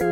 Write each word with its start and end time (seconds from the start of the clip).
Hello, 0.00 0.08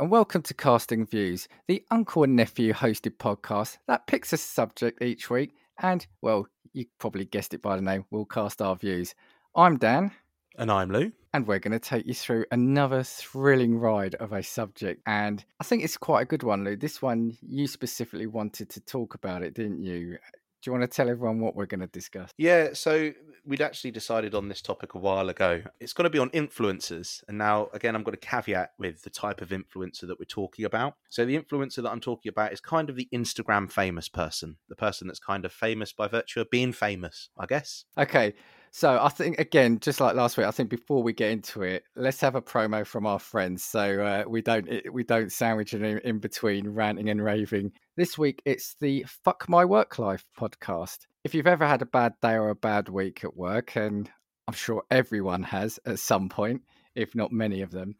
and 0.00 0.10
welcome 0.10 0.40
to 0.40 0.54
Casting 0.54 1.04
Views, 1.04 1.48
the 1.68 1.84
uncle 1.90 2.24
and 2.24 2.34
nephew 2.34 2.72
hosted 2.72 3.18
podcast 3.18 3.76
that 3.88 4.06
picks 4.06 4.32
a 4.32 4.38
subject 4.38 5.02
each 5.02 5.28
week 5.28 5.54
and, 5.82 6.06
well, 6.22 6.46
you 6.72 6.86
probably 6.98 7.26
guessed 7.26 7.52
it 7.52 7.60
by 7.60 7.76
the 7.76 7.82
name, 7.82 8.06
we'll 8.10 8.24
cast 8.24 8.62
our 8.62 8.76
views. 8.76 9.14
I'm 9.54 9.76
Dan. 9.76 10.12
And 10.56 10.70
I'm 10.70 10.90
Lou. 10.90 11.12
And 11.32 11.46
we're 11.46 11.60
going 11.60 11.72
to 11.72 11.78
take 11.78 12.06
you 12.06 12.14
through 12.14 12.44
another 12.50 13.04
thrilling 13.04 13.78
ride 13.78 14.16
of 14.16 14.32
a 14.32 14.42
subject. 14.42 15.02
And 15.06 15.44
I 15.60 15.64
think 15.64 15.84
it's 15.84 15.96
quite 15.96 16.22
a 16.22 16.24
good 16.24 16.42
one, 16.42 16.64
Lou. 16.64 16.76
This 16.76 17.00
one, 17.00 17.36
you 17.40 17.68
specifically 17.68 18.26
wanted 18.26 18.68
to 18.70 18.80
talk 18.80 19.14
about 19.14 19.42
it, 19.42 19.54
didn't 19.54 19.82
you? 19.82 20.18
Do 20.62 20.70
you 20.70 20.72
want 20.72 20.90
to 20.90 20.94
tell 20.94 21.08
everyone 21.08 21.40
what 21.40 21.56
we're 21.56 21.66
going 21.66 21.80
to 21.80 21.86
discuss? 21.86 22.30
Yeah, 22.36 22.70
so 22.74 23.12
we'd 23.46 23.62
actually 23.62 23.92
decided 23.92 24.34
on 24.34 24.48
this 24.48 24.60
topic 24.60 24.94
a 24.94 24.98
while 24.98 25.28
ago. 25.28 25.62
It's 25.80 25.92
going 25.92 26.04
to 26.04 26.10
be 26.10 26.18
on 26.18 26.30
influencers. 26.30 27.22
And 27.28 27.38
now, 27.38 27.68
again, 27.72 27.94
I'm 27.94 28.02
going 28.02 28.16
to 28.16 28.20
caveat 28.20 28.72
with 28.78 29.02
the 29.02 29.10
type 29.10 29.40
of 29.40 29.50
influencer 29.50 30.02
that 30.02 30.18
we're 30.18 30.26
talking 30.26 30.64
about. 30.64 30.96
So, 31.08 31.24
the 31.24 31.38
influencer 31.38 31.82
that 31.82 31.90
I'm 31.90 32.00
talking 32.00 32.28
about 32.28 32.52
is 32.52 32.60
kind 32.60 32.90
of 32.90 32.96
the 32.96 33.08
Instagram 33.12 33.70
famous 33.70 34.08
person, 34.08 34.56
the 34.68 34.76
person 34.76 35.06
that's 35.06 35.18
kind 35.18 35.44
of 35.44 35.52
famous 35.52 35.92
by 35.92 36.08
virtue 36.08 36.40
of 36.40 36.50
being 36.50 36.72
famous, 36.72 37.30
I 37.38 37.46
guess. 37.46 37.84
Okay. 37.96 38.34
So 38.72 39.00
I 39.02 39.08
think 39.08 39.38
again, 39.40 39.80
just 39.80 40.00
like 40.00 40.14
last 40.14 40.36
week, 40.36 40.46
I 40.46 40.52
think 40.52 40.70
before 40.70 41.02
we 41.02 41.12
get 41.12 41.32
into 41.32 41.62
it, 41.62 41.82
let's 41.96 42.20
have 42.20 42.36
a 42.36 42.42
promo 42.42 42.86
from 42.86 43.04
our 43.04 43.18
friends, 43.18 43.64
so 43.64 44.00
uh, 44.00 44.24
we 44.28 44.42
don't 44.42 44.68
we 44.92 45.02
don't 45.02 45.32
sandwich 45.32 45.74
in, 45.74 45.84
in 45.84 46.18
between 46.18 46.68
ranting 46.68 47.10
and 47.10 47.22
raving. 47.22 47.72
This 47.96 48.16
week, 48.16 48.40
it's 48.44 48.76
the 48.80 49.04
Fuck 49.24 49.48
My 49.48 49.64
Work 49.64 49.98
Life 49.98 50.24
podcast. 50.38 51.06
If 51.24 51.34
you've 51.34 51.48
ever 51.48 51.66
had 51.66 51.82
a 51.82 51.86
bad 51.86 52.14
day 52.22 52.34
or 52.34 52.50
a 52.50 52.54
bad 52.54 52.88
week 52.88 53.24
at 53.24 53.36
work, 53.36 53.76
and 53.76 54.08
I'm 54.46 54.54
sure 54.54 54.84
everyone 54.88 55.42
has 55.42 55.80
at 55.84 55.98
some 55.98 56.28
point, 56.28 56.62
if 56.94 57.16
not 57.16 57.32
many 57.32 57.62
of 57.62 57.72
them, 57.72 57.96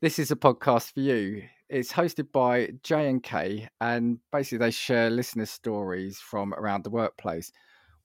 this 0.00 0.18
is 0.18 0.32
a 0.32 0.36
podcast 0.36 0.94
for 0.94 1.00
you. 1.00 1.44
It's 1.68 1.92
hosted 1.92 2.32
by 2.32 2.70
Jay 2.82 3.08
and 3.08 3.22
Kay, 3.22 3.68
and 3.80 4.18
basically 4.32 4.58
they 4.58 4.72
share 4.72 5.10
listener 5.10 5.46
stories 5.46 6.18
from 6.18 6.54
around 6.54 6.82
the 6.82 6.90
workplace 6.90 7.52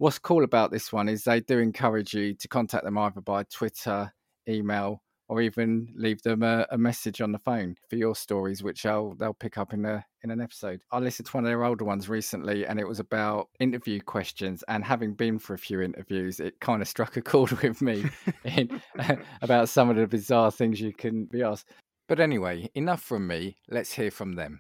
what's 0.04 0.20
cool 0.20 0.44
about 0.44 0.70
this 0.70 0.92
one 0.92 1.08
is 1.08 1.24
they 1.24 1.40
do 1.40 1.60
encourage 1.60 2.14
you 2.14 2.34
to 2.34 2.50
contact 2.50 2.84
them 2.84 2.98
either 2.98 3.22
by 3.22 3.42
Twitter, 3.44 4.12
email, 4.50 5.02
or 5.30 5.42
even 5.42 5.88
leave 5.96 6.22
them 6.24 6.44
a, 6.44 6.68
a, 6.72 6.78
message 6.78 7.22
on 7.22 7.32
the 7.32 7.40
phone 7.40 7.78
for 7.90 7.96
your 7.96 8.14
stories, 8.14 8.62
which 8.62 8.84
they'll 8.84 9.16
they'll 9.16 9.34
pick 9.34 9.58
up 9.58 9.72
in 9.72 9.86
a 9.86 10.04
in 10.22 10.30
an 10.30 10.42
episode. 10.42 10.82
I 10.92 11.00
listened 11.00 11.28
to 11.28 11.38
one 11.38 11.46
of 11.46 11.50
their 11.50 11.64
older 11.64 11.86
ones 11.86 12.10
recently, 12.10 12.66
and 12.66 12.82
it 12.82 12.88
was 12.88 13.00
about 13.00 13.48
interview 13.62 14.02
questions. 14.02 14.62
And 14.68 14.84
having 14.84 15.14
been 15.14 15.40
for 15.40 15.54
a 15.54 15.58
few 15.58 15.80
interviews, 15.80 16.42
it 16.42 16.60
kind 16.60 16.82
of 16.82 16.90
struck 16.90 17.16
a 17.16 17.22
chord 17.22 17.52
with 17.64 17.82
me 17.82 18.04
in, 18.44 18.82
about 19.42 19.70
some 19.70 19.90
of 19.90 19.96
the 19.96 20.06
bizarre 20.06 20.52
things 20.52 20.82
you 20.82 20.92
can 20.92 21.28
be 21.32 21.44
asked. 21.44 21.70
But 22.10 22.20
anyway, 22.20 22.70
enough 22.76 23.02
from 23.02 23.26
me. 23.26 23.56
Let's 23.70 23.94
hear 23.94 24.12
from 24.12 24.34
them. 24.34 24.60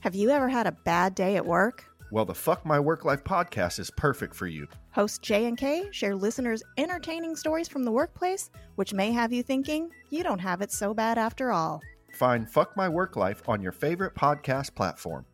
Have 0.00 0.14
you 0.14 0.30
ever 0.30 0.48
had 0.48 0.68
a 0.68 0.72
bad 0.84 1.16
day 1.16 1.34
at 1.34 1.44
work? 1.44 1.84
Well, 2.10 2.24
the 2.24 2.34
Fuck 2.34 2.64
My 2.64 2.80
Work 2.80 3.04
Life 3.04 3.22
podcast 3.22 3.78
is 3.78 3.90
perfect 3.90 4.34
for 4.34 4.46
you. 4.46 4.66
Host 4.92 5.20
Jay 5.20 5.44
and 5.44 5.58
Kay 5.58 5.88
share 5.90 6.16
listeners' 6.16 6.62
entertaining 6.78 7.36
stories 7.36 7.68
from 7.68 7.84
the 7.84 7.92
workplace, 7.92 8.48
which 8.76 8.94
may 8.94 9.12
have 9.12 9.30
you 9.30 9.42
thinking 9.42 9.90
you 10.08 10.22
don't 10.22 10.38
have 10.38 10.62
it 10.62 10.72
so 10.72 10.94
bad 10.94 11.18
after 11.18 11.52
all. 11.52 11.82
Find 12.14 12.48
Fuck 12.50 12.74
My 12.78 12.88
Work 12.88 13.16
Life 13.16 13.46
on 13.46 13.60
your 13.60 13.72
favorite 13.72 14.14
podcast 14.14 14.74
platform. 14.74 15.26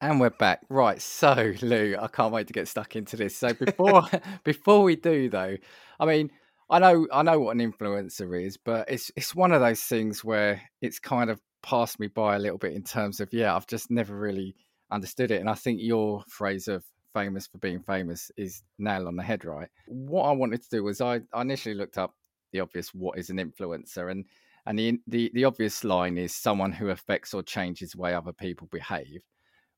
And 0.00 0.18
we're 0.18 0.30
back. 0.30 0.62
Right, 0.68 1.00
so 1.00 1.52
Lou, 1.62 1.96
I 2.00 2.08
can't 2.08 2.32
wait 2.32 2.48
to 2.48 2.52
get 2.52 2.66
stuck 2.66 2.96
into 2.96 3.16
this. 3.16 3.36
So 3.36 3.52
before 3.64 4.02
before 4.42 4.82
we 4.82 4.96
do 4.96 5.30
though, 5.30 5.56
I 6.00 6.06
mean, 6.06 6.28
I 6.70 6.80
know 6.80 7.06
I 7.12 7.22
know 7.22 7.38
what 7.38 7.56
an 7.56 7.72
influencer 7.72 8.44
is, 8.44 8.56
but 8.56 8.90
it's 8.90 9.12
it's 9.14 9.32
one 9.32 9.52
of 9.52 9.60
those 9.60 9.82
things 9.82 10.24
where 10.24 10.60
it's 10.82 10.98
kind 10.98 11.30
of 11.30 11.40
passed 11.62 12.00
me 12.00 12.08
by 12.08 12.34
a 12.34 12.40
little 12.40 12.58
bit 12.58 12.72
in 12.72 12.82
terms 12.82 13.20
of 13.20 13.32
yeah, 13.32 13.54
I've 13.54 13.68
just 13.68 13.92
never 13.92 14.18
really 14.18 14.56
understood 14.90 15.30
it. 15.30 15.40
And 15.40 15.50
I 15.50 15.54
think 15.54 15.80
your 15.80 16.22
phrase 16.28 16.68
of 16.68 16.84
famous 17.12 17.46
for 17.46 17.58
being 17.58 17.80
famous 17.80 18.30
is 18.36 18.62
nail 18.78 19.06
on 19.06 19.16
the 19.16 19.22
head, 19.22 19.44
right? 19.44 19.68
What 19.86 20.24
I 20.24 20.32
wanted 20.32 20.62
to 20.62 20.68
do 20.70 20.84
was 20.84 21.00
I, 21.00 21.20
I 21.32 21.42
initially 21.42 21.74
looked 21.74 21.98
up 21.98 22.14
the 22.52 22.60
obvious 22.60 22.94
what 22.94 23.18
is 23.18 23.30
an 23.30 23.38
influencer 23.38 24.10
and 24.10 24.24
and 24.66 24.78
the, 24.78 24.98
the 25.06 25.30
the 25.34 25.44
obvious 25.44 25.84
line 25.84 26.16
is 26.16 26.34
someone 26.34 26.72
who 26.72 26.88
affects 26.88 27.34
or 27.34 27.42
changes 27.42 27.90
the 27.90 27.98
way 27.98 28.14
other 28.14 28.32
people 28.32 28.66
behave, 28.70 29.22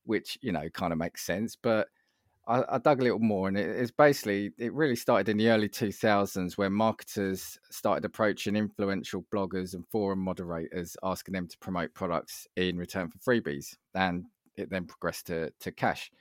which 0.05 0.37
you 0.41 0.51
know 0.51 0.69
kind 0.69 0.93
of 0.93 0.99
makes 0.99 1.25
sense. 1.25 1.57
But 1.61 1.87
I, 2.47 2.63
I 2.69 2.77
dug 2.77 3.01
a 3.01 3.03
little 3.03 3.19
more, 3.19 3.49
and 3.49 3.57
it, 3.57 3.69
it's 3.69 3.91
basically 3.91 4.51
it 4.57 4.73
really 4.73 4.95
started 4.95 5.29
in 5.29 5.37
the 5.37 5.49
early 5.49 5.67
2000s 5.67 6.57
when 6.57 6.71
marketers 6.71 7.59
started 7.69 8.05
approaching 8.05 8.55
influential 8.55 9.25
bloggers 9.33 9.73
and 9.73 9.85
forum 9.89 10.19
moderators, 10.19 10.95
asking 11.03 11.33
them 11.33 11.47
to 11.47 11.57
promote 11.57 11.93
products 11.93 12.47
in 12.55 12.77
return 12.77 13.09
for 13.09 13.17
freebies. 13.17 13.75
And 13.93 14.25
it 14.57 14.69
then 14.69 14.85
progressed 14.85 15.27
to, 15.27 15.51
to 15.61 15.71
cash. 15.71 16.11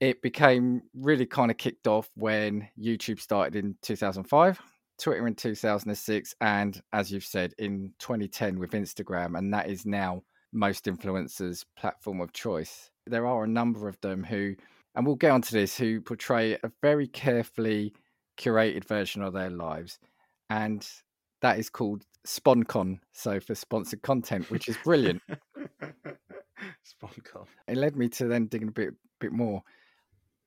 It 0.00 0.20
became 0.20 0.82
really 0.94 1.26
kind 1.26 1.50
of 1.50 1.56
kicked 1.56 1.86
off 1.86 2.10
when 2.14 2.68
YouTube 2.78 3.20
started 3.20 3.56
in 3.56 3.76
2005, 3.82 4.60
Twitter 5.00 5.26
in 5.26 5.34
2006, 5.34 6.34
and 6.40 6.80
as 6.92 7.10
you've 7.10 7.24
said, 7.24 7.54
in 7.58 7.92
2010 7.98 8.58
with 8.58 8.72
Instagram. 8.72 9.38
And 9.38 9.52
that 9.54 9.70
is 9.70 9.86
now 9.86 10.22
most 10.52 10.84
influencers' 10.84 11.64
platform 11.76 12.20
of 12.20 12.32
choice. 12.32 12.90
There 13.06 13.26
are 13.26 13.44
a 13.44 13.48
number 13.48 13.88
of 13.88 14.00
them 14.00 14.24
who, 14.24 14.54
and 14.94 15.06
we'll 15.06 15.16
get 15.16 15.30
onto 15.30 15.58
this, 15.58 15.76
who 15.76 16.00
portray 16.00 16.54
a 16.54 16.70
very 16.82 17.08
carefully 17.08 17.94
curated 18.38 18.84
version 18.84 19.22
of 19.22 19.32
their 19.32 19.50
lives. 19.50 19.98
And 20.50 20.86
that 21.42 21.58
is 21.58 21.70
called 21.70 22.04
SponCon, 22.26 22.98
so 23.12 23.40
for 23.40 23.54
sponsored 23.54 24.02
content, 24.02 24.50
which 24.50 24.68
is 24.68 24.76
brilliant. 24.84 25.22
It 27.68 27.76
led 27.76 27.96
me 27.96 28.08
to 28.10 28.26
then 28.26 28.46
digging 28.46 28.68
a 28.68 28.72
bit 28.72 28.94
bit 29.20 29.32
more. 29.32 29.62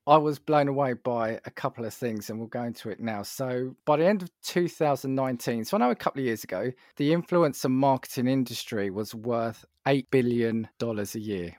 I 0.06 0.16
was 0.16 0.38
blown 0.38 0.68
away 0.68 0.94
by 0.94 1.38
a 1.44 1.50
couple 1.50 1.84
of 1.84 1.94
things, 1.94 2.30
and 2.30 2.38
we'll 2.38 2.48
go 2.48 2.62
into 2.62 2.88
it 2.90 3.00
now. 3.00 3.22
So, 3.22 3.76
by 3.84 3.98
the 3.98 4.06
end 4.06 4.22
of 4.22 4.30
2019, 4.42 5.64
so 5.64 5.76
I 5.76 5.80
know 5.80 5.90
a 5.90 5.94
couple 5.94 6.20
of 6.20 6.26
years 6.26 6.42
ago, 6.42 6.72
the 6.96 7.12
influencer 7.12 7.70
marketing 7.70 8.26
industry 8.26 8.90
was 8.90 9.14
worth 9.14 9.64
$8 9.86 10.06
billion 10.10 10.68
a 10.80 11.18
year. 11.18 11.56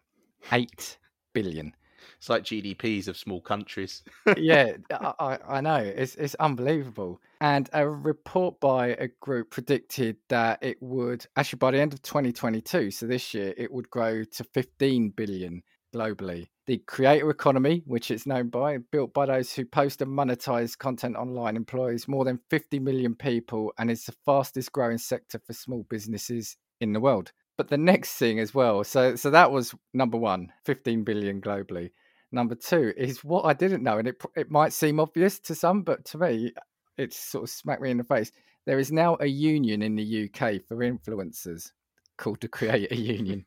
$8 0.50 0.98
billion. 1.34 1.74
It's 2.18 2.30
like 2.30 2.44
GDPs 2.44 3.08
of 3.08 3.18
small 3.18 3.42
countries. 3.42 4.04
yeah, 4.38 4.78
I, 5.20 5.38
I 5.48 5.62
know. 5.62 5.78
It's, 5.78 6.16
it's 6.16 6.36
unbelievable. 6.36 7.22
And 7.40 7.70
a 7.74 7.88
report 7.88 8.60
by 8.60 8.90
a 8.90 9.08
group 9.20 9.52
predicted 9.52 10.18
that 10.30 10.60
it 10.62 10.78
would, 10.82 11.26
actually, 11.36 11.58
by 11.58 11.72
the 11.72 11.80
end 11.80 11.94
of 11.94 12.02
2022, 12.02 12.92
so 12.92 13.08
this 13.08 13.34
year, 13.34 13.54
it 13.58 13.72
would 13.72 13.90
grow 13.90 14.24
to 14.24 14.44
15 14.44 15.10
billion 15.12 15.64
globally. 15.94 16.48
The 16.68 16.78
creator 16.78 17.30
economy, 17.30 17.84
which 17.86 18.12
it's 18.12 18.28
known 18.28 18.50
by, 18.50 18.78
built 18.78 19.14
by 19.14 19.26
those 19.26 19.54
who 19.54 19.66
post 19.66 20.02
and 20.02 20.12
monetize 20.12 20.78
content 20.78 21.16
online, 21.16 21.56
employs 21.56 22.08
more 22.08 22.24
than 22.24 22.40
50 22.50 22.80
million 22.80 23.16
people 23.16 23.74
and 23.78 23.90
is 23.92 24.06
the 24.06 24.14
fastest 24.26 24.72
growing 24.72 24.98
sector 24.98 25.40
for 25.46 25.54
small 25.54 25.86
businesses 25.90 26.58
in 26.80 26.94
the 26.94 27.00
world. 27.00 27.32
But 27.58 27.70
the 27.70 27.78
next 27.78 28.14
thing 28.14 28.40
as 28.40 28.54
well, 28.54 28.84
so 28.84 29.16
so 29.16 29.30
that 29.30 29.52
was 29.52 29.76
number 29.94 30.18
one, 30.18 30.52
15 30.66 31.04
billion 31.04 31.42
globally. 31.42 31.92
Number 32.32 32.56
two 32.56 32.94
is 32.98 33.24
what 33.24 33.46
I 33.46 33.54
didn't 33.54 33.84
know, 33.84 33.98
and 33.98 34.08
it 34.08 34.22
it 34.36 34.50
might 34.50 34.74
seem 34.74 35.00
obvious 35.00 35.40
to 35.40 35.56
some, 35.56 35.84
but 35.84 36.06
to 36.06 36.18
me, 36.18 36.54
it 36.98 37.14
sort 37.14 37.44
of 37.44 37.50
smacked 37.50 37.82
me 37.82 37.92
in 37.92 37.98
the 37.98 38.04
face. 38.04 38.32
There 38.66 38.80
is 38.80 38.92
now 38.92 39.18
a 39.20 39.26
union 39.26 39.82
in 39.82 39.96
the 39.96 40.26
UK 40.26 40.62
for 40.68 40.78
influencers 40.78 41.72
called 42.18 42.42
the 42.42 42.48
Creator 42.48 42.96
Union. 42.96 43.46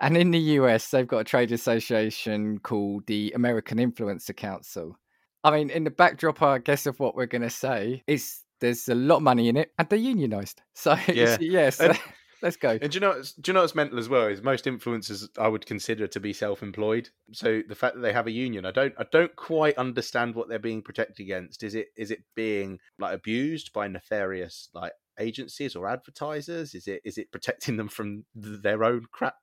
and 0.00 0.16
in 0.16 0.30
the 0.30 0.38
US, 0.38 0.90
they've 0.90 1.06
got 1.06 1.18
a 1.18 1.24
trade 1.24 1.52
association 1.52 2.58
called 2.58 3.06
the 3.06 3.32
American 3.34 3.78
Influencer 3.78 4.34
Council. 4.34 4.98
I 5.44 5.50
mean, 5.50 5.70
in 5.70 5.84
the 5.84 5.90
backdrop, 5.90 6.42
I 6.42 6.58
guess, 6.58 6.86
of 6.86 6.98
what 6.98 7.14
we're 7.14 7.26
going 7.26 7.42
to 7.42 7.50
say, 7.50 8.02
is 8.06 8.40
there's 8.60 8.88
a 8.88 8.94
lot 8.94 9.16
of 9.16 9.22
money 9.22 9.48
in 9.48 9.56
it 9.56 9.72
and 9.78 9.88
they're 9.88 9.98
unionized. 9.98 10.62
So, 10.74 10.96
yeah. 11.08 11.36
yes. 11.40 11.80
And, 11.80 11.98
Let's 12.42 12.56
go. 12.56 12.78
And 12.80 12.92
do 12.92 12.96
you 12.96 13.00
know? 13.00 13.22
Do 13.40 13.50
you 13.50 13.54
know 13.54 13.62
what's 13.62 13.74
mental 13.74 13.98
as 13.98 14.08
well? 14.08 14.26
Is 14.26 14.42
most 14.42 14.66
influencers 14.66 15.26
I 15.38 15.48
would 15.48 15.64
consider 15.64 16.06
to 16.06 16.20
be 16.20 16.32
self-employed. 16.32 17.08
So 17.32 17.62
the 17.66 17.74
fact 17.74 17.94
that 17.94 18.02
they 18.02 18.12
have 18.12 18.26
a 18.26 18.30
union, 18.30 18.66
I 18.66 18.72
don't, 18.72 18.94
I 18.98 19.06
don't 19.10 19.34
quite 19.36 19.78
understand 19.78 20.34
what 20.34 20.48
they're 20.48 20.58
being 20.58 20.82
protected 20.82 21.24
against. 21.24 21.62
Is 21.62 21.74
it, 21.74 21.88
is 21.96 22.10
it 22.10 22.24
being 22.34 22.78
like 22.98 23.14
abused 23.14 23.72
by 23.72 23.88
nefarious 23.88 24.68
like 24.74 24.92
agencies 25.18 25.74
or 25.74 25.88
advertisers? 25.88 26.74
Is 26.74 26.86
it, 26.86 27.00
is 27.04 27.16
it 27.16 27.32
protecting 27.32 27.78
them 27.78 27.88
from 27.88 28.26
their 28.34 28.84
own 28.84 29.06
crap 29.12 29.34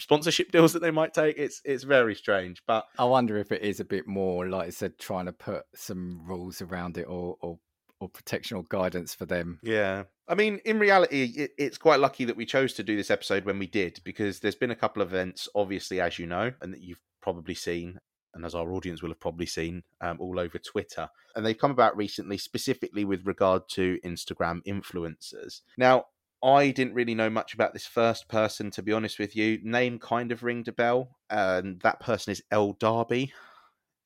sponsorship 0.00 0.50
deals 0.50 0.72
that 0.72 0.82
they 0.82 0.90
might 0.90 1.14
take. 1.14 1.36
It's 1.38 1.60
it's 1.64 1.84
very 1.84 2.14
strange, 2.14 2.62
but 2.66 2.86
I 2.98 3.04
wonder 3.04 3.38
if 3.38 3.52
it 3.52 3.62
is 3.62 3.78
a 3.78 3.84
bit 3.84 4.06
more 4.06 4.48
like 4.48 4.66
I 4.66 4.70
said, 4.70 4.98
trying 4.98 5.26
to 5.26 5.32
put 5.32 5.64
some 5.74 6.22
rules 6.26 6.60
around 6.62 6.98
it 6.98 7.04
or 7.04 7.36
or 7.40 7.58
or 8.02 8.08
protection 8.08 8.56
or 8.56 8.64
guidance 8.68 9.14
for 9.14 9.26
them. 9.26 9.60
Yeah. 9.62 10.04
I 10.28 10.34
mean, 10.34 10.60
in 10.64 10.78
reality, 10.78 11.32
it, 11.36 11.52
it's 11.58 11.78
quite 11.78 12.00
lucky 12.00 12.24
that 12.24 12.36
we 12.36 12.46
chose 12.46 12.74
to 12.74 12.82
do 12.82 12.96
this 12.96 13.10
episode 13.10 13.44
when 13.44 13.58
we 13.58 13.66
did, 13.66 14.00
because 14.04 14.40
there's 14.40 14.54
been 14.54 14.70
a 14.70 14.76
couple 14.76 15.02
of 15.02 15.12
events, 15.12 15.48
obviously, 15.54 16.00
as 16.00 16.18
you 16.18 16.26
know, 16.26 16.52
and 16.60 16.72
that 16.72 16.82
you've 16.82 17.00
probably 17.20 17.54
seen, 17.54 17.98
and 18.34 18.44
as 18.44 18.54
our 18.54 18.72
audience 18.72 19.02
will 19.02 19.10
have 19.10 19.20
probably 19.20 19.46
seen 19.46 19.82
um, 20.00 20.18
all 20.20 20.38
over 20.38 20.58
Twitter. 20.58 21.08
And 21.36 21.44
they've 21.44 21.58
come 21.58 21.70
about 21.70 21.96
recently, 21.96 22.38
specifically 22.38 23.04
with 23.04 23.26
regard 23.26 23.68
to 23.70 23.98
Instagram 24.04 24.60
influencers. 24.66 25.60
Now, 25.76 26.06
I 26.42 26.70
didn't 26.70 26.94
really 26.94 27.14
know 27.14 27.30
much 27.30 27.54
about 27.54 27.72
this 27.72 27.86
first 27.86 28.28
person, 28.28 28.70
to 28.72 28.82
be 28.82 28.92
honest 28.92 29.18
with 29.18 29.36
you. 29.36 29.60
Name 29.62 29.98
kind 29.98 30.32
of 30.32 30.42
ringed 30.42 30.68
a 30.68 30.72
bell, 30.72 31.16
and 31.30 31.80
that 31.82 32.00
person 32.00 32.32
is 32.32 32.42
Elle 32.50 32.72
Darby. 32.80 33.32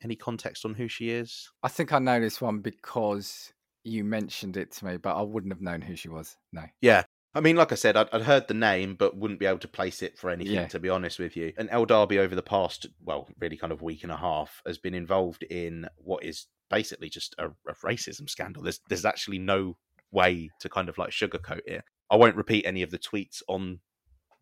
Any 0.03 0.17
context 0.17 0.67
on 0.67 0.75
who 0.75 0.89
she 0.89 1.09
is? 1.09 1.51
I 1.63 1.69
think 1.69 1.93
I 1.93 1.99
know 1.99 2.21
this 2.21 2.41
one 2.41 2.61
because 2.61 3.55
you 3.87 4.05
mentioned 4.05 4.57
it 4.57 4.73
to 4.73 4.85
me, 4.85 4.97
but 4.97 5.17
I 5.17 5.23
wouldn't 5.23 5.53
have 5.53 5.61
known 5.63 5.81
who 5.81 5.97
she 5.97 6.09
was. 6.09 6.37
No. 6.53 6.63
Yeah. 6.81 7.05
I 7.35 7.41
mean, 7.41 7.57
like 7.57 7.71
I 7.71 7.75
said, 7.75 7.97
I'd, 7.97 8.09
I'd 8.13 8.23
heard 8.23 8.49
the 8.49 8.55
name, 8.55 8.95
but 8.95 9.17
wouldn't 9.17 9.41
be 9.41 9.47
able 9.47 9.59
to 9.59 9.69
place 9.69 10.03
it 10.03 10.19
for 10.19 10.31
anything, 10.31 10.55
Yeah. 10.55 10.67
to 10.69 10.79
be 10.81 10.89
honest 10.89 11.19
with 11.19 11.37
you. 11.37 11.53
And 11.59 11.69
Elle 11.71 11.85
Darby, 11.85 12.19
over 12.19 12.35
the 12.35 12.43
past, 12.43 12.87
well, 13.05 13.29
really 13.39 13.57
kind 13.57 13.73
of 13.73 13.83
week 13.83 14.03
and 14.03 14.13
a 14.13 14.17
half, 14.17 14.63
has 14.67 14.79
been 14.79 14.95
involved 14.95 15.43
in 15.45 15.87
what 15.97 16.25
is 16.25 16.47
basically 16.71 17.09
just 17.11 17.35
a, 17.39 17.49
a 17.69 17.75
racism 17.85 18.29
scandal. 18.29 18.63
There's, 18.63 18.81
there's 18.89 19.05
actually 19.05 19.39
no 19.39 19.77
way 20.11 20.51
to 20.61 20.69
kind 20.69 20.89
of 20.89 20.97
like 20.99 21.11
sugarcoat 21.11 21.61
it. 21.67 21.85
I 22.11 22.17
won't 22.17 22.37
repeat 22.37 22.65
any 22.65 22.83
of 22.83 22.91
the 22.91 22.99
tweets 22.99 23.43
on 23.49 23.81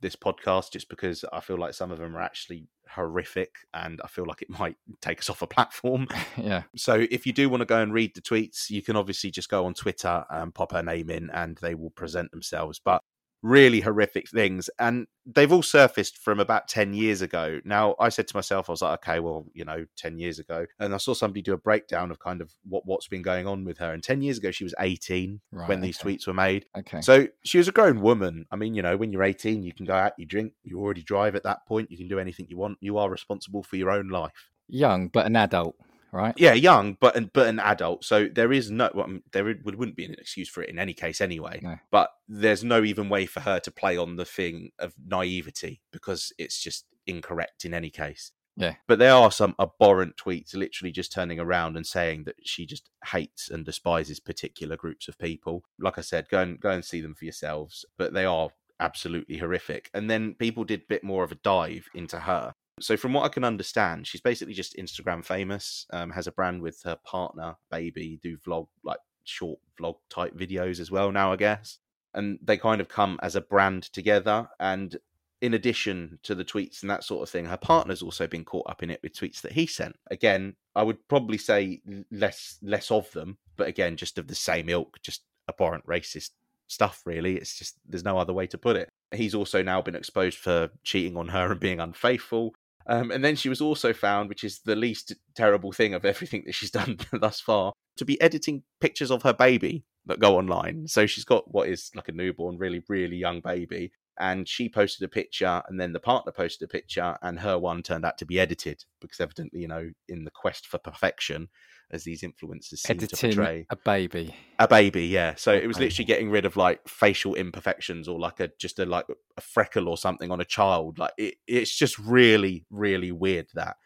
this 0.01 0.15
podcast 0.17 0.71
just 0.73 0.89
because 0.89 1.25
I 1.33 1.41
feel 1.41 1.59
like 1.59 1.75
some 1.75 1.91
of 1.91 1.99
them 1.99 2.17
are 2.17 2.21
actually 2.23 2.69
horrific 2.89 3.57
and 3.73 4.01
I 4.05 4.09
feel 4.09 4.27
like 4.27 4.43
it 4.43 4.51
might 4.51 4.77
take 5.01 5.19
us 5.19 5.31
off 5.31 5.43
a 5.43 5.47
platform. 5.47 6.09
yeah. 6.37 6.63
So 6.77 7.07
if 7.11 7.27
you 7.27 7.33
do 7.33 7.49
want 7.49 7.61
to 7.61 7.67
go 7.67 7.81
and 7.81 7.93
read 7.93 8.15
the 8.15 8.21
tweets, 8.21 8.71
you 8.71 8.83
can 8.83 8.97
obviously 8.97 9.31
just 9.31 9.49
go 9.49 9.67
on 9.67 9.75
Twitter 9.75 10.25
and 10.31 10.55
pop 10.55 10.73
her 10.73 10.83
name 10.83 11.11
in 11.11 11.31
and 11.31 11.57
they 11.59 11.75
will 11.75 11.91
present 11.91 12.31
themselves. 12.31 12.81
But 12.83 13.03
really 13.45 13.81
horrific 13.81 14.27
things. 14.27 14.71
And 14.79 15.07
they've 15.27 15.53
all 15.53 15.63
surfaced 15.63 16.17
from 16.17 16.41
about 16.41 16.67
10 16.67 16.95
years 16.95 17.21
ago. 17.21 17.61
Now, 17.63 17.95
I 18.01 18.09
said 18.09 18.27
to 18.29 18.37
myself, 18.37 18.71
I 18.71 18.73
was 18.73 18.81
like, 18.81 19.07
okay, 19.07 19.21
well, 19.21 19.45
you 19.53 19.67
know, 19.67 19.85
10 19.97 20.19
years 20.19 20.39
ago. 20.39 20.65
And 20.81 20.95
I 20.95 20.97
saw 20.97 21.13
somebody 21.13 21.43
do 21.43 21.53
a 21.53 21.59
breakdown 21.59 22.11
of 22.11 22.19
kind 22.19 22.41
of 22.41 22.51
what, 22.67 22.87
what's 22.87 23.07
been 23.07 23.21
going 23.21 23.47
on 23.47 23.65
with 23.67 23.77
her. 23.79 23.93
And 23.93 24.03
10 24.03 24.23
years 24.23 24.39
ago, 24.39 24.51
she 24.51 24.65
was 24.65 24.75
18 24.81 25.43
Right. 25.53 25.69
when 25.69 25.83
these 25.83 26.01
okay. 26.01 26.17
tweets 26.17 26.27
were 26.27 26.33
made. 26.33 26.65
Okay. 26.77 27.03
So 27.03 27.29
she 27.45 27.59
was 27.59 27.69
a 27.69 27.73
grown 27.73 28.01
woman. 28.01 28.47
I 28.51 28.57
mean, 28.57 28.75
you 28.75 28.81
know, 28.81 28.97
when 28.97 29.13
you're 29.13 29.23
18, 29.23 29.63
you 29.63 29.75
can 29.75 29.85
go 29.85 29.95
out, 29.95 30.15
you 30.17 30.25
drink, 30.25 30.55
you 30.63 30.81
already 30.81 31.03
drive 31.03 31.37
at 31.37 31.43
that 31.43 31.67
point, 31.67 31.91
you 31.91 31.99
can 31.99 32.09
do 32.09 32.19
anything 32.19 32.47
you 32.49 32.57
want. 32.57 32.79
You 32.81 32.97
are 32.97 33.11
responsible 33.11 33.63
for 33.63 33.77
your 33.77 33.91
own 33.91 34.09
life. 34.09 34.51
Young, 34.69 35.09
but 35.09 35.27
an 35.27 35.37
adult, 35.37 35.77
right? 36.15 36.35
Yeah, 36.37 36.55
young, 36.55 36.97
but 37.01 37.17
an, 37.17 37.31
but 37.35 37.49
an 37.49 37.59
adult. 37.59 38.05
So 38.05 38.29
there 38.33 38.53
is 38.53 38.71
no, 38.71 38.91
well, 38.95 39.19
there 39.33 39.45
would, 39.45 39.65
wouldn't 39.65 39.97
be 39.97 40.05
an 40.05 40.15
excuse 40.15 40.49
for 40.49 40.63
it 40.63 40.71
in 40.71 40.79
any 40.79 40.95
case 40.95 41.21
anyway. 41.21 41.61
No. 41.63 41.77
But 41.91 42.11
there's 42.29 42.63
no 42.65 42.85
even 42.85 43.09
way 43.09 43.27
for 43.27 43.41
her 43.41 43.59
to 43.61 43.71
play 43.71 43.97
on 43.97 44.17
the 44.17 44.25
thing 44.25 44.71
of 44.79 44.95
naivety 45.05 45.83
because 45.93 46.33
it's 46.39 46.63
just 46.63 46.87
incorrect 47.07 47.65
in 47.65 47.75
any 47.75 47.91
case. 47.91 48.33
Yeah. 48.57 48.75
But 48.87 49.01
there 49.01 49.15
are 49.15 49.33
some 49.33 49.57
abhorrent 49.59 50.17
tweets 50.17 50.55
literally 50.55 50.93
just 50.93 51.13
turning 51.13 51.41
around 51.41 51.77
and 51.77 51.85
saying 51.85 52.25
that 52.25 52.37
she 52.45 52.67
just 52.67 52.89
hates 53.07 53.51
and 53.51 53.65
despises 53.65 54.21
particular 54.21 54.77
groups 54.77 55.09
of 55.09 55.19
people. 55.19 55.65
Like 55.81 55.99
I 55.99 56.03
said, 56.03 56.29
go 56.29 56.41
and 56.41 56.61
go 56.61 56.71
and 56.71 56.85
see 56.85 57.01
them 57.01 57.17
for 57.17 57.25
yourselves. 57.25 57.85
But 57.99 58.15
they 58.15 58.25
are 58.25 58.51
absolutely 58.79 59.39
horrific. 59.39 59.91
And 59.93 60.09
then 60.09 60.35
people 60.35 60.63
did 60.63 60.83
a 60.83 60.89
bit 60.89 61.03
more 61.03 61.25
of 61.25 61.33
a 61.33 61.37
dive 61.37 61.89
into 61.95 62.21
her. 62.21 62.55
So 62.81 62.97
from 62.97 63.13
what 63.13 63.25
I 63.25 63.29
can 63.29 63.45
understand, 63.45 64.07
she's 64.07 64.21
basically 64.21 64.55
just 64.55 64.77
Instagram 64.77 65.25
famous, 65.25 65.87
um, 65.93 66.11
has 66.11 66.27
a 66.27 66.33
brand 66.33 66.61
with 66.61 66.83
her 66.83 66.97
partner, 67.05 67.57
baby, 67.71 68.19
do 68.23 68.37
vlog 68.39 68.67
like 68.83 68.99
short 69.25 69.59
vlog 69.81 69.97
type 70.11 70.37
videos 70.37 70.81
as 70.81 70.91
well 70.91 71.13
now, 71.13 71.33
I 71.33 71.37
guess. 71.37 71.79
And 72.15 72.39
they 72.43 72.57
kind 72.57 72.81
of 72.81 72.89
come 72.89 73.19
as 73.23 73.37
a 73.37 73.41
brand 73.41 73.85
together. 73.85 74.49
And 74.61 74.97
in 75.41 75.55
addition 75.55 76.19
to 76.23 76.35
the 76.35 76.45
tweets 76.45 76.83
and 76.83 76.91
that 76.91 77.05
sort 77.05 77.23
of 77.23 77.31
thing, 77.31 77.47
her 77.47 77.57
partner's 77.57 78.03
also 78.03 78.27
been 78.27 78.45
caught 78.45 78.69
up 78.69 78.83
in 78.83 78.91
it 78.91 79.01
with 79.03 79.15
tweets 79.15 79.41
that 79.43 79.53
he 79.53 79.67
sent. 79.67 79.97
Again, 80.11 80.57
I 80.75 80.83
would 80.83 81.07
probably 81.09 81.39
say 81.39 81.81
less 82.11 82.59
less 82.63 82.91
of 82.91 83.11
them, 83.13 83.39
but 83.57 83.69
again, 83.69 83.97
just 83.97 84.19
of 84.19 84.27
the 84.27 84.35
same 84.35 84.69
ilk, 84.69 84.99
just 85.03 85.23
abhorrent 85.49 85.87
racist 85.87 86.31
stuff. 86.67 87.03
Really, 87.05 87.37
it's 87.37 87.57
just 87.59 87.77
there's 87.89 88.05
no 88.05 88.19
other 88.19 88.33
way 88.33 88.47
to 88.49 88.59
put 88.59 88.77
it. 88.77 88.89
He's 89.13 89.35
also 89.35 89.63
now 89.63 89.83
been 89.83 89.95
exposed 89.95 90.39
for 90.39 90.71
cheating 90.83 91.17
on 91.17 91.29
her 91.29 91.53
and 91.53 91.61
being 91.61 91.81
unfaithful. 91.81 92.55
Um, 92.87 93.11
and 93.11 93.25
then 93.25 93.37
she 93.37 93.49
was 93.49 93.61
also 93.61 93.93
found, 93.93 94.29
which 94.29 94.45
is 94.45 94.61
the 94.61 94.77
least 94.77 95.15
terrible 95.35 95.73
thing 95.73 95.95
of 95.95 96.05
everything 96.05 96.43
that 96.47 96.55
she's 96.55 96.71
done 96.73 96.99
thus 97.13 97.41
far, 97.41 97.73
to 97.97 98.05
be 98.05 98.21
editing 98.21 98.63
pictures 98.81 99.11
of 99.11 99.23
her 99.23 99.33
baby 99.33 99.85
that 100.07 100.21
go 100.21 100.37
online. 100.37 100.87
So 100.87 101.07
she's 101.07 101.25
got 101.25 101.53
what 101.53 101.69
is 101.69 101.91
like 101.95 102.09
a 102.09 102.13
newborn, 102.13 102.59
really, 102.59 102.83
really 102.89 103.17
young 103.17 103.41
baby. 103.41 103.93
And 104.19 104.49
she 104.49 104.69
posted 104.69 105.05
a 105.05 105.09
picture, 105.09 105.63
and 105.69 105.81
then 105.81 105.93
the 105.93 105.99
partner 105.99 106.31
posted 106.31 106.67
a 106.67 106.71
picture, 106.71 107.17
and 107.21 107.41
her 107.41 107.59
one 107.59 107.83
turned 107.83 108.05
out 108.05 108.17
to 108.19 108.25
be 108.25 108.39
edited 108.39 108.85
because, 109.01 109.19
evidently, 109.19 109.61
you 109.61 109.67
know, 109.67 109.91
in 110.09 110.23
the 110.23 110.31
quest 110.31 110.69
for 110.69 110.79
perfection, 110.79 111.49
as 111.95 112.05
these 112.05 112.23
influencers 112.23 112.79
seem 112.79 112.99
to 112.99 113.05
Editing 113.05 113.31
portray, 113.31 113.67
a 113.71 113.77
baby. 113.77 114.35
a 114.59 114.67
baby, 114.67 115.07
yeah. 115.07 115.35
So 115.37 115.55
it 115.55 115.67
was 115.67 115.79
literally 115.79 116.05
getting 116.05 116.29
rid 116.29 116.45
of 116.45 116.57
like 116.57 116.87
facial 116.89 117.37
imperfections 117.37 118.09
or 118.09 118.19
like 118.19 118.41
a 118.41 118.51
just 118.59 118.79
a 118.81 118.85
like 118.85 119.07
a 119.37 119.41
freckle 119.41 119.89
or 119.89 119.97
something 119.97 120.31
on 120.31 120.41
a 120.41 120.45
child. 120.45 120.99
Like 120.99 121.13
it, 121.17 121.37
it's 121.47 121.75
just 121.75 121.99
really, 121.99 122.67
really 122.69 123.13
weird 123.13 123.47
that 123.55 123.77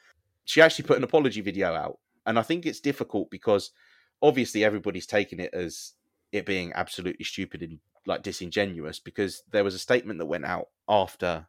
she 0.45 0.63
actually 0.63 0.87
put 0.87 0.97
an 0.97 1.05
apology 1.05 1.43
video 1.43 1.75
out, 1.75 1.99
and 2.25 2.39
I 2.39 2.43
think 2.43 2.65
it's 2.65 2.81
difficult 2.81 3.31
because 3.31 3.71
obviously 4.23 4.65
everybody's 4.65 5.07
taking 5.07 5.39
it 5.39 5.53
as 5.53 5.93
it 6.33 6.47
being 6.47 6.73
absolutely 6.75 7.25
stupid 7.25 7.63
and 7.63 7.79
like 8.07 8.23
disingenuous 8.23 8.99
because 8.99 9.43
there 9.53 9.65
was 9.65 9.75
a 9.75 9.79
statement 9.79 10.19
that 10.19 10.27
went 10.27 10.47
out 10.47 10.69
after 10.89 11.47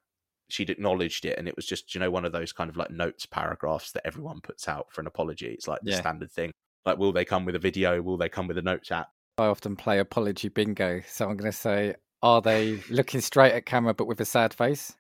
she'd 0.50 0.70
acknowledged 0.70 1.26
it 1.26 1.38
and 1.38 1.48
it 1.48 1.56
was 1.56 1.66
just 1.66 1.94
you 1.96 2.00
know 2.00 2.12
one 2.12 2.26
of 2.26 2.32
those 2.32 2.52
kind 2.52 2.70
of 2.70 2.76
like 2.78 2.92
notes 2.92 3.26
paragraphs 3.26 3.92
that 3.92 4.06
everyone 4.06 4.42
puts 4.42 4.68
out 4.68 4.88
for 4.92 5.02
an 5.02 5.08
apology 5.08 5.48
it's 5.48 5.68
like 5.68 5.80
the 5.84 5.92
Yeah. 5.92 6.00
standard 6.00 6.32
thing 6.32 6.52
like 6.86 6.98
will 6.98 7.12
they 7.14 7.26
come 7.26 7.46
with 7.46 7.56
a 7.56 7.60
video 7.60 8.02
will 8.02 8.18
they 8.18 8.30
come 8.30 8.48
with 8.48 8.58
a 8.58 8.62
notes 8.62 8.92
app 8.92 9.10
I 9.40 9.46
often 9.46 9.78
play 9.78 10.00
apology 10.00 10.50
bingo. 10.50 11.02
So 11.08 11.30
I'm 11.30 11.38
going 11.38 11.50
to 11.50 11.58
say, 11.58 11.96
are 12.22 12.42
they 12.42 12.76
looking 12.90 13.22
straight 13.22 13.54
at 13.54 13.66
camera 13.66 13.94
but 13.94 14.06
with 14.06 14.20
a 14.20 14.26
sad 14.26 14.54
face? 14.54 14.94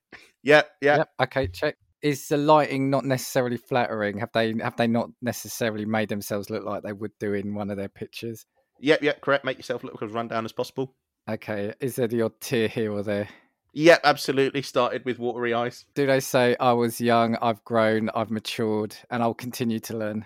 Yeah, 0.43 0.61
yeah. 0.81 0.97
Yep. 0.97 1.09
Okay, 1.23 1.47
check. 1.47 1.75
Is 2.01 2.25
the 2.29 2.37
lighting 2.37 2.89
not 2.89 3.03
necessarily 3.03 3.57
flattering? 3.57 4.19
Have 4.19 4.31
they 4.33 4.55
have 4.63 4.77
they 4.77 4.87
not 4.87 5.09
necessarily 5.21 5.83
made 5.83 6.07
themselves 6.07 6.49
look 6.49 6.63
like 6.63 6.83
they 6.83 6.93
would 6.93 7.11
do 7.19 7.33
in 7.33 7.53
one 7.53 7.69
of 7.69 7.75
their 7.75 7.89
pictures? 7.89 8.45
Yep, 8.79 9.03
yep, 9.03 9.19
correct. 9.19 9.43
Make 9.43 9.57
yourself 9.57 9.83
look 9.83 10.01
as 10.01 10.09
run 10.11 10.29
down 10.29 10.45
as 10.45 10.53
possible. 10.53 10.95
Okay. 11.29 11.73
Is 11.81 11.97
there 11.97 12.07
the 12.07 12.21
odd 12.21 12.39
tear 12.39 12.69
here 12.69 12.93
or 12.93 13.03
there? 13.03 13.27
Yep, 13.73 14.01
absolutely. 14.03 14.61
Started 14.61 15.05
with 15.05 15.19
watery 15.19 15.53
eyes. 15.53 15.85
Do 15.93 16.05
they 16.05 16.19
say 16.19 16.55
I 16.59 16.73
was 16.73 16.99
young, 16.99 17.35
I've 17.41 17.63
grown, 17.63 18.09
I've 18.15 18.31
matured, 18.31 18.95
and 19.09 19.21
I'll 19.21 19.33
continue 19.33 19.79
to 19.81 19.97
learn? 19.97 20.25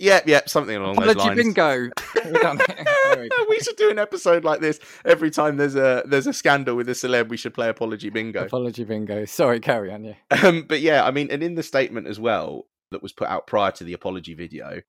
Yep, 0.00 0.26
yep, 0.26 0.48
something 0.48 0.76
along 0.76 0.96
those 0.96 1.14
lines. 1.16 1.16
Apology 1.16 1.42
bingo. 1.42 1.90
We're 2.24 2.32
done. 2.32 2.58
There 3.04 3.22
we 3.22 3.28
go. 3.28 3.46
we 3.48 3.60
should 3.60 3.76
do 3.76 3.90
an 3.90 3.98
episode 3.98 4.44
like 4.44 4.60
this 4.60 4.80
every 5.04 5.30
time 5.30 5.56
there's 5.56 5.76
a 5.76 6.02
there's 6.06 6.26
a 6.26 6.32
scandal 6.32 6.74
with 6.74 6.88
a 6.88 6.92
celeb. 6.92 7.28
We 7.28 7.36
should 7.36 7.54
play 7.54 7.68
apology 7.68 8.10
bingo. 8.10 8.44
Apology 8.46 8.82
bingo. 8.82 9.24
Sorry, 9.26 9.60
carry 9.60 9.92
on. 9.92 10.04
Yeah. 10.04 10.14
Um, 10.42 10.62
but 10.62 10.80
yeah, 10.80 11.04
I 11.04 11.10
mean, 11.10 11.28
and 11.30 11.42
in 11.42 11.54
the 11.54 11.62
statement 11.62 12.08
as 12.08 12.18
well 12.18 12.66
that 12.90 13.02
was 13.02 13.12
put 13.12 13.28
out 13.28 13.46
prior 13.46 13.70
to 13.72 13.84
the 13.84 13.92
apology 13.92 14.34
video, 14.34 14.80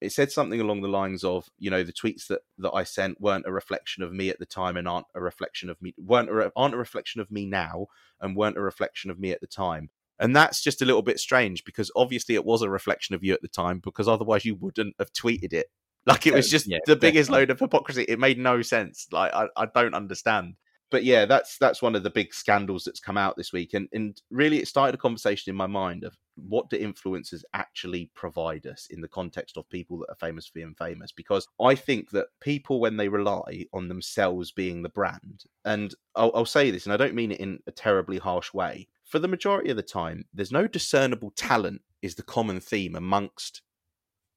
it 0.00 0.12
said 0.12 0.30
something 0.30 0.60
along 0.60 0.82
the 0.82 0.88
lines 0.88 1.24
of, 1.24 1.48
you 1.58 1.70
know, 1.70 1.82
the 1.82 1.92
tweets 1.92 2.26
that 2.28 2.40
that 2.58 2.72
I 2.72 2.84
sent 2.84 3.20
weren't 3.20 3.46
a 3.46 3.52
reflection 3.52 4.02
of 4.02 4.12
me 4.12 4.28
at 4.28 4.38
the 4.38 4.46
time 4.46 4.76
and 4.76 4.86
aren't 4.86 5.06
a 5.14 5.20
reflection 5.20 5.70
of 5.70 5.80
me 5.80 5.94
weren't 5.98 6.28
a, 6.28 6.34
re- 6.34 6.50
aren't 6.54 6.74
a 6.74 6.78
reflection 6.78 7.20
of 7.20 7.30
me 7.30 7.46
now 7.46 7.86
and 8.20 8.36
weren't 8.36 8.58
a 8.58 8.62
reflection 8.62 9.10
of 9.10 9.18
me 9.18 9.30
at 9.32 9.40
the 9.40 9.46
time. 9.46 9.90
And 10.18 10.34
that's 10.34 10.62
just 10.62 10.82
a 10.82 10.84
little 10.84 11.02
bit 11.02 11.18
strange 11.18 11.64
because 11.64 11.90
obviously 11.94 12.34
it 12.34 12.44
was 12.44 12.62
a 12.62 12.70
reflection 12.70 13.14
of 13.14 13.22
you 13.22 13.34
at 13.34 13.42
the 13.42 13.48
time 13.48 13.80
because 13.84 14.08
otherwise 14.08 14.44
you 14.44 14.54
wouldn't 14.54 14.94
have 14.98 15.12
tweeted 15.12 15.52
it. 15.52 15.66
Like 16.08 16.24
it 16.24 16.34
was 16.34 16.48
just 16.48 16.68
yeah, 16.68 16.78
the 16.86 16.94
biggest 16.94 17.30
definitely. 17.30 17.40
load 17.40 17.50
of 17.50 17.58
hypocrisy. 17.58 18.04
It 18.04 18.20
made 18.20 18.38
no 18.38 18.62
sense. 18.62 19.08
Like 19.10 19.32
I, 19.34 19.48
I 19.56 19.66
don't 19.66 19.92
understand 19.92 20.54
but 20.90 21.04
yeah, 21.04 21.26
that's 21.26 21.58
that's 21.58 21.82
one 21.82 21.94
of 21.94 22.02
the 22.02 22.10
big 22.10 22.32
scandals 22.32 22.84
that's 22.84 23.00
come 23.00 23.16
out 23.16 23.36
this 23.36 23.52
week, 23.52 23.74
and 23.74 23.88
and 23.92 24.20
really 24.30 24.58
it 24.58 24.68
started 24.68 24.94
a 24.94 24.98
conversation 24.98 25.50
in 25.50 25.56
my 25.56 25.66
mind 25.66 26.04
of 26.04 26.16
what 26.36 26.68
do 26.70 26.78
influencers 26.78 27.42
actually 27.54 28.10
provide 28.14 28.66
us 28.66 28.86
in 28.90 29.00
the 29.00 29.08
context 29.08 29.56
of 29.56 29.68
people 29.70 29.98
that 29.98 30.10
are 30.10 30.26
famous 30.26 30.46
for 30.46 30.52
being 30.54 30.74
famous? 30.74 31.10
Because 31.10 31.48
I 31.60 31.74
think 31.74 32.10
that 32.10 32.28
people 32.40 32.78
when 32.78 32.96
they 32.96 33.08
rely 33.08 33.66
on 33.72 33.88
themselves 33.88 34.52
being 34.52 34.82
the 34.82 34.88
brand, 34.88 35.44
and 35.64 35.94
I'll, 36.14 36.30
I'll 36.34 36.44
say 36.44 36.70
this, 36.70 36.86
and 36.86 36.92
I 36.92 36.96
don't 36.96 37.14
mean 37.14 37.32
it 37.32 37.40
in 37.40 37.58
a 37.66 37.72
terribly 37.72 38.18
harsh 38.18 38.52
way. 38.54 38.88
For 39.04 39.18
the 39.18 39.28
majority 39.28 39.70
of 39.70 39.76
the 39.76 39.82
time, 39.82 40.24
there's 40.34 40.52
no 40.52 40.66
discernible 40.66 41.32
talent 41.36 41.82
is 42.02 42.14
the 42.14 42.22
common 42.22 42.60
theme 42.60 42.94
amongst 42.94 43.62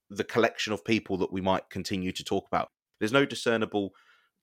the 0.10 0.24
collection 0.24 0.74
of 0.74 0.84
people 0.84 1.18
that 1.18 1.32
we 1.32 1.41
might 1.41 1.70
continue 1.70 2.12
to 2.12 2.24
talk 2.24 2.48
about. 2.48 2.70
There's 3.00 3.12
no 3.12 3.25
discernible 3.25 3.91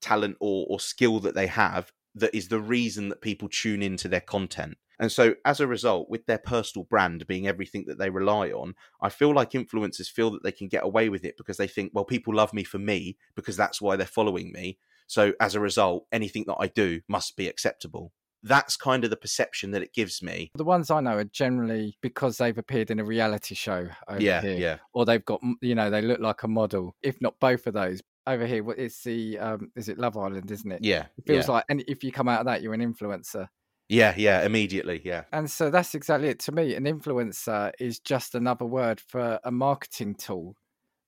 talent 0.01 0.37
or, 0.41 0.67
or 0.69 0.81
skill 0.81 1.21
that 1.21 1.35
they 1.35 1.47
have 1.47 1.93
that 2.15 2.35
is 2.35 2.49
the 2.49 2.61
reason 2.61 3.11
that 3.11 3.21
people 3.21 3.49
tune 3.49 3.83
into 3.83 4.09
their 4.09 4.21
content. 4.21 4.79
And 4.99 5.13
so, 5.13 5.35
as 5.45 5.61
a 5.61 5.67
result, 5.67 6.09
with 6.09 6.25
their 6.25 6.39
personal 6.39 6.85
brand 6.85 7.27
being 7.27 7.47
everything 7.47 7.85
that 7.87 7.99
they 7.99 8.09
rely 8.09 8.49
on, 8.51 8.75
I 9.03 9.11
feel 9.11 9.35
like 9.35 9.51
influencers 9.51 10.09
feel 10.09 10.31
that 10.31 10.43
they 10.43 10.53
can 10.53 10.69
get 10.69 10.85
away 10.85 11.11
with 11.11 11.23
it 11.25 11.37
because 11.37 11.59
they 11.59 11.67
think, 11.67 11.93
well, 11.95 12.07
people 12.07 12.35
love 12.35 12.55
me 12.55 12.65
for 12.65 12.79
me 12.79 13.19
because 13.35 13.59
that's 13.59 13.81
why 13.81 13.97
they're 13.97 14.07
following 14.07 14.53
me. 14.53 14.79
So, 15.07 15.35
as 15.39 15.55
a 15.55 15.61
result, 15.61 16.07
anything 16.11 16.45
that 16.47 16.57
I 16.59 16.69
do 16.69 17.03
must 17.09 17.37
be 17.37 17.47
acceptable. 17.47 18.13
that's 18.43 18.77
kind 18.77 19.03
of 19.03 19.11
the 19.11 19.17
perception 19.17 19.73
that 19.73 19.83
it 19.83 19.93
gives 19.93 20.23
me. 20.23 20.51
The 20.55 20.65
ones 20.65 20.91
I 20.91 21.01
know 21.01 21.17
are 21.17 21.25
generally 21.25 21.99
because 22.01 22.39
they've 22.39 22.57
appeared 22.57 22.91
in 22.91 23.01
a 23.01 23.05
reality 23.05 23.55
show 23.55 23.89
over 24.09 24.23
yeah, 24.23 24.41
here, 24.41 24.57
yeah, 24.57 24.79
or 24.95 25.05
they've 25.05 25.25
got 25.25 25.41
you 25.61 25.75
know 25.75 25.91
they 25.91 26.01
look 26.01 26.21
like 26.21 26.43
a 26.43 26.49
model. 26.49 26.95
If 27.03 27.21
not 27.21 27.39
both 27.41 27.67
of 27.67 27.75
those 27.75 28.03
over 28.27 28.47
here, 28.47 28.63
what 28.65 28.79
is 28.79 28.99
the 29.03 29.39
um, 29.39 29.71
is 29.77 29.89
it 29.89 29.99
Love 29.99 30.17
Island, 30.17 30.51
isn't 30.51 30.71
it? 30.73 30.85
yeah, 30.85 31.07
It 31.19 31.27
feels 31.27 31.47
yeah. 31.47 31.55
like, 31.55 31.65
and 31.69 31.85
if 31.89 32.03
you 32.05 32.13
come 32.13 32.29
out 32.29 32.41
of 32.41 32.47
that, 32.47 32.63
you're 32.63 32.75
an 32.75 32.81
influencer. 32.81 33.49
yeah, 33.89 34.15
yeah, 34.17 34.45
immediately, 34.45 35.01
yeah, 35.05 35.25
And 35.33 35.51
so 35.51 35.71
that's 35.71 35.95
exactly 35.95 36.29
it. 36.29 36.41
To 36.41 36.53
me, 36.53 36.75
an 36.75 36.85
influencer 36.85 37.73
is 37.79 38.01
just 38.01 38.35
another 38.35 38.65
word 38.67 39.01
for 39.01 39.39
a 39.45 39.51
marketing 39.53 40.15
tool. 40.17 40.57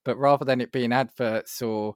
But 0.05 0.17
rather 0.17 0.45
than 0.45 0.61
it 0.61 0.73
being 0.73 0.93
adverts 0.93 1.61
or 1.61 1.95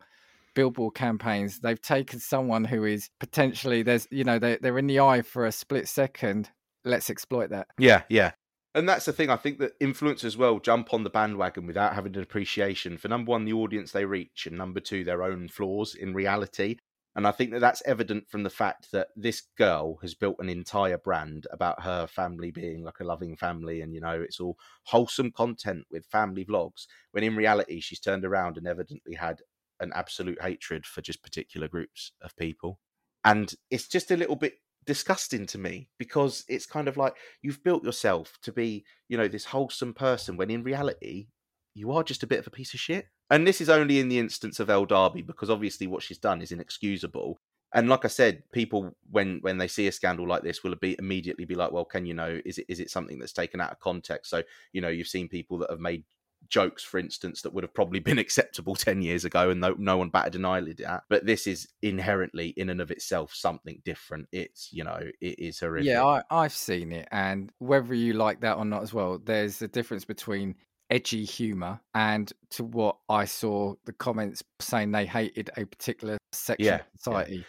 billboard 0.54 0.94
campaigns, 0.94 1.60
they've 1.60 1.80
taken 1.80 2.18
someone 2.20 2.64
who 2.64 2.84
is 2.84 3.08
potentially 3.20 3.82
there's 3.82 4.06
you 4.10 4.24
know 4.24 4.38
they 4.38 4.58
they're 4.60 4.76
in 4.78 4.86
the 4.86 5.00
eye 5.00 5.22
for 5.22 5.46
a 5.46 5.52
split 5.52 5.88
second. 5.88 6.50
Let's 6.84 7.08
exploit 7.10 7.50
that. 7.50 7.68
yeah, 7.78 8.02
yeah. 8.08 8.32
And 8.74 8.88
that's 8.88 9.04
the 9.04 9.12
thing. 9.12 9.28
I 9.28 9.36
think 9.36 9.58
that 9.58 9.78
influencers 9.80 10.36
well 10.36 10.58
jump 10.58 10.94
on 10.94 11.04
the 11.04 11.10
bandwagon 11.10 11.66
without 11.66 11.94
having 11.94 12.16
an 12.16 12.22
appreciation 12.22 12.96
for 12.96 13.08
number 13.08 13.30
one, 13.30 13.44
the 13.44 13.52
audience 13.52 13.92
they 13.92 14.06
reach, 14.06 14.46
and 14.46 14.56
number 14.56 14.80
two, 14.80 15.04
their 15.04 15.22
own 15.22 15.48
flaws 15.48 15.94
in 15.94 16.14
reality. 16.14 16.76
And 17.14 17.26
I 17.26 17.32
think 17.32 17.50
that 17.50 17.60
that's 17.60 17.82
evident 17.84 18.30
from 18.30 18.42
the 18.42 18.50
fact 18.50 18.90
that 18.92 19.08
this 19.14 19.42
girl 19.58 19.98
has 20.00 20.14
built 20.14 20.36
an 20.38 20.48
entire 20.48 20.96
brand 20.96 21.46
about 21.52 21.82
her 21.82 22.06
family 22.06 22.50
being 22.50 22.82
like 22.82 23.00
a 23.00 23.04
loving 23.04 23.36
family, 23.36 23.82
and 23.82 23.92
you 23.92 24.00
know, 24.00 24.18
it's 24.18 24.40
all 24.40 24.56
wholesome 24.84 25.30
content 25.32 25.84
with 25.90 26.06
family 26.06 26.44
vlogs. 26.44 26.86
When 27.10 27.24
in 27.24 27.36
reality, 27.36 27.80
she's 27.80 28.00
turned 28.00 28.24
around 28.24 28.56
and 28.56 28.66
evidently 28.66 29.14
had 29.14 29.42
an 29.80 29.92
absolute 29.94 30.40
hatred 30.40 30.86
for 30.86 31.02
just 31.02 31.22
particular 31.22 31.68
groups 31.68 32.12
of 32.22 32.34
people. 32.36 32.78
And 33.24 33.52
it's 33.70 33.88
just 33.88 34.10
a 34.10 34.16
little 34.16 34.36
bit 34.36 34.54
disgusting 34.86 35.46
to 35.46 35.58
me 35.58 35.88
because 35.98 36.44
it's 36.48 36.66
kind 36.66 36.88
of 36.88 36.96
like 36.96 37.14
you've 37.42 37.62
built 37.62 37.84
yourself 37.84 38.38
to 38.42 38.52
be, 38.52 38.84
you 39.08 39.16
know, 39.16 39.28
this 39.28 39.44
wholesome 39.44 39.94
person 39.94 40.36
when 40.36 40.50
in 40.50 40.62
reality, 40.62 41.26
you 41.74 41.92
are 41.92 42.02
just 42.02 42.22
a 42.22 42.26
bit 42.26 42.38
of 42.38 42.46
a 42.46 42.50
piece 42.50 42.74
of 42.74 42.80
shit. 42.80 43.06
And 43.30 43.46
this 43.46 43.60
is 43.60 43.70
only 43.70 43.98
in 43.98 44.08
the 44.08 44.18
instance 44.18 44.60
of 44.60 44.68
Elle 44.68 44.86
Darby 44.86 45.22
because 45.22 45.48
obviously 45.50 45.86
what 45.86 46.02
she's 46.02 46.18
done 46.18 46.42
is 46.42 46.52
inexcusable. 46.52 47.38
And 47.74 47.88
like 47.88 48.04
I 48.04 48.08
said, 48.08 48.42
people 48.52 48.94
when 49.10 49.38
when 49.40 49.56
they 49.56 49.68
see 49.68 49.86
a 49.86 49.92
scandal 49.92 50.28
like 50.28 50.42
this 50.42 50.62
will 50.62 50.74
be 50.74 50.96
immediately 50.98 51.46
be 51.46 51.54
like, 51.54 51.72
well, 51.72 51.86
can 51.86 52.04
you 52.04 52.12
know, 52.12 52.40
is 52.44 52.58
it 52.58 52.66
is 52.68 52.80
it 52.80 52.90
something 52.90 53.18
that's 53.18 53.32
taken 53.32 53.60
out 53.60 53.72
of 53.72 53.80
context? 53.80 54.30
So 54.30 54.42
you 54.72 54.82
know, 54.82 54.88
you've 54.88 55.08
seen 55.08 55.28
people 55.28 55.58
that 55.58 55.70
have 55.70 55.80
made 55.80 56.04
jokes, 56.48 56.82
for 56.82 56.98
instance, 56.98 57.42
that 57.42 57.52
would 57.52 57.64
have 57.64 57.74
probably 57.74 58.00
been 58.00 58.18
acceptable 58.18 58.74
10 58.74 59.02
years 59.02 59.24
ago 59.24 59.50
and 59.50 59.60
no, 59.60 59.74
no 59.78 59.96
one 59.96 60.10
batted 60.10 60.34
an 60.36 60.44
eyelid 60.44 60.80
at. 60.80 61.04
But 61.08 61.26
this 61.26 61.46
is 61.46 61.68
inherently, 61.82 62.48
in 62.56 62.70
and 62.70 62.80
of 62.80 62.90
itself, 62.90 63.34
something 63.34 63.80
different. 63.84 64.28
It's, 64.32 64.72
you 64.72 64.84
know, 64.84 65.00
it 65.20 65.38
is 65.38 65.60
horrific. 65.60 65.86
Yeah, 65.86 66.04
I, 66.04 66.22
I've 66.30 66.52
seen 66.52 66.92
it, 66.92 67.08
and 67.10 67.50
whether 67.58 67.94
you 67.94 68.12
like 68.14 68.40
that 68.40 68.56
or 68.56 68.64
not 68.64 68.82
as 68.82 68.92
well, 68.94 69.18
there's 69.22 69.62
a 69.62 69.68
difference 69.68 70.04
between 70.04 70.54
edgy 70.90 71.24
humor 71.24 71.80
and 71.94 72.30
to 72.50 72.64
what 72.64 72.98
I 73.08 73.24
saw 73.24 73.74
the 73.86 73.94
comments 73.94 74.42
saying 74.60 74.92
they 74.92 75.06
hated 75.06 75.50
a 75.56 75.64
particular 75.64 76.18
section 76.32 76.66
Yeah, 76.66 76.74
of 76.74 76.80
yeah. 76.80 76.96
society. 76.98 77.44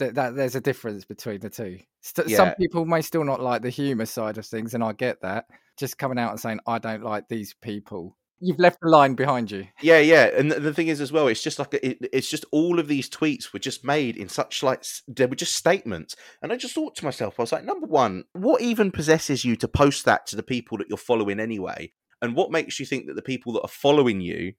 That, 0.00 0.16
that 0.16 0.34
there's 0.34 0.56
a 0.56 0.60
difference 0.60 1.04
between 1.04 1.38
the 1.38 1.50
two. 1.50 1.78
St- 2.00 2.28
Yeah. 2.28 2.36
Some 2.36 2.54
people 2.56 2.84
may 2.84 3.00
still 3.00 3.22
not 3.22 3.40
like 3.40 3.62
the 3.62 3.70
humor 3.70 4.06
side 4.06 4.38
of 4.38 4.46
things, 4.46 4.74
and 4.74 4.82
I 4.82 4.92
get 4.92 5.22
that. 5.22 5.46
Just 5.78 5.98
coming 5.98 6.18
out 6.18 6.30
and 6.30 6.40
saying 6.40 6.60
I 6.66 6.78
don't 6.78 7.02
like 7.02 7.28
these 7.28 7.54
people, 7.54 8.16
you've 8.40 8.58
left 8.58 8.80
the 8.80 8.88
line 8.88 9.14
behind 9.14 9.50
you. 9.50 9.66
Yeah, 9.80 9.98
yeah, 9.98 10.24
and 10.36 10.50
the, 10.50 10.60
the 10.60 10.74
thing 10.74 10.88
is 10.88 11.00
as 11.00 11.12
well, 11.12 11.28
it's 11.28 11.42
just 11.42 11.58
like 11.58 11.74
it, 11.74 11.98
it's 12.12 12.28
just 12.28 12.44
all 12.52 12.78
of 12.78 12.88
these 12.88 13.08
tweets 13.08 13.52
were 13.52 13.58
just 13.58 13.84
made 13.84 14.16
in 14.16 14.28
such 14.28 14.62
like 14.62 14.84
they 15.08 15.26
were 15.26 15.36
just 15.36 15.54
statements, 15.54 16.14
and 16.42 16.52
I 16.52 16.56
just 16.56 16.74
thought 16.74 16.94
to 16.96 17.04
myself, 17.04 17.38
I 17.38 17.42
was 17.42 17.52
like, 17.52 17.64
number 17.64 17.86
one, 17.86 18.24
what 18.32 18.60
even 18.60 18.90
possesses 18.90 19.44
you 19.44 19.56
to 19.56 19.68
post 19.68 20.04
that 20.04 20.26
to 20.28 20.36
the 20.36 20.42
people 20.42 20.78
that 20.78 20.88
you're 20.88 20.98
following 20.98 21.40
anyway, 21.40 21.92
and 22.20 22.34
what 22.34 22.50
makes 22.50 22.78
you 22.78 22.86
think 22.86 23.06
that 23.06 23.16
the 23.16 23.22
people 23.22 23.52
that 23.54 23.62
are 23.62 23.68
following 23.68 24.20
you 24.20 24.54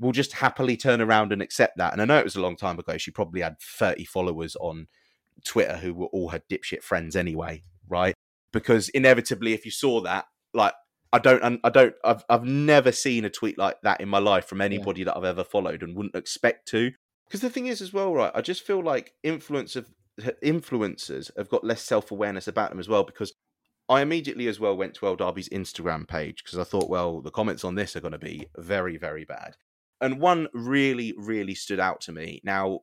will 0.00 0.12
just 0.12 0.34
happily 0.34 0.76
turn 0.76 1.00
around 1.00 1.32
and 1.32 1.42
accept 1.42 1.76
that? 1.78 1.92
And 1.92 2.02
I 2.02 2.04
know 2.04 2.18
it 2.18 2.24
was 2.24 2.36
a 2.36 2.42
long 2.42 2.56
time 2.56 2.78
ago; 2.78 2.96
she 2.98 3.10
probably 3.10 3.40
had 3.40 3.60
thirty 3.60 4.04
followers 4.04 4.56
on 4.56 4.86
Twitter 5.44 5.78
who 5.78 5.94
were 5.94 6.06
all 6.06 6.28
her 6.30 6.42
dipshit 6.50 6.82
friends 6.82 7.16
anyway, 7.16 7.62
right? 7.88 8.14
Because 8.52 8.88
inevitably, 8.90 9.52
if 9.52 9.64
you 9.64 9.72
saw 9.72 10.00
that, 10.02 10.26
like 10.54 10.74
I 11.14 11.18
don't, 11.18 11.60
I 11.62 11.70
don't, 11.70 11.94
I've, 12.02 12.24
I've 12.28 12.44
never 12.44 12.90
seen 12.90 13.24
a 13.24 13.30
tweet 13.30 13.56
like 13.56 13.76
that 13.82 14.00
in 14.00 14.08
my 14.08 14.18
life 14.18 14.46
from 14.46 14.60
anybody 14.60 15.04
that 15.04 15.16
I've 15.16 15.22
ever 15.22 15.44
followed, 15.44 15.84
and 15.84 15.94
wouldn't 15.94 16.16
expect 16.16 16.66
to. 16.70 16.90
Because 17.28 17.40
the 17.40 17.50
thing 17.50 17.66
is, 17.66 17.80
as 17.80 17.92
well, 17.92 18.12
right? 18.12 18.32
I 18.34 18.40
just 18.40 18.66
feel 18.66 18.82
like 18.82 19.12
influence 19.22 19.76
of 19.76 19.86
influencers 20.42 21.30
have 21.36 21.48
got 21.48 21.62
less 21.62 21.82
self 21.82 22.10
awareness 22.10 22.48
about 22.48 22.70
them 22.70 22.80
as 22.80 22.88
well. 22.88 23.04
Because 23.04 23.32
I 23.88 24.00
immediately, 24.00 24.48
as 24.48 24.58
well, 24.58 24.76
went 24.76 24.94
to 24.94 25.06
Elle 25.06 25.14
Darby's 25.14 25.48
Instagram 25.50 26.08
page 26.08 26.42
because 26.42 26.58
I 26.58 26.64
thought, 26.64 26.90
well, 26.90 27.20
the 27.20 27.30
comments 27.30 27.62
on 27.62 27.76
this 27.76 27.94
are 27.94 28.00
going 28.00 28.10
to 28.10 28.18
be 28.18 28.46
very, 28.56 28.96
very 28.96 29.24
bad. 29.24 29.56
And 30.00 30.20
one 30.20 30.48
really, 30.52 31.14
really 31.16 31.54
stood 31.54 31.78
out 31.78 32.00
to 32.02 32.12
me. 32.12 32.40
Now, 32.42 32.80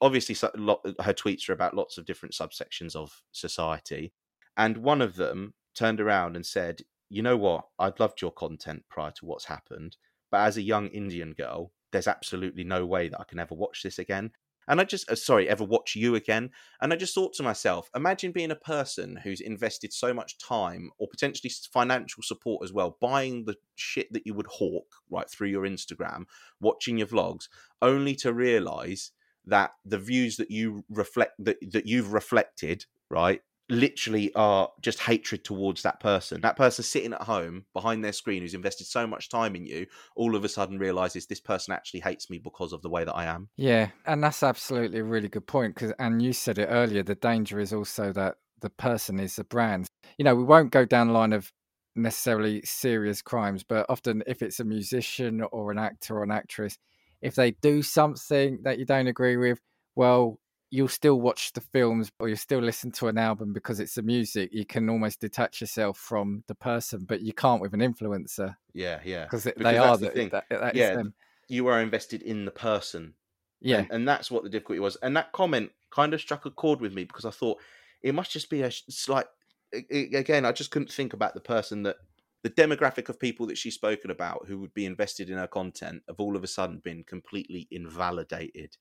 obviously, 0.00 0.36
her 0.36 1.14
tweets 1.14 1.48
are 1.48 1.52
about 1.52 1.74
lots 1.74 1.98
of 1.98 2.06
different 2.06 2.34
subsections 2.34 2.94
of 2.94 3.22
society, 3.32 4.12
and 4.56 4.78
one 4.78 5.02
of 5.02 5.16
them 5.16 5.54
turned 5.74 6.00
around 6.00 6.36
and 6.36 6.46
said, 6.46 6.82
you 7.12 7.22
know 7.22 7.36
what? 7.36 7.66
I'd 7.78 8.00
loved 8.00 8.22
your 8.22 8.32
content 8.32 8.84
prior 8.88 9.10
to 9.12 9.26
what's 9.26 9.44
happened, 9.44 9.96
but 10.30 10.38
as 10.46 10.56
a 10.56 10.62
young 10.62 10.88
Indian 10.88 11.32
girl, 11.34 11.72
there's 11.92 12.08
absolutely 12.08 12.64
no 12.64 12.86
way 12.86 13.08
that 13.08 13.20
I 13.20 13.24
can 13.24 13.38
ever 13.38 13.54
watch 13.54 13.82
this 13.82 13.98
again. 13.98 14.30
And 14.68 14.80
I 14.80 14.84
just, 14.84 15.10
uh, 15.10 15.16
sorry, 15.16 15.48
ever 15.48 15.64
watch 15.64 15.94
you 15.94 16.14
again. 16.14 16.50
And 16.80 16.92
I 16.92 16.96
just 16.96 17.14
thought 17.14 17.34
to 17.34 17.42
myself, 17.42 17.90
imagine 17.94 18.32
being 18.32 18.50
a 18.50 18.56
person 18.56 19.18
who's 19.22 19.40
invested 19.40 19.92
so 19.92 20.14
much 20.14 20.38
time 20.38 20.90
or 20.98 21.08
potentially 21.08 21.52
financial 21.72 22.22
support 22.22 22.64
as 22.64 22.72
well, 22.72 22.96
buying 23.00 23.44
the 23.44 23.56
shit 23.74 24.10
that 24.12 24.26
you 24.26 24.34
would 24.34 24.46
hawk 24.46 24.86
right 25.10 25.28
through 25.28 25.48
your 25.48 25.64
Instagram, 25.64 26.24
watching 26.60 26.96
your 26.96 27.08
vlogs, 27.08 27.48
only 27.82 28.14
to 28.16 28.32
realize 28.32 29.10
that 29.44 29.72
the 29.84 29.98
views 29.98 30.36
that 30.36 30.50
you 30.50 30.84
reflect, 30.88 31.32
that, 31.40 31.58
that 31.72 31.86
you've 31.86 32.12
reflected, 32.12 32.86
right, 33.10 33.42
literally 33.72 34.32
are 34.34 34.70
just 34.80 35.00
hatred 35.00 35.44
towards 35.44 35.82
that 35.82 36.00
person. 36.00 36.40
That 36.40 36.56
person 36.56 36.84
sitting 36.84 37.12
at 37.12 37.22
home 37.22 37.64
behind 37.72 38.04
their 38.04 38.12
screen 38.12 38.42
who's 38.42 38.54
invested 38.54 38.86
so 38.86 39.06
much 39.06 39.28
time 39.28 39.56
in 39.56 39.66
you, 39.66 39.86
all 40.14 40.36
of 40.36 40.44
a 40.44 40.48
sudden 40.48 40.78
realizes 40.78 41.26
this 41.26 41.40
person 41.40 41.72
actually 41.72 42.00
hates 42.00 42.30
me 42.30 42.38
because 42.38 42.72
of 42.72 42.82
the 42.82 42.90
way 42.90 43.04
that 43.04 43.14
I 43.14 43.24
am. 43.24 43.48
Yeah, 43.56 43.88
and 44.06 44.22
that's 44.22 44.42
absolutely 44.42 45.00
a 45.00 45.04
really 45.04 45.28
good 45.28 45.46
point. 45.46 45.74
Because, 45.74 45.92
and 45.98 46.22
you 46.22 46.32
said 46.32 46.58
it 46.58 46.66
earlier, 46.66 47.02
the 47.02 47.14
danger 47.14 47.58
is 47.58 47.72
also 47.72 48.12
that 48.12 48.36
the 48.60 48.70
person 48.70 49.18
is 49.18 49.38
a 49.38 49.44
brand. 49.44 49.86
You 50.18 50.24
know, 50.24 50.34
we 50.34 50.44
won't 50.44 50.70
go 50.70 50.84
down 50.84 51.08
the 51.08 51.14
line 51.14 51.32
of 51.32 51.50
necessarily 51.94 52.62
serious 52.64 53.22
crimes, 53.22 53.64
but 53.64 53.86
often 53.88 54.22
if 54.26 54.42
it's 54.42 54.60
a 54.60 54.64
musician 54.64 55.42
or 55.52 55.70
an 55.70 55.78
actor 55.78 56.18
or 56.18 56.22
an 56.22 56.30
actress, 56.30 56.78
if 57.20 57.34
they 57.34 57.52
do 57.52 57.82
something 57.82 58.60
that 58.62 58.78
you 58.78 58.84
don't 58.84 59.06
agree 59.06 59.36
with, 59.36 59.60
well, 59.94 60.38
you'll 60.72 60.88
still 60.88 61.20
watch 61.20 61.52
the 61.52 61.60
films 61.60 62.10
or 62.18 62.28
you'll 62.28 62.36
still 62.38 62.58
listen 62.58 62.90
to 62.90 63.06
an 63.06 63.18
album 63.18 63.52
because 63.52 63.78
it's 63.78 63.94
the 63.94 64.02
music. 64.02 64.48
You 64.54 64.64
can 64.64 64.88
almost 64.88 65.20
detach 65.20 65.60
yourself 65.60 65.98
from 65.98 66.44
the 66.48 66.54
person, 66.54 67.04
but 67.06 67.20
you 67.20 67.34
can't 67.34 67.60
with 67.60 67.74
an 67.74 67.80
influencer 67.80 68.56
Yeah, 68.72 68.98
yeah. 69.04 69.24
because 69.24 69.44
they 69.44 69.76
are 69.76 69.98
the 69.98 70.08
thing. 70.08 70.30
that, 70.30 70.46
that 70.48 70.74
is 70.74 70.80
Yeah, 70.80 70.94
them. 70.94 71.12
You 71.46 71.66
are 71.66 71.82
invested 71.82 72.22
in 72.22 72.46
the 72.46 72.50
person. 72.50 73.12
Yeah, 73.60 73.80
And, 73.80 73.90
and 73.90 74.08
that's 74.08 74.30
what 74.30 74.44
the 74.44 74.48
difficulty 74.48 74.80
was. 74.80 74.96
And 75.02 75.14
that 75.14 75.30
comment 75.32 75.72
kind 75.90 76.14
of 76.14 76.20
struck 76.22 76.46
a 76.46 76.50
chord 76.50 76.80
with 76.80 76.94
me 76.94 77.04
because 77.04 77.26
I 77.26 77.30
thought 77.30 77.60
it 78.02 78.14
must 78.14 78.32
just 78.32 78.48
be 78.48 78.62
a 78.62 78.70
slight. 78.70 79.26
Again, 79.74 80.46
I 80.46 80.52
just 80.52 80.70
couldn't 80.70 80.90
think 80.90 81.12
about 81.12 81.34
the 81.34 81.40
person 81.40 81.82
that 81.82 81.96
the 82.42 82.50
demographic 82.50 83.10
of 83.10 83.20
people 83.20 83.46
that 83.48 83.58
she's 83.58 83.74
spoken 83.74 84.10
about 84.10 84.46
who 84.48 84.58
would 84.58 84.72
be 84.72 84.86
invested 84.86 85.28
in 85.28 85.36
her 85.36 85.46
content 85.46 86.02
have 86.08 86.18
all 86.18 86.34
of 86.34 86.42
a 86.42 86.48
sudden 86.48 86.80
been 86.82 87.04
completely 87.04 87.68
invalidated 87.70 88.78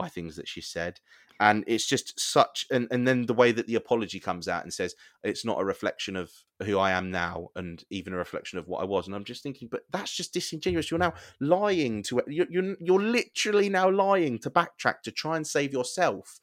by 0.00 0.08
things 0.08 0.36
that 0.36 0.48
she 0.48 0.60
said. 0.60 1.00
And 1.38 1.64
it's 1.66 1.86
just 1.86 2.20
such, 2.20 2.66
and, 2.70 2.86
and 2.90 3.08
then 3.08 3.24
the 3.24 3.32
way 3.32 3.50
that 3.50 3.66
the 3.66 3.74
apology 3.74 4.20
comes 4.20 4.46
out 4.46 4.62
and 4.62 4.72
says 4.72 4.94
it's 5.24 5.44
not 5.44 5.60
a 5.60 5.64
reflection 5.64 6.14
of 6.14 6.30
who 6.62 6.78
I 6.78 6.90
am 6.90 7.10
now 7.10 7.48
and 7.56 7.82
even 7.88 8.12
a 8.12 8.18
reflection 8.18 8.58
of 8.58 8.68
what 8.68 8.82
I 8.82 8.84
was. 8.84 9.06
And 9.06 9.16
I'm 9.16 9.24
just 9.24 9.42
thinking, 9.42 9.68
but 9.70 9.84
that's 9.90 10.14
just 10.14 10.34
disingenuous. 10.34 10.90
You're 10.90 10.98
now 10.98 11.14
lying 11.40 12.02
to 12.04 12.22
you're, 12.26 12.46
you're 12.50 12.76
you're 12.78 13.00
literally 13.00 13.70
now 13.70 13.88
lying 13.90 14.38
to 14.40 14.50
backtrack 14.50 15.00
to 15.04 15.10
try 15.10 15.36
and 15.36 15.46
save 15.46 15.72
yourself 15.72 16.40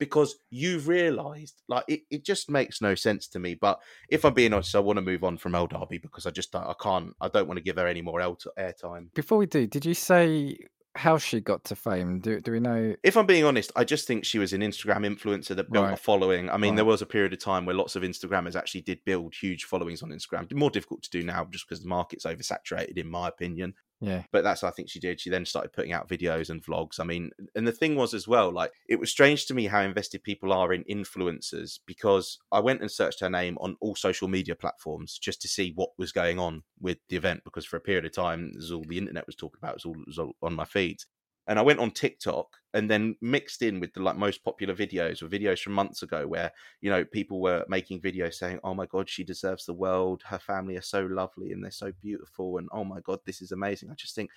because 0.00 0.36
you've 0.50 0.88
realized 0.88 1.62
like 1.68 1.84
it, 1.86 2.00
it 2.10 2.24
just 2.24 2.50
makes 2.50 2.80
no 2.80 2.94
sense 2.94 3.28
to 3.28 3.38
me 3.38 3.54
but 3.54 3.78
if 4.08 4.24
i'm 4.24 4.32
being 4.32 4.52
honest 4.54 4.74
i 4.74 4.80
want 4.80 4.96
to 4.96 5.02
move 5.02 5.22
on 5.22 5.36
from 5.36 5.54
Elle 5.54 5.66
Darby 5.66 5.98
because 5.98 6.26
i 6.26 6.30
just 6.30 6.56
i 6.56 6.74
can't 6.80 7.14
i 7.20 7.28
don't 7.28 7.46
want 7.46 7.58
to 7.58 7.62
give 7.62 7.76
her 7.76 7.86
any 7.86 8.00
more 8.00 8.20
air- 8.20 8.34
airtime 8.58 9.12
Before 9.14 9.36
we 9.36 9.46
do, 9.46 9.66
did 9.66 9.84
you 9.84 9.94
say 9.94 10.56
how 10.96 11.18
she 11.18 11.40
got 11.40 11.64
to 11.64 11.76
fame? 11.76 12.20
Do 12.20 12.40
do 12.40 12.52
we 12.52 12.60
know? 12.60 12.94
if 13.02 13.16
i'm 13.16 13.26
being 13.26 13.44
honest 13.44 13.70
i 13.76 13.84
just 13.84 14.06
think 14.06 14.24
she 14.24 14.38
was 14.38 14.52
an 14.52 14.60
instagram 14.60 15.06
influencer 15.06 15.54
that 15.54 15.70
built 15.70 15.92
a 15.92 15.96
following 15.96 16.50
i 16.50 16.56
mean 16.56 16.74
there 16.74 16.84
was 16.84 17.02
a 17.02 17.06
period 17.06 17.32
of 17.32 17.38
time 17.38 17.64
where 17.64 17.74
lots 17.74 17.96
of 17.96 18.02
instagrammers 18.02 18.56
actually 18.56 18.80
did 18.80 18.98
build 19.04 19.34
huge 19.34 19.64
followings 19.64 20.02
on 20.02 20.10
instagram 20.10 20.52
more 20.54 20.70
difficult 20.70 21.02
to 21.02 21.10
do 21.10 21.22
now 21.22 21.46
just 21.50 21.68
because 21.68 21.82
the 21.82 21.88
market's 21.88 22.24
oversaturated 22.24 22.96
in 22.98 23.08
my 23.08 23.28
opinion 23.28 23.74
Yeah. 24.00 24.22
But 24.32 24.44
that's 24.44 24.64
I 24.64 24.70
think 24.70 24.88
she 24.88 24.98
did. 24.98 25.20
She 25.20 25.30
then 25.30 25.44
started 25.44 25.72
putting 25.72 25.92
out 25.92 26.08
videos 26.08 26.48
and 26.48 26.64
vlogs. 26.64 26.98
I 26.98 27.04
mean, 27.04 27.30
and 27.54 27.66
the 27.66 27.72
thing 27.72 27.96
was 27.96 28.14
as 28.14 28.26
well, 28.26 28.50
like 28.50 28.72
it 28.88 28.98
was 28.98 29.10
strange 29.10 29.46
to 29.46 29.54
me 29.54 29.66
how 29.66 29.82
invested 29.82 30.22
people 30.22 30.52
are 30.52 30.72
in 30.72 30.84
influencers 30.84 31.80
because 31.86 32.38
I 32.50 32.60
went 32.60 32.80
and 32.80 32.90
searched 32.90 33.20
her 33.20 33.30
name 33.30 33.58
on 33.60 33.76
all 33.80 33.94
social 33.94 34.28
media 34.28 34.54
platforms 34.54 35.18
just 35.18 35.42
to 35.42 35.48
see 35.48 35.72
what 35.74 35.90
was 35.98 36.12
going 36.12 36.38
on 36.38 36.62
with 36.80 36.98
the 37.08 37.16
event 37.16 37.42
because 37.44 37.66
for 37.66 37.76
a 37.76 37.80
period 37.80 38.06
of 38.06 38.12
time, 38.12 38.52
this 38.54 38.64
is 38.64 38.72
all 38.72 38.84
the 38.88 38.98
internet 38.98 39.26
was 39.26 39.36
talking 39.36 39.58
about. 39.62 39.72
It 39.72 39.84
was 39.84 39.84
all, 39.84 39.94
it 40.00 40.06
was 40.06 40.18
all 40.18 40.36
on 40.42 40.54
my 40.54 40.64
feeds 40.64 41.06
and 41.46 41.58
I 41.58 41.62
went 41.62 41.80
on 41.80 41.90
TikTok 41.90 42.56
and 42.74 42.90
then 42.90 43.16
mixed 43.20 43.62
in 43.62 43.80
with 43.80 43.92
the 43.94 44.02
like 44.02 44.16
most 44.16 44.44
popular 44.44 44.74
videos 44.74 45.22
or 45.22 45.28
videos 45.28 45.60
from 45.62 45.72
months 45.72 46.02
ago 46.02 46.26
where 46.26 46.52
you 46.80 46.90
know 46.90 47.04
people 47.04 47.40
were 47.40 47.64
making 47.68 48.00
videos 48.00 48.34
saying 48.34 48.60
oh 48.62 48.74
my 48.74 48.86
god 48.86 49.08
she 49.08 49.24
deserves 49.24 49.64
the 49.66 49.74
world. 49.74 50.22
Her 50.26 50.38
family 50.38 50.76
are 50.76 50.82
so 50.82 51.06
lovely 51.06 51.52
and 51.52 51.62
they're 51.64 51.70
so 51.70 51.92
beautiful 51.92 52.58
and 52.58 52.68
oh 52.72 52.84
my 52.84 53.00
god 53.00 53.20
this 53.24 53.42
is 53.42 53.52
amazing. 53.52 53.90
I 53.90 53.94
just 53.94 54.14
think 54.14 54.30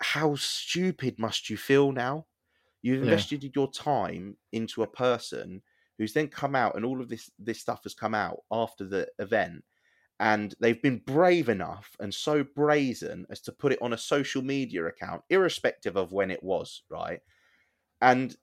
how 0.00 0.34
stupid 0.36 1.18
must 1.18 1.50
you 1.50 1.56
feel 1.56 1.92
now? 1.92 2.26
You've 2.82 3.00
Yeah. 3.00 3.00
invested 3.02 3.44
your 3.56 3.70
time 3.70 4.38
into 4.52 4.82
a 4.82 4.88
person 4.88 5.62
who's 5.98 6.14
then 6.14 6.28
come 6.28 6.56
out 6.56 6.76
and 6.76 6.84
all 6.84 7.00
of 7.00 7.08
this 7.08 7.30
this 7.38 7.60
stuff 7.60 7.82
has 7.84 7.94
come 7.94 8.14
out 8.14 8.40
after 8.50 8.86
the 8.86 9.08
event 9.18 9.64
and 10.20 10.54
they've 10.60 10.82
been 10.82 11.00
brave 11.06 11.48
enough 11.48 11.96
and 11.98 12.14
so 12.14 12.44
brazen 12.44 13.26
as 13.30 13.40
to 13.40 13.52
put 13.52 13.72
it 13.72 13.80
on 13.80 13.94
a 13.94 13.98
social 13.98 14.42
media 14.42 14.84
account, 14.84 15.22
irrespective 15.30 15.96
of 15.96 16.12
when 16.12 16.30
it 16.30 16.42
was, 16.42 16.82
right? 16.90 17.20
And 18.02 18.36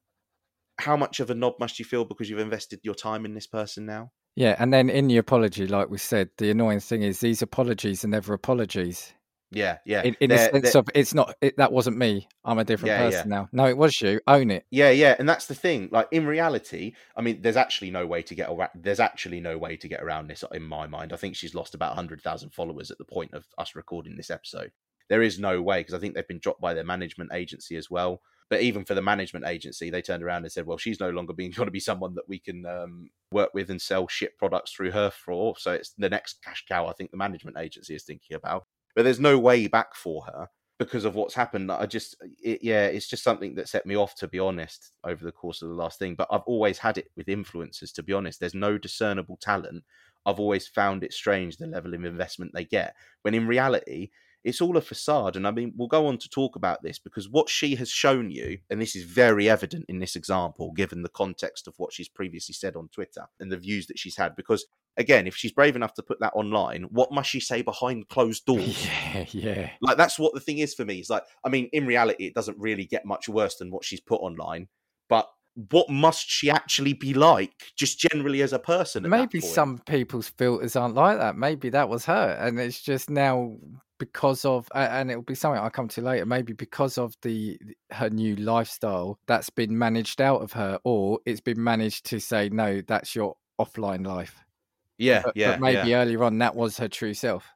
how 0.80 0.98
much 0.98 1.20
of 1.20 1.30
a 1.30 1.36
knob 1.36 1.54
must 1.60 1.78
you 1.78 1.86
feel 1.86 2.04
because 2.04 2.30
you've 2.30 2.40
invested 2.40 2.80
your 2.82 2.96
time 2.96 3.26
in 3.26 3.36
this 3.36 3.46
person 3.46 3.86
now? 3.86 4.12
Yeah, 4.36 4.56
and 4.58 4.74
then 4.74 4.90
in 4.90 5.08
the 5.08 5.18
apology, 5.18 5.68
like 5.68 5.90
we 5.90 6.00
said, 6.00 6.30
the 6.38 6.50
annoying 6.50 6.80
thing 6.80 7.04
is 7.04 7.20
these 7.20 7.44
apologies 7.44 8.04
are 8.04 8.10
never 8.10 8.34
apologies. 8.34 9.14
Yeah, 9.52 9.78
yeah. 9.86 10.04
In, 10.04 10.16
in 10.20 10.30
the 10.30 10.38
sense 10.38 10.74
they're- 10.74 10.80
of 10.80 10.90
it's 10.94 11.14
not 11.14 11.36
it, 11.42 11.56
that 11.58 11.72
wasn't 11.72 11.98
me. 11.98 12.28
I'm 12.44 12.60
a 12.60 12.64
different 12.64 12.88
Yeah, 12.90 13.04
yeah. 13.04 13.10
person 13.10 13.30
now. 13.30 13.50
No, 13.52 13.66
it 13.66 13.78
was 13.78 14.00
you. 14.02 14.20
Own 14.28 14.52
it. 14.52 14.66
Yeah, 14.72 14.90
yeah, 14.90 15.16
and 15.18 15.28
that's 15.28 15.46
the 15.46 15.56
thing. 15.56 15.90
Like 15.92 16.08
in 16.12 16.26
reality, 16.26 16.94
I 17.16 17.22
mean, 17.22 17.42
there's 17.42 17.56
actually 17.58 17.92
no 17.92 18.06
way 18.06 18.22
to 18.24 18.36
get 18.36 18.50
around. 18.50 18.72
There's 18.76 19.00
actually 19.00 19.40
no 19.40 19.58
way 19.58 19.78
to 19.78 19.88
get 19.88 20.04
around 20.04 20.28
this 20.28 20.44
in 20.52 20.64
my 20.64 20.88
mind. 20.88 21.14
I 21.14 21.16
think 21.16 21.36
she's 21.36 21.56
lost 21.56 21.76
about 21.76 21.96
hundred 21.96 22.22
thousand 22.22 22.50
followers 22.54 22.92
at 22.92 22.98
the 22.98 23.06
point 23.06 23.34
of 23.34 23.46
us 23.58 23.76
recording 23.76 24.18
this 24.18 24.30
episode. 24.30 24.72
There 25.10 25.22
is 25.22 25.40
no 25.40 25.62
way 25.62 25.80
because 25.80 25.94
I 25.94 26.00
think 26.00 26.16
they've 26.16 26.28
been 26.28 26.40
dropped 26.40 26.60
by 26.60 26.74
their 26.74 26.84
management 26.84 27.32
agency 27.34 27.78
as 27.78 27.90
well. 27.90 28.22
But 28.50 28.62
even 28.62 28.86
for 28.86 28.94
the 28.96 29.02
management 29.02 29.46
agency, 29.46 29.90
they 29.90 30.02
turned 30.02 30.24
around 30.24 30.44
and 30.44 30.52
said, 30.52 30.66
"Well, 30.66 30.78
she's 30.78 31.00
no 31.00 31.10
longer 31.10 31.34
being 31.34 31.52
going 31.56 31.68
to 31.68 31.72
be 31.72 31.80
someone 31.80 32.16
that 32.16 32.28
we 32.28 32.40
can 32.40 32.66
um, 32.66 33.10
work 33.32 33.54
with 33.54 33.70
and 33.70 33.82
sell 33.82 34.08
shit 34.10 34.38
products 34.38 34.72
through 34.74 34.92
her 34.92 35.10
for." 35.10 35.56
So 35.58 35.72
it's 35.72 35.94
the 35.98 36.10
next 36.10 36.42
cash 36.44 36.66
cow. 36.68 36.88
I 36.88 36.94
think 36.94 37.12
the 37.12 37.18
management 37.18 37.58
agency 37.58 37.96
is 37.96 38.04
thinking 38.04 38.36
about. 38.36 38.66
But 38.96 39.04
there's 39.04 39.20
no 39.20 39.38
way 39.38 39.68
back 39.68 39.96
for 39.96 40.24
her 40.24 40.50
because 40.80 41.06
of 41.06 41.16
what's 41.16 41.34
happened. 41.34 41.72
I 41.72 41.86
just, 41.86 42.16
it, 42.44 42.64
yeah, 42.64 42.86
it's 42.86 43.08
just 43.08 43.24
something 43.24 43.56
that 43.56 43.70
set 43.70 43.86
me 43.86 43.96
off, 43.96 44.16
to 44.16 44.28
be 44.28 44.40
honest, 44.40 44.92
over 45.04 45.24
the 45.24 45.32
course 45.32 45.62
of 45.62 45.70
the 45.70 45.76
last 45.76 46.00
thing. 46.00 46.16
But 46.16 46.28
I've 46.32 46.42
always 46.42 46.78
had 46.78 46.98
it 46.98 47.10
with 47.16 47.28
influencers, 47.28 47.94
to 47.94 48.04
be 48.04 48.14
honest. 48.14 48.40
There's 48.40 48.54
no 48.54 48.78
discernible 48.78 49.38
talent. 49.42 49.84
I've 50.26 50.40
always 50.40 50.68
found 50.68 51.04
it 51.04 51.14
strange 51.14 51.58
the 51.58 51.68
level 51.68 51.94
of 51.94 52.04
investment 52.06 52.52
they 52.54 52.66
get, 52.66 52.96
when 53.22 53.34
in 53.34 53.48
reality, 53.48 54.10
it's 54.48 54.62
all 54.62 54.78
a 54.78 54.82
facade. 54.82 55.36
And 55.36 55.46
I 55.46 55.52
mean, 55.52 55.74
we'll 55.76 55.90
go 55.90 56.08
on 56.08 56.18
to 56.20 56.30
talk 56.30 56.56
about 56.56 56.82
this 56.82 57.00
because 57.00 57.30
what 57.30 57.50
she 57.50 57.76
has 57.76 57.90
shown 57.90 58.32
you, 58.32 58.60
and 58.70 58.82
this 58.82 58.96
is 58.96 59.04
very 59.04 59.50
evident 59.50 59.86
in 59.90 60.00
this 60.00 60.16
example, 60.16 60.72
given 60.72 61.02
the 61.02 61.10
context 61.10 61.68
of 61.68 61.74
what 61.76 61.92
she's 61.92 62.08
previously 62.08 62.54
said 62.54 62.78
on 62.78 62.88
Twitter 62.88 63.26
and 63.42 63.52
the 63.52 63.58
views 63.58 63.88
that 63.88 64.00
she's 64.00 64.16
had, 64.16 64.38
because 64.38 64.66
again, 64.96 65.28
if 65.28 65.36
she's 65.36 65.52
brave 65.52 65.76
enough 65.76 65.94
to 65.96 66.02
put 66.02 66.22
that 66.22 66.32
online, 66.34 66.84
what 66.84 67.12
must 67.12 67.30
she 67.30 67.42
say 67.42 67.62
behind 67.62 68.08
closed 68.08 68.46
doors? 68.48 68.86
Yeah, 68.86 69.26
yeah. 69.32 69.70
Like 69.82 69.98
that's 69.98 70.18
what 70.18 70.34
the 70.34 70.40
thing 70.40 70.60
is 70.60 70.74
for 70.74 70.86
me. 70.86 70.96
It's 71.00 71.10
like, 71.10 71.24
I 71.44 71.50
mean, 71.50 71.70
in 71.74 71.86
reality, 71.86 72.26
it 72.26 72.34
doesn't 72.34 72.58
really 72.58 72.86
get 72.86 73.06
much 73.06 73.28
worse 73.28 73.58
than 73.58 73.70
what 73.70 73.84
she's 73.84 74.00
put 74.00 74.22
online. 74.22 74.70
But 75.10 75.28
what 75.72 75.90
must 75.90 76.30
she 76.30 76.50
actually 76.50 76.94
be 76.94 77.14
like, 77.14 77.72
just 77.76 78.00
generally 78.00 78.42
as 78.42 78.54
a 78.54 78.60
person? 78.60 79.06
at 79.06 79.10
that 79.10 79.18
Maybe 79.18 79.42
some 79.42 79.80
people's 79.80 80.30
filters 80.30 80.76
aren't 80.76 80.96
like 80.96 81.18
that. 81.18 81.36
Maybe 81.36 81.70
that 81.70 81.90
was 81.90 82.06
her, 82.06 82.38
and 82.40 82.60
it's 82.60 82.82
just 82.82 83.10
now 83.10 83.58
because 84.00 84.46
of, 84.46 84.68
and 84.76 85.10
it'll 85.10 85.24
be 85.24 85.34
something 85.34 85.60
I'll 85.60 85.72
come 85.72 85.88
to 85.90 86.02
later. 86.02 86.26
Maybe 86.26 86.54
because 86.54 87.00
of 87.00 87.16
the 87.24 87.60
her 87.92 88.10
new 88.10 88.36
lifestyle 88.36 89.20
that's 89.26 89.50
been 89.50 89.78
managed 89.78 90.22
out 90.22 90.42
of 90.42 90.54
her, 90.54 90.80
or 90.84 91.20
it's 91.26 91.42
been 91.42 91.64
managed 91.64 92.06
to 92.08 92.20
say 92.20 92.50
no, 92.50 92.82
that's 92.82 93.16
your 93.16 93.36
offline 93.60 94.06
life. 94.06 94.36
Yeah, 95.00 95.22
But, 95.26 95.38
yeah, 95.38 95.52
but 95.52 95.62
maybe 95.62 95.90
yeah. 95.90 96.02
earlier 96.02 96.24
on 96.24 96.40
that 96.40 96.56
was 96.56 96.78
her 96.78 96.88
true 96.88 97.14
self. 97.14 97.52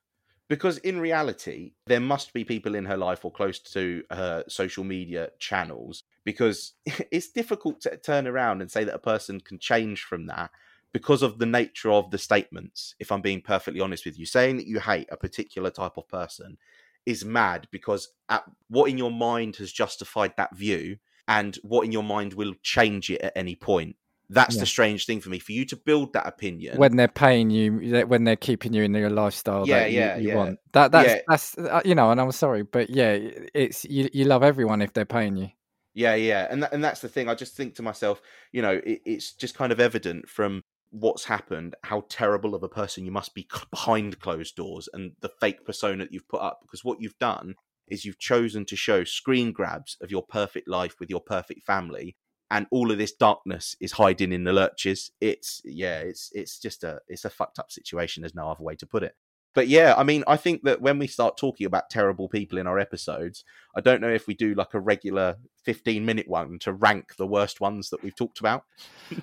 Because 0.52 0.80
in 0.80 1.00
reality, 1.00 1.72
there 1.88 2.02
must 2.02 2.34
be 2.34 2.44
people 2.44 2.76
in 2.76 2.84
her 2.84 2.98
life 2.98 3.24
or 3.24 3.32
close 3.32 3.58
to 3.58 4.04
her 4.12 4.44
social 4.50 4.84
media 4.84 5.30
channels. 5.40 6.04
Because 6.26 6.74
it's 7.10 7.30
difficult 7.30 7.80
to 7.84 7.96
turn 7.96 8.28
around 8.28 8.60
and 8.60 8.70
say 8.70 8.84
that 8.84 8.94
a 8.94 9.00
person 9.00 9.40
can 9.40 9.60
change 9.60 10.04
from 10.04 10.26
that 10.26 10.52
because 10.92 11.22
of 11.22 11.40
the 11.40 11.46
nature 11.46 11.90
of 11.90 12.12
the 12.12 12.18
statements. 12.18 12.96
If 13.00 13.14
I'm 13.14 13.22
being 13.22 13.40
perfectly 13.40 13.80
honest 13.80 14.06
with 14.06 14.20
you, 14.20 14.26
saying 14.26 14.58
that 14.58 14.68
you 14.68 14.82
hate 14.82 15.08
a 15.10 15.16
particular 15.16 15.70
type 15.70 15.96
of 15.96 16.10
person 16.10 16.58
is 17.06 17.24
mad 17.24 17.70
because 17.72 18.10
at, 18.28 18.44
what 18.68 18.90
in 18.90 18.98
your 18.98 19.10
mind 19.10 19.56
has 19.56 19.72
justified 19.72 20.34
that 20.36 20.54
view 20.54 20.98
and 21.30 21.56
what 21.64 21.86
in 21.86 21.94
your 21.94 22.04
mind 22.04 22.34
will 22.34 22.56
change 22.62 23.10
it 23.10 23.22
at 23.22 23.32
any 23.38 23.56
point. 23.56 23.96
That's 24.34 24.56
Yeah. 24.56 24.62
the 24.62 24.66
strange 24.66 25.06
thing 25.06 25.20
for 25.20 25.30
me. 25.30 25.40
For 25.40 25.52
you 25.52 25.66
to 25.66 25.76
build 25.76 26.14
that 26.14 26.26
opinion, 26.26 26.78
When 26.78 26.96
they're 26.96 27.08
paying 27.08 27.50
you, 27.50 28.06
when 28.06 28.24
they're 28.24 28.36
keeping 28.38 28.74
you 28.74 28.84
in 28.84 28.94
your 28.94 29.10
lifestyle 29.10 29.66
Yeah, 29.66 29.80
that 29.80 29.92
you, 29.92 30.00
yeah, 30.00 30.18
you 30.18 30.30
yeah. 30.30 30.36
want. 30.36 30.60
That 30.74 30.92
that's 30.92 31.14
Yeah. 31.14 31.22
that's 31.28 31.58
uh, 31.58 31.82
you 31.84 31.96
know, 31.96 32.12
and 32.12 32.20
I'm 32.22 32.32
sorry, 32.32 32.64
but 32.64 32.90
yeah, 32.90 33.18
it's 33.54 33.84
you. 33.86 34.10
You 34.14 34.26
love 34.26 34.42
everyone 34.42 34.82
if 34.82 34.94
they're 34.94 35.06
paying 35.06 35.36
you. 35.36 35.50
Yeah, 35.94 36.16
yeah, 36.16 36.48
and 36.50 36.64
that, 36.64 36.72
and 36.72 36.82
that's 36.82 37.02
the 37.02 37.10
thing. 37.10 37.28
I 37.28 37.36
just 37.36 37.58
think 37.58 37.76
to 37.76 37.82
myself, 37.82 38.22
you 38.54 38.62
know, 38.62 38.80
it, 38.86 39.02
it's 39.06 39.34
just 39.34 39.56
kind 39.56 39.74
of 39.74 39.82
evident 39.82 40.30
from 40.30 40.62
what's 40.92 41.26
happened 41.26 41.76
how 41.84 42.04
terrible 42.10 42.56
of 42.56 42.64
a 42.64 42.70
person 42.70 43.06
you 43.06 43.12
must 43.12 43.34
be 43.34 43.48
behind 43.72 44.20
closed 44.20 44.56
doors 44.56 44.88
and 44.94 45.12
the 45.22 45.32
fake 45.40 45.66
persona 45.66 46.06
that 46.06 46.14
you've 46.14 46.28
put 46.30 46.42
up. 46.42 46.60
Because 46.62 46.86
what 46.86 47.02
you've 47.02 47.18
done 47.20 47.56
is 47.90 48.06
you've 48.06 48.20
chosen 48.20 48.66
to 48.66 48.76
show 48.78 49.04
screen 49.04 49.52
grabs 49.52 49.98
of 50.02 50.12
your 50.12 50.24
perfect 50.24 50.68
life 50.70 50.96
with 51.00 51.10
your 51.10 51.20
perfect 51.22 51.64
family, 51.64 52.16
and 52.52 52.68
all 52.70 52.92
of 52.92 52.98
this 53.00 53.14
darkness 53.14 53.76
is 53.80 53.94
hiding 53.94 54.32
in 54.34 54.44
the 54.44 54.54
lurches. 54.54 55.12
It's 55.22 55.62
yeah, 55.66 56.00
it's 56.00 56.30
it's 56.36 56.60
just 56.60 56.84
a 56.84 57.00
it's 57.08 57.26
a 57.26 57.30
fucked 57.32 57.58
up 57.58 57.72
situation. 57.72 58.22
There's 58.22 58.36
no 58.36 58.50
other 58.50 58.64
way 58.64 58.76
to 58.76 58.86
put 58.86 59.02
it. 59.02 59.16
But 59.54 59.68
yeah, 59.68 59.96
I 59.98 60.04
mean, 60.04 60.24
I 60.28 60.38
think 60.38 60.64
that 60.64 60.82
when 60.82 60.98
we 60.98 61.08
start 61.08 61.36
talking 61.36 61.66
about 61.68 61.90
terrible 61.90 62.30
people 62.30 62.58
in 62.58 62.68
our 62.68 62.80
episodes, 62.80 63.44
I 63.76 63.82
don't 63.82 64.00
know 64.00 64.08
if 64.10 64.26
we 64.26 64.34
do 64.34 64.54
like 64.54 64.74
a 64.74 64.80
regular 64.80 65.36
15 65.66 66.06
minute 66.06 66.26
one 66.30 66.58
to 66.60 66.72
rank 66.72 67.18
the 67.18 67.28
worst 67.28 67.60
ones 67.60 67.90
that 67.90 68.02
we've 68.02 68.16
talked 68.16 68.40
about. 68.40 68.64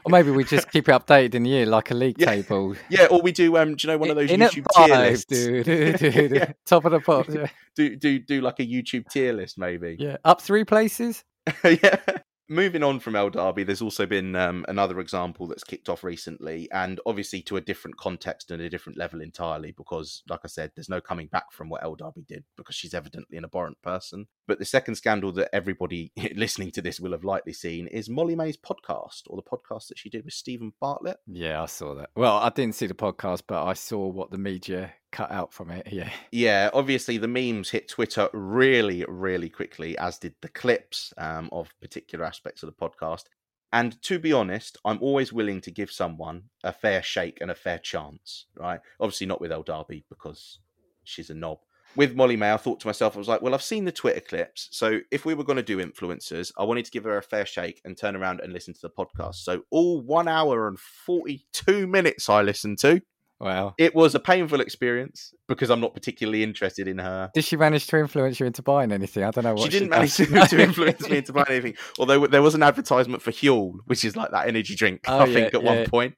Or 0.04 0.10
maybe 0.10 0.30
we 0.30 0.44
just 0.44 0.70
keep 0.72 0.86
it 0.86 0.92
updated 0.92 1.34
in 1.34 1.44
the 1.44 1.48
year 1.50 1.64
like 1.64 1.90
a 1.90 1.94
league 1.94 2.18
Yeah. 2.18 2.26
table. 2.26 2.76
Yeah, 2.90 3.06
or 3.06 3.22
we 3.22 3.32
do 3.32 3.56
um 3.56 3.74
do 3.74 3.86
you 3.88 3.92
know 3.94 3.98
one 3.98 4.10
of 4.10 4.16
those 4.16 4.30
in 4.30 4.40
YouTube 4.40 4.66
tier 4.76 4.96
lists? 4.98 5.24
dude, 5.24 5.64
dude, 5.64 6.30
Yeah. 6.34 6.52
top 6.66 6.84
of 6.84 6.92
the 6.92 7.00
pops. 7.00 7.34
Yeah. 7.34 7.46
Do 7.74 7.96
do 7.96 8.18
do 8.18 8.42
like 8.42 8.60
a 8.60 8.66
YouTube 8.66 9.08
tier 9.10 9.32
list 9.32 9.56
maybe. 9.56 9.96
yeah, 9.98 10.18
up 10.26 10.42
three 10.42 10.64
places. 10.64 11.24
yeah. 11.64 11.96
Moving 12.50 12.82
on 12.82 12.98
from 12.98 13.14
Elle 13.14 13.30
Darby, 13.30 13.62
there's 13.62 13.82
also 13.82 14.06
been 14.06 14.34
um, 14.34 14.64
another 14.68 15.00
example 15.00 15.46
that's 15.46 15.64
kicked 15.64 15.88
off 15.88 16.02
recently, 16.02 16.66
and 16.72 16.98
obviously 17.04 17.42
to 17.42 17.56
a 17.56 17.60
different 17.60 17.98
context 17.98 18.50
and 18.50 18.62
a 18.62 18.70
different 18.70 18.98
level 18.98 19.20
entirely, 19.20 19.72
because, 19.72 20.22
like 20.30 20.40
I 20.44 20.48
said, 20.48 20.72
there's 20.74 20.88
no 20.88 21.00
coming 21.00 21.26
back 21.26 21.52
from 21.52 21.68
what 21.68 21.82
Elle 21.82 21.96
Darby 21.96 22.24
did, 22.26 22.44
because 22.56 22.74
she's 22.74 22.94
evidently 22.94 23.36
an 23.36 23.44
abhorrent 23.44 23.82
person. 23.82 24.28
But 24.46 24.58
the 24.58 24.64
second 24.64 24.94
scandal 24.94 25.30
that 25.32 25.54
everybody 25.54 26.10
listening 26.34 26.70
to 26.72 26.82
this 26.82 26.98
will 26.98 27.12
have 27.12 27.24
likely 27.24 27.52
seen 27.52 27.86
is 27.86 28.08
Molly-Mae's 28.08 28.56
podcast, 28.56 29.24
or 29.26 29.36
the 29.36 29.42
podcast 29.42 29.88
that 29.88 29.98
she 29.98 30.08
did 30.08 30.24
with 30.24 30.32
Steven 30.32 30.72
Bartlett. 30.80 31.18
Yeah, 31.26 31.62
I 31.62 31.66
saw 31.66 31.94
that. 31.96 32.10
Well, 32.16 32.38
I 32.38 32.48
didn't 32.48 32.76
see 32.76 32.86
the 32.86 32.94
podcast, 32.94 33.42
but 33.46 33.62
I 33.62 33.74
saw 33.74 34.06
what 34.06 34.30
the 34.30 34.38
media 34.38 34.94
cut 35.10 35.30
out 35.30 35.52
from 35.52 35.70
it. 35.70 35.88
Yeah, 35.90 36.10
Yeah, 36.32 36.70
obviously 36.72 37.18
the 37.18 37.28
memes 37.28 37.70
hit 37.70 37.88
Twitter 37.88 38.28
really, 38.32 39.04
really 39.08 39.48
quickly, 39.48 39.96
as 39.98 40.18
did 40.18 40.34
the 40.40 40.48
clips 40.48 41.12
um, 41.18 41.48
of 41.52 41.74
particular 41.80 42.24
aspects 42.24 42.62
of 42.62 42.68
the 42.68 42.88
podcast. 42.88 43.24
And 43.72 44.00
to 44.02 44.18
be 44.18 44.32
honest, 44.32 44.78
I'm 44.84 44.98
always 45.02 45.32
willing 45.32 45.60
to 45.62 45.70
give 45.70 45.90
someone 45.90 46.44
a 46.64 46.72
fair 46.72 47.02
shake 47.02 47.38
and 47.40 47.50
a 47.50 47.54
fair 47.54 47.78
chance, 47.78 48.46
right? 48.56 48.80
Obviously 48.98 49.26
not 49.26 49.40
with 49.40 49.52
Elle 49.52 49.62
Darby 49.62 50.04
because 50.08 50.58
she's 51.04 51.30
a 51.30 51.34
knob. 51.34 51.58
With 51.96 52.14
Molly-Mae, 52.14 52.52
I 52.52 52.58
thought 52.58 52.80
to 52.80 52.86
myself, 52.86 53.14
I 53.16 53.18
was 53.18 53.28
like, 53.28 53.42
well, 53.42 53.54
I've 53.54 53.62
seen 53.62 53.84
the 53.84 53.92
Twitter 53.92 54.20
clips. 54.20 54.68
So 54.72 55.00
if 55.10 55.24
we 55.24 55.34
were 55.34 55.44
going 55.44 55.56
to 55.56 55.62
do 55.62 55.78
influencers, 55.78 56.52
I 56.56 56.64
wanted 56.64 56.84
to 56.84 56.90
give 56.90 57.04
her 57.04 57.16
a 57.16 57.22
fair 57.22 57.46
shake 57.46 57.80
and 57.84 57.96
turn 57.96 58.14
around 58.14 58.40
and 58.40 58.52
listen 58.52 58.74
to 58.74 58.80
the 58.80 58.90
podcast. 58.90 59.36
So 59.36 59.62
all 59.70 60.00
one 60.00 60.28
hour 60.28 60.68
and 60.68 60.78
42 60.78 61.86
minutes 61.86 62.28
I 62.28 62.42
listened 62.42 62.78
to. 62.80 63.02
Well, 63.40 63.74
It 63.78 63.94
was 63.94 64.14
a 64.16 64.20
painful 64.20 64.60
experience 64.60 65.32
because 65.46 65.70
I'm 65.70 65.80
not 65.80 65.94
particularly 65.94 66.42
interested 66.42 66.88
in 66.88 66.98
her. 66.98 67.30
did 67.34 67.44
she 67.44 67.56
manage 67.56 67.86
to 67.86 67.96
influence 67.98 68.40
you 68.40 68.46
into 68.46 68.62
buying 68.62 68.90
anything? 68.90 69.22
I 69.22 69.30
don't 69.30 69.44
know 69.44 69.54
what 69.54 69.62
She 69.62 69.78
didn't 69.78 69.90
does. 69.90 70.18
manage 70.18 70.48
to, 70.50 70.56
to 70.56 70.62
influence 70.68 71.08
me 71.08 71.18
into 71.18 71.32
buying 71.32 71.46
anything. 71.48 71.74
Although 72.00 72.26
there 72.26 72.42
was 72.42 72.54
an 72.56 72.62
advertisement 72.64 73.22
for 73.22 73.30
Huel, 73.30 73.74
which 73.86 74.04
is 74.04 74.16
like 74.16 74.32
that 74.32 74.48
energy 74.48 74.74
drink, 74.74 75.02
Oh, 75.06 75.18
I 75.18 75.24
yeah, 75.26 75.32
think, 75.34 75.54
at 75.54 75.62
yeah. 75.62 75.74
one 75.76 75.86
point. 75.88 76.14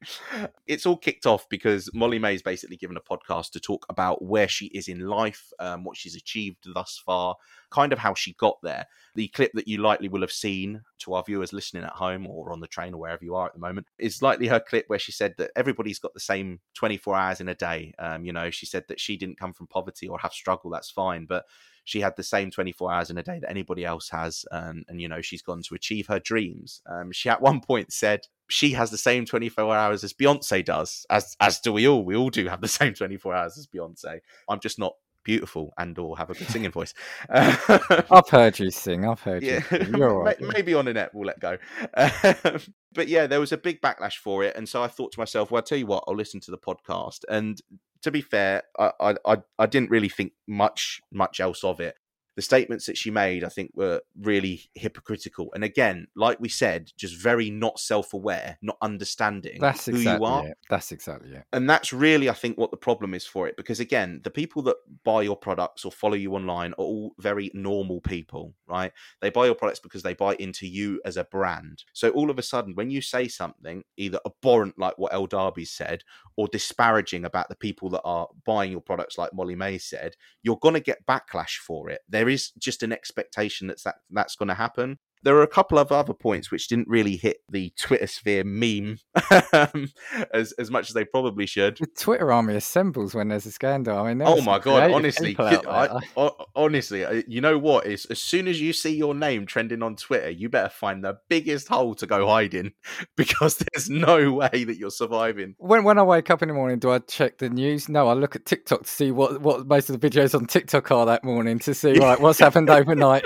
It's 0.66 0.86
all 0.86 0.96
kicked 0.96 1.26
off 1.26 1.46
because 1.50 1.90
Molly-Mae's 1.94 2.42
basically 2.42 2.76
given 2.76 2.96
a 2.96 3.00
podcast 3.00 3.50
to 3.52 3.60
talk 3.60 3.84
about 3.90 4.22
where 4.24 4.48
she 4.48 4.66
is 4.66 4.88
in 4.88 5.00
life, 5.00 5.52
um, 5.58 5.84
what 5.84 5.96
she's 5.96 6.16
achieved 6.16 6.66
thus 6.74 7.00
far, 7.04 7.36
kind 7.70 7.92
of 7.92 7.98
how 7.98 8.14
she 8.14 8.34
got 8.34 8.58
there. 8.62 8.86
The 9.14 9.28
clip 9.28 9.52
that 9.54 9.68
you 9.68 9.78
likely 9.78 10.08
will 10.08 10.20
have 10.20 10.32
seen 10.32 10.82
to 11.00 11.14
our 11.14 11.22
viewers 11.22 11.52
listening 11.52 11.84
at 11.84 11.92
home 11.92 12.26
or 12.26 12.52
on 12.52 12.60
the 12.60 12.66
train 12.66 12.94
or 12.94 13.00
wherever 13.00 13.24
you 13.24 13.34
are 13.34 13.46
at 13.46 13.54
the 13.54 13.60
moment 13.60 13.86
is 13.98 14.22
likely 14.22 14.46
her 14.48 14.60
clip 14.60 14.84
where 14.88 14.98
she 14.98 15.12
said 15.12 15.34
that 15.38 15.50
everybody's 15.56 15.98
got 15.98 16.14
the 16.14 16.20
same 16.20 16.60
24 16.74 17.16
hours 17.16 17.40
in 17.40 17.48
a 17.48 17.54
day. 17.54 17.94
Um, 17.98 18.24
you 18.24 18.32
know, 18.32 18.50
she 18.50 18.66
said 18.66 18.84
that 18.88 19.00
she 19.00 19.16
didn't 19.16 19.38
come 19.38 19.52
from 19.52 19.66
poverty 19.66 20.08
or 20.08 20.18
have 20.18 20.32
struggle, 20.32 20.70
that's 20.70 20.90
fine. 20.90 21.26
But 21.26 21.44
she 21.84 22.00
had 22.00 22.14
the 22.16 22.22
same 22.22 22.50
24 22.50 22.92
hours 22.92 23.10
in 23.10 23.18
a 23.18 23.22
day 23.22 23.38
that 23.40 23.50
anybody 23.50 23.84
else 23.84 24.08
has 24.10 24.44
um, 24.52 24.84
and 24.88 25.00
you 25.00 25.08
know 25.08 25.20
she's 25.20 25.42
gone 25.42 25.62
to 25.62 25.74
achieve 25.74 26.06
her 26.06 26.20
dreams 26.20 26.82
um, 26.86 27.10
she 27.12 27.28
at 27.28 27.40
one 27.40 27.60
point 27.60 27.92
said 27.92 28.20
she 28.48 28.72
has 28.72 28.90
the 28.90 28.98
same 28.98 29.24
24 29.24 29.74
hours 29.74 30.04
as 30.04 30.12
beyonce 30.12 30.64
does 30.64 31.04
as 31.10 31.36
as 31.40 31.60
do 31.60 31.72
we 31.72 31.88
all 31.88 32.04
we 32.04 32.14
all 32.14 32.30
do 32.30 32.46
have 32.48 32.60
the 32.60 32.68
same 32.68 32.94
24 32.94 33.34
hours 33.34 33.58
as 33.58 33.66
beyonce 33.66 34.20
i'm 34.48 34.60
just 34.60 34.78
not 34.78 34.94
beautiful 35.24 35.72
and 35.78 35.98
or 35.98 36.16
have 36.16 36.30
a 36.30 36.34
good 36.34 36.48
singing 36.48 36.70
voice 36.70 36.94
I've 37.30 38.28
heard 38.28 38.58
you 38.58 38.70
sing. 38.70 39.06
I've 39.06 39.20
heard 39.20 39.42
yeah, 39.42 39.60
you. 39.70 39.84
Sing. 39.84 39.94
You're 39.96 40.22
right. 40.22 40.40
maybe 40.40 40.74
on 40.74 40.84
the 40.86 40.94
net 40.94 41.10
we'll 41.14 41.26
let 41.26 41.40
go. 41.40 41.58
Um, 41.94 42.60
but 42.94 43.08
yeah, 43.08 43.26
there 43.26 43.40
was 43.40 43.52
a 43.52 43.56
big 43.56 43.80
backlash 43.80 44.16
for 44.16 44.42
it, 44.44 44.56
and 44.56 44.68
so 44.68 44.82
I 44.82 44.88
thought 44.88 45.12
to 45.12 45.20
myself, 45.20 45.50
well, 45.50 45.58
I'll 45.58 45.62
tell 45.62 45.78
you 45.78 45.86
what, 45.86 46.04
I'll 46.06 46.16
listen 46.16 46.40
to 46.40 46.50
the 46.50 46.58
podcast. 46.58 47.20
And 47.28 47.60
to 48.02 48.10
be 48.10 48.20
fair, 48.20 48.62
I 48.78 49.16
I, 49.24 49.36
I 49.58 49.66
didn't 49.66 49.90
really 49.90 50.08
think 50.08 50.32
much 50.46 51.00
much 51.12 51.40
else 51.40 51.64
of 51.64 51.80
it. 51.80 51.96
The 52.40 52.44
statements 52.44 52.86
that 52.86 52.96
she 52.96 53.10
made, 53.10 53.44
I 53.44 53.50
think, 53.50 53.72
were 53.74 54.00
really 54.18 54.70
hypocritical. 54.74 55.50
And 55.54 55.62
again, 55.62 56.06
like 56.16 56.40
we 56.40 56.48
said, 56.48 56.90
just 56.96 57.14
very 57.20 57.50
not 57.50 57.78
self 57.78 58.14
aware, 58.14 58.56
not 58.62 58.78
understanding 58.80 59.58
That's 59.60 59.84
who 59.84 59.92
exactly 59.92 60.26
you 60.26 60.32
are 60.32 60.46
it. 60.48 60.56
That's 60.70 60.90
exactly 60.90 61.34
it. 61.34 61.44
and 61.52 61.68
that's 61.68 61.92
really 61.92 62.30
i 62.30 62.32
think 62.32 62.56
what 62.56 62.70
the 62.70 62.76
problem 62.76 63.12
is 63.12 63.26
for 63.26 63.46
it 63.46 63.56
because 63.58 63.78
again 63.78 64.20
the 64.24 64.30
people 64.30 64.62
that 64.62 64.76
buy 65.04 65.20
your 65.20 65.36
products 65.36 65.84
or 65.84 65.92
follow 65.92 66.14
you 66.14 66.34
online 66.34 66.72
are 66.72 66.84
all 66.84 67.12
very 67.18 67.50
normal 67.52 68.00
people 68.00 68.54
right 68.66 68.92
they 69.20 69.28
buy 69.28 69.44
your 69.44 69.54
products 69.54 69.80
because 69.80 70.02
they 70.02 70.14
buy 70.14 70.34
into 70.38 70.66
you 70.66 70.98
as 71.04 71.18
a 71.18 71.24
brand 71.24 71.84
so 71.92 72.08
all 72.10 72.30
of 72.30 72.38
a 72.38 72.42
sudden 72.42 72.74
when 72.74 72.90
you 72.90 73.02
say 73.02 73.28
something 73.28 73.84
either 73.98 74.18
abhorrent 74.24 74.78
like 74.78 74.96
what 74.96 75.12
Elle 75.12 75.26
Darby 75.26 75.66
said 75.66 76.02
or 76.36 76.48
disparaging 76.48 77.26
about 77.26 77.50
the 77.50 77.56
people 77.56 77.90
that 77.90 78.02
are 78.02 78.28
buying 78.46 78.72
your 78.72 78.80
products 78.80 79.18
like 79.18 79.34
Molly-Mae 79.34 79.76
said 79.76 80.14
you're 80.42 80.56
going 80.56 80.74
to 80.74 80.80
get 80.80 81.04
backlash 81.06 81.56
for 81.56 81.90
it 81.90 82.00
there 82.08 82.29
is 82.30 82.52
just 82.58 82.82
an 82.82 82.92
expectation 82.92 83.66
that's 83.66 83.82
that 83.82 83.96
that's 84.10 84.36
going 84.36 84.48
to 84.48 84.54
happen 84.54 84.98
there 85.22 85.36
are 85.36 85.42
a 85.42 85.48
couple 85.48 85.78
of 85.78 85.92
other 85.92 86.14
points 86.14 86.50
which 86.50 86.68
didn't 86.68 86.88
really 86.88 87.16
hit 87.16 87.38
the 87.50 87.72
Twitter 87.78 88.06
sphere 88.06 88.44
meme 88.44 88.98
um, 89.52 89.90
as 90.32 90.52
as 90.52 90.70
much 90.70 90.88
as 90.88 90.94
they 90.94 91.04
probably 91.04 91.46
should. 91.46 91.76
The 91.78 91.86
Twitter 91.86 92.32
army 92.32 92.54
assembles 92.54 93.14
when 93.14 93.28
there's 93.28 93.46
a 93.46 93.52
scandal. 93.52 93.98
I 93.98 94.14
mean, 94.14 94.26
Oh 94.26 94.40
my 94.40 94.58
god! 94.58 94.90
Honestly, 94.90 95.28
people 95.28 95.48
kid- 95.48 95.66
out 95.66 96.00
there. 96.00 96.00
I, 96.16 96.30
honestly, 96.56 97.04
uh, 97.04 97.22
you 97.26 97.40
know 97.40 97.58
what? 97.58 97.86
Is 97.86 98.06
as 98.06 98.20
soon 98.20 98.48
as 98.48 98.60
you 98.60 98.72
see 98.72 98.94
your 98.94 99.14
name 99.14 99.46
trending 99.46 99.82
on 99.82 99.96
Twitter, 99.96 100.30
you 100.30 100.48
better 100.48 100.68
find 100.68 101.04
the 101.04 101.18
biggest 101.28 101.68
hole 101.68 101.94
to 101.96 102.06
go 102.06 102.26
hide 102.26 102.54
in 102.54 102.72
because 103.16 103.56
there's 103.56 103.90
no 103.90 104.32
way 104.32 104.64
that 104.64 104.76
you're 104.78 104.90
surviving. 104.90 105.54
when 105.58 105.84
when 105.84 105.98
I 105.98 106.02
wake 106.02 106.30
up 106.30 106.42
in 106.42 106.48
the 106.48 106.54
morning, 106.54 106.78
do 106.78 106.90
I 106.90 106.98
check 107.00 107.38
the 107.38 107.50
news? 107.50 107.88
No, 107.88 108.08
I 108.08 108.14
look 108.14 108.36
at 108.36 108.46
TikTok 108.46 108.82
to 108.84 108.88
see 108.88 109.10
what, 109.12 109.40
what 109.40 109.66
most 109.66 109.90
of 109.90 110.00
the 110.00 110.10
videos 110.10 110.34
on 110.34 110.46
TikTok 110.46 110.90
are 110.90 111.06
that 111.06 111.24
morning 111.24 111.58
to 111.60 111.74
see 111.74 111.92
right 111.98 112.20
what's 112.20 112.38
happened 112.38 112.70
overnight. 112.70 113.24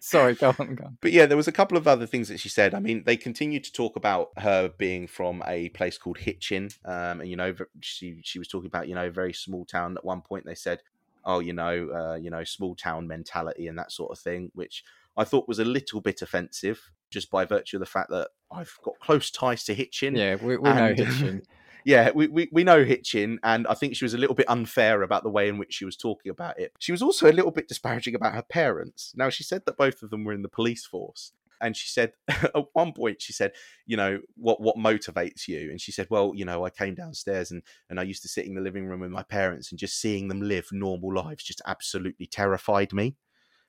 Sorry, 0.02 0.34
go 0.34 0.54
on, 0.58 0.74
go 0.74 0.84
on. 0.84 0.98
But 1.00 1.12
yeah, 1.12 1.26
there 1.26 1.36
was 1.36 1.48
a 1.48 1.52
couple 1.52 1.76
of 1.76 1.86
other 1.86 2.06
things 2.06 2.28
that 2.28 2.40
she 2.40 2.48
said. 2.48 2.74
I 2.74 2.80
mean, 2.80 3.02
they 3.04 3.16
continued 3.16 3.64
to 3.64 3.72
talk 3.72 3.96
about 3.96 4.30
her 4.38 4.70
being 4.78 5.06
from 5.06 5.42
a 5.46 5.68
place 5.70 5.98
called 5.98 6.18
Hitchin, 6.18 6.70
um, 6.84 7.20
and 7.20 7.28
you 7.28 7.36
know, 7.36 7.54
she 7.80 8.20
she 8.22 8.38
was 8.38 8.48
talking 8.48 8.68
about 8.68 8.88
you 8.88 8.94
know 8.94 9.06
a 9.06 9.10
very 9.10 9.32
small 9.32 9.64
town. 9.64 9.96
At 9.96 10.04
one 10.04 10.22
point, 10.22 10.46
they 10.46 10.54
said, 10.54 10.82
"Oh, 11.24 11.40
you 11.40 11.52
know, 11.52 11.90
uh, 11.90 12.14
you 12.14 12.30
know, 12.30 12.44
small 12.44 12.74
town 12.74 13.06
mentality 13.06 13.68
and 13.68 13.78
that 13.78 13.92
sort 13.92 14.10
of 14.10 14.18
thing," 14.18 14.50
which 14.54 14.84
I 15.16 15.24
thought 15.24 15.48
was 15.48 15.58
a 15.58 15.64
little 15.64 16.00
bit 16.00 16.22
offensive, 16.22 16.90
just 17.10 17.30
by 17.30 17.44
virtue 17.44 17.76
of 17.76 17.80
the 17.80 17.86
fact 17.86 18.10
that 18.10 18.28
I've 18.50 18.78
got 18.82 18.98
close 19.00 19.30
ties 19.30 19.64
to 19.64 19.74
Hitchin. 19.74 20.14
Yeah, 20.16 20.36
we, 20.36 20.56
we 20.56 20.70
know 20.70 20.94
Hitchin. 20.94 21.42
yeah, 21.84 22.10
we, 22.14 22.28
we, 22.28 22.48
we 22.52 22.64
know 22.64 22.84
Hitchin, 22.84 23.38
and 23.42 23.66
I 23.66 23.74
think 23.74 23.96
she 23.96 24.04
was 24.04 24.14
a 24.14 24.18
little 24.18 24.34
bit 24.34 24.48
unfair 24.48 25.02
about 25.02 25.22
the 25.22 25.30
way 25.30 25.48
in 25.48 25.58
which 25.58 25.74
she 25.74 25.84
was 25.84 25.96
talking 25.96 26.30
about 26.30 26.58
it. 26.58 26.72
She 26.78 26.92
was 26.92 27.02
also 27.02 27.30
a 27.30 27.32
little 27.32 27.50
bit 27.50 27.68
disparaging 27.68 28.14
about 28.14 28.34
her 28.34 28.42
parents. 28.42 29.12
Now, 29.16 29.28
she 29.30 29.42
said 29.44 29.62
that 29.66 29.76
both 29.76 30.02
of 30.02 30.10
them 30.10 30.24
were 30.24 30.32
in 30.32 30.42
the 30.42 30.48
police 30.48 30.86
force. 30.86 31.32
And 31.60 31.76
she 31.76 31.88
said 31.88 32.12
at 32.28 32.54
one 32.72 32.92
point, 32.92 33.20
she 33.20 33.32
said, 33.32 33.52
you 33.86 33.96
know, 33.96 34.20
what 34.36 34.60
what 34.60 34.76
motivates 34.76 35.46
you? 35.46 35.70
And 35.70 35.80
she 35.80 35.92
said, 35.92 36.06
well, 36.10 36.32
you 36.34 36.44
know, 36.44 36.64
I 36.64 36.70
came 36.70 36.94
downstairs 36.94 37.50
and 37.50 37.62
and 37.88 38.00
I 38.00 38.04
used 38.04 38.22
to 38.22 38.28
sit 38.28 38.46
in 38.46 38.54
the 38.54 38.62
living 38.62 38.86
room 38.86 39.00
with 39.00 39.10
my 39.10 39.22
parents, 39.22 39.70
and 39.70 39.78
just 39.78 40.00
seeing 40.00 40.28
them 40.28 40.40
live 40.40 40.68
normal 40.72 41.14
lives 41.14 41.44
just 41.44 41.60
absolutely 41.66 42.26
terrified 42.26 42.92
me. 42.92 43.16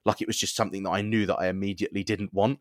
Like 0.05 0.21
it 0.21 0.27
was 0.27 0.37
just 0.37 0.55
something 0.55 0.83
that 0.83 0.91
I 0.91 1.01
knew 1.01 1.25
that 1.25 1.35
I 1.37 1.47
immediately 1.47 2.03
didn't 2.03 2.33
want. 2.33 2.59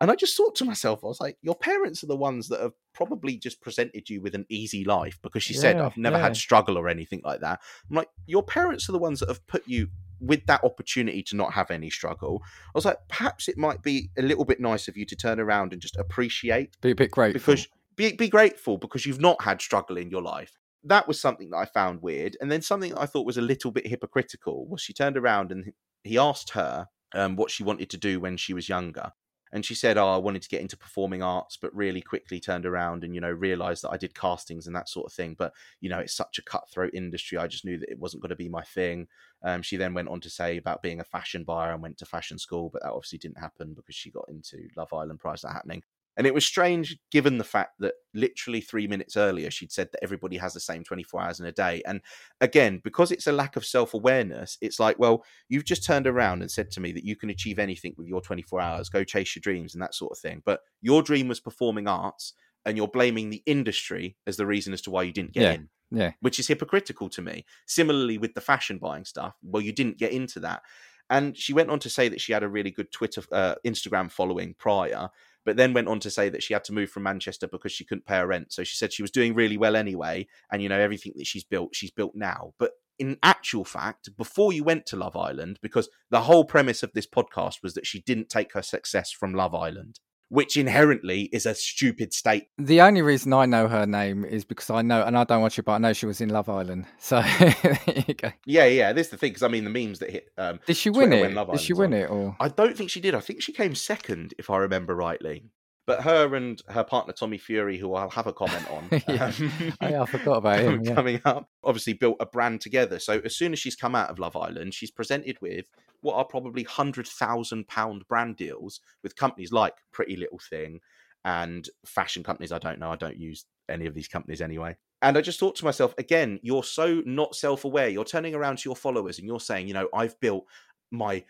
And 0.00 0.10
I 0.10 0.14
just 0.14 0.36
thought 0.36 0.56
to 0.56 0.64
myself, 0.64 1.00
I 1.04 1.08
was 1.08 1.20
like, 1.20 1.36
your 1.42 1.54
parents 1.54 2.02
are 2.02 2.06
the 2.06 2.16
ones 2.16 2.48
that 2.48 2.60
have 2.60 2.72
probably 2.94 3.36
just 3.36 3.60
presented 3.60 4.08
you 4.08 4.22
with 4.22 4.34
an 4.34 4.46
easy 4.48 4.82
life 4.82 5.18
because 5.22 5.42
she 5.42 5.52
said, 5.52 5.76
I've 5.76 5.96
never 5.96 6.16
yeah. 6.16 6.22
had 6.22 6.36
struggle 6.36 6.78
or 6.78 6.88
anything 6.88 7.20
like 7.22 7.40
that. 7.40 7.60
I'm 7.90 7.96
like, 7.96 8.08
your 8.26 8.42
parents 8.42 8.88
are 8.88 8.92
the 8.92 8.98
ones 8.98 9.20
that 9.20 9.28
have 9.28 9.46
put 9.46 9.62
you 9.66 9.88
with 10.20 10.46
that 10.46 10.64
opportunity 10.64 11.22
to 11.24 11.36
not 11.36 11.52
have 11.52 11.70
any 11.70 11.90
struggle. 11.90 12.42
I 12.44 12.70
was 12.74 12.84
like, 12.86 12.98
perhaps 13.08 13.48
it 13.48 13.58
might 13.58 13.82
be 13.82 14.10
a 14.18 14.22
little 14.22 14.44
bit 14.44 14.60
nice 14.60 14.88
of 14.88 14.96
you 14.96 15.04
to 15.06 15.16
turn 15.16 15.38
around 15.38 15.72
and 15.72 15.82
just 15.82 15.96
appreciate 15.96 16.80
Be 16.80 16.92
a 16.92 16.94
bit 16.94 17.10
grateful. 17.10 17.38
because 17.38 17.68
be, 17.96 18.12
be 18.12 18.28
grateful 18.28 18.78
because 18.78 19.04
you've 19.04 19.20
not 19.20 19.42
had 19.42 19.60
struggle 19.60 19.98
in 19.98 20.10
your 20.10 20.22
life. 20.22 20.58
That 20.84 21.06
was 21.06 21.20
something 21.20 21.50
that 21.50 21.58
I 21.58 21.66
found 21.66 22.00
weird. 22.00 22.38
And 22.40 22.50
then 22.50 22.62
something 22.62 22.92
that 22.92 23.00
I 23.00 23.06
thought 23.06 23.26
was 23.26 23.36
a 23.36 23.42
little 23.42 23.70
bit 23.70 23.86
hypocritical 23.86 24.66
was 24.66 24.80
she 24.80 24.94
turned 24.94 25.18
around 25.18 25.52
and 25.52 25.72
he 26.04 26.16
asked 26.16 26.50
her 26.50 26.86
um, 27.14 27.36
what 27.36 27.50
she 27.50 27.62
wanted 27.62 27.90
to 27.90 27.98
do 27.98 28.18
when 28.20 28.38
she 28.38 28.54
was 28.54 28.68
younger. 28.68 29.12
And 29.52 29.64
she 29.64 29.74
said, 29.74 29.98
Oh, 29.98 30.08
I 30.08 30.16
wanted 30.16 30.42
to 30.42 30.48
get 30.48 30.60
into 30.60 30.76
performing 30.76 31.22
arts, 31.22 31.56
but 31.56 31.74
really 31.74 32.00
quickly 32.00 32.40
turned 32.40 32.66
around 32.66 33.04
and, 33.04 33.14
you 33.14 33.20
know, 33.20 33.30
realized 33.30 33.82
that 33.82 33.90
I 33.90 33.96
did 33.96 34.14
castings 34.14 34.66
and 34.66 34.76
that 34.76 34.88
sort 34.88 35.06
of 35.06 35.12
thing. 35.12 35.34
But, 35.38 35.52
you 35.80 35.88
know, 35.88 35.98
it's 35.98 36.14
such 36.14 36.38
a 36.38 36.42
cutthroat 36.42 36.94
industry. 36.94 37.38
I 37.38 37.46
just 37.46 37.64
knew 37.64 37.78
that 37.78 37.90
it 37.90 37.98
wasn't 37.98 38.22
going 38.22 38.30
to 38.30 38.36
be 38.36 38.48
my 38.48 38.62
thing. 38.62 39.08
Um, 39.42 39.62
she 39.62 39.76
then 39.76 39.94
went 39.94 40.08
on 40.08 40.20
to 40.20 40.30
say 40.30 40.56
about 40.56 40.82
being 40.82 41.00
a 41.00 41.04
fashion 41.04 41.44
buyer 41.44 41.72
and 41.72 41.82
went 41.82 41.98
to 41.98 42.06
fashion 42.06 42.38
school, 42.38 42.70
but 42.72 42.82
that 42.82 42.92
obviously 42.92 43.18
didn't 43.18 43.38
happen 43.38 43.74
because 43.74 43.94
she 43.94 44.10
got 44.10 44.28
into 44.28 44.68
Love 44.76 44.92
Island 44.92 45.20
to 45.20 45.42
that 45.42 45.52
happening. 45.52 45.82
And 46.20 46.26
it 46.26 46.34
was 46.34 46.44
strange 46.44 46.98
given 47.10 47.38
the 47.38 47.44
fact 47.44 47.76
that 47.78 47.94
literally 48.12 48.60
three 48.60 48.86
minutes 48.86 49.16
earlier 49.16 49.50
she'd 49.50 49.72
said 49.72 49.88
that 49.90 50.04
everybody 50.04 50.36
has 50.36 50.52
the 50.52 50.60
same 50.60 50.84
24 50.84 51.18
hours 51.22 51.40
in 51.40 51.46
a 51.46 51.52
day. 51.52 51.80
And 51.86 52.02
again, 52.42 52.78
because 52.84 53.10
it's 53.10 53.26
a 53.26 53.32
lack 53.32 53.56
of 53.56 53.64
self 53.64 53.94
awareness, 53.94 54.58
it's 54.60 54.78
like, 54.78 54.98
well, 54.98 55.24
you've 55.48 55.64
just 55.64 55.82
turned 55.82 56.06
around 56.06 56.42
and 56.42 56.50
said 56.50 56.70
to 56.72 56.80
me 56.80 56.92
that 56.92 57.06
you 57.06 57.16
can 57.16 57.30
achieve 57.30 57.58
anything 57.58 57.94
with 57.96 58.06
your 58.06 58.20
24 58.20 58.60
hours, 58.60 58.90
go 58.90 59.02
chase 59.02 59.34
your 59.34 59.40
dreams 59.40 59.74
and 59.74 59.80
that 59.80 59.94
sort 59.94 60.12
of 60.12 60.18
thing. 60.18 60.42
But 60.44 60.60
your 60.82 61.02
dream 61.02 61.26
was 61.26 61.40
performing 61.40 61.88
arts 61.88 62.34
and 62.66 62.76
you're 62.76 62.86
blaming 62.86 63.30
the 63.30 63.42
industry 63.46 64.18
as 64.26 64.36
the 64.36 64.44
reason 64.44 64.74
as 64.74 64.82
to 64.82 64.90
why 64.90 65.04
you 65.04 65.14
didn't 65.14 65.32
get 65.32 65.42
Yeah. 65.42 65.52
in 65.52 65.68
yeah, 65.90 66.12
which 66.20 66.38
is 66.38 66.48
hypocritical 66.48 67.08
to 67.08 67.22
me. 67.22 67.46
Similarly, 67.66 68.18
with 68.18 68.34
the 68.34 68.42
fashion 68.42 68.76
buying 68.76 69.06
stuff, 69.06 69.36
well, 69.42 69.62
you 69.62 69.72
didn't 69.72 69.96
get 69.96 70.12
into 70.12 70.38
that. 70.40 70.64
And 71.08 71.34
she 71.34 71.54
went 71.54 71.70
on 71.70 71.78
to 71.80 71.90
say 71.90 72.10
that 72.10 72.20
she 72.20 72.32
had 72.34 72.42
a 72.44 72.48
really 72.48 72.70
good 72.70 72.92
Twitter, 72.92 73.22
uh, 73.32 73.54
Instagram 73.66 74.10
following 74.12 74.54
prior, 74.58 75.08
but 75.44 75.56
then 75.56 75.72
went 75.72 75.88
on 75.88 76.00
to 76.00 76.10
say 76.10 76.28
that 76.28 76.42
she 76.42 76.52
had 76.52 76.64
to 76.64 76.72
move 76.72 76.90
from 76.90 77.04
Manchester 77.04 77.48
because 77.48 77.72
she 77.72 77.84
couldn't 77.84 78.06
pay 78.06 78.18
her 78.18 78.26
rent. 78.26 78.52
So 78.52 78.64
she 78.64 78.76
said 78.76 78.92
she 78.92 79.02
was 79.02 79.10
doing 79.10 79.34
really 79.34 79.56
well 79.56 79.76
anyway. 79.76 80.26
And, 80.52 80.62
you 80.62 80.68
know, 80.68 80.78
everything 80.78 81.12
that 81.16 81.26
she's 81.26 81.44
built, 81.44 81.74
she's 81.74 81.90
built 81.90 82.12
now. 82.14 82.52
But 82.58 82.72
in 82.98 83.16
actual 83.22 83.64
fact, 83.64 84.10
before 84.16 84.52
you 84.52 84.62
went 84.62 84.84
to 84.86 84.96
Love 84.96 85.16
Island, 85.16 85.58
because 85.62 85.88
the 86.10 86.22
whole 86.22 86.44
premise 86.44 86.82
of 86.82 86.92
this 86.92 87.06
podcast 87.06 87.62
was 87.62 87.74
that 87.74 87.86
she 87.86 88.02
didn't 88.02 88.28
take 88.28 88.52
her 88.52 88.62
success 88.62 89.10
from 89.10 89.34
Love 89.34 89.54
Island, 89.54 90.00
which 90.30 90.56
inherently 90.56 91.22
is 91.32 91.44
a 91.44 91.54
stupid 91.54 92.14
state. 92.14 92.46
the 92.56 92.80
only 92.80 93.02
reason 93.02 93.32
I 93.32 93.46
know 93.46 93.68
her 93.68 93.84
name 93.84 94.24
is 94.24 94.44
because 94.44 94.70
I 94.70 94.80
know, 94.80 95.02
and 95.02 95.18
I 95.18 95.24
don't 95.24 95.42
watch 95.42 95.58
it, 95.58 95.64
but 95.64 95.72
I 95.72 95.78
know 95.78 95.92
she 95.92 96.06
was 96.06 96.20
in 96.20 96.30
Love 96.30 96.48
Island. 96.48 96.86
So 96.98 97.20
there 97.38 98.04
you 98.06 98.14
go. 98.14 98.32
Yeah, 98.46 98.64
yeah, 98.66 98.92
this 98.92 99.08
is 99.08 99.10
the 99.10 99.16
thing, 99.18 99.30
because 99.30 99.42
I 99.42 99.48
mean, 99.48 99.64
the 99.64 99.70
memes 99.70 99.98
that 99.98 100.10
hit 100.10 100.30
um, 100.38 100.60
Did 100.66 100.76
she 100.76 100.88
win 100.88 101.10
Twitter 101.10 101.40
it? 101.40 101.50
Did 101.50 101.60
she 101.60 101.72
win 101.72 101.92
on. 101.92 102.00
it 102.00 102.10
or? 102.10 102.36
I 102.40 102.48
don't 102.48 102.76
think 102.76 102.90
she 102.90 103.00
did. 103.00 103.14
I 103.14 103.20
think 103.20 103.42
she 103.42 103.52
came 103.52 103.74
second, 103.74 104.34
if 104.38 104.48
I 104.48 104.56
remember 104.58 104.94
rightly. 104.94 105.44
But 105.86 106.02
her 106.02 106.34
and 106.36 106.60
her 106.68 106.84
partner 106.84 107.12
Tommy 107.12 107.38
Fury, 107.38 107.76
who 107.78 107.94
I'll 107.94 108.10
have 108.10 108.26
a 108.26 108.32
comment 108.32 108.64
on, 108.70 108.88
Yeah. 109.08 109.26
um, 109.26 109.72
Oh, 109.80 109.88
yeah, 109.88 110.02
I 110.02 110.06
forgot 110.06 110.36
about 110.36 110.60
him. 110.60 110.82
Yeah. 110.84 110.94
coming 110.94 111.20
up, 111.24 111.48
obviously 111.64 111.94
built 111.94 112.18
a 112.20 112.26
brand 112.26 112.60
together. 112.60 112.98
So 112.98 113.20
as 113.24 113.34
soon 113.36 113.52
as 113.52 113.58
she's 113.58 113.74
come 113.76 113.94
out 113.94 114.10
of 114.10 114.18
Love 114.18 114.36
Island, 114.36 114.74
she's 114.74 114.90
presented 114.90 115.38
with 115.40 115.64
what 116.02 116.14
are 116.14 116.24
probably 116.24 116.62
hundred 116.62 117.06
thousand 117.08 117.66
pound 117.66 118.06
brand 118.08 118.36
deals 118.36 118.80
with 119.02 119.16
companies 119.16 119.52
like 119.52 119.74
Pretty 119.92 120.16
Little 120.16 120.38
Thing 120.38 120.80
and 121.24 121.68
fashion 121.84 122.22
companies. 122.22 122.52
I 122.52 122.58
don't 122.58 122.78
know. 122.78 122.90
I 122.90 122.96
don't 122.96 123.18
use 123.18 123.44
any 123.68 123.86
of 123.86 123.94
these 123.94 124.08
companies 124.08 124.40
anyway. 124.40 124.76
And 125.02 125.16
I 125.16 125.22
just 125.22 125.40
thought 125.40 125.56
to 125.56 125.64
myself, 125.64 125.94
again, 125.98 126.38
you're 126.42 126.62
so 126.64 127.02
not 127.06 127.34
self 127.34 127.64
aware. 127.64 127.88
You're 127.88 128.04
turning 128.04 128.34
around 128.34 128.58
to 128.58 128.68
your 128.68 128.76
followers 128.76 129.18
and 129.18 129.26
you're 129.26 129.40
saying, 129.40 129.66
you 129.66 129.74
know, 129.74 129.88
I've 129.94 130.18
built 130.20 130.44
my 130.90 131.24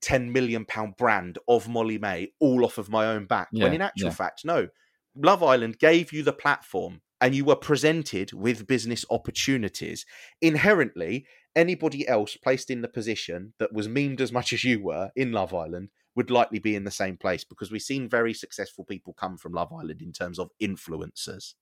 10 0.00 0.32
million 0.32 0.64
pound 0.64 0.96
brand 0.96 1.38
of 1.48 1.68
Molly-Mae 1.68 2.32
all 2.40 2.64
off 2.64 2.78
of 2.78 2.88
my 2.88 3.06
own 3.06 3.26
back. 3.26 3.48
when 3.52 3.74
in 3.74 3.82
actual 3.82 4.08
yeah. 4.08 4.14
fact, 4.14 4.44
no. 4.44 4.68
Love 5.14 5.42
Island 5.42 5.78
gave 5.78 6.12
you 6.12 6.22
the 6.22 6.32
platform 6.32 7.00
and 7.20 7.34
you 7.34 7.44
were 7.44 7.56
presented 7.56 8.32
with 8.32 8.66
business 8.66 9.04
opportunities. 9.10 10.04
Inherently, 10.42 11.26
anybody 11.54 12.06
else 12.06 12.36
placed 12.36 12.70
in 12.70 12.82
the 12.82 12.88
position 12.88 13.54
that 13.58 13.72
was 13.72 13.88
memed 13.88 14.20
as 14.20 14.32
much 14.32 14.52
as 14.52 14.64
you 14.64 14.82
were 14.82 15.10
in 15.16 15.32
Love 15.32 15.54
Island 15.54 15.88
would 16.14 16.30
likely 16.30 16.58
be 16.58 16.74
in 16.74 16.84
the 16.84 16.90
same 16.90 17.16
place 17.16 17.44
because 17.44 17.70
we've 17.70 17.82
seen 17.82 18.08
very 18.08 18.34
successful 18.34 18.84
people 18.84 19.12
come 19.12 19.36
from 19.36 19.52
Love 19.52 19.72
Island 19.72 20.02
in 20.02 20.12
terms 20.12 20.38
of 20.38 20.50
influencers. 20.62 21.54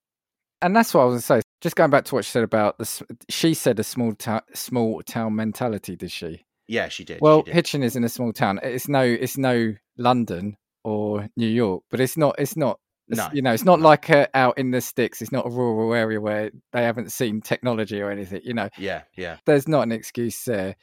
and 0.62 0.74
that's 0.74 0.94
what 0.94 1.02
I 1.02 1.04
was 1.04 1.12
going 1.12 1.20
to 1.20 1.26
say. 1.26 1.48
Just 1.60 1.76
going 1.76 1.90
back 1.90 2.04
to 2.06 2.14
what 2.14 2.24
she 2.24 2.30
said 2.30 2.44
about 2.44 2.78
the, 2.78 3.04
she 3.28 3.54
said 3.54 3.78
a 3.78 3.84
small 3.84 4.12
town, 4.12 4.42
small 4.54 5.02
town 5.02 5.34
mentality. 5.34 5.96
Did 5.96 6.10
she? 6.10 6.44
Yeah, 6.66 6.88
she 6.88 7.04
did. 7.04 7.20
Well, 7.20 7.40
she 7.40 7.44
did. 7.46 7.54
Hitchin 7.54 7.82
is 7.82 7.96
in 7.96 8.04
a 8.04 8.08
small 8.08 8.32
town. 8.32 8.60
It's 8.62 8.88
no, 8.88 9.02
it's 9.02 9.36
no 9.38 9.74
London 9.98 10.56
or 10.82 11.28
New 11.36 11.46
York, 11.48 11.82
but 11.90 12.00
it's 12.00 12.16
not, 12.16 12.34
it's 12.38 12.56
not. 12.56 12.78
it's- 13.10 13.16
No, 13.28 13.34
you 13.34 13.42
know, 13.42 13.52
it's 13.52 13.64
not 13.64 13.80
like 13.80 14.08
uh, 14.10 14.26
out 14.34 14.58
in 14.58 14.70
the 14.70 14.80
sticks. 14.80 15.20
It's 15.22 15.32
not 15.32 15.46
a 15.46 15.50
rural 15.50 15.92
area 15.94 16.20
where 16.20 16.50
they 16.72 16.82
haven't 16.82 17.12
seen 17.12 17.40
technology 17.40 18.00
or 18.00 18.10
anything. 18.10 18.40
You 18.44 18.54
know, 18.54 18.68
yeah, 18.78 19.02
yeah. 19.16 19.36
there's 19.46 19.68
not 19.68 19.82
an 19.82 19.92
excuse 19.92 20.42
there. 20.44 20.76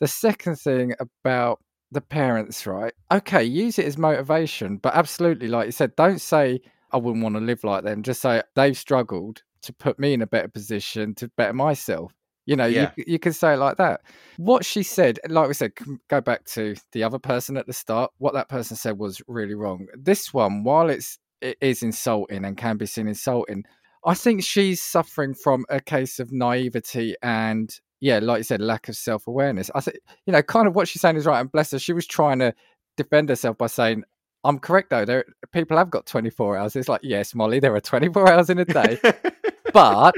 The 0.00 0.08
second 0.08 0.56
thing 0.56 0.94
about 1.00 1.60
the 1.92 2.00
parents, 2.00 2.66
right? 2.66 2.92
Okay, 3.12 3.44
use 3.44 3.78
it 3.78 3.86
as 3.86 3.96
motivation, 3.98 4.78
but 4.78 4.94
absolutely, 4.94 5.46
like 5.48 5.66
you 5.66 5.72
said, 5.72 5.94
don't 5.96 6.20
say 6.20 6.60
I 6.90 6.96
wouldn't 6.96 7.22
want 7.22 7.36
to 7.36 7.40
live 7.40 7.62
like 7.64 7.84
them. 7.84 8.02
Just 8.02 8.20
say 8.22 8.42
they've 8.56 8.76
struggled 8.76 9.42
to 9.62 9.72
put 9.72 9.98
me 9.98 10.12
in 10.12 10.22
a 10.22 10.26
better 10.26 10.48
position 10.48 11.14
to 11.16 11.28
better 11.36 11.52
myself. 11.52 12.12
You 12.46 12.56
know, 12.56 12.66
Yeah. 12.66 12.90
you 12.96 13.04
you 13.06 13.18
can 13.18 13.32
say 13.32 13.54
it 13.54 13.58
like 13.58 13.76
that. 13.78 14.02
What 14.36 14.64
she 14.64 14.82
said, 14.82 15.18
like 15.28 15.48
we 15.48 15.54
said, 15.54 15.72
go 16.08 16.20
back 16.20 16.44
to 16.46 16.74
the 16.92 17.02
other 17.02 17.18
person 17.18 17.56
at 17.56 17.66
the 17.66 17.72
start. 17.72 18.10
What 18.18 18.34
that 18.34 18.48
person 18.48 18.76
said 18.76 18.98
was 18.98 19.22
really 19.28 19.54
wrong. 19.54 19.86
This 19.96 20.34
one, 20.34 20.62
while 20.64 20.90
it's 20.90 21.18
it 21.40 21.56
is 21.60 21.82
insulting 21.82 22.44
and 22.44 22.56
can 22.56 22.76
be 22.76 22.86
seen 22.86 23.08
insulting, 23.08 23.64
I 24.04 24.14
think 24.14 24.42
she's 24.44 24.82
suffering 24.82 25.34
from 25.34 25.64
a 25.68 25.80
case 25.80 26.18
of 26.18 26.32
naivety 26.32 27.16
and 27.22 27.70
yeah, 28.00 28.18
like 28.20 28.38
you 28.40 28.44
said, 28.44 28.60
lack 28.60 28.88
of 28.90 28.96
self 28.96 29.26
awareness. 29.26 29.70
I 29.74 29.80
think 29.80 29.96
you 30.26 30.32
know, 30.32 30.42
kind 30.42 30.68
of 30.68 30.74
what 30.76 30.88
she's 30.88 31.00
saying 31.00 31.16
is 31.16 31.24
right. 31.26 31.40
And 31.40 31.50
bless 31.50 31.70
her, 31.70 31.78
she 31.78 31.94
was 31.94 32.06
trying 32.06 32.40
to 32.40 32.54
defend 32.98 33.30
herself 33.30 33.56
by 33.56 33.66
saying, 33.68 34.04
"I'm 34.44 34.58
correct 34.58 34.90
though. 34.90 35.06
There, 35.06 35.24
people 35.52 35.78
have 35.78 35.88
got 35.90 36.04
24 36.04 36.58
hours." 36.58 36.76
It's 36.76 36.88
like, 36.88 37.00
yes, 37.02 37.34
Molly, 37.34 37.60
there 37.60 37.74
are 37.74 37.80
24 37.80 38.30
hours 38.30 38.50
in 38.50 38.58
a 38.58 38.64
day, 38.66 38.98
but 39.72 40.14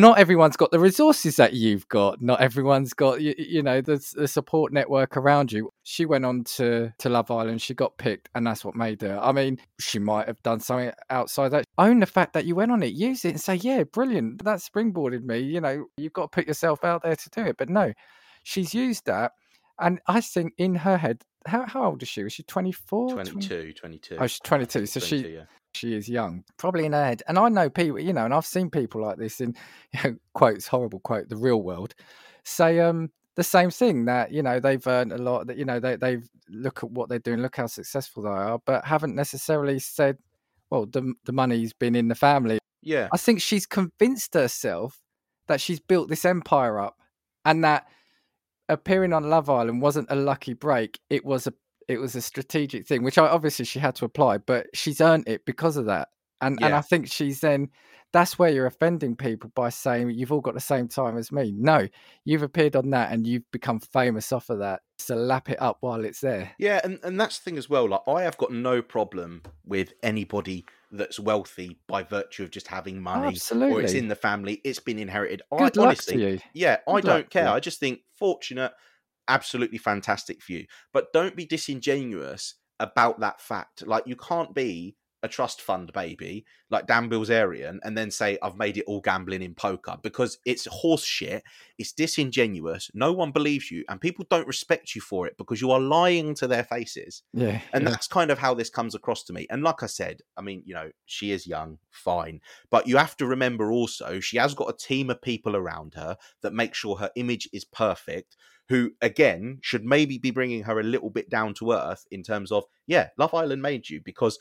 not 0.00 0.18
everyone's 0.18 0.56
got 0.56 0.70
the 0.70 0.80
resources 0.80 1.36
that 1.36 1.52
you've 1.52 1.88
got. 1.88 2.20
Not 2.20 2.40
everyone's 2.40 2.92
got 2.92 3.20
you, 3.20 3.34
you 3.38 3.62
know 3.62 3.80
the, 3.80 4.04
the 4.14 4.26
support 4.26 4.72
network 4.72 5.16
around 5.16 5.52
you. 5.52 5.70
She 5.84 6.04
went 6.04 6.24
on 6.24 6.44
to 6.56 6.92
to 6.98 7.08
Love 7.08 7.30
Island. 7.30 7.62
She 7.62 7.74
got 7.74 7.96
picked, 7.96 8.28
and 8.34 8.46
that's 8.46 8.64
what 8.64 8.74
made 8.74 9.02
her. 9.02 9.18
I 9.22 9.32
mean, 9.32 9.58
she 9.78 9.98
might 9.98 10.26
have 10.26 10.42
done 10.42 10.60
something 10.60 10.92
outside 11.10 11.50
that. 11.50 11.64
Own 11.78 12.00
the 12.00 12.06
fact 12.06 12.32
that 12.34 12.44
you 12.44 12.54
went 12.54 12.72
on 12.72 12.82
it, 12.82 12.92
use 12.92 13.24
it, 13.24 13.30
and 13.30 13.40
say, 13.40 13.54
"Yeah, 13.54 13.84
brilliant. 13.84 14.44
That 14.44 14.58
springboarded 14.58 15.22
me." 15.22 15.38
You 15.38 15.60
know, 15.60 15.86
you've 15.96 16.12
got 16.12 16.22
to 16.22 16.28
put 16.28 16.48
yourself 16.48 16.84
out 16.84 17.02
there 17.02 17.16
to 17.16 17.30
do 17.30 17.42
it. 17.42 17.56
But 17.56 17.68
no, 17.68 17.92
she's 18.42 18.74
used 18.74 19.06
that, 19.06 19.32
and 19.78 20.00
I 20.06 20.20
think 20.20 20.54
in 20.58 20.74
her 20.76 20.96
head, 20.96 21.22
how 21.46 21.66
how 21.66 21.84
old 21.84 22.02
is 22.02 22.08
she? 22.08 22.24
Was 22.24 22.32
she 22.32 22.42
24? 22.42 23.12
22, 23.12 23.72
22. 23.74 24.16
Oh, 24.18 24.26
she's 24.26 24.40
22. 24.40 24.86
So 24.86 25.00
22, 25.00 25.06
she 25.06 25.34
yeah. 25.34 25.44
She 25.76 25.94
is 25.94 26.08
young, 26.08 26.44
probably 26.56 26.86
in 26.86 26.92
her 26.92 27.04
head. 27.04 27.22
And 27.28 27.38
I 27.38 27.48
know 27.48 27.68
people, 27.68 27.98
you 27.98 28.12
know, 28.12 28.24
and 28.24 28.34
I've 28.34 28.46
seen 28.46 28.70
people 28.70 29.00
like 29.02 29.18
this 29.18 29.40
in 29.40 29.54
you 29.92 30.00
know, 30.10 30.16
quotes, 30.32 30.66
horrible 30.66 31.00
quote, 31.00 31.28
the 31.28 31.36
real 31.36 31.62
world, 31.62 31.94
say 32.44 32.80
um 32.80 33.10
the 33.36 33.44
same 33.44 33.70
thing 33.70 34.04
that 34.04 34.32
you 34.32 34.42
know 34.42 34.60
they've 34.60 34.86
earned 34.86 35.12
a 35.12 35.18
lot. 35.18 35.46
That 35.46 35.56
you 35.56 35.64
know 35.64 35.80
they 35.80 35.96
they've 35.96 36.28
look 36.48 36.84
at 36.84 36.90
what 36.90 37.08
they're 37.08 37.18
doing, 37.18 37.40
look 37.40 37.56
how 37.56 37.66
successful 37.66 38.22
they 38.22 38.30
are, 38.30 38.60
but 38.64 38.84
haven't 38.84 39.14
necessarily 39.14 39.78
said, 39.78 40.18
well, 40.70 40.86
the 40.86 41.14
the 41.24 41.32
money's 41.32 41.72
been 41.72 41.94
in 41.94 42.08
the 42.08 42.14
family. 42.14 42.58
Yeah. 42.82 43.08
I 43.12 43.16
think 43.16 43.40
she's 43.40 43.66
convinced 43.66 44.34
herself 44.34 45.00
that 45.46 45.60
she's 45.60 45.80
built 45.80 46.08
this 46.08 46.24
empire 46.24 46.78
up, 46.78 46.96
and 47.44 47.64
that 47.64 47.86
appearing 48.68 49.12
on 49.12 49.28
Love 49.28 49.50
Island 49.50 49.82
wasn't 49.82 50.10
a 50.10 50.16
lucky 50.16 50.54
break. 50.54 51.00
It 51.10 51.24
was 51.24 51.46
a 51.46 51.54
it 51.88 51.98
was 51.98 52.14
a 52.14 52.22
strategic 52.22 52.86
thing, 52.86 53.02
which 53.02 53.18
I, 53.18 53.26
obviously 53.26 53.64
she 53.64 53.78
had 53.78 53.94
to 53.96 54.04
apply, 54.04 54.38
but 54.38 54.66
she's 54.74 55.00
earned 55.00 55.28
it 55.28 55.44
because 55.44 55.76
of 55.76 55.86
that. 55.86 56.08
And 56.40 56.62
and 56.62 56.74
I 56.74 56.80
think 56.80 57.10
she's 57.10 57.40
then 57.40 57.70
that's 58.14 58.38
where 58.38 58.50
you're 58.50 58.66
offending 58.66 59.16
people 59.16 59.50
by 59.56 59.70
saying 59.70 60.10
you've 60.10 60.30
all 60.30 60.40
got 60.40 60.54
the 60.54 60.60
same 60.60 60.86
time 60.86 61.18
as 61.18 61.32
me. 61.32 61.52
No, 61.56 61.88
you've 62.24 62.44
appeared 62.44 62.76
on 62.76 62.90
that 62.90 63.10
and 63.10 63.26
you've 63.26 63.50
become 63.50 63.80
famous 63.80 64.30
off 64.30 64.50
of 64.50 64.60
that. 64.60 64.82
So 64.98 65.16
lap 65.16 65.50
it 65.50 65.60
up 65.60 65.78
while 65.80 66.04
it's 66.04 66.20
there. 66.20 66.52
Yeah, 66.58 66.80
and, 66.84 67.00
and 67.02 67.20
that's 67.20 67.38
the 67.38 67.44
thing 67.44 67.58
as 67.58 67.68
well. 67.68 67.88
Like 67.88 68.02
I 68.06 68.22
have 68.22 68.38
got 68.38 68.52
no 68.52 68.82
problem 68.82 69.42
with 69.66 69.94
anybody 70.04 70.64
that's 70.92 71.18
wealthy 71.18 71.78
by 71.88 72.04
virtue 72.04 72.44
of 72.44 72.50
just 72.50 72.68
having 72.68 73.02
money 73.02 73.28
Absolutely. 73.28 73.74
or 73.74 73.82
it's 73.82 73.94
in 73.94 74.06
the 74.06 74.14
family, 74.14 74.60
it's 74.62 74.78
been 74.78 75.00
inherited. 75.00 75.42
I 75.50 75.58
Good 75.58 75.76
luck 75.76 75.86
honestly 75.88 76.16
to 76.16 76.30
you. 76.30 76.38
Yeah, 76.52 76.78
I 76.86 77.00
Good 77.00 77.06
don't 77.06 77.30
care. 77.30 77.48
I 77.48 77.58
just 77.58 77.80
think 77.80 78.00
fortunate, 78.16 78.72
absolutely 79.28 79.78
fantastic 79.78 80.42
for 80.42 80.52
you. 80.52 80.66
But 80.92 81.12
don't 81.12 81.36
be 81.36 81.46
disingenuous 81.46 82.54
about 82.80 83.20
that 83.20 83.40
fact. 83.40 83.86
Like 83.86 84.06
you 84.06 84.16
can't 84.16 84.54
be 84.54 84.96
a 85.24 85.28
trust 85.28 85.62
fund 85.62 85.90
baby 85.94 86.44
like 86.70 86.86
Dan 86.86 87.08
Bilzerian 87.08 87.78
and 87.82 87.96
then 87.96 88.10
say 88.10 88.36
I've 88.42 88.58
made 88.58 88.76
it 88.76 88.84
all 88.86 89.00
gambling 89.00 89.42
in 89.42 89.54
poker 89.54 89.96
because 90.02 90.38
it's 90.44 90.66
horse 90.66 91.04
shit. 91.04 91.42
It's 91.78 91.92
disingenuous. 91.92 92.90
No 92.92 93.12
one 93.12 93.32
believes 93.32 93.70
you 93.70 93.84
and 93.88 94.00
people 94.00 94.26
don't 94.28 94.46
respect 94.46 94.94
you 94.94 95.00
for 95.00 95.26
it 95.26 95.38
because 95.38 95.62
you 95.62 95.70
are 95.70 95.80
lying 95.80 96.34
to 96.34 96.46
their 96.46 96.62
faces. 96.62 97.22
Yeah. 97.32 97.62
And 97.72 97.84
yeah. 97.84 97.90
that's 97.90 98.06
kind 98.06 98.30
of 98.30 98.38
how 98.38 98.52
this 98.52 98.68
comes 98.68 98.94
across 98.94 99.24
to 99.24 99.32
me. 99.32 99.46
And 99.48 99.62
like 99.62 99.82
I 99.82 99.86
said, 99.86 100.20
I 100.36 100.42
mean, 100.42 100.62
you 100.66 100.74
know, 100.74 100.90
she 101.06 101.32
is 101.32 101.46
young, 101.46 101.78
fine. 101.90 102.40
But 102.70 102.86
you 102.86 102.98
have 102.98 103.16
to 103.16 103.26
remember 103.26 103.72
also, 103.72 104.20
she 104.20 104.36
has 104.36 104.54
got 104.54 104.68
a 104.68 104.76
team 104.76 105.08
of 105.08 105.22
people 105.22 105.56
around 105.56 105.94
her 105.94 106.18
that 106.42 106.52
make 106.52 106.74
sure 106.74 106.96
her 106.96 107.10
image 107.16 107.48
is 107.50 107.64
perfect, 107.64 108.36
who, 108.68 108.92
again, 109.00 109.58
should 109.62 109.84
maybe 109.84 110.18
be 110.18 110.30
bringing 110.30 110.64
her 110.64 110.80
a 110.80 110.84
little 110.84 111.10
bit 111.10 111.30
down 111.30 111.54
to 111.54 111.72
earth 111.72 112.06
in 112.10 112.22
terms 112.22 112.50
of, 112.50 112.64
yeah, 112.86 113.08
Love 113.18 113.34
Island 113.34 113.62
made 113.62 113.88
you. 113.88 114.00
Because 114.02 114.38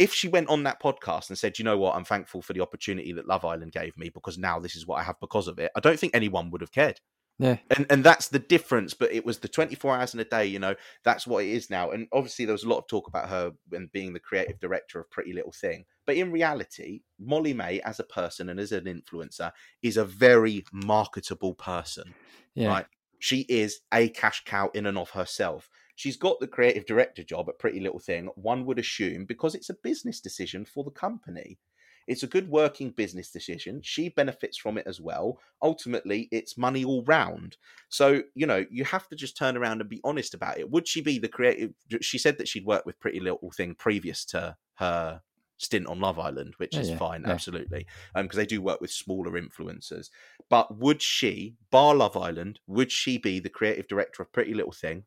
if 0.00 0.12
she 0.14 0.26
went 0.28 0.48
on 0.48 0.62
that 0.64 0.82
podcast 0.82 1.28
and 1.28 1.38
said, 1.38 1.58
you 1.58 1.64
know 1.64 1.76
what, 1.78 1.94
I'm 1.94 2.04
thankful 2.04 2.40
for 2.42 2.54
the 2.54 2.62
opportunity 2.62 3.12
that 3.12 3.28
Love 3.28 3.44
Island 3.44 3.70
gave 3.72 3.96
me 3.98 4.08
because 4.08 4.38
now 4.38 4.58
this 4.58 4.74
is 4.74 4.86
what 4.86 4.96
I 4.98 5.02
have 5.04 5.20
because 5.20 5.46
of 5.46 5.58
it, 5.60 5.70
I 5.76 5.80
don't 5.80 6.00
think 6.00 6.14
anyone 6.16 6.50
would 6.50 6.62
have 6.62 6.72
cared. 6.72 7.00
Yeah. 7.38 7.56
and 7.70 7.86
and 7.88 8.04
that's 8.04 8.28
the 8.28 8.38
difference 8.38 8.92
but 8.92 9.10
it 9.12 9.24
was 9.24 9.38
the 9.38 9.48
24 9.48 9.96
hours 9.96 10.12
in 10.12 10.20
a 10.20 10.24
day 10.26 10.44
you 10.44 10.58
know 10.58 10.74
that's 11.04 11.26
what 11.26 11.42
it 11.42 11.48
is 11.48 11.70
now. 11.70 11.90
And 11.90 12.06
obviously 12.12 12.44
there 12.44 12.52
was 12.52 12.64
a 12.64 12.68
lot 12.68 12.76
of 12.80 12.86
talk 12.86 13.08
about 13.08 13.30
her 13.30 13.52
and 13.72 13.90
being 13.92 14.12
the 14.12 14.20
creative 14.20 14.60
director 14.60 15.00
of 15.00 15.10
pretty 15.10 15.32
little 15.32 15.52
thing. 15.52 15.86
But 16.06 16.16
in 16.16 16.32
reality 16.32 17.00
Molly-Mae 17.18 17.80
as 17.80 17.98
a 17.98 18.04
person 18.04 18.50
and 18.50 18.60
as 18.60 18.72
an 18.72 18.84
influencer 18.84 19.52
is 19.82 19.96
a 19.96 20.04
very 20.04 20.64
marketable 20.70 21.54
person 21.54 22.12
Yeah. 22.54 22.68
right? 22.68 22.86
She 23.20 23.46
is 23.48 23.80
a 23.92 24.10
cash 24.10 24.42
cow 24.44 24.70
in 24.74 24.84
and 24.84 24.98
of 24.98 25.10
herself 25.10 25.70
she's 26.00 26.16
got 26.16 26.40
the 26.40 26.48
creative 26.48 26.86
director 26.86 27.22
job 27.22 27.48
at 27.48 27.58
pretty 27.58 27.80
little 27.80 27.98
thing 27.98 28.26
one 28.34 28.64
would 28.66 28.78
assume 28.78 29.24
because 29.26 29.54
it's 29.54 29.70
a 29.70 29.74
business 29.82 30.20
decision 30.20 30.64
for 30.64 30.84
the 30.84 30.90
company 30.90 31.58
it's 32.06 32.22
a 32.22 32.26
good 32.26 32.48
working 32.48 32.90
business 32.90 33.30
decision. 33.30 33.82
She 33.82 34.08
benefits 34.08 34.56
from 34.56 34.78
it 34.78 34.86
as 34.86 35.00
well. 35.00 35.38
Ultimately, 35.62 36.28
it's 36.32 36.58
money 36.58 36.84
all 36.84 37.04
round. 37.04 37.56
So, 37.88 38.22
you 38.34 38.46
know, 38.46 38.66
you 38.70 38.84
have 38.84 39.06
to 39.08 39.16
just 39.16 39.36
turn 39.36 39.56
around 39.56 39.80
and 39.80 39.88
be 39.88 40.00
honest 40.02 40.34
about 40.34 40.58
it. 40.58 40.70
Would 40.70 40.88
she 40.88 41.02
be 41.02 41.18
the 41.18 41.28
creative? 41.28 41.72
She 42.00 42.18
said 42.18 42.38
that 42.38 42.48
she'd 42.48 42.64
worked 42.64 42.86
with 42.86 42.98
Pretty 42.98 43.20
Little 43.20 43.50
Thing 43.52 43.74
previous 43.74 44.24
to 44.26 44.56
her 44.76 45.22
stint 45.58 45.86
on 45.86 46.00
Love 46.00 46.18
Island, 46.18 46.54
which 46.56 46.76
Yeah, 46.76 46.80
is 46.80 46.90
yeah, 46.90 46.98
fine, 46.98 47.24
yeah. 47.24 47.32
absolutely, 47.32 47.86
um, 48.14 48.24
because 48.24 48.38
they 48.38 48.46
do 48.46 48.62
work 48.62 48.80
with 48.80 48.90
smaller 48.90 49.32
influencers. 49.40 50.10
But 50.48 50.78
would 50.78 51.02
she, 51.02 51.56
bar 51.70 51.94
Love 51.94 52.16
Island, 52.16 52.60
would 52.66 52.90
she 52.90 53.18
be 53.18 53.38
the 53.40 53.50
creative 53.50 53.86
director 53.86 54.22
of 54.22 54.32
Pretty 54.32 54.54
Little 54.54 54.72
Thing? 54.72 55.04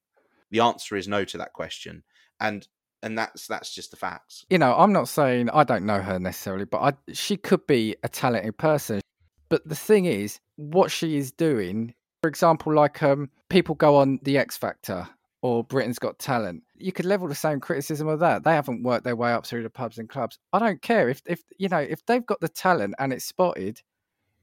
The 0.54 0.60
answer 0.60 0.96
is 0.96 1.08
no 1.08 1.26
to 1.26 1.38
that 1.39 1.54
question, 1.54 2.04
and 2.39 2.68
and 3.02 3.18
that's 3.18 3.48
that's 3.48 3.74
just 3.74 3.89
the 3.89 3.98
facts. 3.98 4.46
you 4.52 4.60
know, 4.60 4.76
I'm 4.76 4.94
not 4.94 5.08
saying 5.08 5.50
I 5.50 5.63
don't 5.63 5.84
know 5.84 6.00
her 6.00 6.20
necessarily, 6.20 6.66
but 6.66 6.78
I, 6.78 7.12
she 7.12 7.38
could 7.38 7.66
be 7.66 7.96
a 8.04 8.08
talented 8.08 8.56
person. 8.60 9.02
But 9.50 9.68
the 9.68 9.76
thing 9.76 10.06
is, 10.06 10.39
what 10.56 10.92
she 10.92 11.18
is 11.18 11.32
doing, 11.32 11.96
for 12.22 12.28
example, 12.28 12.72
like 12.72 13.02
um, 13.02 13.32
people 13.50 13.74
go 13.74 13.96
on 13.96 14.20
the 14.22 14.38
X 14.38 14.56
Factor 14.56 15.10
or 15.42 15.63
Britain's 15.63 15.98
Got 15.98 16.20
Talent, 16.20 16.62
you 16.78 16.92
could 16.92 17.06
level 17.06 17.28
the 17.28 17.34
same 17.34 17.60
criticism 17.60 18.08
of 18.08 18.20
that. 18.20 18.44
They 18.44 18.54
haven't 18.54 18.84
worked 18.84 19.06
their 19.06 19.16
way 19.16 19.34
up 19.34 19.48
through 19.48 19.63
the 19.63 19.72
pubs 19.72 19.98
and 19.98 20.08
clubs. 20.08 20.38
I 20.54 20.60
don't 20.60 20.84
care 20.84 21.10
if, 21.10 21.24
if 21.26 21.42
you 21.58 21.68
know, 21.68 21.80
if 21.80 22.06
they've 22.06 22.26
got 22.26 22.42
the 22.42 22.48
talent 22.48 22.94
and 23.00 23.12
it's 23.12 23.26
spotted 23.26 23.82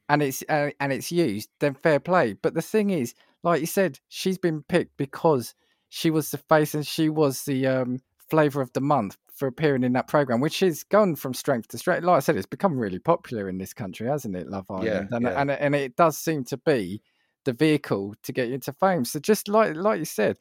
and 0.09 0.23
it's 0.25 0.43
uh, 0.49 0.71
and 0.81 0.93
it's 0.93 1.13
used, 1.13 1.51
then 1.61 1.75
fair 1.75 2.01
play. 2.01 2.33
But 2.33 2.55
the 2.55 2.63
thing 2.63 2.91
is, 2.91 3.15
like 3.45 3.61
you 3.61 3.67
said, 3.69 4.01
she's 4.09 4.39
been 4.39 4.65
picked 4.65 4.97
because 4.97 5.55
she 5.91 6.11
was 6.11 6.31
the 6.31 6.39
face 6.39 6.75
and 6.75 6.87
she 6.87 7.09
was 7.11 7.45
the 7.45 7.67
um, 7.67 8.01
flavor 8.31 8.63
of 8.63 8.73
the 8.73 8.81
month 8.81 9.19
for 9.35 9.49
appearing 9.49 9.83
in 9.83 9.93
that 9.95 10.07
program, 10.09 10.41
which 10.41 10.61
has 10.61 10.85
gone 10.85 11.17
from 11.17 11.35
strength 11.35 11.69
to 11.69 11.79
strength. 11.79 12.05
Like 12.05 12.17
I 12.17 12.21
said, 12.21 12.37
it's 12.37 12.47
become 12.47 12.79
really 12.79 12.99
popular 12.99 13.49
in 13.49 13.59
this 13.59 13.75
country, 13.75 14.07
hasn't 14.07 14.37
it? 14.37 14.49
Love 14.49 14.67
Island, 14.71 14.87
Yeah, 14.87 15.17
and 15.17 15.25
yeah. 15.25 15.41
and 15.41 15.51
and 15.51 15.75
it 15.75 15.97
does 15.97 16.17
seem 16.17 16.45
to 16.45 16.57
be 16.57 17.03
the 17.45 17.53
vehicle 17.53 18.15
to 18.23 18.33
get 18.33 18.49
you 18.49 18.55
into 18.55 18.73
fame. 18.73 19.05
So 19.05 19.19
just 19.19 19.49
like 19.49 19.75
like 19.75 19.99
you 19.99 20.05
said, 20.05 20.39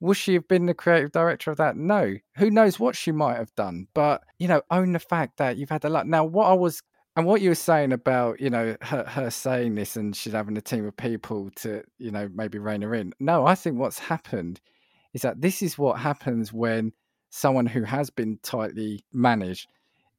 would 0.00 0.16
she 0.16 0.34
have 0.34 0.48
been 0.48 0.66
the 0.66 0.74
creative 0.74 1.12
director 1.12 1.50
of 1.50 1.58
that? 1.58 1.76
No. 1.76 2.14
Who 2.36 2.50
knows 2.50 2.80
what 2.80 2.96
she 2.96 3.12
might 3.12 3.36
have 3.36 3.54
done? 3.54 3.86
But 3.94 4.22
you 4.38 4.48
know, 4.48 4.62
own 4.70 4.92
the 4.92 4.98
fact 4.98 5.36
that 5.36 5.56
you've 5.56 5.70
had 5.70 5.82
the 5.82 5.90
luck. 5.90 6.06
Now, 6.06 6.24
what 6.24 6.46
I 6.48 6.54
was 6.54 6.82
and 7.16 7.26
what 7.26 7.40
you 7.40 7.50
were 7.50 7.54
saying 7.54 7.92
about 7.92 8.40
you 8.40 8.50
know 8.50 8.76
her, 8.80 9.04
her 9.04 9.30
saying 9.30 9.74
this 9.74 9.96
and 9.96 10.14
she's 10.16 10.32
having 10.32 10.56
a 10.56 10.60
team 10.60 10.86
of 10.86 10.96
people 10.96 11.50
to 11.56 11.82
you 11.98 12.10
know 12.10 12.28
maybe 12.34 12.58
rein 12.58 12.82
her 12.82 12.94
in. 12.94 13.12
No, 13.20 13.46
I 13.46 13.54
think 13.54 13.78
what's 13.78 13.98
happened 13.98 14.60
is 15.12 15.22
that 15.22 15.40
this 15.40 15.62
is 15.62 15.78
what 15.78 15.98
happens 15.98 16.52
when 16.52 16.92
someone 17.30 17.66
who 17.66 17.82
has 17.82 18.10
been 18.10 18.38
tightly 18.42 19.04
managed 19.12 19.68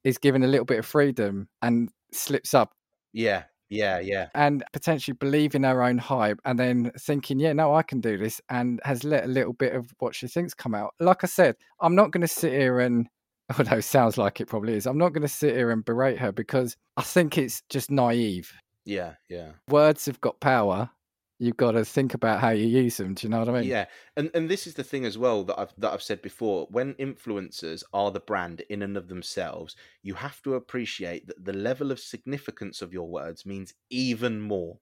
is 0.04 0.18
given 0.18 0.44
a 0.44 0.48
little 0.48 0.66
bit 0.66 0.80
of 0.80 0.86
freedom 0.86 1.48
and 1.62 1.90
slips 2.12 2.54
up 2.54 2.74
Yeah, 3.14 3.44
yeah, 3.70 4.00
yeah. 4.00 4.28
and 4.36 4.64
potentially 4.74 5.16
believing 5.20 5.64
her 5.64 5.82
own 5.82 5.98
hype 5.98 6.40
and 6.46 6.60
then 6.60 6.92
thinking, 7.00 7.40
yeah, 7.40 7.54
no, 7.54 7.74
I 7.74 7.84
can 7.84 8.02
do 8.02 8.18
this, 8.18 8.40
and 8.50 8.80
has 8.84 9.04
let 9.04 9.26
a 9.26 9.28
little 9.28 9.54
bit 9.54 9.74
of 9.74 9.92
what 10.00 10.14
she 10.16 10.28
thinks 10.28 10.54
come 10.54 10.76
out. 10.76 10.94
Like 11.00 11.24
I 11.24 11.28
said, 11.28 11.56
I'm 11.80 11.96
not 11.96 12.12
going 12.12 12.22
to 12.22 12.28
sit 12.28 12.54
here 12.54 12.80
and, 12.80 13.08
Oh, 13.50 13.56
although 13.60 13.78
it 13.78 13.84
sounds 13.84 14.18
like 14.18 14.42
it 14.42 14.48
probably 14.48 14.74
is, 14.74 14.88
I'm 14.88 14.98
not 14.98 15.14
going 15.14 15.22
to 15.22 15.28
sit 15.28 15.56
here 15.56 15.72
and 15.72 15.86
berate 15.86 16.18
her 16.18 16.32
because 16.32 16.76
I 16.98 17.04
think 17.04 17.38
it's 17.38 17.62
just 17.70 17.92
naive. 17.92 18.52
Yeah, 18.86 19.14
yeah. 19.30 19.52
Words 19.70 20.06
have 20.06 20.20
got 20.22 20.40
power. 20.40 20.90
You've 21.38 21.58
got 21.58 21.72
to 21.72 21.84
think 21.84 22.14
about 22.14 22.40
how 22.40 22.52
you 22.52 22.66
use 22.66 22.96
them. 22.98 23.14
Do 23.14 23.28
you 23.28 23.32
know 23.32 23.40
what 23.40 23.50
I 23.50 23.60
mean? 23.60 23.64
Yeah, 23.66 23.86
and 24.16 24.32
and 24.34 24.50
this 24.50 24.68
is 24.68 24.74
the 24.74 24.86
thing 24.86 25.06
as 25.06 25.18
well 25.18 25.44
that 25.44 25.60
I've 25.60 25.74
that 25.80 25.92
I've 25.92 26.02
said 26.02 26.22
before. 26.22 26.66
When 26.72 26.94
influencers 26.94 27.84
are 27.94 28.10
the 28.10 28.22
brand 28.22 28.62
in 28.70 28.82
and 28.84 28.96
of 28.96 29.10
themselves, 29.10 29.76
you 30.02 30.14
have 30.14 30.42
to 30.44 30.54
appreciate 30.56 31.28
that 31.28 31.44
the 31.44 31.54
level 31.54 31.92
of 31.92 32.00
significance 32.00 32.82
of 32.82 32.94
your 32.94 33.10
words 33.10 33.46
means 33.46 33.74
even 33.90 34.40
more, 34.40 34.78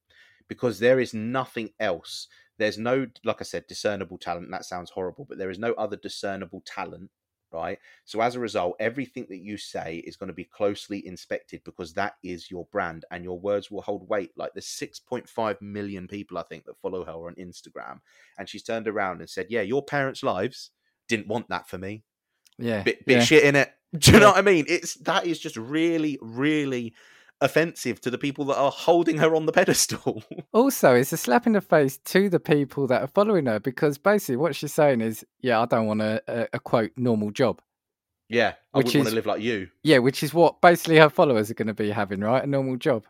because 0.48 0.78
there 0.78 1.00
is 1.00 1.14
nothing 1.14 1.72
else. 1.80 2.28
There's 2.60 2.78
no, 2.78 3.08
like 3.26 3.42
I 3.42 3.46
said, 3.46 3.66
discernible 3.68 4.20
talent. 4.20 4.52
That 4.52 4.66
sounds 4.66 4.92
horrible, 4.92 5.26
but 5.28 5.40
there 5.40 5.50
is 5.50 5.58
no 5.58 5.74
other 5.74 5.98
discernible 5.98 6.62
talent, 6.68 7.10
right? 7.54 7.78
So 8.06 8.22
as 8.22 8.36
a 8.36 8.40
result, 8.40 8.76
everything 8.80 9.28
that 9.30 9.40
you 9.40 9.58
say 9.58 9.98
is 10.06 10.18
going 10.18 10.28
to 10.28 10.34
be 10.34 10.44
closely 10.44 11.06
inspected 11.06 11.62
because 11.64 11.94
that 11.94 12.16
is 12.24 12.50
your 12.50 12.66
brand, 12.72 13.06
and 13.12 13.24
your 13.24 13.40
words 13.40 13.70
will 13.70 13.82
hold 13.82 14.10
weight. 14.10 14.32
Like 14.36 14.52
there's 14.54 14.66
6.5 14.66 15.62
million 15.62 16.08
people, 16.08 16.38
I 16.38 16.44
think, 16.44 16.66
that 16.66 16.80
follow 16.82 17.06
her 17.06 17.28
on 17.28 17.36
Instagram 17.36 18.00
and 18.38 18.50
she's 18.50 18.64
turned 18.64 18.88
around 18.88 19.20
and 19.20 19.30
said, 19.30 19.48
"Yeah, 19.50 19.62
your 19.62 19.84
parents' 19.84 20.24
lives 20.24 20.72
didn't 21.08 21.28
want 21.28 21.50
that 21.50 21.68
for 21.68 21.78
me. 21.78 22.04
Yeah. 22.58 22.84
Bit, 22.84 23.06
bit 23.06 23.18
yeah. 23.18 23.24
shit 23.24 23.44
in 23.44 23.56
it. 23.56 23.72
Do 23.98 24.12
you 24.12 24.20
know 24.20 24.30
what 24.30 24.38
I 24.38 24.42
mean? 24.42 24.66
It's 24.68 24.96
that 24.96 25.26
is 25.26 25.40
just 25.40 25.56
really, 25.56 26.18
really 26.22 26.94
offensive 27.42 28.00
to 28.02 28.10
the 28.10 28.18
people 28.18 28.46
that 28.46 28.58
are 28.58 28.72
holding 28.72 29.18
her 29.18 29.36
on 29.36 29.46
the 29.46 29.52
pedestal. 29.52 30.24
Also, 30.54 30.94
it's 30.94 31.12
a 31.12 31.18
slap 31.18 31.48
in 31.48 31.54
the 31.54 31.62
face 31.62 31.98
to 31.98 32.30
the 32.30 32.40
people 32.40 32.86
that 32.88 33.02
are 33.02 33.08
following 33.08 33.48
her 33.48 33.60
because 33.60 33.98
basically 33.98 34.36
what 34.36 34.56
she's 34.56 34.72
saying 34.74 35.02
is, 35.02 35.26
yeah, 35.42 35.60
I 35.60 35.66
don't 35.66 35.88
want 35.88 36.02
a, 36.02 36.22
a, 36.28 36.48
a 36.54 36.60
quote 36.60 36.92
normal 36.96 37.32
job. 37.32 37.60
yeah, 38.30 38.54
I 38.74 38.78
Which 38.78 38.86
wouldn't 38.88 39.00
want 39.02 39.08
is- 39.08 39.12
to 39.14 39.16
live 39.16 39.26
like 39.26 39.42
you. 39.42 39.70
Yeah, 39.84 39.98
which 39.98 40.22
is 40.24 40.34
what 40.34 40.62
basically 40.62 40.98
her 40.98 41.10
followers 41.10 41.50
are 41.50 41.56
going 41.56 41.68
to 41.68 41.74
be 41.74 41.90
having, 41.90 42.20
right? 42.22 42.44
A 42.44 42.48
normal 42.48 42.78
job. 42.78 43.06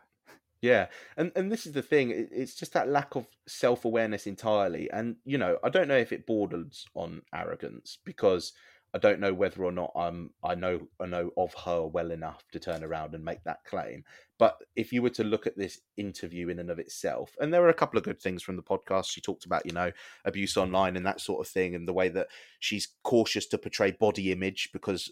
Yeah, 0.62 0.86
and 1.18 1.30
and 1.36 1.52
this 1.52 1.66
is 1.66 1.72
the 1.74 1.82
thing. 1.82 2.10
It's 2.32 2.54
just 2.54 2.72
that 2.72 2.88
lack 2.88 3.14
of 3.16 3.26
self 3.46 3.84
awareness 3.84 4.26
entirely. 4.26 4.90
And 4.90 5.16
you 5.26 5.36
know, 5.36 5.58
I 5.62 5.68
don't 5.68 5.88
know 5.88 5.98
if 5.98 6.10
it 6.10 6.26
borders 6.26 6.86
on 6.94 7.20
arrogance 7.34 7.98
because 8.02 8.54
I 8.94 8.98
don't 8.98 9.18
know 9.18 9.34
whether 9.34 9.64
or 9.64 9.72
not 9.72 9.90
I'm 9.96 10.30
I 10.44 10.54
know 10.54 10.86
I 11.00 11.06
know 11.06 11.30
of 11.36 11.52
her 11.64 11.84
well 11.84 12.12
enough 12.12 12.44
to 12.52 12.60
turn 12.60 12.84
around 12.84 13.14
and 13.14 13.24
make 13.24 13.42
that 13.42 13.64
claim. 13.64 14.04
But 14.38 14.56
if 14.76 14.92
you 14.92 15.02
were 15.02 15.10
to 15.10 15.24
look 15.24 15.48
at 15.48 15.58
this 15.58 15.80
interview 15.96 16.48
in 16.48 16.60
and 16.60 16.70
of 16.70 16.78
itself, 16.78 17.34
and 17.40 17.52
there 17.52 17.60
were 17.60 17.70
a 17.70 17.74
couple 17.74 17.98
of 17.98 18.04
good 18.04 18.20
things 18.20 18.42
from 18.42 18.54
the 18.54 18.62
podcast. 18.62 19.10
She 19.10 19.20
talked 19.20 19.46
about 19.46 19.66
you 19.66 19.72
know 19.72 19.90
abuse 20.24 20.56
online 20.56 20.96
and 20.96 21.04
that 21.06 21.20
sort 21.20 21.44
of 21.44 21.52
thing, 21.52 21.74
and 21.74 21.88
the 21.88 21.92
way 21.92 22.08
that 22.10 22.28
she's 22.60 22.88
cautious 23.02 23.46
to 23.46 23.58
portray 23.58 23.90
body 23.90 24.30
image 24.30 24.70
because 24.72 25.10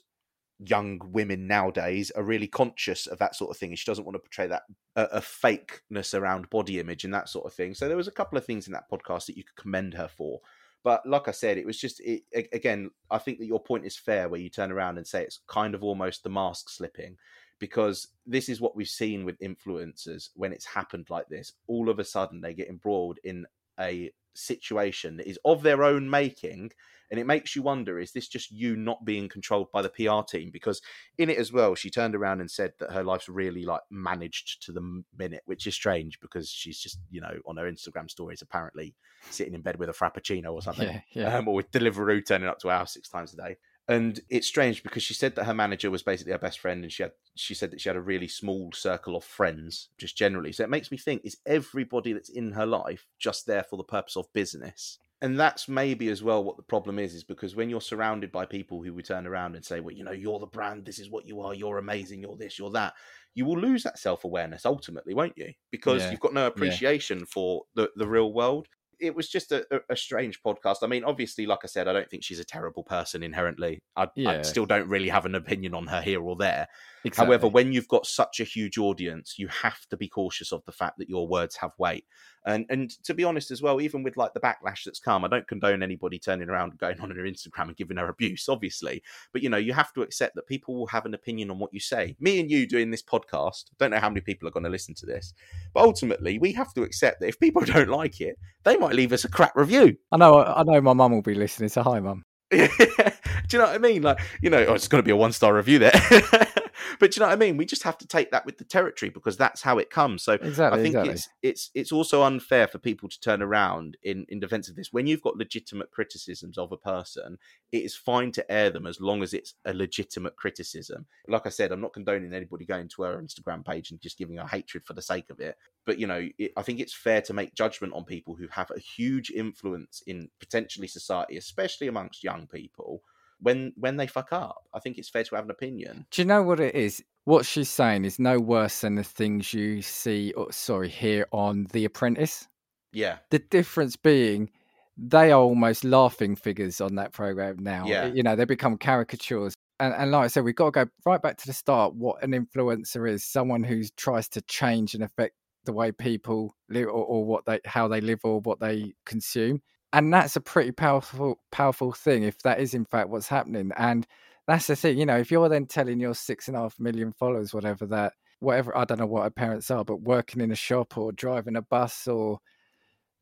young 0.65 1.01
women 1.13 1.49
nowadays 1.49 2.13
are 2.13 2.23
really 2.23 2.47
conscious 2.47 3.09
of 3.09 3.19
that 3.19 3.35
sort 3.35 3.51
of 3.51 3.57
thing 3.57 3.71
and 3.71 3.79
she 3.79 3.91
doesn't 3.91 4.05
want 4.05 4.15
to 4.15 4.21
portray 4.21 4.47
that 4.47 4.63
a, 4.95 5.05
a 5.05 5.21
fakeness 5.21 6.15
around 6.15 6.49
body 6.51 6.79
image 6.79 7.05
and 7.05 7.13
that 7.13 7.29
sort 7.29 7.45
of 7.45 7.53
thing 7.53 7.75
so 7.75 7.89
there 7.89 7.97
was 7.97 8.07
a 8.07 8.13
couple 8.13 8.39
of 8.39 8.45
things 8.45 8.69
in 8.69 8.73
that 8.73 8.89
podcast 8.89 9.27
that 9.27 9.37
you 9.37 9.43
could 9.43 9.57
commend 9.57 9.95
her 9.95 10.07
for 10.07 10.41
but 10.85 11.05
like 11.07 11.29
i 11.29 11.31
said 11.31 11.59
it 11.59 11.67
was 11.67 11.79
just 11.79 12.01
it, 12.01 12.23
again 12.53 12.91
i 13.11 13.19
think 13.19 13.39
that 13.39 13.47
your 13.47 13.61
point 13.61 13.87
is 13.87 13.97
fair 13.97 14.29
where 14.29 14.41
you 14.41 14.49
turn 14.49 14.73
around 14.73 14.99
and 14.99 15.07
say 15.07 15.23
it's 15.23 15.41
kind 15.47 15.75
of 15.75 15.83
almost 15.83 16.23
the 16.23 16.31
mask 16.31 16.69
slipping 16.69 17.17
because 17.63 18.09
this 18.27 18.49
is 18.49 18.61
what 18.61 18.75
we've 18.75 18.89
seen 18.89 19.25
with 19.25 19.39
influencers 19.39 20.31
when 20.35 20.53
it's 20.53 20.65
happened 20.65 21.07
like 21.11 21.29
this. 21.29 21.53
All 21.69 21.89
of 21.89 22.01
a 22.01 22.05
sudden 22.05 22.41
they 22.41 22.55
get 22.55 22.69
embroiled 22.69 23.21
in 23.23 23.47
a 23.83 24.13
situation 24.35 25.19
that 25.19 25.29
is 25.29 25.39
of 25.45 25.63
their 25.63 25.83
own 25.83 26.09
making 26.09 26.71
and 27.11 27.21
it 27.21 27.27
makes 27.27 27.55
you 27.55 27.63
wonder 27.63 27.99
is 28.01 28.13
this 28.13 28.27
just 28.27 28.51
you 28.51 28.75
not 28.75 29.05
being 29.05 29.29
controlled 29.29 29.71
by 29.71 29.83
the 29.83 29.91
PR 29.91 30.23
team 30.27 30.51
because 30.51 30.81
in 31.19 31.29
it 31.29 31.37
as 31.37 31.53
well 31.53 31.75
she 31.75 31.91
turned 31.91 32.15
around 32.15 32.41
and 32.41 32.51
said 32.51 32.73
that 32.81 32.91
her 32.91 33.05
life's 33.05 33.29
really 33.29 33.65
like 33.65 33.83
managed 33.91 34.65
to 34.65 34.73
the 34.73 35.03
minute 35.19 35.43
which 35.45 35.67
is 35.67 35.75
strange 35.75 36.19
because 36.21 36.49
she's 36.49 36.79
just 36.79 36.99
you 37.11 37.21
know 37.21 37.35
on 37.47 37.59
her 37.59 37.71
Instagram 37.71 38.11
stories 38.11 38.41
apparently 38.41 38.95
sitting 39.31 39.55
in 39.55 39.61
bed 39.61 39.79
with 39.79 39.91
a 39.91 39.93
frappuccino 39.93 40.53
or 40.53 40.63
something 40.63 40.89
Yeah, 41.13 41.23
yeah. 41.23 41.37
um, 41.37 41.49
or 41.49 41.55
with 41.55 41.71
Deliveroo 41.71 42.25
turning 42.27 42.49
up 42.49 42.59
to 42.61 42.71
our 42.71 42.79
house 42.79 42.95
six 42.95 43.11
times 43.11 43.35
a 43.35 43.37
day 43.37 43.57
and 43.93 44.21
it's 44.31 44.47
strange 44.47 44.83
because 44.83 45.03
she 45.03 45.15
said 45.15 45.35
that 45.35 45.45
her 45.45 45.55
manager 45.55 45.91
was 45.91 46.03
basically 46.03 46.33
her 46.33 46.39
best 46.39 46.59
friend 46.59 46.83
and 46.83 46.93
she 46.93 47.03
had 47.03 47.13
she 47.35 47.55
said 47.55 47.71
that 47.71 47.81
she 47.81 47.89
had 47.89 47.97
a 47.97 48.01
really 48.01 48.29
small 48.29 48.73
circle 48.73 49.17
of 49.17 49.25
friends 49.25 49.91
just 49.99 50.17
generally. 50.17 50.53
So 50.53 50.65
it 50.65 50.71
makes 50.71 50.91
me 50.91 50.97
think 50.97 51.23
is 51.25 51.39
everybody 51.47 52.13
that's 52.13 52.29
in 52.29 52.53
her 52.53 52.67
life 52.67 53.07
just 53.19 53.47
there 53.47 53.63
for 53.63 53.77
the 53.77 53.85
purpose 53.85 54.17
of 54.17 54.33
business? 54.33 54.99
And 55.21 55.39
that's 55.39 55.69
maybe 55.69 56.09
as 56.09 56.23
well 56.23 56.43
what 56.43 56.57
the 56.57 56.65
problem 56.65 56.99
is 56.99 57.15
is 57.15 57.23
because 57.23 57.55
when 57.55 57.71
you're 57.71 57.81
surrounded 57.81 58.33
by 58.33 58.45
people 58.45 58.83
who 58.83 58.93
would 58.95 59.05
turn 59.05 59.27
around 59.27 59.55
and 59.55 59.65
say 59.65 59.81
well 59.81 59.95
you 59.95 60.05
know 60.05 60.11
you're 60.13 60.41
the 60.41 60.47
brand 60.47 60.85
this 60.85 60.99
is 60.99 61.11
what 61.11 61.27
you 61.27 61.41
are 61.41 61.55
you're 61.55 61.79
amazing 61.79 62.21
you're 62.21 62.37
this 62.37 62.59
you're 62.59 62.71
that 62.73 62.95
you 63.35 63.45
will 63.45 63.59
lose 63.59 63.85
that 63.85 63.99
self-awareness 63.99 64.67
ultimately 64.67 65.15
won't 65.15 65.37
you? 65.37 65.53
Because 65.71 66.01
Yeah, 66.01 66.11
you've 66.11 66.21
got 66.21 66.35
no 66.35 66.47
appreciation 66.47 67.25
for 67.27 67.65
the, 67.75 67.91
the 67.97 68.07
real 68.07 68.33
world 68.33 68.69
it 69.03 69.15
was 69.15 69.29
just 69.29 69.53
a, 69.53 69.67
a, 69.91 69.97
strange 69.97 70.43
podcast. 70.43 70.77
I 70.83 70.87
mean 70.87 71.05
obviously 71.05 71.45
like 71.45 71.61
i 71.65 71.67
said 71.67 71.89
i 71.89 71.93
don't 71.93 72.09
think 72.09 72.23
she's 72.23 72.41
a 72.41 72.45
terrible 72.45 72.85
person 72.85 73.23
inherently. 73.23 73.83
I, 73.97 74.09
I 74.27 74.43
still 74.43 74.67
don't 74.67 74.89
really 74.89 75.09
have 75.09 75.27
an 75.27 75.35
opinion 75.35 75.75
on 75.75 75.89
her 75.89 76.01
here 76.01 76.23
or 76.23 76.37
there 76.37 76.69
Exactly. 77.05 77.27
However, 77.27 77.49
when 77.49 77.73
you've 77.73 77.89
got 77.89 78.07
such 78.07 78.41
a 78.41 78.45
huge 78.45 78.79
audience, 78.79 79.39
you 79.39 79.49
have 79.49 79.87
to 79.89 79.97
be 79.97 80.09
cautious 80.09 80.53
of 80.53 80.65
the 80.65 80.73
fact 80.73 80.99
that 80.99 81.09
your 81.09 81.27
words 81.27 81.57
have 81.57 81.73
weight. 81.79 82.05
And 82.45 82.67
and 82.71 82.91
to 83.05 83.15
be 83.15 83.25
honest 83.25 83.51
as 83.51 83.63
well, 83.63 83.81
even 83.81 84.03
with 84.03 84.17
like 84.17 84.35
the 84.35 84.41
backlash 84.41 84.85
that's 84.85 85.01
come, 85.01 85.25
I 85.25 85.29
don't 85.29 85.47
condone 85.47 85.83
anybody 85.83 86.19
turning 86.19 86.49
around 86.49 86.71
and 86.71 86.79
going 86.79 87.01
on 87.01 87.11
her 87.11 87.23
Instagram 87.23 87.69
and 87.69 87.77
giving 87.77 87.97
her 87.97 88.09
abuse, 88.09 88.49
obviously. 88.49 89.03
But 89.33 89.43
you 89.43 89.49
know, 89.49 89.57
you 89.57 89.73
have 89.73 89.93
to 89.95 90.03
accept 90.03 90.35
that 90.37 90.47
people 90.47 90.75
will 90.77 90.87
have 90.89 91.07
an 91.07 91.15
opinion 91.15 91.51
on 91.51 91.59
what 91.59 91.73
you 91.73 91.81
say. 91.81 92.17
Me 92.21 92.41
and 92.41 92.51
you 92.51 92.67
doing 92.67 92.91
this 92.91 93.03
podcast, 93.03 93.65
don't 93.79 93.91
know 93.91 94.01
how 94.01 94.09
many 94.09 94.21
people 94.21 94.49
are 94.49 94.53
going 94.53 94.65
to 94.65 94.71
listen 94.71 94.95
to 94.97 95.07
this, 95.07 95.35
but 95.73 95.83
ultimately 95.83 96.39
we 96.39 96.53
have 96.53 96.75
to 96.75 96.83
accept 96.83 97.21
that 97.21 97.29
if 97.29 97.39
people 97.39 97.63
don't 97.65 97.89
like 97.89 98.21
it, 98.21 98.39
they 98.65 98.77
might 98.77 98.95
leave 98.95 99.13
us 99.13 99.25
a 99.25 99.29
crap 99.29 99.57
review. 99.57 99.97
I 100.11 100.17
know, 100.17 100.43
I 100.43 100.63
know, 100.65 100.81
my 100.81 100.93
mum 100.93 101.13
will 101.13 101.23
be 101.23 101.35
listening. 101.35 101.69
So 101.69 101.83
hi, 101.83 102.01
mum. 102.01 102.25
do 102.51 102.59
you 102.59 103.59
know 103.59 103.65
what 103.65 103.75
I 103.75 103.79
mean? 103.79 104.03
Like, 104.03 104.21
you 104.43 104.51
know, 104.51 104.65
oh, 104.67 104.75
it's 104.75 104.89
going 104.89 105.03
to 105.03 105.07
be 105.07 105.13
a 105.13 105.17
one 105.17 105.33
star 105.33 105.55
review 105.55 105.79
there. 105.79 105.93
but 107.03 107.11
do 107.11 107.19
you 107.19 107.23
know 107.23 107.31
what 107.31 107.33
I 107.33 107.45
mean? 107.47 107.57
We 107.57 107.67
just 107.67 107.83
have 107.83 107.99
to 107.99 108.07
take 108.07 108.31
that 108.31 108.47
with 108.47 108.59
the 108.59 108.65
territory 108.65 109.11
because 109.11 109.37
that's 109.37 109.61
how 109.61 109.79
it 109.79 109.91
comes. 109.91 110.23
So 110.23 110.35
Exactly. 110.35 110.79
I 110.79 110.83
think 110.85 110.95
exactly. 110.95 111.15
it's 111.15 111.29
it's 111.43 111.71
it's 111.75 111.91
also 111.91 112.23
unfair 112.23 112.69
for 112.69 112.79
people 112.79 113.09
to 113.09 113.19
turn 113.19 113.43
around 113.43 113.97
in 114.05 114.25
in 114.29 114.39
defense 114.39 114.69
of 114.69 114.77
this. 114.77 114.93
When 114.93 115.09
you've 115.09 115.21
got 115.21 115.37
legitimate 115.37 115.91
criticisms 115.91 116.59
of 116.59 116.71
a 116.71 116.77
person, 116.77 117.39
it 117.73 117.83
is 117.83 117.97
fine 117.97 118.31
to 118.33 118.49
air 118.49 118.71
them 118.71 118.87
as 118.87 119.01
long 119.01 119.21
as 119.25 119.35
it's 119.35 119.55
a 119.65 119.75
legitimate 119.75 120.37
criticism. 120.37 121.07
Like 121.27 121.45
I 121.45 121.49
said, 121.51 121.73
I'm 121.73 121.81
not 121.81 121.93
condoning 121.93 122.33
anybody 122.33 122.65
going 122.65 122.87
to 122.91 123.03
her 123.03 123.21
Instagram 123.21 123.67
page 123.67 123.91
and 123.91 124.01
just 124.01 124.17
giving 124.17 124.37
her 124.37 124.47
hatred 124.47 124.85
for 124.85 124.93
the 124.93 125.03
sake 125.03 125.29
of 125.31 125.41
it. 125.41 125.57
But 125.85 125.99
you 125.99 126.07
know, 126.07 126.29
it, 126.39 126.53
I 126.57 126.63
think 126.63 126.79
it's 126.79 126.95
fair 126.95 127.21
to 127.23 127.33
make 127.33 127.57
judgment 127.57 127.95
on 127.95 128.05
people 128.05 128.37
who 128.37 128.47
have 128.47 128.71
a 128.71 128.79
huge 128.79 129.33
influence 129.33 130.05
in 130.07 130.29
potentially 130.39 130.87
society, 130.87 131.37
especially 131.37 131.89
amongst 131.89 132.23
young 132.23 132.47
people. 132.47 133.03
When 133.43 133.73
when 133.77 133.97
they 133.97 134.07
fuck 134.07 134.33
up, 134.33 134.69
I 134.73 134.79
think 134.79 134.99
it's 134.99 135.09
fair 135.09 135.25
to 135.25 135.35
have 135.35 135.45
an 135.45 135.51
opinion. 135.51 136.07
Do 136.11 136.23
you 136.23 136.27
know 136.27 136.43
what 136.43 136.61
it 136.61 136.75
is? 136.75 137.03
What 137.25 137.45
she's 137.45 137.69
saying 137.69 138.05
is 138.05 138.19
no 138.19 138.39
worse 138.39 138.81
than 138.81 138.95
the 138.95 139.05
things 139.05 139.53
you 139.53 139.83
see, 139.83 140.33
or 140.33 140.51
sorry, 140.53 140.89
hear 140.89 141.27
on 141.33 141.67
The 141.73 141.85
Apprentice. 141.85 142.49
Yeah, 142.93 143.19
The 143.31 143.39
difference 143.39 143.97
being 143.97 144.51
they 144.97 145.33
are 145.33 145.41
almost 145.41 145.85
laughing 145.85 146.37
figures 146.37 146.81
on 146.81 146.97
that 146.97 147.13
program 147.13 147.57
now. 147.61 147.87
Yeah. 147.87 148.07
You 148.07 148.23
know, 148.23 148.37
they 148.37 148.45
become 148.45 148.77
caricatures. 148.77 149.55
And, 149.81 149.95
and 149.95 150.11
like 150.13 150.25
I 150.25 150.27
said, 150.29 150.45
we've 150.45 150.55
got 150.55 150.67
to 150.67 150.85
go 150.85 150.91
right 151.05 151.21
back 151.21 151.39
to 151.39 151.47
the 151.47 151.53
start. 151.53 151.95
What 151.95 152.23
an 152.23 152.33
influencer 152.33 153.11
is 153.11 153.25
someone 153.25 153.63
who 153.63 153.83
tries 153.97 154.29
to 154.31 154.43
change 154.43 154.95
and 154.95 155.03
affect 155.03 155.35
the 155.65 155.73
way 155.73 155.93
people 155.93 156.55
live 156.69 156.89
or, 156.89 157.05
or 157.05 157.25
what 157.25 157.47
they 157.47 157.61
how 157.65 157.89
they 157.89 158.01
live 158.01 158.21
or 158.25 158.41
what 158.41 158.61
they 158.61 158.95
consume. 159.07 159.63
And 159.93 160.13
that's 160.13 160.37
a 160.37 160.41
pretty 160.41 160.73
powerful 160.73 161.39
powerful 161.51 161.93
thing 161.93 162.23
if 162.23 162.39
that 162.43 162.61
is 162.61 162.73
in 162.75 162.85
fact 162.85 163.11
what's 163.11 163.29
happening. 163.29 163.73
And 163.77 164.07
that's 164.47 164.67
the 164.67 164.77
thing, 164.77 164.99
you 164.99 165.07
know, 165.07 165.19
if 165.19 165.31
you're 165.31 165.49
then 165.49 165.67
telling 165.67 166.01
your 166.01 166.15
six 166.15 166.49
and 166.49 166.57
a 166.57 166.61
half 166.61 166.81
million 166.81 167.13
followers, 167.13 167.55
whatever 167.55 167.87
that, 167.87 168.15
whatever, 168.41 168.77
I 168.77 168.85
don't 168.85 168.99
know 168.99 169.07
what 169.07 169.23
our 169.23 169.31
parents 169.31 169.71
are, 169.71 169.85
but 169.85 170.01
working 170.01 170.41
in 170.41 170.51
a 170.51 170.57
shop 170.57 170.99
or 170.99 171.13
driving 171.13 171.57
a 171.57 171.63
bus 171.63 172.09
or, 172.09 172.41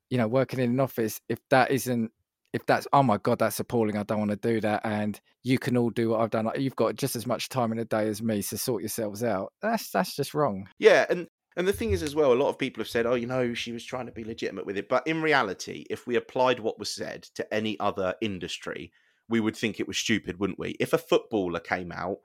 you 0.08 0.16
know, 0.16 0.28
working 0.28 0.60
in 0.60 0.70
an 0.70 0.80
office, 0.80 1.20
if 1.28 1.38
that 1.50 1.70
isn't, 1.70 2.10
if 2.52 2.64
that's, 2.66 2.86
oh 2.92 3.02
my 3.02 3.18
God, 3.18 3.38
that's 3.38 3.60
appalling. 3.60 3.96
I 3.96 4.02
don't 4.02 4.18
want 4.18 4.30
to 4.30 4.36
do 4.36 4.60
that. 4.62 4.80
And 4.84 5.20
you 5.42 5.58
can 5.58 5.76
all 5.76 5.90
do 5.90 6.10
what 6.10 6.20
I've 6.20 6.30
done. 6.30 6.50
You've 6.56 6.76
got 6.76 6.96
just 6.96 7.16
as 7.16 7.26
much 7.26 7.48
time 7.48 7.70
in 7.70 7.78
a 7.78 7.84
day 7.84 8.08
as 8.08 8.22
me. 8.22 8.40
So 8.40 8.56
sort 8.56 8.82
yourselves 8.82 9.22
out. 9.22 9.52
That's, 9.60 9.90
that's 9.90 10.16
just 10.16 10.34
wrong. 10.34 10.68
Yeah. 10.78 11.04
And, 11.10 11.28
and 11.57 11.66
the 11.66 11.72
thing 11.72 11.90
is, 11.90 12.03
as 12.03 12.14
well, 12.14 12.32
a 12.32 12.34
lot 12.34 12.48
of 12.48 12.59
people 12.59 12.80
have 12.80 12.88
said, 12.88 13.07
oh, 13.07 13.14
you 13.14 13.26
know, 13.26 13.55
she 13.55 13.72
was 13.72 13.84
trying 13.84 14.07
to 14.07 14.12
be 14.12 14.24
legitimate 14.24 14.66
with 14.66 14.76
it. 14.76 14.88
But 14.88 15.07
in 15.07 15.20
reality, 15.20 15.84
if 15.90 16.07
we 16.07 16.16
applied 16.16 16.61
what 16.61 16.78
was 16.78 16.90
said 16.90 17.24
to 17.34 17.55
any 17.55 17.78
other 17.80 18.14
industry, 18.20 18.92
we 19.28 19.40
would 19.40 19.57
think 19.57 19.78
it 19.78 19.88
was 19.88 19.98
stupid, 19.98 20.38
wouldn't 20.38 20.59
we? 20.59 20.76
If 20.78 20.92
a 20.92 20.98
footballer 20.98 21.61
came 21.61 21.90
out 21.90 22.18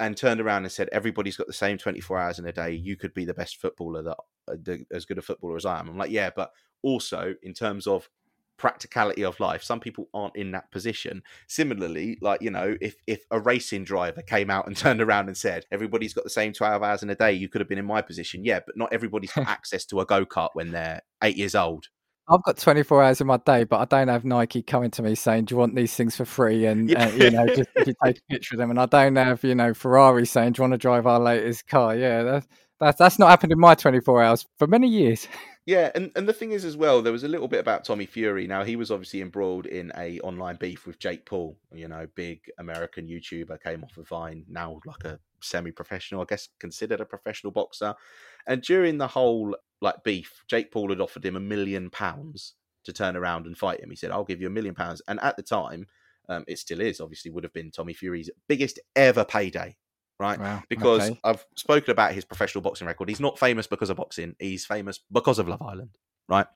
and 0.00 0.16
turned 0.16 0.40
around 0.40 0.64
and 0.64 0.72
said, 0.72 0.88
everybody's 0.90 1.36
got 1.36 1.46
the 1.46 1.52
same 1.52 1.78
24 1.78 2.18
hours 2.18 2.38
in 2.38 2.46
a 2.46 2.52
day, 2.52 2.72
you 2.72 2.96
could 2.96 3.14
be 3.14 3.24
the 3.24 3.34
best 3.34 3.60
footballer 3.60 4.02
that 4.02 4.16
uh, 4.48 4.76
as 4.92 5.04
good 5.04 5.18
a 5.18 5.22
footballer 5.22 5.56
as 5.56 5.64
I 5.64 5.78
am. 5.78 5.88
I'm 5.88 5.98
like, 5.98 6.10
yeah, 6.10 6.30
but 6.34 6.50
also 6.82 7.34
in 7.42 7.54
terms 7.54 7.86
of 7.86 8.08
practicality 8.56 9.24
of 9.24 9.38
life 9.40 9.62
some 9.62 9.80
people 9.80 10.08
aren't 10.14 10.36
in 10.36 10.52
that 10.52 10.70
position 10.70 11.22
similarly 11.48 12.16
like 12.20 12.40
you 12.40 12.50
know 12.50 12.76
if 12.80 12.96
if 13.06 13.24
a 13.30 13.40
racing 13.40 13.84
driver 13.84 14.22
came 14.22 14.50
out 14.50 14.66
and 14.66 14.76
turned 14.76 15.00
around 15.00 15.26
and 15.28 15.36
said 15.36 15.64
everybody's 15.70 16.14
got 16.14 16.24
the 16.24 16.30
same 16.30 16.52
12 16.52 16.82
hours 16.82 17.02
in 17.02 17.10
a 17.10 17.14
day 17.14 17.32
you 17.32 17.48
could 17.48 17.60
have 17.60 17.68
been 17.68 17.78
in 17.78 17.84
my 17.84 18.00
position 18.00 18.44
yeah 18.44 18.60
but 18.64 18.76
not 18.76 18.92
everybody's 18.92 19.32
got 19.32 19.46
access 19.48 19.84
to 19.84 20.00
a 20.00 20.06
go-kart 20.06 20.50
when 20.54 20.70
they're 20.70 21.02
eight 21.22 21.36
years 21.36 21.54
old 21.54 21.88
I've 22.26 22.42
got 22.42 22.56
24 22.56 23.02
hours 23.02 23.20
in 23.20 23.26
my 23.26 23.36
day, 23.36 23.64
but 23.64 23.80
I 23.80 23.84
don't 23.84 24.08
have 24.08 24.24
Nike 24.24 24.62
coming 24.62 24.90
to 24.92 25.02
me 25.02 25.14
saying, 25.14 25.44
"Do 25.44 25.54
you 25.54 25.58
want 25.58 25.74
these 25.74 25.94
things 25.94 26.16
for 26.16 26.24
free?" 26.24 26.64
And, 26.64 26.88
yeah. 26.90 27.08
Uh, 27.08 27.10
you 27.10 27.30
know, 27.30 27.46
just 27.46 27.68
you 27.76 27.94
take 28.02 28.16
a 28.16 28.32
picture 28.32 28.54
of 28.54 28.60
them. 28.60 28.70
And 28.70 28.80
I 28.80 28.86
don't 28.86 29.16
have, 29.16 29.44
you 29.44 29.54
know, 29.54 29.74
Ferrari 29.74 30.24
saying, 30.24 30.52
"Do 30.52 30.60
you 30.60 30.62
want 30.62 30.72
to 30.72 30.78
drive 30.78 31.06
our 31.06 31.20
latest 31.20 31.66
car?" 31.66 31.94
Yeah, 31.94 32.22
that's 32.22 32.46
that's, 32.80 32.98
that's 32.98 33.18
not 33.18 33.28
happened 33.28 33.52
in 33.52 33.60
my 33.60 33.74
24 33.74 34.22
hours 34.22 34.46
for 34.58 34.66
many 34.66 34.88
years. 34.88 35.28
Yeah, 35.66 35.90
and, 35.94 36.12
and 36.14 36.28
the 36.28 36.34
thing 36.34 36.52
is 36.52 36.64
as 36.64 36.76
well, 36.76 37.00
there 37.00 37.12
was 37.12 37.24
a 37.24 37.28
little 37.28 37.48
bit 37.48 37.60
about 37.60 37.84
Tommy 37.84 38.04
Fury. 38.04 38.46
Now 38.46 38.64
he 38.64 38.76
was 38.76 38.90
obviously 38.90 39.22
embroiled 39.22 39.64
in 39.64 39.92
a 39.96 40.20
online 40.20 40.56
beef 40.56 40.86
with 40.86 40.98
Jake 40.98 41.24
Paul, 41.24 41.56
you 41.72 41.88
know, 41.88 42.06
big 42.14 42.40
American 42.58 43.08
YouTuber, 43.08 43.62
came 43.62 43.82
off 43.82 43.96
of 43.96 44.06
Vine, 44.08 44.44
now 44.46 44.78
like 44.84 45.04
a 45.04 45.18
semi-professional, 45.40 46.20
I 46.20 46.26
guess 46.26 46.48
considered 46.60 47.00
a 47.00 47.06
professional 47.06 47.50
boxer. 47.50 47.94
And 48.46 48.60
during 48.62 48.98
the 48.98 49.08
whole 49.08 49.56
like 49.80 50.04
beef, 50.04 50.44
Jake 50.48 50.70
Paul 50.70 50.90
had 50.90 51.00
offered 51.00 51.24
him 51.24 51.36
a 51.36 51.40
million 51.40 51.88
pounds 51.88 52.54
to 52.84 52.92
turn 52.92 53.16
around 53.16 53.46
and 53.46 53.56
fight 53.56 53.80
him. 53.80 53.88
He 53.88 53.96
said, 53.96 54.10
"I'll 54.10 54.24
give 54.24 54.42
you 54.42 54.48
a 54.48 54.50
million 54.50 54.74
pounds." 54.74 55.00
And 55.08 55.18
at 55.20 55.38
the 55.38 55.42
time, 55.42 55.86
um, 56.28 56.44
it 56.46 56.58
still 56.58 56.82
is. 56.82 57.00
Obviously, 57.00 57.30
would 57.30 57.44
have 57.44 57.54
been 57.54 57.70
Tommy 57.70 57.94
Fury's 57.94 58.28
biggest 58.48 58.78
ever 58.96 59.24
payday 59.24 59.76
right? 60.18 60.38
Wow, 60.38 60.62
because 60.68 61.10
okay. 61.10 61.20
I've 61.24 61.44
spoken 61.56 61.90
about 61.90 62.12
his 62.12 62.24
professional 62.24 62.62
boxing 62.62 62.86
record. 62.86 63.08
He's 63.08 63.20
not 63.20 63.38
famous 63.38 63.66
because 63.66 63.90
of 63.90 63.96
boxing. 63.96 64.34
He's 64.38 64.64
famous 64.64 65.00
because 65.12 65.38
of 65.38 65.48
Love 65.48 65.62
Island, 65.62 65.96
right? 66.28 66.46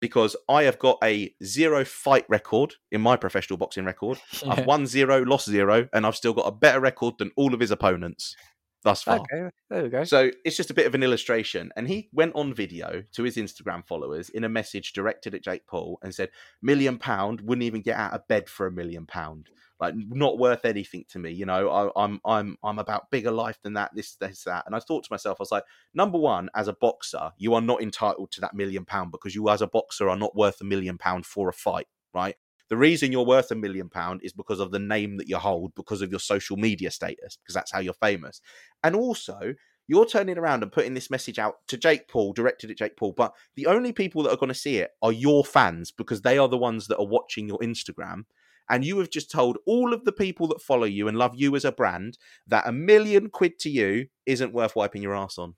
Because 0.00 0.36
I 0.48 0.64
have 0.64 0.78
got 0.78 0.98
a 1.02 1.34
zero 1.42 1.84
fight 1.84 2.26
record 2.28 2.74
in 2.92 3.00
my 3.00 3.16
professional 3.16 3.56
boxing 3.56 3.84
record. 3.84 4.18
Yeah. 4.44 4.52
I've 4.52 4.66
won 4.66 4.86
zero, 4.86 5.22
lost 5.22 5.48
zero, 5.48 5.88
and 5.92 6.04
I've 6.04 6.16
still 6.16 6.34
got 6.34 6.46
a 6.46 6.52
better 6.52 6.80
record 6.80 7.14
than 7.18 7.30
all 7.36 7.54
of 7.54 7.60
his 7.60 7.70
opponents 7.70 8.36
thus 8.84 9.02
far. 9.02 9.18
Okay, 9.20 9.50
there 9.70 9.82
we 9.82 9.88
go. 9.88 10.04
So 10.04 10.30
it's 10.44 10.56
just 10.56 10.70
a 10.70 10.74
bit 10.74 10.86
of 10.86 10.94
an 10.94 11.02
illustration. 11.02 11.72
And 11.74 11.88
he 11.88 12.08
went 12.12 12.34
on 12.36 12.54
video 12.54 13.02
to 13.12 13.22
his 13.24 13.36
Instagram 13.36 13.84
followers 13.84 14.28
in 14.28 14.44
a 14.44 14.48
message 14.48 14.92
directed 14.92 15.34
at 15.34 15.42
Jake 15.42 15.66
Paul 15.66 15.98
and 16.02 16.14
said, 16.14 16.30
Million 16.62 16.98
pound 16.98 17.40
wouldn't 17.40 17.64
even 17.64 17.80
get 17.80 17.96
out 17.96 18.12
of 18.12 18.28
bed 18.28 18.48
for 18.48 18.66
a 18.66 18.72
million 18.72 19.06
pound. 19.06 19.48
Like 19.80 19.94
not 19.96 20.38
worth 20.38 20.64
anything 20.64 21.04
to 21.08 21.18
me. 21.18 21.32
You 21.32 21.46
know, 21.46 21.68
I, 21.68 22.04
I'm 22.04 22.20
I'm 22.24 22.56
I'm 22.62 22.78
about 22.78 23.10
bigger 23.10 23.32
life 23.32 23.58
than 23.62 23.74
that, 23.74 23.90
this, 23.94 24.14
this, 24.14 24.44
that. 24.44 24.64
And 24.66 24.74
I 24.74 24.78
thought 24.78 25.02
to 25.04 25.12
myself, 25.12 25.38
I 25.40 25.42
was 25.42 25.50
like, 25.50 25.64
number 25.92 26.16
one, 26.16 26.48
as 26.54 26.68
a 26.68 26.72
boxer, 26.72 27.32
you 27.38 27.54
are 27.54 27.60
not 27.60 27.82
entitled 27.82 28.30
to 28.32 28.40
that 28.42 28.54
million 28.54 28.84
pound 28.84 29.10
because 29.10 29.34
you 29.34 29.48
as 29.48 29.62
a 29.62 29.66
boxer 29.66 30.08
are 30.08 30.16
not 30.16 30.36
worth 30.36 30.60
a 30.60 30.64
million 30.64 30.96
pound 30.96 31.26
for 31.26 31.48
a 31.48 31.52
fight, 31.52 31.88
right? 32.14 32.36
The 32.68 32.76
reason 32.76 33.12
you're 33.12 33.26
worth 33.26 33.50
a 33.50 33.54
million 33.54 33.88
pound 33.88 34.20
is 34.22 34.32
because 34.32 34.60
of 34.60 34.70
the 34.70 34.78
name 34.78 35.16
that 35.18 35.28
you 35.28 35.36
hold, 35.36 35.74
because 35.74 36.02
of 36.02 36.10
your 36.10 36.20
social 36.20 36.56
media 36.56 36.90
status, 36.90 37.36
because 37.36 37.54
that's 37.54 37.72
how 37.72 37.80
you're 37.80 37.94
famous. 37.94 38.40
And 38.82 38.96
also, 38.96 39.54
you're 39.86 40.06
turning 40.06 40.38
around 40.38 40.62
and 40.62 40.72
putting 40.72 40.94
this 40.94 41.10
message 41.10 41.38
out 41.38 41.56
to 41.68 41.76
Jake 41.76 42.08
Paul, 42.08 42.32
directed 42.32 42.70
at 42.70 42.78
Jake 42.78 42.96
Paul, 42.96 43.12
but 43.12 43.34
the 43.54 43.66
only 43.66 43.92
people 43.92 44.22
that 44.22 44.32
are 44.32 44.38
going 44.38 44.48
to 44.48 44.54
see 44.54 44.78
it 44.78 44.92
are 45.02 45.12
your 45.12 45.44
fans 45.44 45.90
because 45.90 46.22
they 46.22 46.38
are 46.38 46.48
the 46.48 46.56
ones 46.56 46.86
that 46.86 46.98
are 46.98 47.06
watching 47.06 47.46
your 47.46 47.58
Instagram. 47.58 48.24
And 48.70 48.82
you 48.82 48.98
have 48.98 49.10
just 49.10 49.30
told 49.30 49.58
all 49.66 49.92
of 49.92 50.04
the 50.06 50.12
people 50.12 50.46
that 50.48 50.62
follow 50.62 50.86
you 50.86 51.06
and 51.06 51.18
love 51.18 51.34
you 51.36 51.54
as 51.54 51.66
a 51.66 51.72
brand 51.72 52.16
that 52.46 52.66
a 52.66 52.72
million 52.72 53.28
quid 53.28 53.58
to 53.58 53.68
you 53.70 54.06
isn't 54.24 54.54
worth 54.54 54.74
wiping 54.74 55.02
your 55.02 55.14
ass 55.14 55.36
on. 55.36 55.54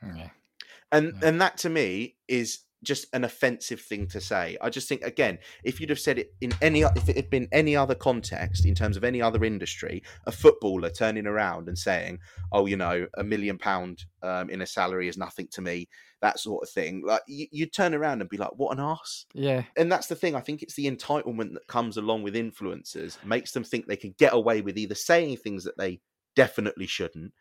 Hmm, 0.00 0.16
yeah. 0.16 0.30
And 0.92 1.14
Yeah. 1.20 1.28
and 1.28 1.40
that 1.40 1.58
to 1.58 1.68
me 1.68 2.16
is 2.28 2.60
just 2.82 3.06
an 3.12 3.24
offensive 3.24 3.80
thing 3.80 4.06
to 4.08 4.20
say. 4.20 4.56
I 4.60 4.70
just 4.70 4.88
think 4.88 5.02
again, 5.02 5.38
if 5.64 5.80
you'd 5.80 5.90
have 5.90 5.98
said 5.98 6.18
it 6.18 6.32
in 6.40 6.52
any 6.62 6.82
if 6.82 7.08
it 7.08 7.16
had 7.16 7.30
been 7.30 7.48
any 7.52 7.76
other 7.76 7.94
context 7.94 8.64
in 8.64 8.74
terms 8.74 8.96
of 8.96 9.04
any 9.04 9.20
other 9.20 9.44
industry, 9.44 10.02
a 10.26 10.32
footballer 10.32 10.90
turning 10.90 11.26
around 11.26 11.68
and 11.68 11.78
saying, 11.78 12.20
"Oh, 12.52 12.66
you 12.66 12.76
know, 12.76 13.06
a 13.16 13.24
million 13.24 13.58
pound 13.58 14.04
um, 14.22 14.50
in 14.50 14.62
a 14.62 14.66
salary 14.66 15.08
is 15.08 15.18
nothing 15.18 15.48
to 15.52 15.60
me," 15.60 15.88
that 16.20 16.38
sort 16.38 16.62
of 16.62 16.70
thing, 16.70 17.02
like 17.04 17.22
you, 17.26 17.46
you'd 17.50 17.72
turn 17.72 17.94
around 17.94 18.20
and 18.20 18.30
be 18.30 18.36
like, 18.36 18.52
"What 18.56 18.76
an 18.76 18.84
ass." 18.84 19.26
Yeah. 19.34 19.64
And 19.76 19.90
that's 19.90 20.06
the 20.06 20.14
thing. 20.14 20.34
I 20.34 20.40
think 20.40 20.62
it's 20.62 20.74
the 20.74 20.90
entitlement 20.90 21.54
that 21.54 21.66
comes 21.66 21.96
along 21.96 22.22
with 22.22 22.34
influencers 22.34 23.22
makes 23.24 23.52
them 23.52 23.64
think 23.64 23.86
they 23.86 23.96
can 23.96 24.14
get 24.18 24.34
away 24.34 24.60
with 24.60 24.78
either 24.78 24.94
saying 24.94 25.38
things 25.38 25.64
that 25.64 25.78
they 25.78 26.00
definitely 26.36 26.86
shouldn't 26.86 27.32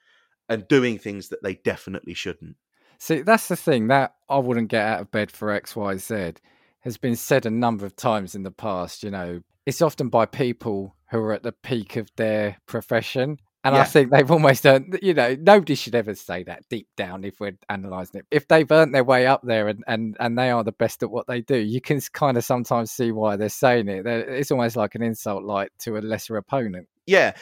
and 0.49 0.67
doing 0.67 0.97
things 0.97 1.29
that 1.29 1.43
they 1.43 1.55
definitely 1.55 2.13
shouldn't. 2.13 2.55
See, 2.99 3.21
that's 3.21 3.47
the 3.47 3.55
thing 3.55 3.87
that 3.87 4.15
I 4.29 4.37
wouldn't 4.39 4.69
get 4.69 4.85
out 4.85 5.01
of 5.01 5.11
bed 5.11 5.31
for 5.31 5.51
X, 5.51 5.75
Y, 5.75 5.97
Z 5.97 6.33
has 6.81 6.97
been 6.97 7.15
said 7.15 7.45
a 7.45 7.51
number 7.51 7.85
of 7.85 7.95
times 7.95 8.35
in 8.35 8.43
the 8.43 8.51
past. 8.51 9.03
You 9.03 9.11
know, 9.11 9.41
it's 9.65 9.81
often 9.81 10.09
by 10.09 10.25
people 10.25 10.95
who 11.11 11.19
are 11.19 11.33
at 11.33 11.43
the 11.43 11.51
peak 11.51 11.95
of 11.95 12.09
their 12.15 12.57
profession. 12.65 13.39
And 13.63 13.75
I 13.75 13.83
think 13.83 14.11
they've 14.11 14.31
almost 14.31 14.65
earned, 14.65 14.97
you 15.01 15.13
know, 15.13 15.35
nobody 15.37 15.75
should 15.75 15.93
ever 15.93 16.15
say 16.15 16.43
that 16.43 16.63
deep 16.69 16.87
down 16.95 17.25
if 17.25 17.41
we're 17.41 17.57
analysing 17.67 18.19
it. 18.19 18.25
If 18.31 18.47
they've 18.47 18.71
earned 18.71 18.95
their 18.95 19.03
way 19.03 19.27
up 19.27 19.41
there 19.43 19.67
and, 19.67 19.83
and, 19.87 20.15
and 20.21 20.37
they 20.37 20.51
are 20.51 20.63
the 20.63 20.71
best 20.71 21.03
at 21.03 21.11
what 21.11 21.27
they 21.27 21.41
do, 21.41 21.57
you 21.57 21.81
can 21.81 21.99
kind 22.13 22.37
of 22.37 22.45
sometimes 22.45 22.91
see 22.91 23.11
why 23.11 23.35
they're 23.35 23.49
saying 23.49 23.89
it. 23.89 24.03
They're, 24.03 24.35
it's 24.35 24.51
almost 24.51 24.77
like 24.77 24.95
an 24.95 25.01
insult, 25.01 25.43
like 25.43 25.71
to 25.79 25.97
a 25.97 25.99
lesser 25.99 26.37
opponent. 26.37 26.87
Yeah, 27.05 27.33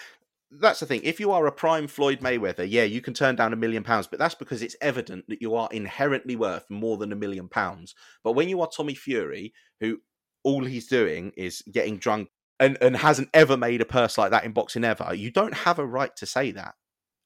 that's 0.60 0.80
the 0.80 0.86
thing. 0.86 1.01
If 1.03 1.20
you 1.20 1.32
are 1.32 1.45
a 1.47 1.51
prime 1.51 1.88
Floyd 1.88 2.20
Mayweather, 2.20 2.66
yeah, 2.70 2.84
you 2.84 3.01
can 3.01 3.14
turn 3.14 3.36
down 3.36 3.53
a 3.53 3.58
million 3.58 3.84
pounds, 3.84 4.08
but 4.08 4.20
that's 4.20 4.36
because 4.36 4.62
it's 4.62 4.76
evident 4.82 5.26
that 5.28 5.41
you 5.41 5.56
are 5.56 5.70
inherently 5.72 6.36
worth 6.36 6.70
more 6.70 6.97
than 6.97 7.12
a 7.12 7.16
million 7.16 7.47
pounds. 7.47 7.95
But 8.24 8.34
when 8.34 8.49
you 8.49 8.62
are 8.62 8.70
Tommy 8.70 8.95
Fury, 8.95 9.53
who 9.80 9.99
all 10.43 10.64
he's 10.64 10.88
doing 10.88 11.32
is 11.36 11.64
getting 11.72 11.97
drunk 11.97 12.30
and, 12.60 12.78
and 12.82 12.95
hasn't 12.97 13.30
ever 13.34 13.58
made 13.58 13.82
a 13.82 13.86
purse 13.86 14.18
like 14.18 14.32
that 14.32 14.45
in 14.45 14.51
boxing 14.51 14.84
ever, 14.84 15.14
you 15.14 15.32
don't 15.32 15.53
have 15.53 15.80
a 15.80 15.86
right 15.86 16.16
to 16.18 16.26
say 16.26 16.51
that. 16.51 16.76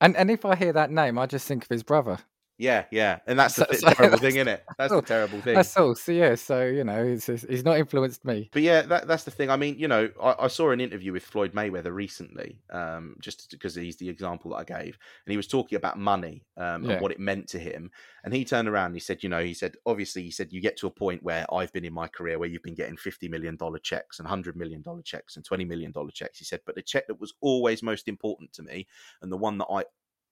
And 0.01 0.15
and 0.15 0.31
if 0.31 0.45
I 0.45 0.55
hear 0.55 0.73
that 0.73 0.91
name, 0.91 1.19
I 1.19 1.25
just 1.25 1.47
think 1.47 1.63
of 1.63 1.69
his 1.69 1.83
brother. 1.83 2.19
Yeah, 2.59 2.83
yeah, 2.91 3.19
and 3.25 3.39
that's 3.39 3.55
the 3.55 3.65
So- 3.73 3.87
terrible 3.89 4.17
that's- 4.17 4.19
thing, 4.19 4.35
isn't 4.35 4.49
it? 4.49 4.65
That's 4.77 4.91
the 4.91 4.97
oh, 4.97 5.01
terrible 5.01 5.39
thing. 5.39 5.55
That's 5.55 5.75
all. 5.77 5.95
So 5.95 6.11
yeah, 6.11 6.35
so 6.35 6.65
you 6.65 6.83
know, 6.83 7.07
he's 7.07 7.25
he's 7.25 7.63
not 7.63 7.77
influenced 7.77 8.25
me. 8.25 8.49
But 8.51 8.63
yeah, 8.63 8.81
that, 8.81 9.07
that's 9.07 9.23
the 9.23 9.31
thing. 9.31 9.49
I 9.49 9.55
mean, 9.55 9.79
you 9.79 9.87
know, 9.87 10.09
I, 10.21 10.35
I 10.39 10.47
saw 10.47 10.71
an 10.71 10.81
interview 10.81 11.13
with 11.13 11.23
Floyd 11.23 11.53
Mayweather 11.53 11.93
recently, 11.93 12.59
um, 12.69 13.15
just 13.21 13.49
because 13.49 13.75
he's 13.75 13.95
the 13.95 14.09
example 14.09 14.51
that 14.51 14.57
I 14.57 14.63
gave, 14.65 14.97
and 15.25 15.31
he 15.31 15.37
was 15.37 15.47
talking 15.47 15.77
about 15.77 15.97
money 15.97 16.43
um, 16.57 16.83
Yeah. 16.83 16.91
and 16.93 17.01
what 17.01 17.13
it 17.13 17.19
meant 17.19 17.47
to 17.49 17.59
him. 17.59 17.91
And 18.25 18.33
he 18.33 18.43
turned 18.43 18.67
around 18.67 18.87
and 18.87 18.95
he 18.95 18.99
said, 18.99 19.23
you 19.23 19.29
know, 19.29 19.41
he 19.41 19.53
said, 19.53 19.75
obviously, 19.85 20.23
he 20.23 20.31
said, 20.31 20.51
you 20.51 20.59
get 20.59 20.75
to 20.79 20.87
a 20.87 20.91
point 20.91 21.23
where 21.23 21.45
I've 21.53 21.71
been 21.71 21.85
in 21.85 21.93
my 21.93 22.09
career 22.09 22.37
where 22.37 22.49
you've 22.49 22.61
been 22.63 22.75
getting 22.75 22.97
fifty 22.97 23.29
million 23.29 23.55
dollar 23.55 23.79
checks 23.79 24.19
and 24.19 24.27
hundred 24.27 24.57
million 24.57 24.81
dollar 24.81 25.01
checks 25.01 25.37
and 25.37 25.45
twenty 25.45 25.63
million 25.63 25.93
dollar 25.93 26.11
checks. 26.11 26.39
He 26.39 26.43
said, 26.43 26.59
but 26.65 26.75
the 26.75 26.81
check 26.81 27.07
that 27.07 27.21
was 27.21 27.33
always 27.39 27.81
most 27.81 28.09
important 28.09 28.51
to 28.53 28.63
me, 28.63 28.85
and 29.21 29.31
the 29.31 29.37
one 29.37 29.57
that 29.59 29.67
I 29.71 29.83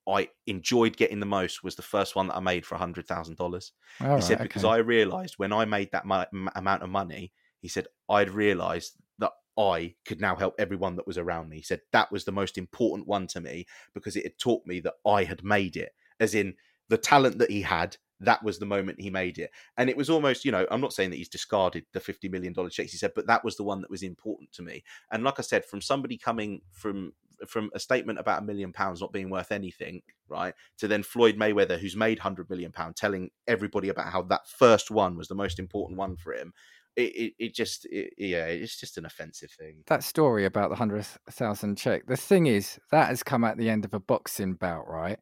I 0.08 0.30
enjoyed 0.46 0.96
getting 0.96 1.20
the 1.20 1.26
most 1.26 1.64
was 1.64 1.76
the 1.76 1.82
first 1.82 2.16
one 2.16 2.28
that 2.28 2.38
I 2.38 2.40
made 2.40 2.66
for 2.66 2.76
a 2.76 2.80
hundred 2.80 3.08
thousand 3.08 3.36
dollars. 3.36 3.74
He 4.00 4.22
said 4.22 4.40
because 4.40 4.64
okay. 4.64 4.74
I 4.76 4.78
realised 4.78 5.36
when 5.38 5.52
I 5.52 5.66
made 5.66 5.92
that 5.92 6.06
m- 6.06 6.50
amount 6.56 6.84
of 6.84 6.90
money, 6.90 7.34
he 7.60 7.68
said 7.68 7.88
I'd 8.10 8.30
realised 8.30 8.94
that 9.20 9.34
I 9.58 9.96
could 10.06 10.22
now 10.22 10.36
help 10.36 10.56
everyone 10.58 10.96
that 10.96 11.08
was 11.08 11.18
around 11.18 11.50
me. 11.50 11.58
He 11.58 11.64
said 11.64 11.82
that 11.92 12.12
was 12.12 12.24
the 12.24 12.32
most 12.32 12.58
important 12.58 13.08
one 13.08 13.28
to 13.28 13.42
me 13.42 13.66
because 13.94 14.16
it 14.16 14.24
had 14.24 14.38
taught 14.38 14.66
me 14.66 14.80
that 14.82 14.94
I 15.06 15.26
had 15.26 15.44
made 15.44 15.76
it, 15.76 15.94
as 16.20 16.36
in 16.36 16.56
the 16.90 16.98
talent 16.98 17.40
that 17.40 17.52
he 17.52 17.62
had. 17.62 17.98
That 18.20 18.44
was 18.44 18.58
the 18.58 18.66
moment 18.66 19.00
he 19.00 19.12
made 19.12 19.38
it, 19.38 19.52
and 19.78 19.92
it 19.92 19.98
was 19.98 20.10
almost, 20.10 20.44
you 20.44 20.52
know, 20.52 20.66
I'm 20.72 20.82
not 20.82 20.92
saying 20.92 21.12
that 21.12 21.18
he's 21.18 21.30
discarded 21.30 21.86
the 21.94 22.00
fifty 22.00 22.28
million 22.30 22.52
dollar 22.52 22.70
checks. 22.70 22.92
He 22.92 22.98
said, 22.98 23.12
but 23.14 23.28
that 23.28 23.44
was 23.44 23.58
the 23.58 23.64
one 23.64 23.82
that 23.82 23.92
was 23.92 24.02
important 24.02 24.52
to 24.54 24.64
me. 24.64 24.84
And 25.12 25.24
like 25.24 25.38
I 25.38 25.44
said, 25.44 25.66
from 25.66 25.82
somebody 25.82 26.18
coming 26.18 26.62
from 26.72 27.14
from 27.48 27.70
a 27.74 27.80
statement 27.80 28.20
about 28.20 28.42
a 28.42 28.46
million 28.46 28.74
pounds 28.74 29.02
not 29.02 29.14
being 29.14 29.30
worth 29.30 29.52
anything, 29.52 30.02
right, 30.30 30.54
to 30.78 30.88
then 30.88 31.04
Floyd 31.04 31.38
Mayweather, 31.38 31.80
who's 31.80 31.96
made 31.96 32.20
hundred 32.20 32.50
million 32.50 32.72
pound, 32.72 32.96
telling 32.96 33.30
everybody 33.48 33.90
about 33.90 34.12
how 34.12 34.22
that 34.24 34.48
first 34.48 34.92
one 34.92 35.18
was 35.18 35.28
the 35.28 35.36
most 35.36 35.60
important 35.60 35.98
one 35.98 36.16
for 36.18 36.34
him. 36.34 36.54
It, 36.96 37.16
it, 37.16 37.34
it 37.38 37.56
just, 37.56 37.86
it, 37.86 38.14
yeah, 38.18 38.46
it's 38.46 38.80
just 38.80 38.98
an 38.98 39.06
offensive 39.06 39.52
thing. 39.52 39.84
That 39.86 40.04
story 40.04 40.46
about 40.46 40.70
the 40.70 40.76
hundred 40.76 41.06
thousand 41.30 41.78
check. 41.78 42.08
The 42.08 42.18
thing 42.18 42.48
is, 42.48 42.80
that 42.92 43.10
has 43.10 43.22
come 43.22 43.44
at 43.44 43.58
the 43.58 43.70
end 43.70 43.86
of 43.86 43.94
a 43.94 44.00
boxing 44.00 44.56
bout, 44.56 44.88
right? 44.88 45.20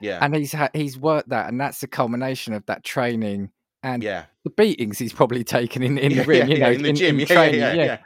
Yeah, 0.00 0.18
And 0.22 0.34
he's 0.34 0.52
ha- 0.52 0.70
he's 0.72 0.98
worked 0.98 1.28
that, 1.30 1.48
and 1.48 1.60
that's 1.60 1.80
the 1.80 1.88
culmination 1.88 2.54
of 2.54 2.64
that 2.66 2.84
training 2.84 3.50
and 3.82 4.02
yeah, 4.02 4.24
the 4.44 4.50
beatings 4.50 4.98
he's 4.98 5.12
probably 5.12 5.44
taken 5.44 5.82
in, 5.82 5.98
in 5.98 6.10
yeah, 6.12 6.22
the 6.22 6.26
ring, 6.26 6.38
yeah, 6.48 6.54
you 6.54 6.60
know, 6.60 6.68
yeah, 6.68 6.74
in 6.74 6.82
the 6.82 6.92
gym, 6.92 7.18
yeah, 7.18 7.26
yeah, 7.28 7.34
training, 7.34 7.60
yeah, 7.60 7.72
yeah. 7.72 7.98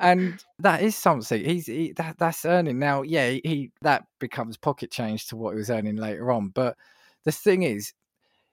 And 0.00 0.42
that 0.58 0.82
is 0.82 0.96
something 0.96 1.44
he's 1.44 1.66
he, 1.66 1.92
that 1.92 2.18
that's 2.18 2.44
earning 2.44 2.78
now 2.78 3.02
yeah 3.02 3.28
he, 3.28 3.40
he 3.44 3.72
that 3.82 4.04
becomes 4.18 4.56
pocket 4.56 4.90
change 4.90 5.26
to 5.26 5.36
what 5.36 5.52
he 5.52 5.56
was 5.56 5.70
earning 5.70 5.96
later 5.96 6.32
on 6.32 6.48
but 6.48 6.76
the 7.24 7.32
thing 7.32 7.62
is 7.62 7.92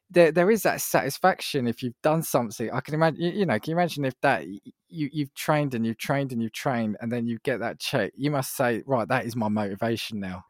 there 0.09 0.31
there 0.31 0.51
is 0.51 0.63
that 0.63 0.81
satisfaction 0.81 1.67
if 1.67 1.81
you've 1.81 1.99
done 2.03 2.21
something 2.21 2.69
i 2.71 2.79
can 2.79 2.93
imagine 2.93 3.21
you, 3.21 3.31
you 3.31 3.45
know 3.45 3.59
can 3.59 3.71
you 3.71 3.77
imagine 3.77 4.05
if 4.05 4.19
that 4.21 4.45
you 4.45 4.61
you've 4.89 5.33
trained 5.33 5.73
and 5.73 5.85
you've 5.85 5.97
trained 5.97 6.31
and 6.31 6.41
you've 6.41 6.53
trained 6.53 6.97
and 7.01 7.11
then 7.11 7.25
you 7.25 7.37
get 7.43 7.59
that 7.59 7.79
check 7.79 8.11
you 8.15 8.29
must 8.29 8.55
say 8.55 8.83
right 8.85 9.07
that 9.07 9.25
is 9.25 9.35
my 9.35 9.47
motivation 9.47 10.19
now 10.19 10.43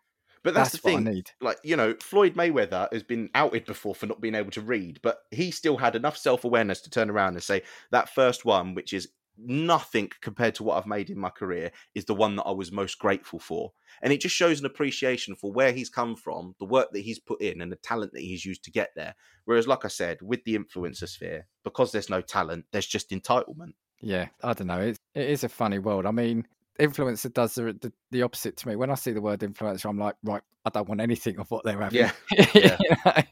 But 0.43 0.53
that's, 0.53 0.71
that's, 0.71 0.83
the 0.83 0.89
thing. 0.89 1.07
i 1.07 1.11
need 1.11 1.31
like 1.41 1.57
you 1.63 1.75
know 1.75 1.95
floyd 2.01 2.35
mayweather 2.35 2.91
has 2.91 3.03
been 3.03 3.29
outed 3.33 3.65
before 3.65 3.95
for 3.95 4.05
not 4.05 4.21
being 4.21 4.35
able 4.35 4.51
to 4.51 4.61
read 4.61 4.99
but 5.01 5.19
he 5.31 5.49
still 5.51 5.77
had 5.77 5.95
enough 5.95 6.17
self-awareness 6.17 6.81
to 6.81 6.89
turn 6.89 7.09
around 7.09 7.33
and 7.33 7.43
say 7.43 7.61
that 7.91 8.09
first 8.09 8.45
one 8.45 8.75
which 8.75 8.93
is 8.93 9.09
nothing 9.38 10.09
compared 10.21 10.55
to 10.55 10.63
what 10.63 10.77
i've 10.77 10.88
made 10.88 11.09
in 11.09 11.17
my 11.19 11.29
career 11.29 11.71
is 11.95 12.05
the 12.05 12.13
one 12.15 12.35
that 12.35 12.43
i 12.43 12.51
was 12.51 12.71
most 12.71 12.97
grateful 12.99 13.39
for 13.39 13.71
and 14.01 14.11
it 14.11 14.21
just 14.21 14.35
shows 14.35 14.59
an 14.59 14.65
appreciation 14.65 15.35
for 15.35 15.51
where 15.51 15.71
he's 15.71 15.89
come 15.89 16.15
from 16.15 16.55
the 16.59 16.65
work 16.65 16.89
that 16.91 17.01
he's 17.01 17.19
put 17.19 17.41
in 17.41 17.61
and 17.61 17.71
the 17.71 17.75
talent 17.77 18.11
that 18.13 18.21
he's 18.21 18.45
used 18.45 18.63
to 18.63 18.71
get 18.71 18.89
there 18.95 19.15
whereas 19.45 19.67
like 19.67 19.85
i 19.85 19.89
said 19.89 20.17
with 20.21 20.43
the 20.43 20.57
influencer 20.57 21.07
sphere 21.07 21.47
because 21.63 21.91
there's 21.91 22.09
no 22.09 22.21
talent 22.21 22.65
there's 22.71 22.88
just 22.88 23.11
entitlement 23.11 23.73
Yeah, 24.01 24.27
I 24.43 24.53
don't 24.53 24.67
know. 24.67 24.81
It's 24.81 24.99
it 25.15 25.29
is 25.29 25.43
a 25.43 25.49
funny 25.49 25.79
world. 25.79 26.05
I 26.05 26.11
mean, 26.11 26.45
influencer 26.79 27.33
does 27.33 27.55
the, 27.55 27.73
the 27.81 27.91
the 28.11 28.21
opposite 28.21 28.55
to 28.57 28.67
me. 28.67 28.75
When 28.75 28.91
I 28.91 28.95
see 28.95 29.11
the 29.11 29.21
word 29.21 29.39
influencer, 29.39 29.89
I'm 29.89 29.97
like, 29.97 30.15
right, 30.23 30.43
I 30.65 30.69
don't 30.69 30.88
want 30.88 31.01
anything 31.01 31.39
of 31.39 31.49
what 31.49 31.63
they're 31.63 31.81
having. 31.81 31.97
Yeah, 31.99 32.11
You 32.53 32.61
yeah. 32.61 32.77
know? 33.05 33.23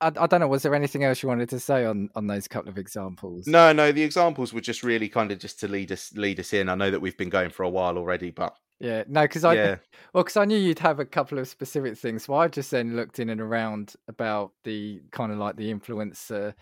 I, 0.00 0.08
I 0.08 0.26
don't 0.26 0.40
know. 0.40 0.48
Was 0.48 0.62
there 0.62 0.74
anything 0.74 1.04
else 1.04 1.22
you 1.22 1.28
wanted 1.28 1.48
to 1.50 1.60
say 1.60 1.84
on 1.84 2.10
on 2.14 2.26
those 2.26 2.48
couple 2.48 2.70
of 2.70 2.78
examples? 2.78 3.46
no 3.46 3.72
no 3.72 3.92
the 3.92 4.02
examples 4.02 4.52
were 4.52 4.60
just 4.60 4.82
really 4.82 5.08
kind 5.08 5.30
of 5.30 5.38
just 5.38 5.60
to 5.60 5.68
lead 5.68 5.92
us 5.92 6.12
lead 6.14 6.40
us 6.40 6.52
in 6.52 6.68
i 6.68 6.74
know 6.74 6.90
that 6.90 7.00
we've 7.00 7.16
been 7.16 7.28
going 7.28 7.50
for 7.50 7.62
a 7.62 7.70
while 7.70 7.96
already 7.98 8.30
but 8.30 8.56
Yeah, 8.80 9.04
no, 9.08 9.22
because 9.22 9.44
I 9.44 9.54
yeah 9.54 9.76
well, 10.12 10.24
because 10.24 10.36
I 10.36 10.44
knew 10.44 10.58
you'd 10.58 10.78
have 10.80 11.00
a 11.00 11.04
couple 11.04 11.38
of 11.38 11.48
specific 11.48 11.96
things. 11.96 12.24
So 12.24 12.34
I 12.34 12.48
just 12.48 12.70
then 12.70 12.96
looked 12.96 13.18
in 13.18 13.30
and 13.30 13.40
around 13.40 13.94
about 14.08 14.52
the 14.64 15.00
kind 15.10 15.32
of 15.32 15.38
like 15.38 15.56
the 15.56 15.72
influencer 15.72 16.54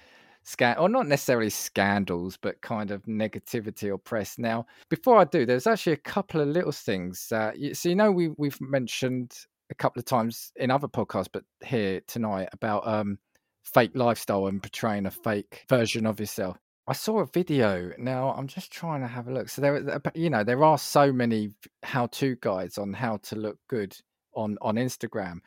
scan, 0.45 0.77
or 0.77 0.89
not 0.89 1.07
necessarily 1.07 1.51
scandals, 1.51 2.37
but 2.37 2.61
kind 2.61 2.91
of 2.91 3.03
negativity 3.05 3.91
or 3.91 3.99
press. 3.99 4.39
Now, 4.39 4.67
before 4.89 5.19
I 5.19 5.25
do, 5.25 5.47
there's 5.47 5.67
actually 5.67 5.95
a 5.95 5.97
couple 5.99 6.41
of 6.41 6.49
little 6.49 6.73
things 6.73 7.19
so 7.19 7.53
you 7.57 7.95
know 7.95 8.13
we 8.13 8.29
we've 8.37 8.61
mentioned 8.61 9.33
a 9.71 9.75
couple 9.75 10.01
of 10.01 10.05
times 10.05 10.53
in 10.57 10.71
other 10.71 10.89
podcasts, 10.89 11.29
but 11.33 11.45
here 11.65 12.01
tonight 12.07 12.49
about 12.53 12.87
um 12.87 13.19
fake 13.65 13.93
lifestyle 13.95 14.47
and 14.47 14.63
portraying 14.63 15.07
a 15.07 15.11
fake 15.11 15.65
version 15.69 16.07
of 16.07 16.21
yourself. 16.21 16.59
I 16.89 16.95
saw 16.95 17.21
a 17.21 17.27
video. 17.27 17.93
Now 17.97 18.35
I'm 18.37 18.49
just 18.49 18.73
trying 18.73 19.03
to 19.03 19.07
have 19.07 19.29
a 19.29 19.33
look. 19.33 19.49
So 19.49 19.63
there, 19.63 20.01
you 20.15 20.31
know, 20.31 20.43
there 20.43 20.65
are 20.65 20.79
so 20.79 21.13
many 21.13 21.51
how-to 21.85 22.37
guides 22.41 22.77
on 22.77 22.93
how 22.93 23.19
to 23.19 23.37
look 23.37 23.59
good 23.69 23.97
on 24.35 24.59
on 24.61 24.77
Instagram. 24.77 25.39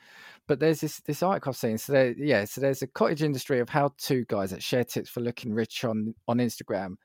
But 0.47 0.59
there's 0.59 0.80
this 0.80 1.01
this 1.01 1.24
article 1.24 1.49
I've 1.49 1.57
seen. 1.57 1.78
So 1.78 1.91
there, 1.91 2.13
yeah, 2.18 2.45
so 2.45 2.61
there's 2.61 2.82
a 2.82 2.88
cottage 2.88 3.22
industry 3.22 3.59
of 3.59 3.70
how-to 3.70 4.26
guys 4.26 4.51
that 4.51 4.63
share 4.63 4.86
tips 4.86 5.09
for 5.09 5.20
looking 5.20 5.53
rich 5.53 5.84
on 5.84 6.16
on 6.28 6.38
Instagram, 6.38 6.95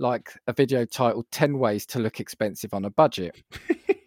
like 0.00 0.32
a 0.46 0.52
video 0.52 0.84
titled 0.84 1.26
"10 1.30 1.58
Ways 1.58 1.86
to 1.86 1.98
Look 1.98 2.20
Expensive 2.20 2.74
on 2.74 2.84
a 2.84 2.90
Budget." 2.90 3.42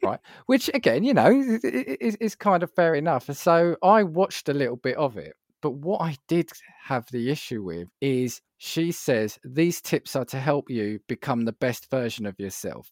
right? 0.03 0.19
Which 0.45 0.69
again, 0.73 1.03
you 1.03 1.13
know, 1.13 1.31
is, 1.63 2.15
is 2.17 2.35
kind 2.35 2.63
of 2.63 2.71
fair 2.71 2.95
enough. 2.95 3.31
So 3.35 3.77
I 3.81 4.03
watched 4.03 4.49
a 4.49 4.53
little 4.53 4.75
bit 4.75 4.97
of 4.97 5.17
it. 5.17 5.33
But 5.61 5.75
what 5.75 6.01
I 6.01 6.17
did 6.27 6.51
have 6.83 7.09
the 7.09 7.31
issue 7.31 7.63
with 7.63 7.87
is 8.01 8.41
she 8.57 8.91
says 8.91 9.39
these 9.45 9.79
tips 9.79 10.15
are 10.15 10.25
to 10.25 10.39
help 10.39 10.69
you 10.69 10.99
become 11.07 11.45
the 11.45 11.53
best 11.53 11.89
version 11.89 12.25
of 12.25 12.37
yourself. 12.37 12.91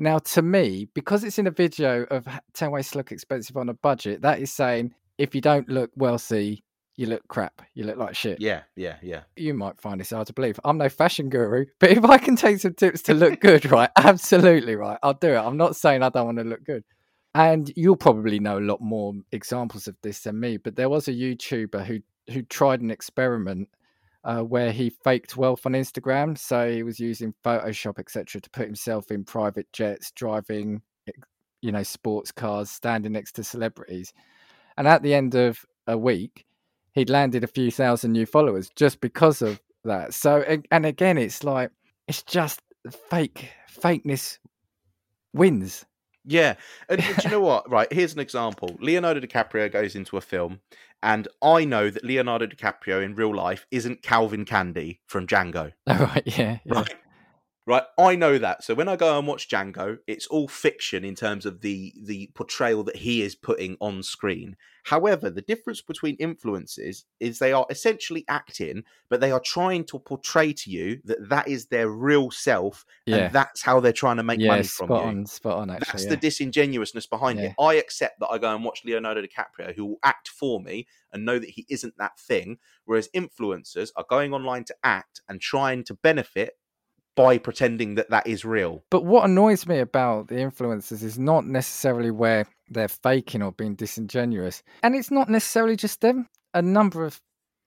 Now, 0.00 0.18
to 0.18 0.42
me, 0.42 0.88
because 0.94 1.24
it's 1.24 1.40
in 1.40 1.48
a 1.48 1.50
video 1.50 2.04
of 2.04 2.28
10 2.54 2.70
ways 2.70 2.92
to 2.92 2.98
look 2.98 3.10
expensive 3.10 3.56
on 3.56 3.68
a 3.68 3.74
budget, 3.74 4.22
that 4.22 4.38
is 4.38 4.52
saying 4.52 4.94
if 5.18 5.34
you 5.34 5.40
don't 5.40 5.68
look 5.68 5.90
wealthy, 5.96 6.62
you 6.98 7.06
look 7.06 7.26
crap. 7.28 7.62
You 7.74 7.84
look 7.84 7.96
like 7.96 8.16
shit. 8.16 8.40
yeah 8.40 8.62
yeah 8.74 8.96
yeah 9.02 9.22
You 9.36 9.54
might 9.54 9.80
find 9.80 10.00
this 10.00 10.10
hard 10.10 10.26
to 10.26 10.32
believe. 10.32 10.58
I'm 10.64 10.78
no 10.78 10.88
fashion 10.88 11.28
guru, 11.30 11.66
but 11.78 11.90
if 11.90 12.04
I 12.04 12.18
can 12.18 12.34
take 12.34 12.58
some 12.58 12.74
tips 12.74 13.02
to 13.02 13.14
look 13.14 13.40
good, 13.40 13.64
right? 13.70 13.90
Absolutely 13.96 14.74
right. 14.74 14.98
I'll 15.02 15.14
do 15.14 15.28
it. 15.28 15.38
I'm 15.38 15.56
not 15.56 15.76
saying 15.76 16.02
I 16.02 16.08
don't 16.08 16.26
want 16.26 16.38
to 16.38 16.44
look 16.44 16.64
good. 16.64 16.82
And 17.36 17.72
you'll 17.76 17.96
probably 17.96 18.40
know 18.40 18.58
a 18.58 18.60
lot 18.60 18.80
more 18.80 19.12
examples 19.30 19.86
of 19.86 19.94
this 20.02 20.20
than 20.22 20.40
me, 20.40 20.56
but 20.56 20.74
there 20.74 20.88
was 20.88 21.06
a 21.06 21.12
YouTuber 21.12 21.86
who 21.86 22.00
who 22.32 22.42
tried 22.42 22.80
an 22.80 22.90
experiment 22.90 23.68
uh, 24.24 24.40
where 24.40 24.72
he 24.72 24.90
faked 24.90 25.36
wealth 25.36 25.64
on 25.66 25.72
Instagram. 25.72 26.36
So 26.36 26.70
he 26.70 26.82
was 26.82 26.98
using 26.98 27.32
Photoshop, 27.44 28.00
etc., 28.00 28.40
to 28.40 28.50
put 28.50 28.66
himself 28.66 29.12
in 29.12 29.24
private 29.24 29.72
jets, 29.72 30.10
driving, 30.10 30.82
you 31.62 31.70
know, 31.70 31.84
sports 31.84 32.32
cars, 32.32 32.70
standing 32.70 33.12
next 33.12 33.32
to 33.36 33.44
celebrities. 33.44 34.12
And 34.76 34.88
at 34.88 35.02
the 35.02 35.14
end 35.14 35.36
of 35.36 35.64
a 35.86 35.96
week, 35.96 36.44
he'd 36.98 37.10
landed 37.10 37.44
a 37.44 37.48
few 37.48 37.70
thousand 37.70 38.12
new 38.12 38.26
followers 38.26 38.70
just 38.76 39.00
because 39.00 39.42
of 39.42 39.60
that. 39.84 40.14
So, 40.14 40.42
and 40.70 40.86
again, 40.86 41.18
it's 41.18 41.44
like 41.44 41.70
it's 42.06 42.22
just 42.22 42.60
fake 43.10 43.50
fakeness 43.80 44.38
wins. 45.32 45.84
Yeah, 46.24 46.54
and 46.88 47.00
do 47.00 47.14
you 47.24 47.30
know 47.30 47.40
what? 47.40 47.70
Right, 47.70 47.90
here's 47.90 48.12
an 48.12 48.20
example. 48.20 48.76
Leonardo 48.80 49.20
DiCaprio 49.20 49.72
goes 49.72 49.94
into 49.94 50.16
a 50.16 50.20
film, 50.20 50.60
and 51.02 51.26
I 51.42 51.64
know 51.64 51.88
that 51.88 52.04
Leonardo 52.04 52.46
DiCaprio 52.46 53.02
in 53.02 53.14
real 53.14 53.34
life 53.34 53.66
isn't 53.70 54.02
Calvin 54.02 54.44
Candie 54.44 55.00
from 55.06 55.26
Django. 55.26 55.72
All 55.86 55.96
oh, 56.00 56.04
right, 56.04 56.22
yeah, 56.26 56.58
yeah. 56.64 56.74
Right, 56.74 56.94
right. 57.68 57.84
I 57.98 58.16
know 58.16 58.38
that. 58.38 58.64
So 58.64 58.74
when 58.74 58.88
I 58.88 58.96
go 58.96 59.18
and 59.18 59.26
watch 59.26 59.48
Django, 59.48 59.98
it's 60.06 60.26
all 60.26 60.48
fiction 60.48 61.04
in 61.04 61.14
terms 61.14 61.46
of 61.46 61.60
the 61.60 61.92
the 62.02 62.30
portrayal 62.34 62.82
that 62.84 62.96
he 62.96 63.22
is 63.22 63.34
putting 63.34 63.76
on 63.80 64.02
screen. 64.02 64.56
However, 64.84 65.28
the 65.28 65.42
difference 65.42 65.82
between 65.82 66.16
influences 66.16 67.04
is 67.20 67.38
they 67.38 67.52
are 67.52 67.66
essentially 67.68 68.24
acting, 68.26 68.84
but 69.10 69.20
they 69.20 69.30
are 69.30 69.40
trying 69.40 69.84
to 69.84 69.98
portray 69.98 70.54
to 70.54 70.70
you 70.70 71.00
that 71.04 71.28
that 71.28 71.46
is 71.46 71.66
their 71.66 71.90
real 71.90 72.30
self, 72.30 72.86
Yeah. 73.04 73.16
and 73.16 73.34
that's 73.34 73.60
how 73.62 73.80
they're 73.80 73.92
trying 73.92 74.16
to 74.16 74.22
make 74.22 74.40
yeah, 74.40 74.48
money 74.48 74.62
spot 74.62 74.88
from 74.88 74.96
you. 74.96 75.02
on, 75.02 75.26
spot 75.26 75.58
on. 75.58 75.70
Actually, 75.70 75.86
That's 75.92 76.04
yeah. 76.04 76.10
the 76.10 76.16
disingenuousness 76.16 77.06
behind 77.06 77.38
it. 77.38 77.54
I 77.60 77.74
accept 77.74 78.18
that 78.20 78.28
I 78.28 78.38
go 78.38 78.54
and 78.54 78.64
watch 78.64 78.80
Leonardo 78.84 79.20
DiCaprio, 79.22 79.74
who 79.74 79.84
will 79.84 79.98
act 80.02 80.28
for 80.28 80.58
me 80.58 80.86
and 81.12 81.26
know 81.26 81.38
that 81.38 81.50
he 81.50 81.66
isn't 81.68 81.98
that 81.98 82.18
thing. 82.18 82.56
Whereas 82.86 83.10
influencers 83.14 83.90
are 83.94 84.06
going 84.08 84.32
online 84.32 84.64
to 84.64 84.74
act 84.82 85.20
and 85.28 85.38
trying 85.38 85.84
to 85.84 85.94
benefit 85.94 86.54
by 87.18 87.36
pretending 87.38 87.96
that 87.96 88.10
that 88.10 88.26
is 88.26 88.44
real. 88.44 88.82
But 88.90 89.04
what 89.04 89.24
annoys 89.24 89.66
me 89.66 89.78
about 89.80 90.28
the 90.28 90.36
influencers 90.36 91.02
is 91.02 91.18
not 91.18 91.44
necessarily 91.46 92.10
where 92.10 92.46
they're 92.70 92.88
faking 92.88 93.42
or 93.42 93.52
being 93.52 93.74
disingenuous, 93.74 94.62
and 94.82 94.94
it's 94.94 95.10
not 95.10 95.28
necessarily 95.28 95.76
just 95.76 96.00
them. 96.00 96.28
A 96.54 96.62
number 96.62 97.04
of, 97.04 97.20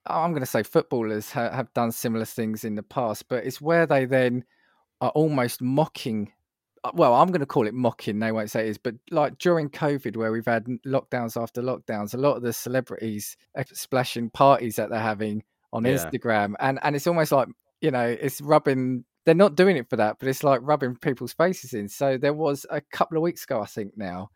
I'm 0.08 0.32
going 0.32 0.42
to 0.42 0.46
say, 0.48 0.64
footballers 0.64 1.30
ha- 1.32 1.52
have 1.52 1.72
done 1.74 1.92
similar 1.92 2.26
things 2.26 2.64
in 2.64 2.76
the 2.76 2.84
past, 2.84 3.28
but 3.30 3.44
it's 3.46 3.62
where 3.62 3.86
they 3.86 4.06
then 4.06 4.44
are 5.02 5.12
almost 5.12 5.62
mocking. 5.62 6.32
uh, 6.84 6.92
Well, 6.94 7.14
I'm 7.14 7.28
going 7.28 7.42
to 7.42 7.46
call 7.46 7.68
it 7.68 7.74
mocking. 7.74 8.20
They 8.20 8.32
won't 8.32 8.50
say 8.52 8.62
it 8.68 8.70
is, 8.70 8.78
but 8.78 8.96
like 9.12 9.38
during 9.38 9.70
COVID, 9.70 10.16
where 10.18 10.32
we've 10.32 10.46
had 10.46 10.66
lockdowns 10.86 11.40
after 11.42 11.62
lockdowns, 11.62 12.14
a 12.14 12.18
lot 12.18 12.38
of 12.38 12.44
the 12.44 12.54
celebrities 12.54 13.38
are 13.56 13.66
splashing 13.74 14.30
parties 14.30 14.76
that 14.78 14.90
they're 14.90 15.00
having 15.00 15.44
on 15.74 15.86
Yeah. 15.86 15.94
Instagram, 15.96 16.54
and 16.60 16.80
and 16.84 16.96
it's 16.96 17.08
almost 17.08 17.32
like 17.32 17.48
you 17.82 17.90
know, 17.92 18.06
it's 18.06 18.42
rubbing. 18.42 19.04
They're 19.26 19.36
not 19.36 19.56
doing 19.56 19.78
it 19.78 19.90
for 19.90 19.98
that, 19.98 20.18
but 20.20 20.28
it's 20.28 20.44
like 20.44 20.62
rubbing 20.64 20.96
people's 20.96 21.34
faces 21.34 21.74
in. 21.74 21.88
So 21.88 22.18
there 22.18 22.34
was 22.34 22.66
a 22.70 22.82
couple 22.82 23.18
of 23.18 23.24
weeks 23.24 23.44
ago, 23.44 23.62
I 23.62 23.68
think 23.68 23.94
now, 23.96 24.30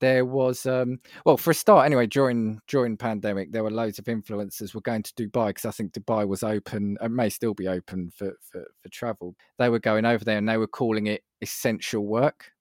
there 0.00 0.24
was 0.24 0.66
um 0.66 0.98
well 1.24 1.36
for 1.36 1.50
a 1.50 1.54
start 1.54 1.86
anyway 1.86 2.06
during 2.06 2.60
during 2.66 2.96
pandemic 2.96 3.52
there 3.52 3.62
were 3.62 3.70
loads 3.70 3.98
of 3.98 4.04
influencers 4.06 4.74
were 4.74 4.80
going 4.80 5.02
to 5.02 5.14
dubai 5.14 5.48
because 5.48 5.64
i 5.64 5.70
think 5.70 5.92
dubai 5.92 6.26
was 6.26 6.42
open 6.42 6.96
and 7.00 7.14
may 7.14 7.28
still 7.28 7.54
be 7.54 7.68
open 7.68 8.10
for, 8.10 8.32
for 8.40 8.64
for 8.82 8.88
travel 8.90 9.34
they 9.58 9.68
were 9.68 9.78
going 9.78 10.04
over 10.04 10.24
there 10.24 10.38
and 10.38 10.48
they 10.48 10.56
were 10.56 10.66
calling 10.66 11.06
it 11.06 11.22
essential 11.40 12.04
work 12.04 12.52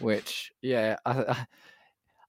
which 0.00 0.52
yeah 0.62 0.96
I, 1.06 1.46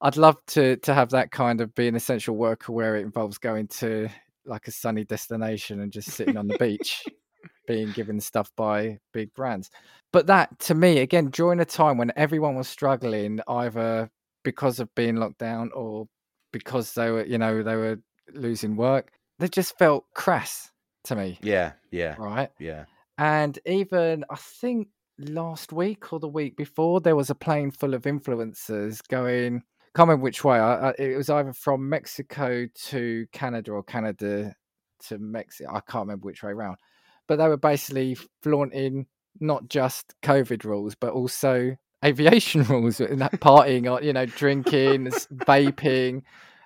i'd 0.01 0.17
love 0.17 0.37
to 0.47 0.77
to 0.77 0.93
have 0.93 1.09
that 1.09 1.31
kind 1.31 1.59
of 1.59 1.73
be 1.75 1.87
an 1.87 1.95
essential 1.95 2.35
worker 2.35 2.71
where 2.71 2.95
it 2.95 3.01
involves 3.01 3.37
going 3.37 3.67
to 3.67 4.07
like 4.45 4.67
a 4.67 4.71
sunny 4.71 5.03
destination 5.03 5.79
and 5.81 5.91
just 5.91 6.11
sitting 6.11 6.37
on 6.37 6.47
the 6.47 6.57
beach 6.57 7.03
being 7.67 7.91
given 7.91 8.19
stuff 8.19 8.51
by 8.55 8.97
big 9.13 9.33
brands 9.33 9.69
but 10.11 10.27
that 10.27 10.57
to 10.59 10.75
me 10.75 10.99
again 10.99 11.29
during 11.29 11.59
a 11.59 11.65
time 11.65 11.97
when 11.97 12.11
everyone 12.15 12.55
was 12.55 12.67
struggling 12.67 13.39
either 13.47 14.09
because 14.45 14.79
of 14.79 14.93
being 14.95 15.17
locked 15.17 15.39
down 15.39 15.71
or 15.73 16.07
because 16.53 16.93
they 16.93 17.11
were, 17.11 17.25
you 17.25 17.37
know, 17.37 17.61
they 17.61 17.75
were 17.75 17.99
losing 18.33 18.77
work. 18.77 19.11
They 19.39 19.49
just 19.49 19.77
felt 19.77 20.05
crass 20.13 20.71
to 21.03 21.15
me, 21.17 21.37
Yeah, 21.41 21.73
yeah, 21.91 22.15
right? 22.17 22.49
yeah. 22.59 22.85
And 23.17 23.59
even 23.65 24.23
I 24.29 24.37
think 24.37 24.87
last 25.19 25.73
week 25.73 26.13
or 26.13 26.19
the 26.21 26.29
week 26.29 26.55
before, 26.55 27.01
there 27.01 27.17
was 27.17 27.29
a 27.29 27.35
plane 27.35 27.71
full 27.71 27.93
of 27.93 28.03
influencers 28.03 29.05
going. 29.09 29.63
Can't 29.95 30.07
remember 30.07 30.23
which 30.23 30.45
way. 30.45 30.57
I, 30.57 30.91
I, 30.91 30.93
it 30.97 31.17
was 31.17 31.29
either 31.29 31.51
from 31.51 31.89
Mexico 31.89 32.67
to 32.85 33.25
Canada 33.33 33.71
or 33.71 33.83
Canada 33.83 34.55
to 35.07 35.17
Mexico. 35.17 35.71
I 35.71 35.81
can't 35.81 36.03
remember 36.03 36.25
which 36.25 36.41
way 36.43 36.51
around. 36.51 36.77
But 37.27 37.37
they 37.37 37.47
were 37.47 37.57
basically 37.57 38.17
flaunting 38.43 39.07
not 39.39 39.67
just 39.69 40.13
COVID 40.21 40.63
rules, 40.63 40.95
but 40.95 41.13
also 41.13 41.75
aviation 42.03 42.63
rules, 42.69 42.99
and 42.99 43.21
that 43.21 43.33
partying 43.33 43.91
on, 43.91 44.03
you 44.03 44.13
know, 44.13 44.25
drinking, 44.25 45.07
vaping, 45.07 46.21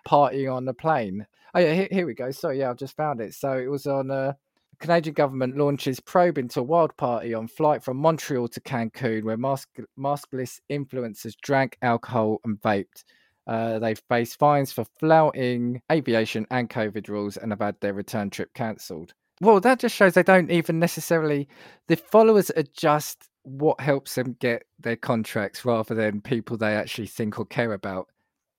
partying 0.07 0.53
on 0.53 0.66
the 0.66 0.74
plane. 0.74 1.26
Oh 1.53 1.60
yeah, 1.60 1.74
here, 1.74 1.88
here 1.91 2.05
we 2.05 2.14
go. 2.14 2.32
So 2.32 2.49
yeah, 2.49 2.70
I've 2.70 2.78
just 2.78 2.95
found 2.95 3.22
it. 3.22 3.34
So 3.34 3.57
it 3.57 3.68
was 3.68 3.88
on 3.88 4.12
uh, 4.12 4.34
Canadian 4.80 5.14
government 5.14 5.57
launches 5.57 5.99
probe 5.99 6.38
into 6.38 6.60
a 6.60 6.64
wild 6.64 6.95
party 6.95 7.34
on 7.34 7.47
flight 7.47 7.84
from 7.84 7.97
Montreal 7.97 8.47
to 8.49 8.62
Cancun, 8.62 9.24
where 9.24 9.38
mask- 9.38 9.80
maskless 9.97 10.60
influencers 10.70 11.36
drank 11.41 11.78
alcohol 11.82 12.39
and 12.45 12.62
vaped. 12.62 13.03
Uh, 13.47 13.80
they 13.80 13.95
face 13.95 14.36
fines 14.36 14.72
for 14.72 14.86
flouting 14.99 15.82
aviation 15.91 16.45
and 16.51 16.70
COVID 16.70 17.07
rules 17.10 17.36
and 17.36 17.51
have 17.51 17.62
had 17.62 17.76
their 17.82 17.93
return 17.93 18.30
trip 18.30 18.53
cancelled. 18.53 19.14
Well, 19.41 19.59
that 19.61 19.79
just 19.79 19.95
shows 19.95 20.13
they 20.13 20.23
don't 20.23 20.51
even 20.51 20.79
necessarily. 20.79 21.47
The 21.87 21.95
followers 21.95 22.49
are 22.51 22.63
just 22.73 23.29
what 23.43 23.79
helps 23.79 24.15
them 24.15 24.35
get 24.39 24.63
their 24.79 24.97
contracts 24.97 25.63
rather 25.63 25.95
than 25.95 26.21
people 26.21 26.57
they 26.57 26.75
actually 26.75 27.07
think 27.07 27.39
or 27.39 27.45
care 27.45 27.73
about. 27.73 28.07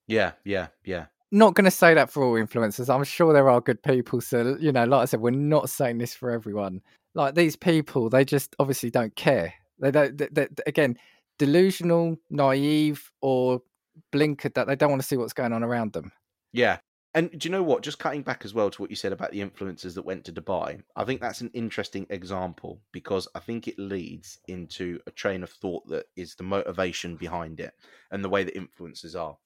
Yeah, 0.07 0.33
yeah, 0.45 0.69
yeah. 0.85 1.07
Not 1.31 1.55
going 1.55 1.67
to 1.67 1.71
say 1.71 1.95
that 1.95 2.11
for 2.11 2.25
all 2.25 2.35
influencers. 2.35 2.93
I'm 2.93 3.05
sure 3.05 3.33
there 3.33 3.49
are 3.49 3.61
good 3.61 3.83
people. 3.83 4.21
So, 4.21 4.57
you 4.59 4.73
know, 4.73 4.85
like 4.85 5.03
I 5.03 5.05
said, 5.05 5.21
we're 5.21 5.31
not 5.31 5.71
saying 5.71 5.99
this 5.99 6.15
for 6.15 6.31
everyone. 6.31 6.81
Like 7.15 7.35
these 7.35 7.57
people, 7.57 8.09
they 8.09 8.25
just 8.25 8.57
obviously 8.59 8.91
don't 8.91 9.15
care. 9.15 9.55
They 9.79 9.91
don't, 9.91 10.17
they, 10.17 10.29
they, 10.33 10.49
again, 10.67 10.97
delusional, 11.39 12.17
naive, 12.31 13.13
or 13.21 13.63
blinkered 14.13 14.55
that 14.55 14.67
they 14.67 14.77
don't 14.77 14.91
want 14.91 15.03
to 15.03 15.07
see 15.07 15.17
what's 15.17 15.33
going 15.33 15.53
on 15.53 15.63
around 15.63 15.93
them. 15.93 16.11
Yeah. 16.53 16.79
And 17.13 17.37
do 17.37 17.49
you 17.49 17.51
know 17.51 17.63
what? 17.63 17.83
Just 17.83 17.99
cutting 17.99 18.23
back 18.23 18.45
as 18.45 18.55
well 18.55 18.71
to 18.71 18.81
what 18.81 18.91
you 18.91 18.97
said 18.97 19.13
about 19.13 19.33
the 19.33 19.41
influencers 19.41 19.95
that 19.95 20.05
went 20.05 20.25
to 20.27 20.33
Dubai, 20.33 20.81
I 20.95 21.05
think 21.05 21.21
that's 21.21 21.41
an 21.41 21.51
interesting 21.55 22.07
example 22.09 22.81
because 22.93 23.27
I 23.35 23.41
think 23.41 23.67
it 23.67 23.79
leads 23.79 24.39
into 24.47 25.01
a 25.09 25.11
train 25.11 25.43
of 25.43 25.51
thought 25.51 25.87
that 25.89 26.07
is 26.15 26.37
the 26.37 26.45
motivation 26.45 27.17
behind 27.17 27.59
it 27.59 27.75
and 28.13 28.25
the 28.25 28.29
way 28.29 28.45
that 28.45 28.55
influencers 28.55 29.19
are. 29.21 29.37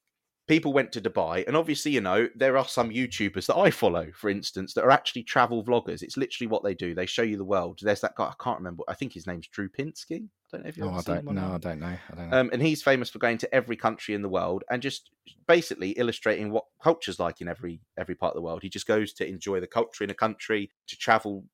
People 0.47 0.74
went 0.74 0.92
to 0.92 1.01
Dubai, 1.01 1.47
and 1.47 1.57
obviously, 1.57 1.92
you 1.92 2.03
know, 2.03 2.28
there 2.34 2.59
are 2.59 2.68
some 2.68 2.90
YouTubers 2.90 3.47
that 3.47 3.57
I 3.57 3.70
follow, 3.70 4.09
for 4.14 4.28
instance, 4.28 4.74
that 4.74 4.84
are 4.84 4.90
actually 4.90 5.22
travel 5.22 5.64
vloggers. 5.64 6.03
It's 6.03 6.18
literally 6.18 6.49
what 6.49 6.62
they 6.62 6.74
do. 6.74 6.95
They 6.95 7.07
show 7.07 7.22
you 7.22 7.38
the 7.38 7.45
world. 7.45 7.78
There's 7.80 8.03
that 8.03 8.14
guy, 8.14 8.26
I 8.26 8.34
can't 8.42 8.59
remember, 8.59 8.84
I 8.86 8.95
think 8.95 9.14
his 9.14 9.26
name's 9.26 9.49
Drew 9.49 9.70
Binsky. 9.70 10.24
I 10.26 10.57
don't 10.57 10.62
know 10.64 10.68
if 10.68 10.76
you've 10.76 10.86
Oh, 10.86 10.92
I 10.92 11.01
don't 11.01 11.24
know. 11.24 11.55
I 11.55 11.59
don't 11.59 11.80
know. 11.80 11.86
I 11.86 12.14
don't 12.14 12.30
know. 12.30 12.40
Um, 12.40 12.51
and 12.53 12.61
he's 12.61 12.82
famous 12.82 13.09
for 13.09 13.18
going 13.18 13.38
to 13.38 13.55
every 13.55 13.76
country 13.76 14.14
in 14.14 14.20
the 14.20 14.28
world 14.28 14.64
and 14.70 14.82
just 14.82 15.11
basically 15.49 15.90
illustrating 15.92 16.51
what 16.51 16.64
culture's 16.82 17.18
like 17.18 17.40
in 17.40 17.49
every 17.49 17.80
every 17.97 18.14
part 18.14 18.32
of 18.32 18.36
the 18.36 18.42
world. 18.42 18.62
He 18.62 18.68
just 18.68 18.86
goes 18.86 19.12
to 19.14 19.26
enjoy 19.26 19.61
the 19.61 19.66
culture 19.66 20.05
in 20.05 20.11
a 20.11 20.14
country, 20.14 20.70
to 20.88 20.97
travel 20.97 21.45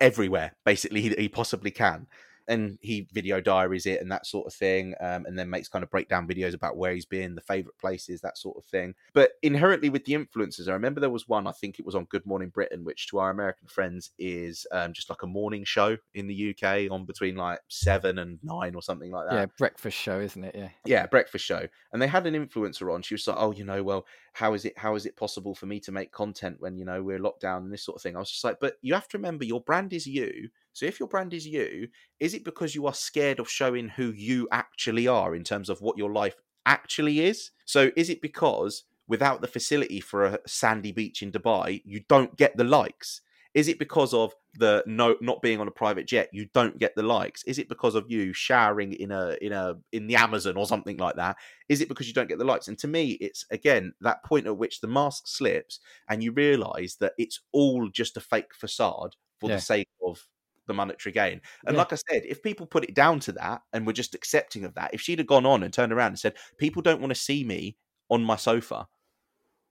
everywhere, 0.00 0.56
basically 0.64 1.08
that 1.08 1.20
he 1.20 1.28
possibly 1.28 1.70
can. 1.70 2.06
And 2.50 2.78
he 2.80 3.08
video 3.12 3.40
diaries 3.40 3.86
it 3.86 4.00
and 4.00 4.10
that 4.12 4.26
sort 4.26 4.46
of 4.46 4.52
thing, 4.52 4.94
um, 5.00 5.24
and 5.26 5.38
then 5.38 5.48
makes 5.48 5.68
kind 5.68 5.82
of 5.82 5.90
breakdown 5.90 6.26
videos 6.26 6.54
about 6.54 6.76
where 6.76 6.92
he's 6.92 7.06
been, 7.06 7.34
the 7.34 7.40
favorite 7.40 7.78
places, 7.78 8.20
that 8.20 8.36
sort 8.36 8.56
of 8.56 8.64
thing. 8.64 8.94
But 9.14 9.32
inherently 9.42 9.88
with 9.88 10.04
the 10.04 10.14
influencers, 10.14 10.68
I 10.68 10.72
remember 10.72 11.00
there 11.00 11.10
was 11.10 11.28
one, 11.28 11.46
I 11.46 11.52
think 11.52 11.78
it 11.78 11.86
was 11.86 11.94
on 11.94 12.04
Good 12.04 12.26
Morning 12.26 12.48
Britain, 12.48 12.84
which 12.84 13.08
to 13.08 13.18
our 13.18 13.30
American 13.30 13.68
friends 13.68 14.10
is 14.18 14.66
um, 14.72 14.92
just 14.92 15.08
like 15.08 15.22
a 15.22 15.26
morning 15.26 15.64
show 15.64 15.96
in 16.14 16.26
the 16.26 16.54
UK 16.54 16.90
on 16.90 17.06
between 17.06 17.36
like 17.36 17.60
seven 17.68 18.18
and 18.18 18.38
nine 18.42 18.74
or 18.74 18.82
something 18.82 19.10
like 19.10 19.28
that 19.28 19.34
yeah, 19.36 19.46
breakfast 19.58 19.96
show, 19.96 20.20
isn't 20.20 20.44
it? 20.44 20.54
Yeah. 20.54 20.68
yeah 20.84 21.06
breakfast 21.06 21.44
show 21.44 21.66
and 21.92 22.00
they 22.00 22.06
had 22.06 22.26
an 22.26 22.34
influencer 22.34 22.92
on 22.92 23.02
she 23.02 23.14
was 23.14 23.26
like 23.26 23.36
oh 23.38 23.52
you 23.52 23.64
know 23.64 23.82
well 23.82 24.06
how 24.32 24.54
is 24.54 24.64
it 24.64 24.78
how 24.78 24.94
is 24.94 25.06
it 25.06 25.16
possible 25.16 25.54
for 25.54 25.66
me 25.66 25.80
to 25.80 25.92
make 25.92 26.12
content 26.12 26.56
when 26.60 26.76
you 26.76 26.84
know 26.84 27.02
we're 27.02 27.18
locked 27.18 27.42
down 27.42 27.62
and 27.64 27.72
this 27.72 27.84
sort 27.84 27.96
of 27.96 28.02
thing? 28.02 28.16
I 28.16 28.20
was 28.20 28.30
just 28.30 28.44
like 28.44 28.58
but 28.60 28.74
you 28.82 28.94
have 28.94 29.08
to 29.08 29.18
remember 29.18 29.44
your 29.44 29.60
brand 29.60 29.92
is 29.92 30.06
you. 30.06 30.48
So 30.72 30.86
if 30.86 31.00
your 31.00 31.08
brand 31.08 31.34
is 31.34 31.46
you 31.46 31.88
is 32.18 32.34
it 32.34 32.44
because 32.44 32.74
you 32.74 32.86
are 32.86 32.94
scared 32.94 33.40
of 33.40 33.50
showing 33.50 33.88
who 33.88 34.10
you 34.10 34.48
actually 34.52 35.06
are 35.06 35.34
in 35.34 35.44
terms 35.44 35.68
of 35.68 35.80
what 35.80 35.98
your 35.98 36.12
life 36.12 36.36
actually 36.66 37.20
is? 37.20 37.50
So 37.64 37.90
is 37.96 38.10
it 38.10 38.20
because 38.20 38.84
without 39.08 39.40
the 39.40 39.48
facility 39.48 40.00
for 40.00 40.24
a 40.24 40.38
sandy 40.46 40.92
beach 40.92 41.20
in 41.20 41.32
dubai 41.32 41.82
you 41.84 42.00
don't 42.08 42.36
get 42.36 42.56
the 42.56 42.64
likes 42.64 43.20
is 43.54 43.68
it 43.68 43.78
because 43.78 44.14
of 44.14 44.32
the 44.58 44.82
no 44.86 45.16
not 45.20 45.42
being 45.42 45.60
on 45.60 45.66
a 45.68 45.72
private 45.72 46.06
jet 46.06 46.28
you 46.32 46.46
don't 46.54 46.78
get 46.78 46.94
the 46.94 47.02
likes? 47.02 47.42
Is 47.44 47.58
it 47.58 47.68
because 47.68 47.94
of 47.94 48.10
you 48.10 48.32
showering 48.32 48.92
in 48.92 49.10
a 49.10 49.36
in 49.42 49.52
a 49.52 49.74
in 49.92 50.06
the 50.06 50.16
amazon 50.16 50.56
or 50.56 50.66
something 50.66 50.96
like 50.98 51.16
that? 51.16 51.36
Is 51.68 51.80
it 51.80 51.88
because 51.88 52.06
you 52.06 52.14
don't 52.14 52.28
get 52.28 52.38
the 52.38 52.44
likes? 52.44 52.68
And 52.68 52.78
to 52.78 52.88
me 52.88 53.12
it's 53.12 53.44
again 53.50 53.92
that 54.00 54.24
point 54.24 54.46
at 54.46 54.56
which 54.56 54.80
the 54.80 54.86
mask 54.88 55.24
slips 55.26 55.80
and 56.08 56.22
you 56.22 56.32
realize 56.32 56.96
that 57.00 57.12
it's 57.18 57.40
all 57.52 57.88
just 57.88 58.16
a 58.16 58.20
fake 58.20 58.54
facade 58.54 59.16
for 59.38 59.48
Yeah. 59.50 59.56
the 59.56 59.62
sake 59.62 59.88
of 60.06 60.24
the 60.66 60.74
monetary 60.74 61.12
gain. 61.12 61.40
And 61.66 61.74
Yeah. 61.74 61.78
like 61.82 61.92
i 61.92 61.96
said 61.96 62.22
if 62.24 62.42
people 62.42 62.66
put 62.66 62.84
it 62.84 62.94
down 62.94 63.18
to 63.20 63.32
that 63.32 63.62
and 63.72 63.84
were 63.86 63.92
just 63.92 64.14
accepting 64.14 64.64
of 64.64 64.74
that 64.74 64.94
if 64.94 65.00
she'd 65.00 65.18
have 65.18 65.26
gone 65.26 65.46
on 65.46 65.62
and 65.64 65.72
turned 65.72 65.92
around 65.92 66.08
and 66.08 66.18
said 66.20 66.36
people 66.58 66.82
don't 66.82 67.00
want 67.00 67.10
to 67.12 67.20
see 67.20 67.42
me 67.44 67.76
on 68.10 68.22
my 68.22 68.36
sofa. 68.36 68.86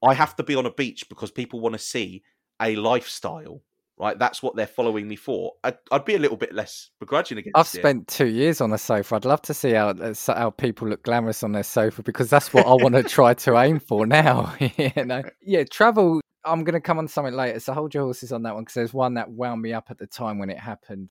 I 0.03 0.13
have 0.13 0.35
to 0.37 0.43
be 0.43 0.55
on 0.55 0.65
a 0.65 0.71
beach 0.73 1.07
because 1.09 1.31
people 1.31 1.59
want 1.59 1.73
to 1.73 1.79
see 1.79 2.23
a 2.61 2.75
lifestyle 2.77 3.61
right 3.99 4.17
that's 4.17 4.41
what 4.41 4.55
they're 4.55 4.65
following 4.65 5.07
me 5.07 5.15
for 5.15 5.53
I'd, 5.63 5.77
I'd 5.91 6.05
be 6.05 6.15
a 6.15 6.19
little 6.19 6.37
bit 6.37 6.53
less 6.53 6.89
begrudging 6.99 7.37
against 7.37 7.55
it. 7.55 7.59
I've 7.59 7.65
it. 7.65 7.79
spent 7.79 8.07
two 8.07 8.27
years 8.27 8.61
on 8.61 8.71
a 8.73 8.77
sofa. 8.77 9.15
I'd 9.15 9.25
love 9.25 9.41
to 9.43 9.53
see 9.53 9.71
how 9.71 9.89
uh, 9.89 10.13
how 10.27 10.49
people 10.51 10.87
look 10.87 11.03
glamorous 11.03 11.43
on 11.43 11.51
their 11.51 11.63
sofa 11.63 12.01
because 12.03 12.29
that's 12.29 12.53
what 12.53 12.65
I 12.65 12.71
want 12.71 12.95
to 12.95 13.03
try 13.03 13.33
to 13.33 13.57
aim 13.57 13.79
for 13.79 14.05
now. 14.05 14.55
you 14.77 14.91
know, 15.05 15.23
yeah, 15.41 15.63
travel. 15.65 16.21
I'm 16.45 16.63
going 16.63 16.73
to 16.73 16.81
come 16.81 16.97
on 16.97 17.07
something 17.07 17.33
later, 17.33 17.59
so 17.59 17.73
hold 17.73 17.93
your 17.93 18.03
horses 18.03 18.31
on 18.31 18.43
that 18.43 18.55
one 18.55 18.63
because 18.63 18.75
there's 18.75 18.93
one 18.93 19.15
that 19.15 19.29
wound 19.29 19.61
me 19.61 19.73
up 19.73 19.87
at 19.89 19.97
the 19.97 20.07
time 20.07 20.39
when 20.39 20.49
it 20.49 20.57
happened. 20.57 21.09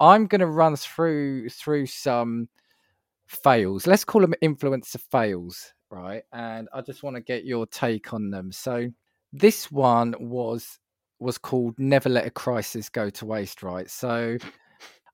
I'm 0.00 0.26
going 0.26 0.40
to 0.40 0.46
run 0.46 0.76
through 0.76 1.48
through 1.50 1.86
some 1.86 2.48
fails. 3.26 3.86
Let's 3.86 4.04
call 4.04 4.22
them 4.22 4.34
influencer 4.42 5.00
fails, 5.10 5.72
right? 5.90 6.24
And 6.32 6.68
I 6.74 6.80
just 6.80 7.02
want 7.02 7.16
to 7.16 7.22
get 7.22 7.44
your 7.44 7.66
take 7.66 8.12
on 8.12 8.30
them. 8.30 8.50
So 8.50 8.90
this 9.32 9.70
one 9.70 10.14
was 10.18 10.78
was 11.24 11.38
called 11.38 11.74
"Never 11.78 12.08
Let 12.08 12.26
a 12.26 12.30
Crisis 12.30 12.88
Go 12.88 13.10
to 13.10 13.26
Waste," 13.26 13.62
right? 13.62 13.90
So 13.90 14.36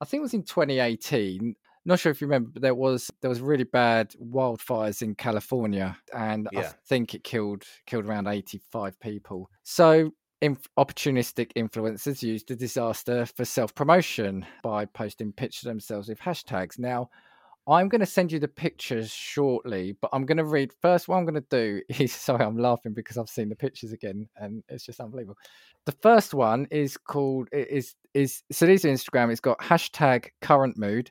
I 0.00 0.04
think 0.04 0.20
it 0.20 0.22
was 0.22 0.34
in 0.34 0.42
2018. 0.42 1.54
Not 1.86 1.98
sure 1.98 2.12
if 2.12 2.20
you 2.20 2.26
remember, 2.26 2.50
but 2.52 2.62
there 2.62 2.74
was 2.74 3.10
there 3.22 3.30
was 3.30 3.40
really 3.40 3.64
bad 3.64 4.12
wildfires 4.22 5.00
in 5.02 5.14
California, 5.14 5.96
and 6.14 6.48
I 6.54 6.62
think 6.86 7.14
it 7.14 7.24
killed 7.24 7.64
killed 7.86 8.04
around 8.04 8.26
85 8.26 9.00
people. 9.00 9.50
So 9.62 10.12
inf- 10.40 10.68
opportunistic 10.78 11.52
influencers 11.54 12.22
used 12.22 12.48
the 12.48 12.56
disaster 12.56 13.26
for 13.26 13.44
self 13.44 13.74
promotion 13.74 14.46
by 14.62 14.84
posting 14.84 15.32
pictures 15.32 15.64
of 15.64 15.70
themselves 15.70 16.08
with 16.08 16.20
hashtags. 16.20 16.78
Now, 16.78 17.10
I'm 17.70 17.88
going 17.88 18.00
to 18.00 18.06
send 18.06 18.32
you 18.32 18.40
the 18.40 18.48
pictures 18.48 19.10
shortly, 19.10 19.96
but 20.00 20.10
I'm 20.12 20.26
going 20.26 20.38
to 20.38 20.44
read 20.44 20.72
first. 20.82 21.06
What 21.06 21.16
I'm 21.16 21.24
going 21.24 21.42
to 21.42 21.46
do 21.50 21.82
is 22.02 22.12
sorry, 22.12 22.44
I'm 22.44 22.58
laughing 22.58 22.94
because 22.94 23.16
I've 23.16 23.28
seen 23.28 23.48
the 23.48 23.56
pictures 23.56 23.92
again, 23.92 24.28
and 24.36 24.62
it's 24.68 24.84
just 24.84 25.00
unbelievable. 25.00 25.38
The 25.86 25.92
first 25.92 26.34
one 26.34 26.66
is 26.70 26.96
called 26.96 27.48
is 27.52 27.94
is 28.12 28.42
so 28.50 28.66
these 28.66 28.84
are 28.84 28.88
Instagram. 28.88 29.30
It's 29.30 29.40
got 29.40 29.58
hashtag 29.60 30.28
current 30.40 30.76
mood. 30.76 31.10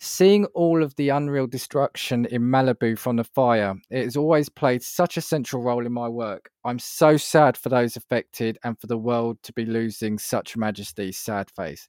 Seeing 0.00 0.46
all 0.46 0.82
of 0.82 0.96
the 0.96 1.10
unreal 1.10 1.46
destruction 1.46 2.24
in 2.26 2.42
Malibu 2.42 2.98
from 2.98 3.14
the 3.14 3.24
fire, 3.24 3.76
it 3.88 4.02
has 4.02 4.16
always 4.16 4.48
played 4.48 4.82
such 4.82 5.16
a 5.16 5.20
central 5.20 5.62
role 5.62 5.86
in 5.86 5.92
my 5.92 6.08
work. 6.08 6.50
I'm 6.64 6.80
so 6.80 7.16
sad 7.16 7.56
for 7.56 7.68
those 7.68 7.96
affected 7.96 8.58
and 8.64 8.76
for 8.80 8.88
the 8.88 8.98
world 8.98 9.38
to 9.44 9.52
be 9.52 9.64
losing 9.64 10.18
such 10.18 10.56
majesty. 10.56 11.12
Sad 11.12 11.52
face. 11.52 11.88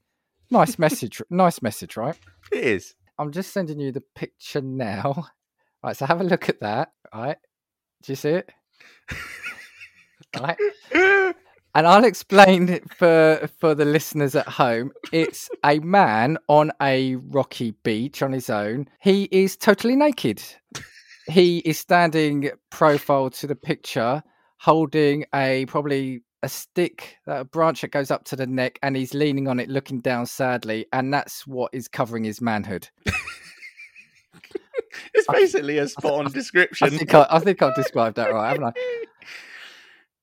Nice 0.52 0.78
message. 0.80 1.24
nice 1.32 1.64
message, 1.64 1.98
right? 1.98 2.16
it 2.52 2.64
is 2.64 2.94
I'm 3.20 3.32
just 3.32 3.54
sending 3.54 3.80
you 3.80 3.92
the 3.92 4.04
picture 4.16 4.62
now. 4.62 5.28
Right, 5.86 5.98
so 5.98 6.06
have 6.06 6.22
a 6.22 6.24
look 6.24 6.48
at 6.48 6.62
that. 6.62 6.94
Right, 7.14 7.36
do 8.04 8.14
you 8.14 8.16
see 8.16 8.30
it? 8.30 8.50
right, 10.40 10.58
and 11.76 11.86
I'll 11.86 12.06
explain 12.06 12.70
it 12.70 12.90
for 12.94 13.50
for 13.60 13.76
the 13.76 13.84
listeners 13.84 14.34
at 14.34 14.48
home. 14.48 14.94
It's 15.12 15.50
a 15.66 15.80
man 15.80 16.38
on 16.48 16.72
a 16.82 17.16
rocky 17.18 17.72
beach 17.84 18.22
on 18.22 18.32
his 18.32 18.50
own. 18.50 18.88
He 19.02 19.28
is 19.30 19.58
totally 19.58 19.98
naked. 19.98 20.42
He 21.28 21.58
is 21.60 21.80
standing 21.80 22.52
profile 22.70 23.30
to 23.32 23.48
the 23.48 23.56
picture, 23.56 24.24
holding 24.60 25.26
a 25.36 25.66
probably 25.66 26.24
a 26.44 26.50
stick, 26.50 27.18
a 27.26 27.44
branch 27.44 27.82
that 27.82 27.92
goes 27.92 28.12
up 28.12 28.26
to 28.26 28.36
the 28.36 28.46
neck, 28.46 28.78
and 28.84 28.96
he's 28.96 29.14
leaning 29.14 29.48
on 29.48 29.60
it, 29.60 29.70
looking 29.70 30.02
down 30.02 30.26
sadly, 30.26 30.86
and 30.94 31.14
that's 31.14 31.48
what 31.48 31.74
is 31.74 31.88
covering 31.88 32.24
his 32.26 32.42
manhood. 32.42 32.90
it's 35.14 35.28
basically 35.28 35.78
a 35.78 35.88
spot 35.88 36.14
on 36.14 36.28
I 36.28 36.30
description. 36.30 36.90
think 36.92 37.14
I, 37.14 37.26
I 37.30 37.40
think 37.40 37.62
I've 37.62 37.76
described 37.76 38.18
that 38.18 38.32
right, 38.32 38.50
haven't 38.50 38.66
I? 38.66 38.74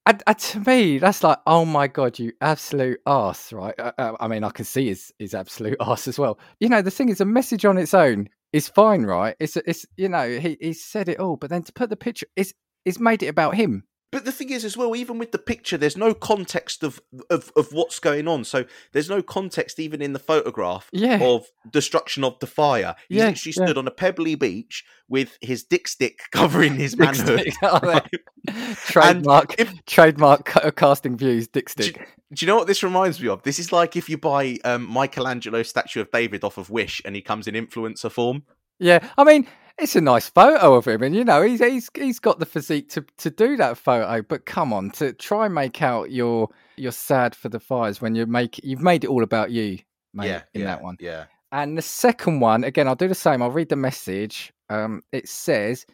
And, 0.06 0.22
and 0.26 0.38
to 0.38 0.60
me, 0.60 0.98
that's 0.98 1.22
like, 1.22 1.38
oh 1.46 1.64
my 1.64 1.86
god, 1.86 2.18
you 2.18 2.32
absolute 2.40 3.00
arse, 3.06 3.52
right? 3.52 3.74
Uh, 3.78 3.92
uh, 3.98 4.16
I 4.18 4.28
mean, 4.28 4.44
I 4.44 4.50
can 4.50 4.64
see 4.64 4.88
his 4.88 5.12
his 5.18 5.34
absolute 5.34 5.76
arse 5.80 6.08
as 6.08 6.18
well. 6.18 6.38
You 6.58 6.68
know, 6.68 6.82
the 6.82 6.90
thing 6.90 7.08
is, 7.08 7.20
a 7.20 7.24
message 7.26 7.64
on 7.64 7.78
its 7.78 7.94
own 7.94 8.28
is 8.52 8.68
fine, 8.68 9.02
right? 9.02 9.36
It's 9.40 9.56
it's 9.56 9.86
you 9.96 10.08
know, 10.08 10.38
he 10.38 10.56
he 10.60 10.72
said 10.72 11.08
it 11.08 11.18
all, 11.20 11.36
but 11.36 11.50
then 11.50 11.62
to 11.62 11.72
put 11.72 11.90
the 11.90 11.96
picture, 11.96 12.26
it's 12.36 12.52
it's 12.84 12.98
made 12.98 13.22
it 13.22 13.28
about 13.28 13.54
him. 13.54 13.84
But 14.12 14.24
the 14.24 14.32
thing 14.32 14.50
is, 14.50 14.64
as 14.64 14.76
well, 14.76 14.96
even 14.96 15.18
with 15.18 15.30
the 15.30 15.38
picture, 15.38 15.76
there's 15.78 15.96
no 15.96 16.14
context 16.14 16.82
of, 16.82 17.00
of, 17.30 17.52
of 17.56 17.72
what's 17.72 18.00
going 18.00 18.26
on. 18.26 18.42
So 18.44 18.64
there's 18.92 19.08
no 19.08 19.22
context 19.22 19.78
even 19.78 20.02
in 20.02 20.12
the 20.14 20.18
photograph 20.18 20.88
Yeah. 20.92 21.18
of 21.22 21.46
destruction 21.70 22.24
of 22.24 22.38
the 22.40 22.48
fire. 22.48 22.96
He's 23.08 23.18
Yeah, 23.18 23.28
literally 23.28 23.54
yeah. 23.56 23.64
stood 23.66 23.78
on 23.78 23.86
a 23.86 23.92
pebbly 23.92 24.34
beach 24.34 24.84
with 25.08 25.38
his 25.40 25.62
dick 25.62 25.86
stick 25.86 26.20
covering 26.32 26.74
his 26.74 26.96
manhood. 26.96 27.52
Oh, 27.62 27.78
right? 27.82 28.08
trademark 28.74 29.54
if- 29.58 29.84
trademark 29.86 30.44
casting 30.76 31.16
views, 31.16 31.48
dick 31.48 31.72
Do 31.74 31.82
stick. 31.84 32.08
Do 32.32 32.44
you 32.44 32.46
know 32.46 32.56
what 32.56 32.66
this 32.66 32.82
reminds 32.82 33.20
me 33.20 33.28
of? 33.28 33.42
This 33.42 33.58
is 33.58 33.72
like 33.72 33.96
if 33.96 34.08
you 34.08 34.16
buy 34.16 34.58
um, 34.64 34.86
Michelangelo's 34.92 35.68
statue 35.68 36.00
of 36.00 36.11
David 36.12 36.44
off 36.44 36.58
of 36.58 36.70
Wish 36.70 37.02
and 37.04 37.16
he 37.16 37.22
comes 37.22 37.48
in 37.48 37.54
influencer 37.54 38.11
form. 38.11 38.44
Yeah, 38.78 39.06
I 39.18 39.24
mean, 39.24 39.46
it's 39.81 39.97
a 39.97 40.01
nice 40.01 40.28
photo 40.28 40.74
of 40.74 40.87
him, 40.87 41.03
and 41.03 41.14
you 41.14 41.24
know, 41.24 41.43
he's 41.43 41.61
he's 41.61 41.91
he's 41.95 42.18
got 42.18 42.39
the 42.39 42.47
physique 42.47 42.89
to 42.91 43.05
to 43.18 43.31
do 43.31 43.57
that 43.57 43.78
photo. 43.78 44.22
But 44.22 44.47
come 44.47 44.72
on, 44.72 44.91
to 44.93 45.12
try 45.12 45.47
and 45.47 45.55
make 45.55 45.83
out 45.83 46.11
you're 46.11 46.49
you're 46.76 46.93
sad 46.93 47.35
for 47.35 47.49
the 47.49 47.61
fires 47.61 48.01
when 48.01 48.14
you 48.14 48.26
make 48.26 48.62
you've 48.62 48.83
made 48.83 49.05
it 49.05 49.09
all 49.09 49.22
about 49.22 49.51
you, 49.51 49.78
mate, 50.12 50.28
yeah, 50.28 50.43
in 50.55 50.61
yeah, 50.62 50.66
that 50.66 50.83
one. 50.83 50.97
Yeah. 51.01 51.24
And 51.53 51.76
the 51.76 51.83
second 51.83 52.41
one, 52.41 52.62
again, 52.62 52.87
I'll 52.87 52.95
do 52.95 53.09
the 53.09 53.14
same. 53.14 53.43
I'll 53.43 53.51
read 53.51 53.70
the 53.70 53.76
message. 53.76 54.53
Um, 54.68 55.03
it 55.12 55.28
says, 55.28 55.85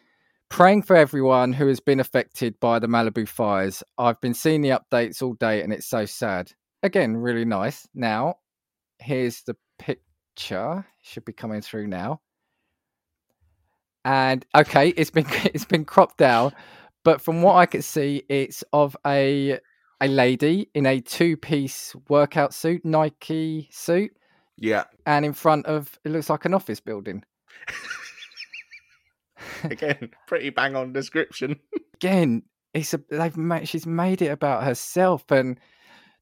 "Praying 0.49 0.83
for 0.83 0.95
everyone 0.95 1.53
who 1.53 1.67
has 1.67 1.79
been 1.79 1.99
affected 1.99 2.59
by 2.59 2.79
the 2.79 2.87
Malibu 2.87 3.27
fires. 3.27 3.83
I've 3.97 4.21
been 4.21 4.33
seeing 4.35 4.61
the 4.61 4.69
updates 4.69 5.21
all 5.21 5.33
day, 5.33 5.63
and 5.63 5.73
it's 5.73 5.87
so 5.87 6.05
sad." 6.05 6.51
Again, 6.83 7.17
really 7.17 7.45
nice. 7.45 7.87
Now, 7.95 8.35
here's 8.99 9.41
the 9.43 9.55
picture. 9.79 10.85
Should 11.01 11.25
be 11.25 11.33
coming 11.33 11.61
through 11.61 11.87
now. 11.87 12.21
And 14.07 14.45
okay, 14.55 14.89
it's 14.95 15.09
been 15.11 15.25
it's 15.53 15.65
been 15.65 15.83
cropped 15.83 16.17
down, 16.17 16.53
but 17.03 17.19
from 17.21 17.41
what 17.41 17.55
I 17.55 17.65
could 17.65 17.83
see, 17.83 18.23
it's 18.29 18.63
of 18.71 18.95
a 19.05 19.59
a 19.99 20.07
lady 20.07 20.69
in 20.73 20.85
a 20.85 21.01
two 21.01 21.35
piece 21.35 21.93
workout 22.07 22.53
suit, 22.53 22.85
Nike 22.85 23.67
suit 23.69 24.11
Yeah. 24.55 24.85
and 25.05 25.25
in 25.25 25.33
front 25.33 25.65
of 25.65 25.99
it 26.05 26.11
looks 26.11 26.29
like 26.29 26.45
an 26.45 26.53
office 26.53 26.79
building. 26.79 27.23
Again, 29.63 30.11
pretty 30.27 30.51
bang 30.51 30.75
on 30.77 30.93
description. 30.93 31.59
Again, 31.95 32.43
it's 32.73 32.93
a 32.93 33.01
they've 33.09 33.35
made 33.35 33.67
she's 33.67 33.85
made 33.85 34.21
it 34.21 34.27
about 34.31 34.63
herself, 34.63 35.29
and 35.31 35.59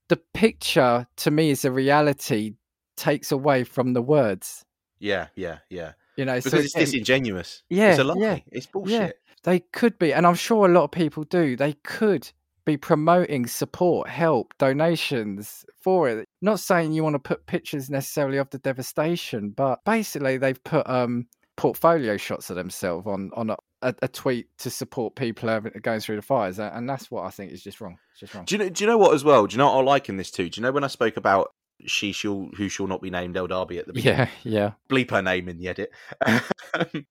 the 0.07 0.17
picture 0.33 1.05
to 1.17 1.29
me 1.31 1.51
is 1.51 1.65
a 1.65 1.71
reality 1.71 2.53
takes 2.97 3.31
away 3.31 3.63
from 3.63 3.93
the 3.93 4.01
words. 4.01 4.65
Yeah, 4.99 5.27
yeah, 5.36 5.59
yeah. 5.69 5.93
You 6.18 6.26
know, 6.26 6.39
so 6.39 6.49
Because 6.49 6.66
it's 6.66 6.76
again, 6.76 6.86
disingenuous. 6.86 7.63
Yeah, 7.70 7.91
It's 7.91 7.99
a 7.99 8.03
lie. 8.03 8.16
yeah, 8.18 8.39
It's 8.51 8.66
bullshit. 8.68 9.20
they 9.43 9.59
could 9.59 9.97
be, 9.99 10.13
and 10.13 10.26
I'm 10.26 10.36
sure 10.36 10.66
a 10.66 10.72
lot 10.72 10.84
of 10.86 10.91
people 10.91 11.24
do. 11.24 11.55
They 11.55 11.74
could 11.84 12.32
be 12.66 12.78
promoting 12.78 13.45
support, 13.47 14.09
help, 14.09 14.53
donations 14.57 15.66
for 15.82 16.09
it. 16.09 16.28
Not 16.41 16.59
saying 16.59 16.93
you 16.93 17.03
want 17.03 17.13
to 17.16 17.20
put 17.20 17.45
pictures 17.45 17.89
necessarily 17.89 18.38
of 18.38 18.49
the 18.49 18.57
devastation, 18.59 19.49
but 19.51 19.80
basically 19.86 20.38
they've 20.38 20.63
put 20.63 20.89
um 20.89 21.28
portfolio 21.57 22.18
shots 22.18 22.49
of 22.49 22.55
themselves 22.55 23.07
on 23.07 23.30
on 23.34 23.49
a, 23.51 23.55
a, 23.82 23.95
a 24.01 24.07
tweet 24.07 24.47
to 24.57 24.70
support 24.70 25.16
people 25.16 25.47
going 25.82 25.99
through 25.99 26.16
the 26.18 26.22
fires, 26.22 26.59
and 26.59 26.89
that's 26.89 27.11
what 27.11 27.26
I 27.26 27.30
think 27.30 27.51
is 27.51 27.63
just 27.63 27.82
wrong. 27.82 27.97
It's 28.11 28.22
just 28.22 28.34
wrong. 28.34 28.45
Do 28.45 28.55
you 28.55 28.59
know? 28.59 28.70
Do 28.70 28.84
you 28.84 28.89
know 28.89 28.97
what 28.97 29.13
as 29.13 29.24
well? 29.24 29.45
Do 29.47 29.53
you 29.53 29.57
know 29.59 29.68
what 29.74 29.82
I 29.82 29.84
like 29.84 30.09
in 30.09 30.18
this 30.18 30.32
too? 30.32 30.49
Do 30.49 30.59
you 30.59 30.63
know 30.63 30.72
when 30.72 30.84
I 30.84 30.88
spoke 30.88 31.18
about 31.18 31.49
she 31.86 32.11
shall 32.11 32.49
who 32.55 32.69
shall 32.69 32.88
not 32.88 33.01
be 33.01 33.09
named 33.09 33.36
Elle 33.38 33.47
Darby 33.47 33.80
at 33.80 33.88
the 33.88 33.93
beginning? 33.93 34.28
Yeah, 34.43 34.51
yeah. 34.51 34.71
Bleep 34.89 35.11
her 35.11 35.21
name 35.21 35.49
in 35.49 35.57
the 35.57 35.67
edit. 35.67 35.91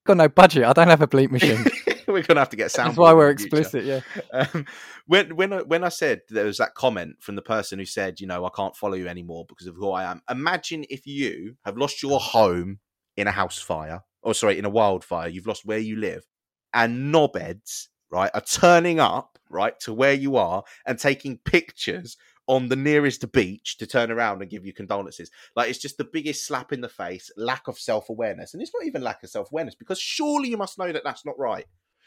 Got 0.05 0.17
no 0.17 0.29
budget. 0.29 0.65
I 0.65 0.73
don't 0.73 0.89
have 0.89 1.03
a 1.03 1.07
bleep 1.07 1.31
machine. 1.31 1.65
we're 2.09 2.23
gonna 2.23 2.41
have 2.41 2.51
to 2.51 2.57
get 2.57 2.71
sound. 2.71 2.91
That's 2.91 2.99
why 2.99 3.13
we're 3.13 3.31
explicit. 3.31 3.85
Yeah. 3.85 4.01
Um, 4.33 4.67
when 5.07 5.37
when 5.37 5.53
I, 5.53 5.63
when 5.63 5.85
I 5.85 5.89
said 5.89 6.23
there 6.29 6.45
was 6.45 6.59
that 6.59 6.75
comment 6.75 7.17
from 7.21 7.37
the 7.37 7.43
person 7.43 7.79
who 7.79 7.85
said, 7.85 8.21
you 8.21 8.27
know, 8.27 8.45
I 8.45 8.51
can't 8.55 8.77
follow 8.77 8.95
you 8.95 9.09
anymore 9.09 9.45
because 9.49 9.67
of 9.67 9.77
who 9.77 9.91
I 9.91 10.11
am. 10.11 10.23
Imagine 10.31 10.85
if 10.89 11.07
you 11.07 11.57
have 11.65 11.77
lost 11.77 12.03
your 12.03 12.21
home 12.21 12.79
in 13.17 13.27
a 13.27 13.33
house 13.33 13.59
fire, 13.59 14.03
or 14.23 14.35
sorry, 14.35 14.59
in 14.59 14.65
a 14.65 14.71
wildfire. 14.71 15.29
You've 15.29 15.47
lost 15.47 15.65
where 15.65 15.79
you 15.79 15.97
live, 15.97 16.25
and 16.73 17.15
knobheads, 17.15 17.89
right, 18.11 18.31
are 18.35 18.41
turning 18.41 18.99
up 18.99 19.39
right 19.51 19.79
to 19.81 19.93
where 19.93 20.15
you 20.15 20.37
are 20.37 20.65
and 20.87 20.99
taking 20.99 21.39
pictures 21.39 22.17
on 22.47 22.69
the 22.69 22.77
nearest 22.77 23.31
beach 23.33 23.79
to 23.79 23.87
turn 23.87 24.11
around 24.11 24.43
and 24.43 24.51
give 24.51 24.67
you 24.67 24.73
condolences. 24.73 25.31
Like 25.57 25.71
it's 25.71 25.79
just 25.79 25.97
the 25.97 26.05
biggest 26.05 26.47
slap 26.47 26.73
in 26.73 26.81
the 26.81 26.89
face, 26.89 27.31
lack 27.37 27.69
of 27.69 27.79
self 27.79 28.09
awareness, 28.09 28.55
and 28.55 28.63
it's 28.63 28.73
not 28.75 28.87
even 28.87 29.03
lack 29.03 29.23
of 29.23 29.31
self 29.31 29.51
awareness 29.51 29.75
because 29.75 30.01
surely 30.01 30.49
you 30.49 30.57
must 30.57 30.79
know 30.79 30.93
that 30.93 31.05
that's 31.05 31.25
not 31.25 31.39
right. 31.39 31.67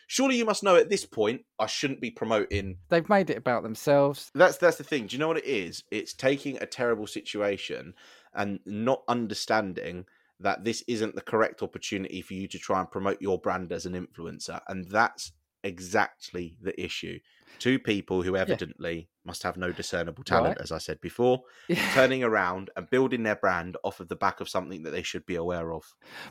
Surely 0.10 0.38
you 0.38 0.46
must 0.46 0.64
know 0.64 0.78
at 0.78 0.90
this 0.90 1.06
point 1.06 1.42
I 1.60 1.66
shouldn't 1.66 2.00
be 2.00 2.12
promoting. 2.12 2.78
They've 2.88 3.10
made 3.10 3.30
it 3.30 3.38
about 3.38 3.64
themselves. 3.64 4.32
That's 4.34 4.58
that's 4.58 4.78
the 4.78 4.84
thing. 4.84 5.08
Do 5.08 5.16
you 5.16 5.20
know 5.20 5.28
what 5.28 5.38
it 5.38 5.46
is? 5.46 5.84
It's 5.92 6.14
taking 6.14 6.58
a 6.58 6.66
terrible 6.66 7.08
situation 7.08 7.94
and 8.34 8.60
not 8.66 9.04
understanding 9.08 10.06
that 10.40 10.64
this 10.64 10.84
isn't 10.88 11.16
the 11.16 11.22
correct 11.22 11.64
opportunity 11.64 12.22
for 12.22 12.36
you 12.36 12.48
to 12.48 12.60
try 12.60 12.80
and 12.80 12.92
promote 12.92 13.22
your 13.22 13.40
brand 13.40 13.72
as 13.72 13.86
an 13.86 13.94
influencer, 13.94 14.62
and 14.68 14.88
that's 14.90 15.32
exactly 15.64 16.56
the 16.62 16.80
issue. 16.82 17.20
Two 17.60 17.80
people 17.80 18.22
who 18.22 18.36
evidently 18.36 19.10
must 19.26 19.44
have 19.44 19.58
no 19.58 19.72
discernible 19.72 20.24
talent, 20.24 20.58
Right. 20.58 20.62
as 20.64 20.72
I 20.72 20.78
said 20.78 21.02
before, 21.02 21.44
turning 21.94 22.24
around 22.24 22.70
and 22.76 22.90
building 22.90 23.24
their 23.24 23.36
brand 23.36 23.78
off 23.84 24.00
of 24.00 24.08
the 24.08 24.16
back 24.16 24.40
of 24.42 24.48
something 24.50 24.84
that 24.84 24.92
they 24.92 25.04
should 25.04 25.26
be 25.26 25.36
aware 25.36 25.74
of. 25.74 25.84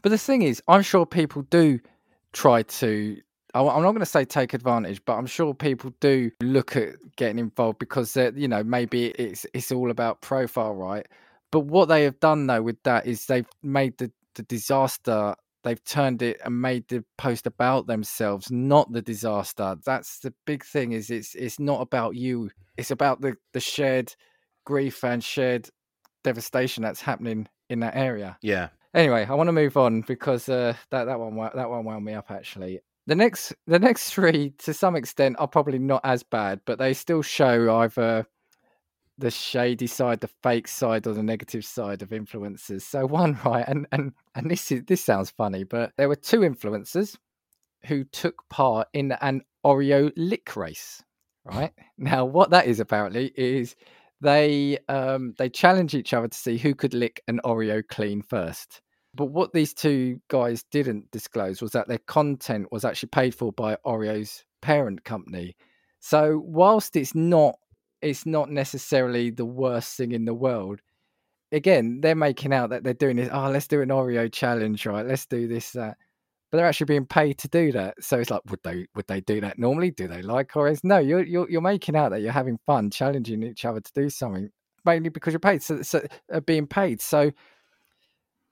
But 0.03 0.11
the 0.11 0.19
thing 0.19 0.43
is, 0.43 0.63
I'm 0.69 0.83
sure 0.83 1.05
people 1.07 1.43
do 1.43 1.81
try 2.33 2.63
to. 2.63 3.17
I'm 3.55 3.65
not 3.65 3.93
going 3.93 4.01
to 4.01 4.07
say 4.07 4.27
take 4.27 4.53
advantage, 4.53 5.03
but 5.07 5.15
I'm 5.15 5.25
sure 5.27 5.55
people 5.55 5.91
do 6.01 6.31
look 6.43 6.77
at 6.77 6.97
getting 7.17 7.39
involved 7.39 7.79
because 7.79 8.13
they're, 8.13 8.37
you 8.37 8.49
know, 8.49 8.63
maybe 8.63 9.07
it's 9.07 9.47
it's 9.55 9.73
all 9.73 9.91
about 9.91 10.21
profile, 10.21 10.75
right? 10.75 11.07
But 11.51 11.61
what 11.61 11.87
they 11.89 12.03
have 12.03 12.21
done 12.21 12.47
though 12.47 12.61
with 12.61 12.83
that 12.83 13.07
is 13.07 13.25
they've 13.27 13.49
made 13.63 13.97
the 13.99 14.13
the 14.35 14.43
disaster. 14.43 15.35
They've 15.67 15.83
turned 15.83 16.23
it 16.23 16.41
and 16.45 16.63
made 16.63 16.87
the 16.87 17.05
post 17.19 17.45
about 17.45 17.89
themselves, 17.89 18.53
not 18.53 18.93
the 18.93 19.03
disaster. 19.03 19.75
That's 19.85 20.21
the 20.21 20.33
big 20.47 20.65
thing. 20.65 20.93
Is 20.93 21.11
it's 21.11 21.35
it's 21.35 21.59
not 21.59 21.81
about 21.81 22.15
you. 22.15 22.51
It's 22.77 22.93
about 22.93 23.21
the 23.21 23.35
the 23.53 23.59
shared 23.59 24.15
grief 24.65 25.03
and 25.03 25.25
shared 25.25 25.69
devastation 26.23 26.85
that's 26.85 27.01
happening 27.01 27.49
in 27.69 27.81
that 27.81 27.97
area. 27.97 28.39
Yeah. 28.43 28.69
Anyway, 28.95 29.27
I 29.29 29.35
want 29.35 29.49
to 29.49 29.53
move 29.53 29.77
on 29.77 30.03
because 30.03 30.49
uh, 30.49 30.75
that 30.91 31.07
that 31.07 31.19
one 31.19 31.35
that 31.37 31.69
one 31.69 31.85
wound 31.85 32.05
me 32.05 32.13
up 32.13 32.31
actually. 32.31 32.79
The 33.09 33.17
next 33.17 33.53
the 33.67 33.81
next 33.81 34.13
three, 34.13 34.51
to 34.59 34.73
some 34.73 34.95
extent, 34.95 35.35
are 35.41 35.49
probably 35.49 35.81
not 35.81 36.03
as 36.05 36.23
bad, 36.23 36.61
but 36.65 36.79
they 36.79 36.95
still 36.95 37.23
show 37.23 37.81
either 37.81 38.25
the 39.19 39.31
shady 39.31 39.87
side, 39.87 40.21
the 40.21 40.31
fake 40.43 40.69
side, 40.69 41.07
or 41.07 41.15
the 41.15 41.23
negative 41.23 41.65
side 41.65 42.03
of 42.03 42.11
influencers. 42.11 42.83
So 42.83 43.07
one 43.07 43.39
right, 43.45 43.67
and 43.67 43.87
and 43.93 44.13
and 44.35 44.51
this 44.51 44.71
is 44.73 44.83
this 44.87 45.05
sounds 45.05 45.31
funny, 45.31 45.65
but 45.65 45.93
there 45.97 46.09
were 46.09 46.17
two 46.17 46.41
influencers 46.41 47.17
who 47.87 48.05
took 48.05 48.49
part 48.49 48.89
in 48.93 49.13
an 49.21 49.43
Oreo 49.65 50.13
lick 50.17 50.57
race. 50.57 51.03
Right 51.45 51.73
now, 51.97 52.25
what 52.25 52.51
that 52.51 52.67
is 52.67 52.81
apparently 52.81 53.33
is 53.37 53.77
they 54.21 54.79
um 54.89 55.35
they 55.39 55.49
challenge 55.49 55.95
each 55.95 56.13
other 56.13 56.29
to 56.29 56.37
see 56.37 56.59
who 56.59 56.75
could 56.75 56.95
lick 56.95 57.23
an 57.29 57.41
Oreo 57.45 57.87
clean 57.87 58.23
first. 58.23 58.81
But 59.15 59.27
what 59.27 59.53
these 59.53 59.73
two 59.73 60.21
guys 60.29 60.65
didn't 60.71 61.11
disclose 61.11 61.63
was 61.63 61.71
that 61.73 61.89
their 61.89 62.01
content 62.07 62.71
was 62.71 62.85
actually 62.85 63.09
paid 63.09 63.35
for 63.35 63.51
by 63.51 63.77
Oreo's 63.87 64.45
parent 64.61 65.05
company. 65.05 65.57
So 66.01 66.43
whilst 66.45 66.97
it's 66.97 67.15
not 67.15 67.57
it's 68.07 68.27
not 68.27 68.51
necessarily 68.51 69.31
the 69.31 69.45
worst 69.45 69.97
thing 69.97 70.13
in 70.13 70.25
the 70.25 70.35
world, 70.35 70.81
again, 71.53 72.01
they're 72.01 72.15
making 72.15 72.53
out 72.53 72.71
that 72.71 72.85
they're 72.85 72.95
doing 72.95 73.17
this, 73.17 73.31
oh, 73.33 73.51
let's 73.51 73.69
do 73.69 73.83
an 73.83 73.89
Oreo 73.89 74.33
challenge, 74.33 74.87
right? 74.87 75.07
Let's 75.07 75.27
do 75.27 75.49
this, 75.49 75.73
that. 75.73 75.97
But 76.51 76.59
they're 76.59 76.67
actually 76.67 76.87
being 76.87 77.07
paid 77.07 77.39
to 77.39 77.49
do 77.49 77.73
that. 77.73 78.03
So 78.03 78.19
it's 78.21 78.31
like, 78.31 78.43
would 78.49 78.61
they 78.63 78.87
would 78.95 79.07
they 79.09 79.21
do 79.21 79.41
that 79.41 79.59
normally? 79.59 79.91
Do 79.91 80.07
they 80.07 80.23
like 80.23 80.53
Oreos? 80.53 80.85
No, 80.85 80.99
you're 80.99 81.25
you're 81.25 81.51
you're 81.51 81.61
making 81.61 81.97
out 81.97 82.11
that 82.13 82.21
you're 82.23 82.31
having 82.31 82.59
fun, 82.67 82.91
challenging 82.91 83.43
each 83.43 83.65
other 83.65 83.81
to 83.81 83.93
do 83.93 84.09
something, 84.09 84.51
mainly 84.85 85.09
because 85.09 85.33
you're 85.33 85.41
paid. 85.41 85.63
So, 85.63 85.83
so 85.83 86.07
uh, 86.33 86.39
being 86.41 86.69
paid. 86.69 87.03
So 87.03 87.33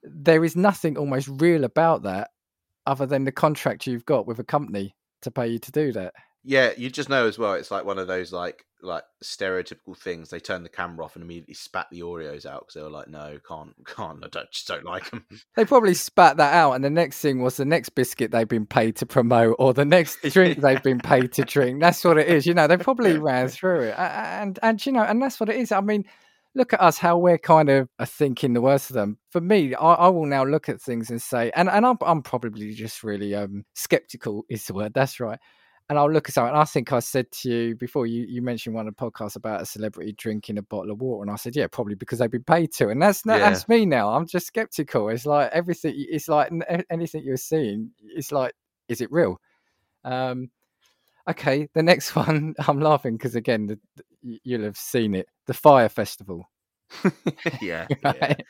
there 0.03 0.43
is 0.43 0.57
nothing 0.57 0.97
almost 0.97 1.29
real 1.39 1.63
about 1.63 2.03
that 2.03 2.31
other 2.85 3.05
than 3.05 3.23
the 3.23 3.31
contract 3.31 3.87
you've 3.87 4.05
got 4.05 4.27
with 4.27 4.39
a 4.39 4.43
company 4.43 4.93
to 5.21 5.31
pay 5.31 5.47
you 5.47 5.59
to 5.59 5.71
do 5.71 5.93
that. 5.93 6.13
Yeah, 6.47 6.73
you 6.77 6.91
just 6.91 7.09
know 7.09 7.27
as 7.27 7.39
well. 7.39 7.53
It's 7.55 7.71
like 7.71 7.85
one 7.85 7.97
of 7.97 8.05
those 8.05 8.31
like 8.31 8.65
like 8.83 9.03
stereotypical 9.23 9.97
things. 9.97 10.29
They 10.29 10.39
turned 10.39 10.63
the 10.63 10.69
camera 10.69 11.03
off 11.03 11.15
and 11.15 11.23
immediately 11.23 11.55
spat 11.55 11.87
the 11.89 12.01
Oreos 12.01 12.45
out 12.45 12.61
because 12.61 12.75
they 12.75 12.83
were 12.83 12.89
like, 12.91 13.07
"No, 13.07 13.39
can't, 13.47 13.73
can't. 13.85 14.23
I 14.23 14.27
don't, 14.27 14.51
just 14.51 14.67
don't 14.67 14.85
like 14.85 15.09
them." 15.09 15.25
They 15.55 15.65
probably 15.65 15.95
spat 15.95 16.37
that 16.37 16.53
out, 16.53 16.73
and 16.73 16.83
the 16.83 16.89
next 16.91 17.19
thing 17.19 17.41
was 17.41 17.57
the 17.57 17.65
next 17.65 17.89
biscuit 17.89 18.29
they've 18.29 18.47
been 18.47 18.67
paid 18.67 18.95
to 18.97 19.07
promote, 19.07 19.55
or 19.57 19.73
the 19.73 19.85
next 19.85 20.21
drink 20.29 20.61
they've 20.61 20.83
been 20.83 20.99
paid 20.99 21.31
to 21.33 21.43
drink. 21.43 21.81
That's 21.81 22.03
what 22.03 22.19
it 22.19 22.27
is. 22.27 22.45
You 22.45 22.53
know, 22.53 22.67
they 22.67 22.77
probably 22.77 23.17
ran 23.17 23.47
through 23.47 23.81
it, 23.81 23.95
and 23.97 24.59
and 24.61 24.85
you 24.85 24.91
know, 24.91 25.03
and 25.03 25.19
that's 25.21 25.39
what 25.39 25.49
it 25.49 25.55
is. 25.55 25.71
I 25.71 25.81
mean, 25.81 26.05
look 26.53 26.73
at 26.73 26.81
us, 26.81 26.99
how 26.99 27.17
we're 27.17 27.39
kind 27.39 27.69
of 27.69 27.89
uh, 27.97 28.05
thinking 28.05 28.53
the 28.53 28.61
worst 28.61 28.91
of 28.91 28.93
them. 28.93 29.17
For 29.31 29.41
me, 29.41 29.73
I, 29.73 29.93
I 29.93 30.07
will 30.09 30.27
now 30.27 30.43
look 30.43 30.69
at 30.69 30.79
things 30.79 31.09
and 31.09 31.19
say, 31.19 31.51
and 31.55 31.69
and 31.69 31.87
I'm 31.87 31.97
I'm 32.01 32.21
probably 32.21 32.71
just 32.73 33.03
really 33.03 33.33
um 33.33 33.65
skeptical 33.73 34.45
is 34.47 34.65
the 34.65 34.75
word. 34.75 34.93
That's 34.93 35.19
right. 35.19 35.39
And 35.87 35.99
I'll 35.99 36.11
look 36.11 36.27
at 36.27 36.33
something. 36.33 36.55
I 36.55 36.63
think 36.63 36.91
I 36.93 36.99
said 36.99 37.31
to 37.31 37.49
you 37.49 37.75
before 37.75 38.07
you, 38.07 38.25
you 38.27 38.41
mentioned 38.41 38.73
one 38.73 38.87
of 38.87 38.95
the 38.95 38.99
podcasts 39.05 39.35
about 39.35 39.61
a 39.61 39.65
celebrity 39.67 40.13
drinking 40.17 40.57
a 40.57 40.63
bottle 40.63 40.91
of 40.91 40.99
water, 40.99 41.21
and 41.21 41.31
I 41.31 41.35
said, 41.35 41.55
yeah, 41.55 41.67
probably 41.67 41.93
because 41.93 42.17
they've 42.19 42.31
been 42.31 42.43
paid 42.43 42.71
to. 42.73 42.89
And 42.89 42.99
that's 43.01 43.23
not, 43.25 43.37
Yeah. 43.39 43.49
that's 43.51 43.67
me 43.69 43.85
now. 43.85 44.13
I'm 44.15 44.25
just 44.25 44.47
skeptical. 44.47 45.09
It's 45.09 45.27
like 45.27 45.51
everything. 45.51 45.93
It's 45.95 46.27
like 46.27 46.51
anything 46.89 47.23
you're 47.23 47.37
seeing. 47.37 47.91
It's 48.03 48.31
like, 48.31 48.53
is 48.87 48.99
it 49.01 49.11
real? 49.11 49.39
Um, 50.03 50.49
okay. 51.29 51.67
The 51.75 51.83
next 51.83 52.15
one, 52.15 52.55
I'm 52.67 52.79
laughing 52.79 53.15
because 53.17 53.35
again, 53.35 53.67
the, 53.67 53.79
the- 53.95 54.39
you'll 54.43 54.63
have 54.63 54.77
seen 54.77 55.13
it. 55.13 55.27
The 55.45 55.53
Fyre 55.53 55.87
Festival. 55.89 56.49
yeah, 57.61 57.85
yeah, 57.89 57.95
Right? 58.03 58.45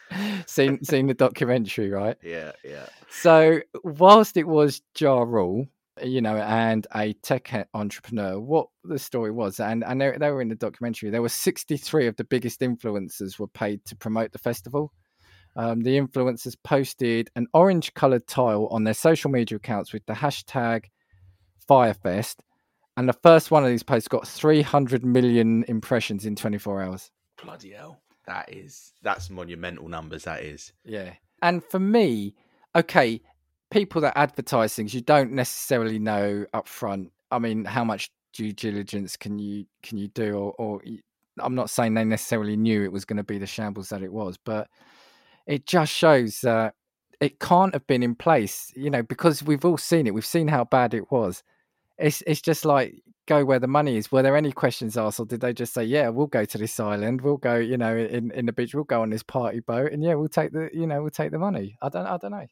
seen 0.46 0.84
seen 0.84 1.08
the 1.08 1.14
documentary, 1.14 1.90
right? 1.90 2.16
yeah, 2.24 2.52
yeah. 2.64 2.86
So, 3.10 3.60
whilst 3.84 4.38
it 4.38 4.48
was 4.48 4.82
Ja 4.98 5.20
Rule, 5.24 5.68
you 6.04 6.22
know, 6.22 6.36
and 6.38 6.86
a 6.96 7.14
tech 7.14 7.68
entrepreneur, 7.74 8.40
what 8.40 8.68
the 8.84 9.00
story 9.00 9.32
was, 9.32 9.60
and 9.60 9.84
they, 10.02 10.16
they 10.18 10.32
were 10.32 10.42
in 10.42 10.50
the 10.50 10.56
documentary, 10.56 11.10
there 11.10 11.22
were 11.22 11.30
63 11.30 12.08
of 12.08 12.16
the 12.18 12.24
biggest 12.24 12.62
influencers 12.62 13.40
were 13.40 13.48
paid 13.48 13.84
to 13.86 13.96
promote 13.96 14.32
the 14.32 14.40
festival. 14.40 14.92
Um, 15.56 15.82
the 15.82 15.98
influencers 15.98 16.58
posted 16.64 17.30
an 17.36 17.48
orange 17.54 17.94
coloured 17.94 18.28
tile 18.28 18.68
on 18.72 18.84
their 18.84 18.94
social 18.94 19.32
media 19.32 19.56
accounts 19.56 19.94
with 19.94 20.06
the 20.06 20.14
hashtag 20.14 20.86
Fyrefest, 21.70 22.36
and 22.98 23.08
the 23.08 23.14
first 23.14 23.52
one 23.52 23.64
of 23.64 23.70
these 23.70 23.84
posts 23.84 24.08
got 24.08 24.28
300 24.28 25.06
million 25.06 25.64
impressions 25.68 26.26
in 26.26 26.36
24 26.36 26.84
hours. 26.84 27.12
Bloody 27.42 27.72
hell, 27.72 28.02
that 28.28 28.54
is 28.54 28.94
that's 29.02 29.30
monumental 29.30 29.88
numbers. 29.88 30.26
That 30.26 30.44
is. 30.44 30.74
Yeah. 30.84 31.14
And 31.42 31.64
for 31.64 31.80
me, 31.80 32.36
okay, 32.76 33.22
people 33.76 34.00
that 34.00 34.18
advertise 34.18 34.74
things, 34.74 34.94
you 34.94 35.02
don't 35.02 35.34
necessarily 35.34 36.00
know 36.00 36.46
up 36.54 36.66
front. 36.66 37.12
I 37.30 37.40
mean, 37.40 37.66
how 37.66 37.84
much 37.84 38.10
due 38.32 38.54
diligence 38.54 39.18
can 39.18 39.38
you 39.38 39.66
can 39.84 39.98
you 39.98 40.08
do? 40.08 40.34
Or, 40.34 40.54
or 40.54 40.82
I'm 41.40 41.56
not 41.56 41.70
saying 41.70 41.94
they 41.94 42.06
necessarily 42.06 42.56
knew 42.56 42.84
it 42.86 42.94
was 42.94 43.04
going 43.04 43.18
to 43.18 43.24
be 43.24 43.38
the 43.38 43.46
shambles 43.46 43.90
that 43.90 44.02
it 44.02 44.14
was, 44.14 44.38
but 44.38 44.70
it 45.46 45.66
just 45.66 45.92
shows 45.92 46.40
that 46.40 46.74
it 47.20 47.42
can't 47.42 47.74
have 47.74 47.86
been 47.86 48.02
in 48.02 48.16
place, 48.16 48.72
you 48.78 48.90
know, 48.90 49.04
because 49.04 49.44
we've 49.44 49.66
all 49.66 49.78
seen 49.78 50.08
it. 50.08 50.14
We've 50.14 50.26
seen 50.26 50.48
how 50.48 50.64
bad 50.64 50.94
it 50.94 51.12
was. 51.12 51.44
It's 51.98 52.24
it's 52.26 52.42
just 52.42 52.64
like 52.64 53.04
go 53.26 53.44
where 53.44 53.60
the 53.60 53.68
money 53.68 53.98
is. 53.98 54.10
Were 54.10 54.22
there 54.22 54.38
any 54.38 54.54
questions 54.54 54.96
asked, 54.96 55.20
or 55.20 55.26
did 55.26 55.42
they 55.42 55.52
just 55.52 55.74
say, 55.74 55.84
"Yeah, 55.84 56.08
we'll 56.08 56.28
go 56.28 56.46
to 56.46 56.58
this 56.58 56.80
island. 56.80 57.20
We'll 57.20 57.36
go, 57.36 57.58
you 57.58 57.78
know, 57.78 57.98
in 57.98 58.32
in 58.32 58.46
the 58.46 58.54
beach. 58.54 58.74
We'll 58.74 58.86
go 58.86 59.02
on 59.02 59.10
this 59.10 59.24
party 59.24 59.60
boat, 59.60 59.92
and 59.92 60.02
yeah, 60.02 60.14
we'll 60.14 60.30
take 60.30 60.54
the, 60.54 60.70
you 60.72 60.88
know, 60.88 61.02
we'll 61.02 61.12
take 61.12 61.32
the 61.32 61.40
money." 61.40 61.76
I 61.82 61.90
don't, 61.90 62.06
I 62.06 62.18
don't 62.18 62.32
know. 62.32 62.48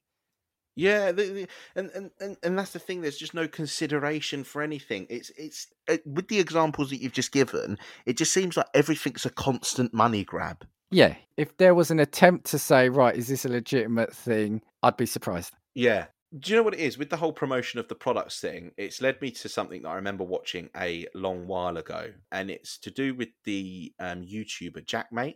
Yeah, 0.75 1.11
the, 1.11 1.23
the, 1.23 1.47
and, 1.75 1.91
and 1.91 2.11
and 2.19 2.37
and 2.41 2.57
that's 2.57 2.71
the 2.71 2.79
thing. 2.79 3.01
There's 3.01 3.17
just 3.17 3.35
no 3.35 3.47
consideration 3.47 4.43
for 4.43 4.61
anything. 4.61 5.05
It's 5.09 5.29
it's 5.37 5.67
uh, 5.87 5.97
with 6.05 6.29
the 6.29 6.39
examples 6.39 6.89
that 6.89 6.97
you've 6.97 7.13
just 7.13 7.31
given. 7.31 7.77
It 8.05 8.17
just 8.17 8.33
seems 8.33 8.57
like 8.57 8.67
everything's 8.73 9.25
a 9.25 9.29
constant 9.29 9.93
money 9.93 10.23
grab. 10.23 10.65
Yeah, 10.89 11.15
if 11.37 11.57
there 11.57 11.75
was 11.75 11.91
an 11.91 11.99
attempt 11.99 12.45
to 12.47 12.59
say, 12.59 12.89
right, 12.89 13.15
is 13.15 13.27
this 13.27 13.45
a 13.45 13.49
legitimate 13.49 14.13
thing? 14.13 14.61
I'd 14.81 14.97
be 14.97 15.05
surprised. 15.05 15.53
Yeah. 15.73 16.05
Do 16.39 16.51
you 16.51 16.57
know 16.57 16.63
what 16.63 16.73
it 16.73 16.79
is 16.79 16.97
with 16.97 17.11
the 17.11 17.17
whole 17.17 17.31
promotion 17.33 17.79
of 17.79 17.87
the 17.87 17.95
products 17.95 18.39
thing? 18.39 18.71
It's 18.75 19.01
led 19.01 19.21
me 19.21 19.29
to 19.31 19.49
something 19.49 19.83
that 19.83 19.89
I 19.89 19.95
remember 19.95 20.23
watching 20.23 20.69
a 20.75 21.05
long 21.13 21.45
while 21.45 21.77
ago, 21.77 22.11
and 22.31 22.49
it's 22.49 22.79
to 22.79 22.91
do 22.91 23.13
with 23.13 23.29
the 23.43 23.93
um, 23.99 24.23
YouTuber 24.23 24.83
JaackMaate. 24.83 25.35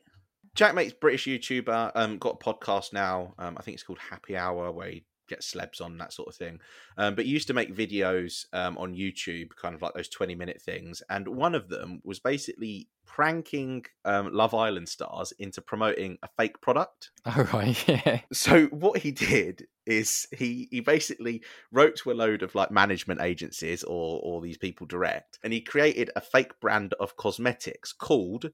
JaackMaate's 0.56 0.94
British 0.94 1.26
YouTuber, 1.28 1.92
um, 1.94 2.18
got 2.18 2.42
a 2.42 2.44
podcast 2.44 2.94
now. 2.94 3.36
Um, 3.38 3.58
I 3.60 3.62
think 3.62 3.76
it's 3.76 3.84
called 3.84 4.00
Happy 4.00 4.36
Hour, 4.36 4.72
where 4.72 4.90
he 4.90 5.06
gets 5.28 5.54
celebs 5.54 5.82
on 5.82 5.98
that 5.98 6.14
sort 6.14 6.30
of 6.30 6.36
thing. 6.36 6.60
Um, 6.98 7.16
but 7.16 7.26
he 7.26 7.32
used 7.32 7.48
to 7.48 7.54
make 7.54 7.76
videos 7.76 8.46
um, 8.54 8.78
on 8.78 8.96
YouTube, 8.96 9.56
kind 9.56 9.76
of 9.76 9.82
like 9.82 9.94
those 9.94 10.10
twenty 10.10 10.36
minute 10.36 10.62
things, 10.62 11.02
and 11.10 11.28
one 11.28 11.56
of 11.56 11.70
them 11.70 12.02
was 12.04 12.20
basically 12.20 12.90
pranking 13.06 13.86
um, 14.06 14.32
Love 14.34 14.54
Island 14.54 14.90
stars 14.90 15.34
into 15.40 15.62
promoting 15.62 16.18
a 16.22 16.28
fake 16.38 16.62
product. 16.62 17.12
All 17.26 17.44
right, 17.54 17.88
yeah, 17.88 18.20
So 18.32 18.66
what 18.68 19.00
he 19.00 19.12
did 19.12 19.66
is 19.86 20.28
he 20.38 20.68
he 20.70 20.82
basically 20.82 21.42
wrote 21.72 21.96
to 21.98 22.12
a 22.12 22.14
load 22.14 22.44
of 22.44 22.54
like 22.54 22.70
management 22.70 23.22
agencies 23.22 23.84
or 23.84 24.20
or 24.22 24.42
these 24.42 24.58
people 24.58 24.86
direct, 24.86 25.40
and 25.44 25.54
he 25.54 25.62
created 25.62 26.12
a 26.16 26.22
fake 26.22 26.60
brand 26.60 26.94
of 27.00 27.18
cosmetics 27.18 27.94
called 27.94 28.52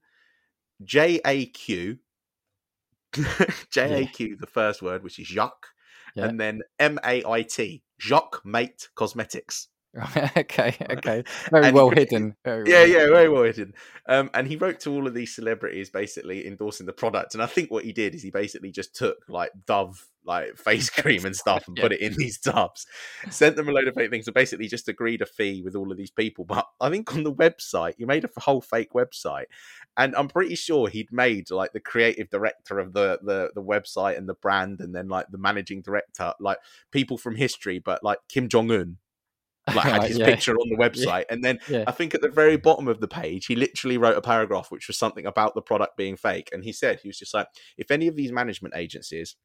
JAQ. 0.82 1.98
JAQ, 3.14 4.40
the 4.40 4.46
first 4.46 4.82
word, 4.82 5.04
which 5.04 5.18
is 5.18 5.26
Jacques, 5.26 5.68
Yeah. 6.14 6.26
and 6.26 6.40
then 6.40 6.62
M 6.78 6.98
A 7.04 7.24
I 7.26 7.42
T, 7.42 7.82
Jacques 8.00 8.42
Mate 8.44 8.88
Cosmetics. 8.94 9.68
Right, 9.94 10.36
okay, 10.36 10.74
okay, 10.90 11.24
very 11.50 11.66
And 11.66 11.66
he 11.66 11.72
well 11.72 11.90
hidden. 11.90 12.36
Very 12.44 12.70
Yeah, 12.70 12.80
well 12.80 12.88
yeah, 12.88 13.06
very 13.08 13.28
well 13.28 13.42
hidden. 13.44 13.74
Um, 14.08 14.30
and 14.34 14.48
he 14.48 14.56
wrote 14.56 14.80
to 14.80 14.90
all 14.90 15.06
of 15.06 15.14
these 15.14 15.34
celebrities 15.34 15.90
basically 15.90 16.46
endorsing 16.46 16.86
the 16.86 16.92
product. 16.92 17.34
And 17.34 17.42
I 17.42 17.46
think 17.46 17.70
what 17.70 17.84
he 17.84 17.92
did 17.92 18.14
is 18.14 18.22
he 18.22 18.30
basically 18.30 18.72
just 18.72 18.94
took 18.94 19.18
like 19.28 19.52
Dove 19.66 20.08
like 20.24 20.56
face 20.58 20.90
cream 21.00 21.24
and 21.24 21.36
stuff 21.36 21.66
and 21.68 21.76
Yeah. 21.76 21.82
put 21.84 21.92
it 21.92 22.00
in 22.00 22.14
these 22.16 22.38
tubs, 22.38 22.86
sent 23.30 23.56
them 23.56 23.68
a 23.68 23.72
load 23.72 23.88
of 23.88 23.94
fake 23.94 24.10
things, 24.10 24.26
and 24.26 24.34
basically 24.34 24.68
just 24.68 24.88
agreed 24.88 25.22
a 25.22 25.26
fee 25.26 25.62
with 25.62 25.74
all 25.74 25.90
of 25.90 25.96
these 25.98 26.10
people. 26.10 26.44
But 26.44 26.66
I 26.80 26.90
think 26.90 27.14
on 27.14 27.24
the 27.24 27.32
website, 27.32 27.94
he 27.98 28.04
made 28.04 28.24
a 28.24 28.40
whole 28.40 28.60
fake 28.60 28.92
website. 28.94 29.46
And 29.96 30.14
I'm 30.16 30.28
pretty 30.28 30.56
sure 30.56 30.88
he'd 30.88 31.12
made 31.12 31.50
like 31.50 31.72
the 31.72 31.80
creative 31.80 32.28
director 32.30 32.78
of 32.78 32.92
the, 32.92 33.18
the 33.22 33.50
the 33.54 33.62
website 33.62 34.18
and 34.18 34.28
the 34.28 34.34
brand, 34.34 34.80
and 34.80 34.94
then 34.94 35.08
like 35.08 35.26
the 35.30 35.38
managing 35.38 35.82
director, 35.82 36.32
like 36.40 36.58
people 36.90 37.16
from 37.18 37.36
history, 37.36 37.78
but 37.78 38.02
like 38.02 38.18
Kim 38.28 38.48
Jong 38.48 38.70
Un, 38.72 38.96
like 39.74 39.84
had 39.84 40.02
his 40.04 40.18
yeah. 40.18 40.26
picture 40.26 40.54
on 40.56 40.68
the 40.68 40.76
website, 40.76 41.24
and 41.30 41.42
then 41.44 41.58
Yeah. 41.68 41.84
I 41.86 41.92
think 41.92 42.14
at 42.14 42.20
the 42.22 42.28
very 42.28 42.56
bottom 42.56 42.88
of 42.88 43.00
the 43.00 43.08
page, 43.08 43.46
he 43.46 43.56
literally 43.56 43.96
wrote 43.96 44.16
a 44.16 44.20
paragraph 44.20 44.70
which 44.70 44.88
was 44.88 44.98
something 44.98 45.24
about 45.26 45.54
the 45.54 45.62
product 45.62 45.96
being 45.96 46.16
fake. 46.16 46.50
And 46.52 46.64
he 46.64 46.72
said, 46.72 47.00
he 47.00 47.08
was 47.08 47.18
just 47.18 47.32
like, 47.32 47.46
if 47.78 47.90
any 47.90 48.06
of 48.08 48.16
these 48.16 48.32
management 48.32 48.74
agencies 48.76 49.36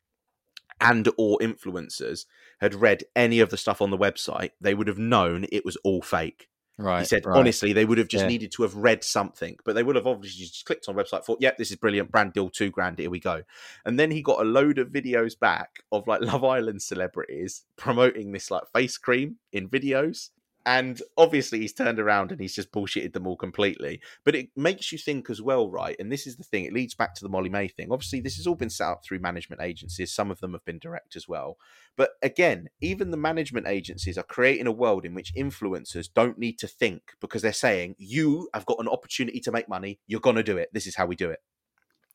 and 0.81 1.07
or 1.17 1.37
influencers 1.39 2.25
had 2.59 2.75
read 2.75 3.03
any 3.15 3.39
of 3.39 3.49
the 3.49 3.57
stuff 3.57 3.81
on 3.81 3.89
the 3.91 3.97
website, 3.97 4.51
they 4.61 4.73
would 4.73 4.87
have 4.87 4.97
known 4.97 5.45
it 5.51 5.65
was 5.65 5.75
all 5.83 6.01
fake. 6.01 6.47
right. 6.77 6.99
he 6.99 7.05
said, 7.05 7.25
right. 7.25 7.37
honestly, 7.37 7.73
they 7.73 7.83
would 7.83 7.97
have 7.97 8.07
just 8.07 8.23
Yeah. 8.23 8.29
needed 8.29 8.51
to 8.53 8.63
have 8.63 8.73
read 8.73 9.03
something, 9.03 9.57
but 9.65 9.75
they 9.75 9.83
would 9.83 9.97
have 9.97 10.07
obviously 10.07 10.45
just 10.45 10.63
clicked 10.65 10.87
on 10.87 10.95
the 10.95 11.03
website, 11.03 11.25
thought, 11.25 11.41
yep, 11.41 11.57
this 11.57 11.71
is 11.71 11.75
brilliant, 11.75 12.09
brand 12.09 12.31
deal, 12.31 12.49
two 12.49 12.69
grand, 12.69 12.97
here 12.99 13.09
we 13.09 13.19
go. 13.19 13.43
And 13.85 13.99
then 13.99 14.11
he 14.11 14.21
got 14.21 14.39
a 14.39 14.45
load 14.45 14.77
of 14.79 14.87
videos 14.87 15.37
back 15.37 15.83
of 15.91 16.07
like 16.07 16.21
Love 16.21 16.45
Island 16.45 16.81
celebrities 16.81 17.65
promoting 17.75 18.31
this 18.31 18.49
like 18.49 18.63
face 18.73 18.97
cream 18.97 19.35
in 19.51 19.67
videos. 19.67 20.29
And 20.69 21.01
obviously, 21.17 21.61
he's 21.61 21.73
turned 21.73 21.97
around 21.99 22.31
and 22.31 22.39
he's 22.39 22.53
just 22.53 22.71
bullshitted 22.71 23.13
them 23.13 23.25
all 23.25 23.35
completely. 23.35 24.01
But 24.23 24.35
it 24.35 24.49
makes 24.55 24.91
you 24.91 24.99
think 24.99 25.27
as 25.27 25.41
well, 25.41 25.67
right? 25.67 25.95
And 25.97 26.11
this 26.11 26.27
is 26.27 26.37
the 26.37 26.43
thing, 26.43 26.63
it 26.63 26.73
leads 26.73 26.93
back 26.93 27.15
to 27.15 27.23
the 27.23 27.29
Molly-Mae 27.29 27.69
thing. 27.69 27.87
Obviously, 27.91 28.19
this 28.19 28.35
has 28.35 28.45
all 28.45 28.53
been 28.53 28.69
set 28.69 28.87
up 28.87 29.03
through 29.03 29.17
management 29.17 29.63
agencies. 29.63 30.13
Some 30.13 30.29
of 30.29 30.41
them 30.41 30.53
have 30.53 30.63
been 30.65 30.77
direct 30.77 31.15
as 31.15 31.27
well. 31.27 31.57
But 31.97 32.11
again, 32.21 32.69
even 32.81 33.09
the 33.09 33.17
management 33.17 33.65
agencies 33.65 34.15
are 34.15 34.23
creating 34.23 34.67
a 34.67 34.71
world 34.71 35.05
in 35.05 35.15
which 35.15 35.33
influencers 35.33 36.07
don't 36.13 36.37
need 36.37 36.59
to 36.59 36.67
think 36.67 37.13
because 37.19 37.41
they're 37.41 37.51
saying, 37.51 37.95
you 37.97 38.47
have 38.53 38.67
got 38.67 38.79
an 38.79 38.87
opportunity 38.87 39.39
to 39.39 39.51
make 39.51 39.67
money. 39.67 39.99
You're 40.05 40.19
going 40.19 40.35
to 40.35 40.43
do 40.43 40.57
it. 40.57 40.69
This 40.71 40.85
is 40.85 40.95
how 40.95 41.07
we 41.07 41.15
do 41.15 41.31
it. 41.31 41.39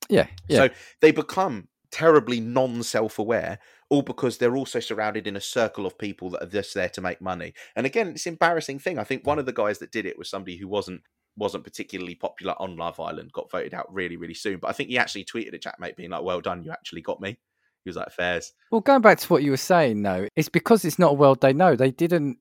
Yeah, 0.09 0.29
yeah. 0.49 0.59
So 0.59 0.69
they 1.01 1.11
become 1.11 1.67
terribly 1.95 2.41
non 2.41 2.83
self 2.83 3.21
aware, 3.21 3.61
all 3.89 4.03
because 4.03 4.39
they're 4.39 4.57
also 4.57 4.81
surrounded 4.81 5.29
in 5.29 5.37
a 5.37 5.41
circle 5.41 5.87
of 5.87 5.97
people 5.97 6.29
that 6.31 6.43
are 6.43 6.47
just 6.47 6.75
there 6.75 6.89
to 6.89 7.01
make 7.01 7.21
money. 7.21 7.55
And 7.77 7.87
again, 7.87 8.09
it's 8.09 8.27
an 8.27 8.33
embarrassing 8.33 8.81
thing. 8.81 8.99
I 8.99 9.05
think 9.05 9.25
one 9.25 9.39
of 9.39 9.47
the 9.47 9.53
guys 9.53 9.79
that 9.79 9.93
did 9.93 10.05
it 10.05 10.19
was 10.19 10.29
somebody 10.29 10.57
who 10.57 10.67
wasn't 10.67 11.03
wasn't 11.37 11.65
particularly 11.65 12.17
popular 12.17 12.55
on 12.61 12.77
Love 12.77 12.99
Island, 12.99 13.33
got 13.33 13.51
voted 13.51 13.75
out 13.75 13.93
really, 13.93 14.17
really 14.17 14.35
soon. 14.35 14.59
But 14.59 14.71
I 14.71 14.73
think 14.73 14.89
he 14.89 14.99
actually 14.99 15.25
tweeted 15.25 15.55
at 15.55 15.63
JaackMaate 15.63 15.97
being 15.97 16.11
like, 16.11 16.25
Well 16.25 16.41
done, 16.41 16.65
you 16.65 16.73
actually 16.73 17.03
got 17.03 17.21
me. 17.21 17.39
He 17.85 17.91
was 17.91 17.97
like, 17.97 18.11
Fairs. 18.11 18.53
Well, 18.73 18.81
going 18.81 19.03
back 19.03 19.19
to 19.21 19.29
what 19.29 19.45
you 19.45 19.53
were 19.53 19.57
saying, 19.57 20.03
though, 20.03 20.27
it's 20.35 20.49
because 20.49 20.85
it's 20.85 20.99
not 20.99 21.13
a 21.13 21.15
world 21.15 21.41
they 21.41 21.53
know. 21.53 21.77
They 21.77 21.93
didn't 21.93 22.39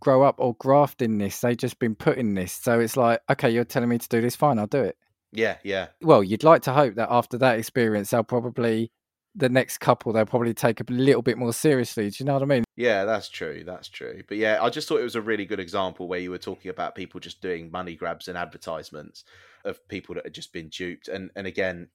grow 0.00 0.22
up 0.22 0.36
or 0.38 0.54
graft 0.56 1.02
in 1.02 1.18
this. 1.18 1.40
They 1.40 1.56
just 1.56 1.80
been 1.80 1.96
put 1.96 2.18
in 2.18 2.34
this. 2.34 2.52
So 2.52 2.78
it's 2.78 2.96
like, 2.96 3.20
okay, 3.30 3.50
you're 3.50 3.64
telling 3.64 3.88
me 3.88 3.98
to 3.98 4.08
do 4.08 4.20
this, 4.20 4.36
fine, 4.36 4.60
I'll 4.60 4.66
do 4.66 4.82
it. 4.82 4.96
Yeah, 5.32 5.56
yeah. 5.62 5.88
Well, 6.02 6.22
you'd 6.22 6.44
like 6.44 6.62
to 6.62 6.72
hope 6.72 6.94
that 6.96 7.08
after 7.10 7.38
that 7.38 7.58
experience, 7.58 8.10
they'll 8.10 8.22
probably 8.22 8.92
the 9.34 9.48
next 9.48 9.78
couple 9.78 10.12
they'll 10.12 10.26
probably 10.26 10.52
take 10.52 10.80
a 10.80 10.84
little 10.92 11.22
bit 11.22 11.38
more 11.38 11.52
seriously. 11.52 12.10
Do 12.10 12.16
you 12.18 12.26
know 12.26 12.34
what 12.34 12.42
I 12.42 12.46
mean? 12.46 12.64
Yeah, 12.76 13.04
that's 13.04 13.28
true. 13.28 13.62
That's 13.64 13.88
true. 13.88 14.22
But 14.28 14.36
yeah, 14.36 14.58
I 14.60 14.68
just 14.68 14.88
thought 14.88 15.00
it 15.00 15.04
was 15.04 15.16
a 15.16 15.22
really 15.22 15.46
good 15.46 15.60
example 15.60 16.06
where 16.06 16.18
you 16.18 16.30
were 16.30 16.38
talking 16.38 16.70
about 16.70 16.94
people 16.94 17.18
just 17.20 17.40
doing 17.40 17.70
money 17.70 17.96
grabs 17.96 18.28
and 18.28 18.36
advertisements 18.36 19.24
of 19.64 19.86
people 19.88 20.14
that 20.16 20.24
had 20.24 20.34
just 20.34 20.52
been 20.52 20.68
duped, 20.68 21.08
and 21.08 21.30
and 21.36 21.46
again, 21.46 21.88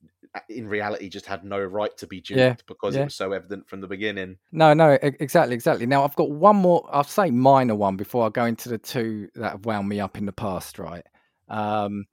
in 0.50 0.68
reality, 0.68 1.10
just 1.10 1.26
had 1.26 1.44
no 1.44 1.60
right 1.60 1.96
to 1.98 2.08
be 2.08 2.22
duped 2.22 2.40
Yeah, 2.40 2.56
because 2.68 2.96
yeah. 2.96 3.02
it 3.02 3.06
was 3.06 3.16
so 3.16 3.34
evident 3.34 3.70
from 3.70 3.82
the 3.82 3.88
beginning. 3.88 4.38
No, 4.52 4.74
no, 4.74 4.98
exactly, 5.02 5.54
exactly. 5.54 5.86
Now 5.86 6.04
I've 6.04 6.16
got 6.16 6.32
one 6.32 6.56
more. 6.56 6.90
I'll 6.92 7.04
say 7.04 7.30
minor 7.30 7.76
one 7.76 7.98
before 7.98 8.26
I 8.26 8.30
go 8.30 8.46
into 8.46 8.70
the 8.70 8.78
two 8.78 9.30
that 9.36 9.52
have 9.52 9.66
wound 9.66 9.88
me 9.88 10.00
up 10.00 10.18
in 10.18 10.26
the 10.26 10.34
past, 10.34 10.80
right? 10.80 11.06
Um, 11.50 12.06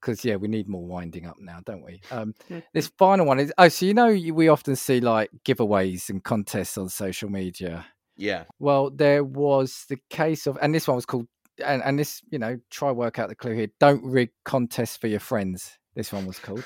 because 0.00 0.24
yeah, 0.24 0.36
we 0.36 0.48
need 0.48 0.68
more 0.68 0.86
winding 0.86 1.26
up 1.26 1.36
now, 1.38 1.60
don't 1.64 1.84
we? 1.84 2.00
Um, 2.10 2.34
this 2.72 2.88
final 2.98 3.26
one 3.26 3.40
is 3.40 3.52
oh, 3.58 3.68
so 3.68 3.86
you 3.86 3.94
know 3.94 4.08
we 4.32 4.48
often 4.48 4.76
see 4.76 5.00
like 5.00 5.30
giveaways 5.44 6.08
and 6.08 6.22
contests 6.22 6.78
on 6.78 6.88
social 6.88 7.28
media. 7.28 7.86
Yeah, 8.16 8.44
Well, 8.58 8.90
there 8.90 9.22
was 9.22 9.84
the 9.88 9.98
case 10.10 10.48
of, 10.48 10.58
and 10.60 10.74
this 10.74 10.88
one 10.88 10.96
was 10.96 11.06
called, 11.06 11.28
and, 11.64 11.82
and 11.84 11.96
this, 11.96 12.20
you 12.30 12.38
know, 12.40 12.58
try 12.68 12.90
work 12.90 13.20
out 13.20 13.28
the 13.28 13.36
clue 13.36 13.54
here. 13.54 13.68
Don't 13.78 14.04
rig 14.04 14.30
contests 14.44 14.96
for 14.96 15.06
your 15.06 15.20
friends. 15.20 15.78
This 15.94 16.12
one 16.12 16.26
was 16.26 16.40
called, 16.40 16.64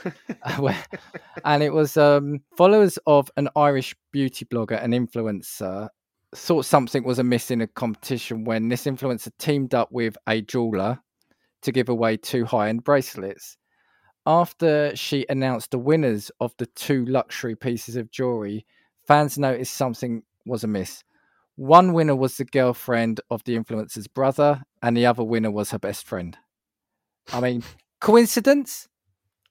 and 1.45 1.63
it 1.63 1.73
was 1.73 1.99
um, 1.99 2.41
followers 2.57 2.99
of 3.07 3.31
an 3.37 3.49
Irish 3.55 3.95
beauty 4.13 4.47
blogger 4.47 4.83
and 4.83 4.95
influencer 4.95 5.89
thought 6.35 6.65
something 6.65 7.05
was 7.05 7.19
amiss 7.19 7.51
in 7.51 7.61
a 7.61 7.67
competition 7.67 8.45
when 8.45 8.69
this 8.69 8.85
influencer 8.85 9.31
teamed 9.39 9.75
up 9.75 9.93
with 9.93 10.17
a 10.27 10.41
jeweler 10.41 10.99
to 11.63 11.73
give 11.73 11.89
away 11.89 12.17
two 12.17 12.45
high-end 12.45 12.85
bracelets. 12.85 13.57
After 14.25 14.95
she 14.95 15.27
announced 15.29 15.73
the 15.73 15.79
winners 15.79 16.31
of 16.41 16.55
the 16.59 16.67
two 16.67 17.05
luxury 17.07 17.57
pieces 17.57 17.97
of 17.97 18.11
jewelry, 18.11 18.65
fans 19.07 19.39
noticed 19.39 19.75
something 19.75 20.23
was 20.47 20.63
amiss. 20.63 21.03
One 21.57 21.93
winner 21.93 22.17
was 22.17 22.37
the 22.37 22.45
girlfriend 22.45 23.21
of 23.31 23.45
the 23.45 23.57
influencer's 23.57 24.07
brother, 24.07 24.63
and 24.81 24.97
the 24.97 25.07
other 25.07 25.25
winner 25.25 25.51
was 25.51 25.71
her 25.71 25.79
best 25.79 26.07
friend. 26.07 26.37
I 27.33 27.41
mean, 27.41 27.63
coincidence? 28.01 28.89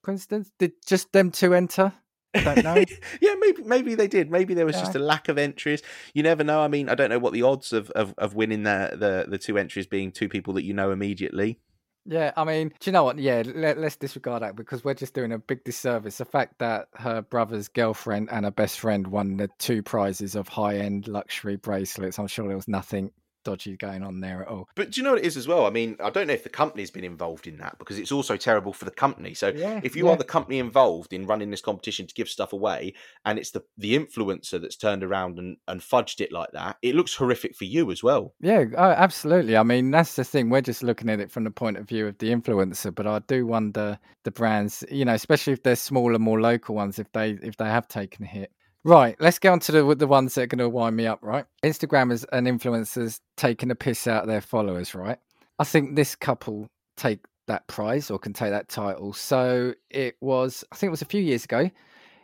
Coincidence? 0.04 0.52
Did 0.58 0.74
just 0.86 1.12
them 1.12 1.32
two 1.32 1.54
enter? 1.54 1.94
Don't 2.34 2.64
know. 2.64 2.84
yeah, 3.22 3.36
maybe 3.40 3.64
maybe 3.64 3.96
they 3.96 4.08
did. 4.08 4.32
Maybe 4.32 4.54
there 4.54 4.66
was 4.66 4.76
just 4.76 4.96
a 4.96 5.00
lack 5.00 5.28
of 5.28 5.38
entries. 5.38 5.82
You 6.14 6.24
never 6.24 6.44
know. 6.44 6.62
I 6.62 6.70
mean, 6.70 6.88
I 6.88 6.96
don't 6.96 7.10
know 7.10 7.20
what 7.20 7.34
the 7.34 7.42
odds 7.42 7.74
of 7.74 7.90
of, 7.92 8.14
of 8.18 8.36
winning 8.36 8.64
the, 8.64 8.92
the 8.94 9.26
the 9.30 9.38
two 9.38 9.58
entries 9.58 9.86
being 9.86 10.12
two 10.12 10.30
people 10.30 10.54
that 10.54 10.64
you 10.64 10.74
know 10.74 10.92
immediately. 10.92 11.60
Yeah, 12.06 12.32
I 12.36 12.44
mean, 12.46 12.70
do 12.80 12.90
you 12.90 12.92
know 12.92 13.04
what? 13.04 13.20
Yeah, 13.20 13.44
let, 13.46 13.78
let's 13.78 13.96
disregard 13.96 14.42
that 14.42 14.56
because 14.56 14.84
we're 14.84 14.96
just 14.96 15.14
doing 15.14 15.32
a 15.32 15.38
big 15.38 15.64
disservice. 15.64 16.18
The 16.18 16.26
fact 16.26 16.58
that 16.58 16.88
her 16.96 17.22
brother's 17.22 17.68
girlfriend 17.68 18.30
and 18.32 18.44
her 18.46 18.52
best 18.52 18.80
friend 18.80 19.06
won 19.06 19.38
the 19.38 19.50
two 19.60 19.84
prizes 19.84 20.36
of 20.36 20.48
high 20.48 20.78
end 20.78 21.08
luxury 21.08 21.58
bracelets, 21.58 22.18
I'm 22.18 22.26
sure 22.28 22.48
there 22.48 22.56
was 22.56 22.68
nothing 22.68 23.12
dodgy 23.44 23.78
going 23.78 24.04
on 24.04 24.20
there 24.20 24.42
at 24.44 24.48
all. 24.48 24.70
But 24.76 24.92
do 24.92 25.00
you 25.00 25.04
know 25.04 25.12
what 25.12 25.20
it 25.20 25.26
is 25.26 25.38
as 25.38 25.48
well? 25.48 25.66
I 25.66 25.70
mean, 25.70 25.98
I 26.00 26.10
don't 26.10 26.28
know 26.28 26.34
if 26.34 26.44
the 26.44 26.50
company's 26.50 26.92
been 26.92 27.04
involved 27.04 27.48
in 27.48 27.58
that 27.58 27.78
because 27.80 27.98
it's 27.98 28.12
also 28.12 28.38
terrible 28.38 28.74
for 28.74 28.86
the 28.86 28.92
company. 28.92 29.34
So 29.34 29.50
Yeah, 29.50 29.80
if 29.84 29.96
you 29.96 30.06
yeah. 30.06 30.12
are 30.14 30.18
the 30.18 30.24
company 30.24 30.60
involved 30.60 31.14
in 31.14 31.26
running 31.26 31.52
this 31.52 31.62
competition 31.62 32.08
to 32.08 32.14
give 32.14 32.30
stuff 32.30 32.54
away 32.54 32.94
and 33.26 33.40
it's 33.40 33.52
the 33.52 33.64
the 33.78 33.98
influencer 33.98 34.62
that's 34.62 34.76
turned 34.76 35.04
around 35.04 35.40
and, 35.40 35.58
and 35.68 35.82
fudged 35.82 36.22
it 36.22 36.32
like 36.32 36.52
that, 36.54 36.78
it 36.82 36.96
looks 36.96 37.16
horrific 37.16 37.56
for 37.56 37.66
you 37.66 37.92
as 37.92 38.04
well. 38.04 38.34
Yeah, 38.42 38.66
oh, 38.78 38.92
absolutely. 38.92 39.58
I 39.58 39.64
mean, 39.64 39.92
that's 39.92 40.16
the 40.16 40.24
thing. 40.24 40.50
We're 40.50 40.62
just 40.62 40.84
looking 40.84 41.10
at 41.10 41.20
it 41.20 41.32
from 41.32 41.44
the 41.44 41.52
point 41.52 41.78
of 41.78 41.88
view 41.88 42.08
of 42.08 42.18
the 42.18 42.32
influencer, 42.32 42.94
but 42.94 43.08
I 43.08 43.20
do 43.20 43.46
wonder 43.46 44.00
the 44.24 44.32
brands, 44.32 44.84
you 44.92 45.06
know, 45.06 45.14
especially 45.14 45.54
if 45.54 45.64
they're 45.64 45.76
smaller, 45.76 46.20
more 46.20 46.42
local 46.42 46.76
ones, 46.76 47.00
if 47.00 47.12
they 47.12 47.32
if 47.32 47.58
they 47.58 47.66
have 47.66 47.88
taken 47.88 48.26
a 48.26 48.28
hit. 48.28 48.52
Right, 48.84 49.16
let's 49.20 49.38
get 49.38 49.50
on 49.50 49.60
to 49.62 49.72
the 49.72 49.96
the 49.96 50.08
ones 50.08 50.34
that 50.36 50.44
are 50.44 50.48
going 50.48 50.60
to 50.60 50.70
wind 50.70 50.96
me 50.96 51.06
up. 51.06 51.20
Right, 51.22 51.46
Instagrammers 51.64 52.26
and 52.32 52.48
influencers 52.48 53.20
taking 53.38 53.70
a 53.72 53.76
piss 53.76 54.08
out 54.08 54.24
of 54.24 54.28
their 54.28 54.42
followers. 54.42 54.96
Right, 54.96 55.20
I 55.60 55.64
think 55.64 55.96
this 55.96 56.16
couple 56.16 56.68
take 56.98 57.20
that 57.48 57.68
prize 57.68 58.10
or 58.10 58.18
can 58.18 58.34
take 58.34 58.52
that 58.52 58.70
title. 58.70 59.14
So 59.14 59.74
it 59.90 60.16
was, 60.22 60.64
I 60.72 60.76
think 60.76 60.90
it 60.90 60.92
was 60.92 61.02
a 61.02 61.06
few 61.06 61.22
years 61.22 61.44
ago. 61.44 61.70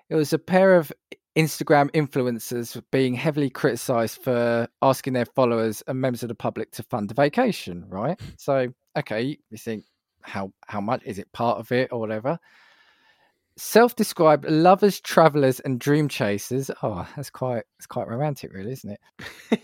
It 0.09 0.15
was 0.15 0.33
a 0.33 0.39
pair 0.39 0.75
of 0.77 0.91
Instagram 1.37 1.91
influencers 1.91 2.81
being 2.91 3.13
heavily 3.13 3.49
criticized 3.49 4.21
for 4.21 4.67
asking 4.81 5.13
their 5.13 5.25
followers 5.25 5.83
and 5.87 5.99
members 6.01 6.23
of 6.23 6.29
the 6.29 6.35
public 6.35 6.71
to 6.71 6.83
fund 6.83 7.11
a 7.11 7.13
vacation, 7.13 7.85
right? 7.89 8.19
So, 8.37 8.69
okay, 8.97 9.37
you 9.49 9.57
think 9.57 9.83
how 10.21 10.51
how 10.65 10.81
much 10.81 11.03
is 11.05 11.19
it 11.19 11.31
part 11.31 11.59
of 11.59 11.71
it 11.71 11.91
or 11.91 11.99
whatever? 11.99 12.39
Self-described 13.57 14.45
lovers, 14.45 14.99
travelers, 14.99 15.59
and 15.59 15.79
dream 15.79 16.07
chasers. 16.07 16.69
Oh, 16.83 17.07
that's 17.15 17.29
quite 17.29 17.63
it's 17.77 17.87
quite 17.87 18.07
romantic, 18.07 18.53
really, 18.53 18.71
isn't 18.71 18.97
it? 19.51 19.61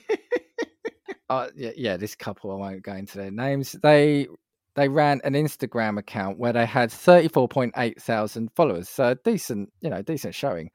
uh, 1.30 1.50
yeah, 1.56 1.72
yeah, 1.76 1.98
this 1.98 2.16
couple, 2.16 2.52
I 2.52 2.56
won't 2.56 2.84
go 2.84 2.94
into 2.94 3.18
their 3.18 3.32
names. 3.32 3.74
They 3.84 4.28
they 4.76 4.90
ran 4.90 5.22
an 5.24 5.34
Instagram 5.34 6.00
account 6.00 6.40
where 6.40 6.54
they 6.54 6.66
had 6.66 6.90
34.8 6.90 8.02
thousand 8.02 8.50
followers. 8.56 8.90
So 8.90 9.10
a 9.10 9.16
decent, 9.16 9.72
you 9.82 9.90
know, 9.90 10.02
decent 10.02 10.34
showing. 10.36 10.72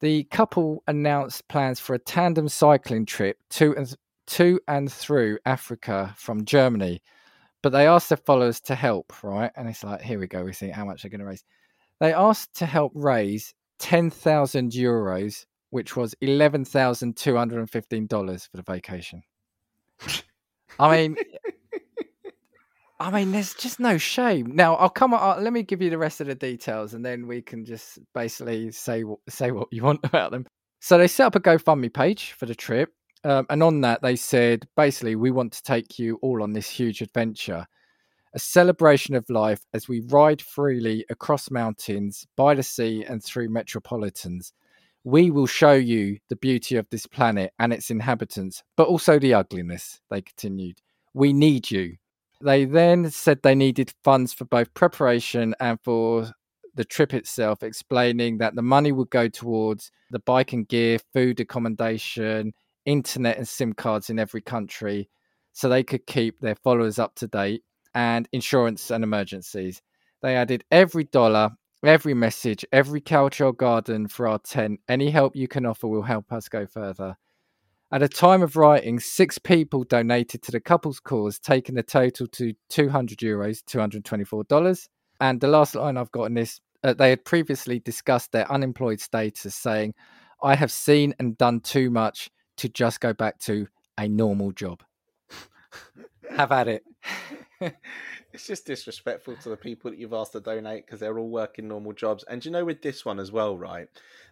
The 0.00 0.24
couple 0.24 0.82
announced 0.86 1.48
plans 1.48 1.80
for 1.80 1.94
a 1.94 1.98
tandem 1.98 2.48
cycling 2.48 3.06
trip 3.06 3.38
to 3.50 3.74
and 3.76 3.94
to 4.28 4.60
and 4.68 4.90
through 4.90 5.38
Africa 5.44 6.14
from 6.16 6.44
Germany. 6.44 7.02
But 7.62 7.72
they 7.72 7.86
asked 7.86 8.08
their 8.08 8.16
followers 8.16 8.60
to 8.62 8.74
help, 8.74 9.22
right? 9.22 9.50
And 9.56 9.68
it's 9.68 9.84
like, 9.84 10.00
here 10.00 10.18
we 10.18 10.26
go, 10.26 10.44
we 10.44 10.52
see 10.54 10.70
how 10.70 10.86
much 10.86 11.02
they're 11.02 11.10
going 11.10 11.20
to 11.20 11.26
raise. 11.26 11.44
They 12.00 12.12
asked 12.12 12.54
to 12.54 12.66
help 12.66 12.90
raise 12.94 13.54
10,000 13.78 14.72
euros, 14.72 15.46
which 15.70 15.96
was 15.96 16.14
$11,215 16.22 18.50
for 18.50 18.56
the 18.56 18.62
vacation. 18.62 19.22
I 20.78 20.96
mean, 20.96 21.16
I 23.00 23.10
mean, 23.10 23.32
there's 23.32 23.54
just 23.54 23.80
no 23.80 23.96
shame. 23.96 24.54
Now, 24.54 24.74
I'll 24.76 24.90
come. 24.90 25.12
let 25.12 25.52
me 25.52 25.62
give 25.62 25.80
you 25.80 25.88
the 25.88 25.98
rest 25.98 26.20
of 26.20 26.26
the 26.26 26.34
details, 26.34 26.92
and 26.92 27.04
then 27.04 27.26
we 27.26 27.40
can 27.40 27.64
just 27.64 27.98
basically 28.14 28.70
say 28.72 29.04
what 29.04 29.20
say 29.28 29.52
what 29.52 29.68
you 29.70 29.82
want 29.82 30.00
about 30.04 30.32
them. 30.32 30.46
So 30.80 30.98
they 30.98 31.08
set 31.08 31.26
up 31.26 31.34
a 31.34 31.40
GoFundMe 31.40 31.92
page 31.92 32.32
for 32.32 32.46
the 32.46 32.54
trip, 32.54 32.92
um, 33.24 33.46
and 33.48 33.62
on 33.62 33.80
that 33.82 34.02
they 34.02 34.16
said 34.16 34.66
basically 34.76 35.16
we 35.16 35.30
want 35.30 35.52
to 35.54 35.62
take 35.62 35.98
you 35.98 36.18
all 36.22 36.42
on 36.42 36.52
this 36.52 36.68
huge 36.68 37.00
adventure, 37.00 37.66
a 38.34 38.38
celebration 38.38 39.14
of 39.14 39.28
life 39.28 39.60
as 39.74 39.88
we 39.88 40.00
ride 40.00 40.40
freely 40.42 41.04
across 41.10 41.50
mountains, 41.50 42.26
by 42.36 42.54
the 42.54 42.62
sea, 42.62 43.04
and 43.04 43.22
through 43.22 43.48
metropolitans. 43.48 44.52
We 45.04 45.30
will 45.30 45.46
show 45.46 45.72
you 45.72 46.18
the 46.28 46.36
beauty 46.36 46.76
of 46.76 46.86
this 46.90 47.06
planet 47.06 47.52
and 47.58 47.72
its 47.72 47.90
inhabitants, 47.90 48.62
but 48.76 48.88
also 48.88 49.18
the 49.18 49.34
ugliness. 49.34 50.00
They 50.10 50.22
continued. 50.22 50.80
We 51.14 51.32
need 51.32 51.70
you. 51.70 51.96
They 52.42 52.64
then 52.64 53.10
said 53.10 53.42
they 53.42 53.54
needed 53.54 53.92
funds 54.04 54.32
for 54.32 54.44
both 54.44 54.72
preparation 54.74 55.54
and 55.58 55.78
for 55.82 56.30
the 56.74 56.84
trip 56.84 57.12
itself, 57.14 57.62
explaining 57.62 58.38
that 58.38 58.54
the 58.54 58.62
money 58.62 58.92
would 58.92 59.10
go 59.10 59.28
towards 59.28 59.90
the 60.10 60.20
bike 60.20 60.52
and 60.52 60.68
gear, 60.68 60.98
food 61.12 61.40
accommodation, 61.40 62.52
internet 62.86 63.36
and 63.36 63.48
SIM 63.48 63.72
cards 63.72 64.10
in 64.10 64.18
every 64.18 64.40
country 64.40 65.08
so 65.52 65.68
they 65.68 65.82
could 65.82 66.06
keep 66.06 66.40
their 66.40 66.54
followers 66.54 66.98
up 66.98 67.14
to 67.16 67.26
date, 67.26 67.62
and 67.94 68.28
insurance 68.32 68.90
and 68.90 69.04
emergencies. 69.04 69.82
They 70.22 70.36
added 70.36 70.64
every 70.70 71.04
dollar, 71.04 71.50
every 71.84 72.14
message, 72.14 72.64
every 72.72 73.00
couch 73.00 73.40
or 73.40 73.52
garden 73.52 74.08
for 74.08 74.28
our 74.28 74.38
tent. 74.38 74.80
Any 74.88 75.10
help 75.10 75.34
you 75.34 75.48
can 75.48 75.66
offer 75.66 75.88
will 75.88 76.02
help 76.02 76.32
us 76.32 76.48
go 76.48 76.66
further. 76.66 77.16
At 77.92 78.02
the 78.02 78.08
time 78.08 78.42
of 78.42 78.56
writing, 78.56 79.00
six 79.00 79.38
people 79.38 79.82
donated 79.82 80.42
to 80.42 80.52
the 80.52 80.60
couple's 80.60 81.00
cause, 81.00 81.40
taking 81.40 81.74
the 81.74 81.82
total 81.82 82.28
to 82.28 82.54
200 82.68 83.18
euros, 83.18 83.64
$224. 83.64 84.88
And 85.20 85.40
the 85.40 85.48
last 85.48 85.74
line 85.74 85.96
I've 85.96 86.12
got 86.12 86.24
in 86.24 86.34
this, 86.34 86.60
uh, 86.84 86.94
they 86.94 87.10
had 87.10 87.24
previously 87.24 87.80
discussed 87.80 88.30
their 88.30 88.50
unemployed 88.50 89.00
status, 89.00 89.56
saying, 89.56 89.94
I 90.42 90.54
have 90.54 90.70
seen 90.70 91.14
and 91.18 91.36
done 91.36 91.60
too 91.60 91.90
much 91.90 92.30
to 92.58 92.68
just 92.68 93.00
go 93.00 93.12
back 93.12 93.38
to 93.40 93.66
a 93.98 94.08
normal 94.08 94.52
job. 94.52 94.82
Have 96.36 96.52
at 96.52 96.68
it. 96.68 96.84
it's 98.32 98.46
just 98.46 98.66
disrespectful 98.66 99.36
to 99.36 99.48
the 99.48 99.56
people 99.56 99.90
that 99.90 99.98
you've 99.98 100.12
asked 100.12 100.32
to 100.32 100.40
donate 100.40 100.86
because 100.86 101.00
they're 101.00 101.18
all 101.18 101.28
working 101.28 101.68
normal 101.68 101.92
jobs. 101.92 102.24
And 102.24 102.44
you 102.44 102.50
know, 102.50 102.64
with 102.64 102.82
this 102.82 103.04
one 103.04 103.18
as 103.18 103.32
well, 103.32 103.56
right? 103.56 103.88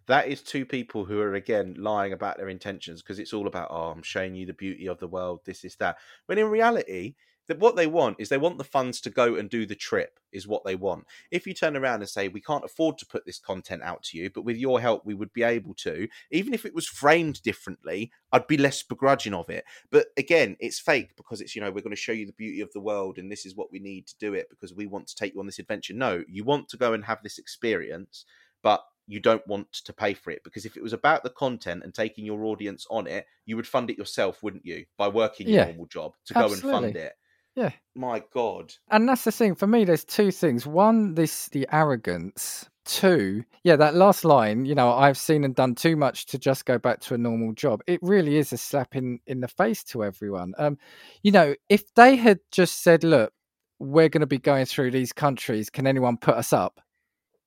That 0.07 0.29
is 0.29 0.43
two 0.43 0.65
people 0.65 1.05
who 1.05 1.21
are 1.21 1.35
again 1.35 1.75
lying 1.79 2.13
about 2.13 2.39
their 2.39 2.49
intentions 2.49 3.03
because 3.03 3.19
it's 3.19 3.33
all 3.33 3.47
about, 3.47 3.69
oh, 3.71 3.91
I'm 3.91 4.03
showing 4.03 4.35
you 4.35 4.47
the 4.47 4.55
beauty 4.55 4.87
of 4.87 4.99
the 4.99 5.09
world, 5.09 5.41
this 5.45 5.65
is 5.65 5.77
that. 5.77 5.99
When 6.27 6.39
in 6.39 6.47
reality, 6.47 7.15
that 7.49 7.59
what 7.59 7.77
they 7.77 7.87
want 7.87 8.17
is 8.21 8.29
they 8.29 8.39
want 8.39 8.59
the 8.59 8.65
funds 8.65 9.01
to 9.01 9.11
go 9.11 9.35
and 9.37 9.51
do 9.51 9.67
the 9.67 9.75
trip 9.75 10.21
is 10.33 10.47
what 10.47 10.65
they 10.65 10.77
want. 10.77 11.07
If 11.31 11.47
you 11.47 11.55
turn 11.55 11.77
around 11.77 12.01
and 12.01 12.09
say 12.09 12.29
we 12.29 12.41
can't 12.41 12.65
afford 12.65 12.99
to 12.99 13.07
put 13.07 13.25
this 13.25 13.39
content 13.39 13.83
out 13.83 14.03
to 14.05 14.19
you, 14.19 14.31
but 14.31 14.43
with 14.43 14.57
your 14.59 14.81
help 14.81 15.05
we 15.07 15.15
would 15.15 15.33
be 15.33 15.43
able 15.43 15.75
to, 15.77 16.07
even 16.31 16.53
if 16.55 16.65
it 16.67 16.75
was 16.75 16.87
framed 16.87 17.43
differently, 17.43 18.13
I'd 18.33 18.47
be 18.47 18.59
less 18.59 18.83
begrudging 18.83 19.35
of 19.35 19.49
it. 19.49 19.65
But 19.91 20.09
again, 20.17 20.57
it's 20.61 20.79
fake 20.79 21.17
because 21.17 21.41
it's 21.41 21.57
you 21.57 21.63
know 21.63 21.71
we're 21.71 21.83
going 21.83 21.91
to 21.91 21.97
show 21.97 22.13
you 22.13 22.27
the 22.27 22.33
beauty 22.33 22.61
of 22.61 22.73
the 22.73 22.81
world 22.81 23.19
and 23.19 23.33
this 23.33 23.47
is 23.47 23.57
what 23.57 23.73
we 23.73 23.79
need 23.79 24.07
to 24.09 24.19
do 24.19 24.35
it 24.35 24.49
because 24.51 24.75
we 24.75 24.87
want 24.87 25.09
to 25.09 25.17
take 25.17 25.35
you 25.35 25.41
on 25.41 25.47
this 25.47 25.59
adventure. 25.59 25.95
No, 25.95 26.23
you 26.29 26.45
want 26.45 26.69
to 26.69 26.77
go 26.77 26.93
and 26.93 27.05
have 27.05 27.23
this 27.23 27.39
experience, 27.39 28.25
but 28.63 28.85
you 29.07 29.21
don't 29.21 29.47
want 29.47 29.73
to 29.73 29.93
pay 29.93 30.13
for 30.13 30.31
it 30.31 30.45
because 30.45 30.67
if 30.67 30.77
it 30.77 30.83
was 30.83 30.93
about 30.93 31.23
the 31.23 31.31
content 31.31 31.83
and 31.83 31.95
taking 31.95 32.27
your 32.27 32.45
audience 32.45 32.87
on 32.91 33.07
it, 33.07 33.27
you 33.47 33.57
would 33.57 33.67
fund 33.67 33.89
it 33.91 33.97
yourself, 33.97 34.43
wouldn't 34.43 34.67
you? 34.67 34.85
By 34.99 35.09
working 35.09 35.49
your 35.49 35.57
Yeah. 35.57 35.61
normal 35.61 35.87
job 35.87 36.13
to 36.27 36.35
go 36.35 36.53
and 36.53 36.63
fund 36.65 36.95
it. 36.95 37.15
Yeah. 37.59 37.71
My 37.97 38.23
God. 38.33 38.73
and 38.91 39.09
that's 39.09 39.25
the 39.25 39.33
thing 39.33 39.57
for 39.57 39.67
me 39.67 39.85
there's 39.85 40.05
two 40.05 40.31
things 40.31 40.65
one 40.65 41.15
this 41.15 41.49
the 41.49 41.67
arrogance 41.73 42.69
two 42.85 43.43
yeah 43.65 43.75
that 43.75 43.97
last 43.97 44.25
line 44.25 44.65
you 44.65 44.75
know 44.75 44.93
i've 44.93 45.19
seen 45.19 45.43
and 45.45 45.55
done 45.57 45.75
too 45.75 45.97
much 45.97 46.27
to 46.27 46.39
just 46.39 46.65
go 46.65 46.79
back 46.79 47.01
to 47.01 47.15
a 47.15 47.19
normal 47.19 47.53
job 47.53 47.81
it 47.89 47.99
really 48.01 48.37
is 48.37 48.53
a 48.53 48.57
slap 48.57 48.95
in 48.95 49.19
in 49.27 49.41
the 49.41 49.49
face 49.49 49.83
to 49.83 50.05
everyone 50.05 50.55
um 50.59 50.79
you 51.25 51.33
know 51.33 51.55
if 51.69 51.93
they 51.95 52.15
had 52.15 52.39
just 52.53 52.83
said 52.85 53.03
look 53.03 53.33
we're 53.81 54.09
going 54.09 54.21
to 54.21 54.27
be 54.27 54.39
going 54.39 54.65
through 54.65 54.91
these 54.93 55.13
countries 55.13 55.69
can 55.69 55.87
anyone 55.87 56.17
put 56.17 56.37
us 56.37 56.53
up 56.53 56.81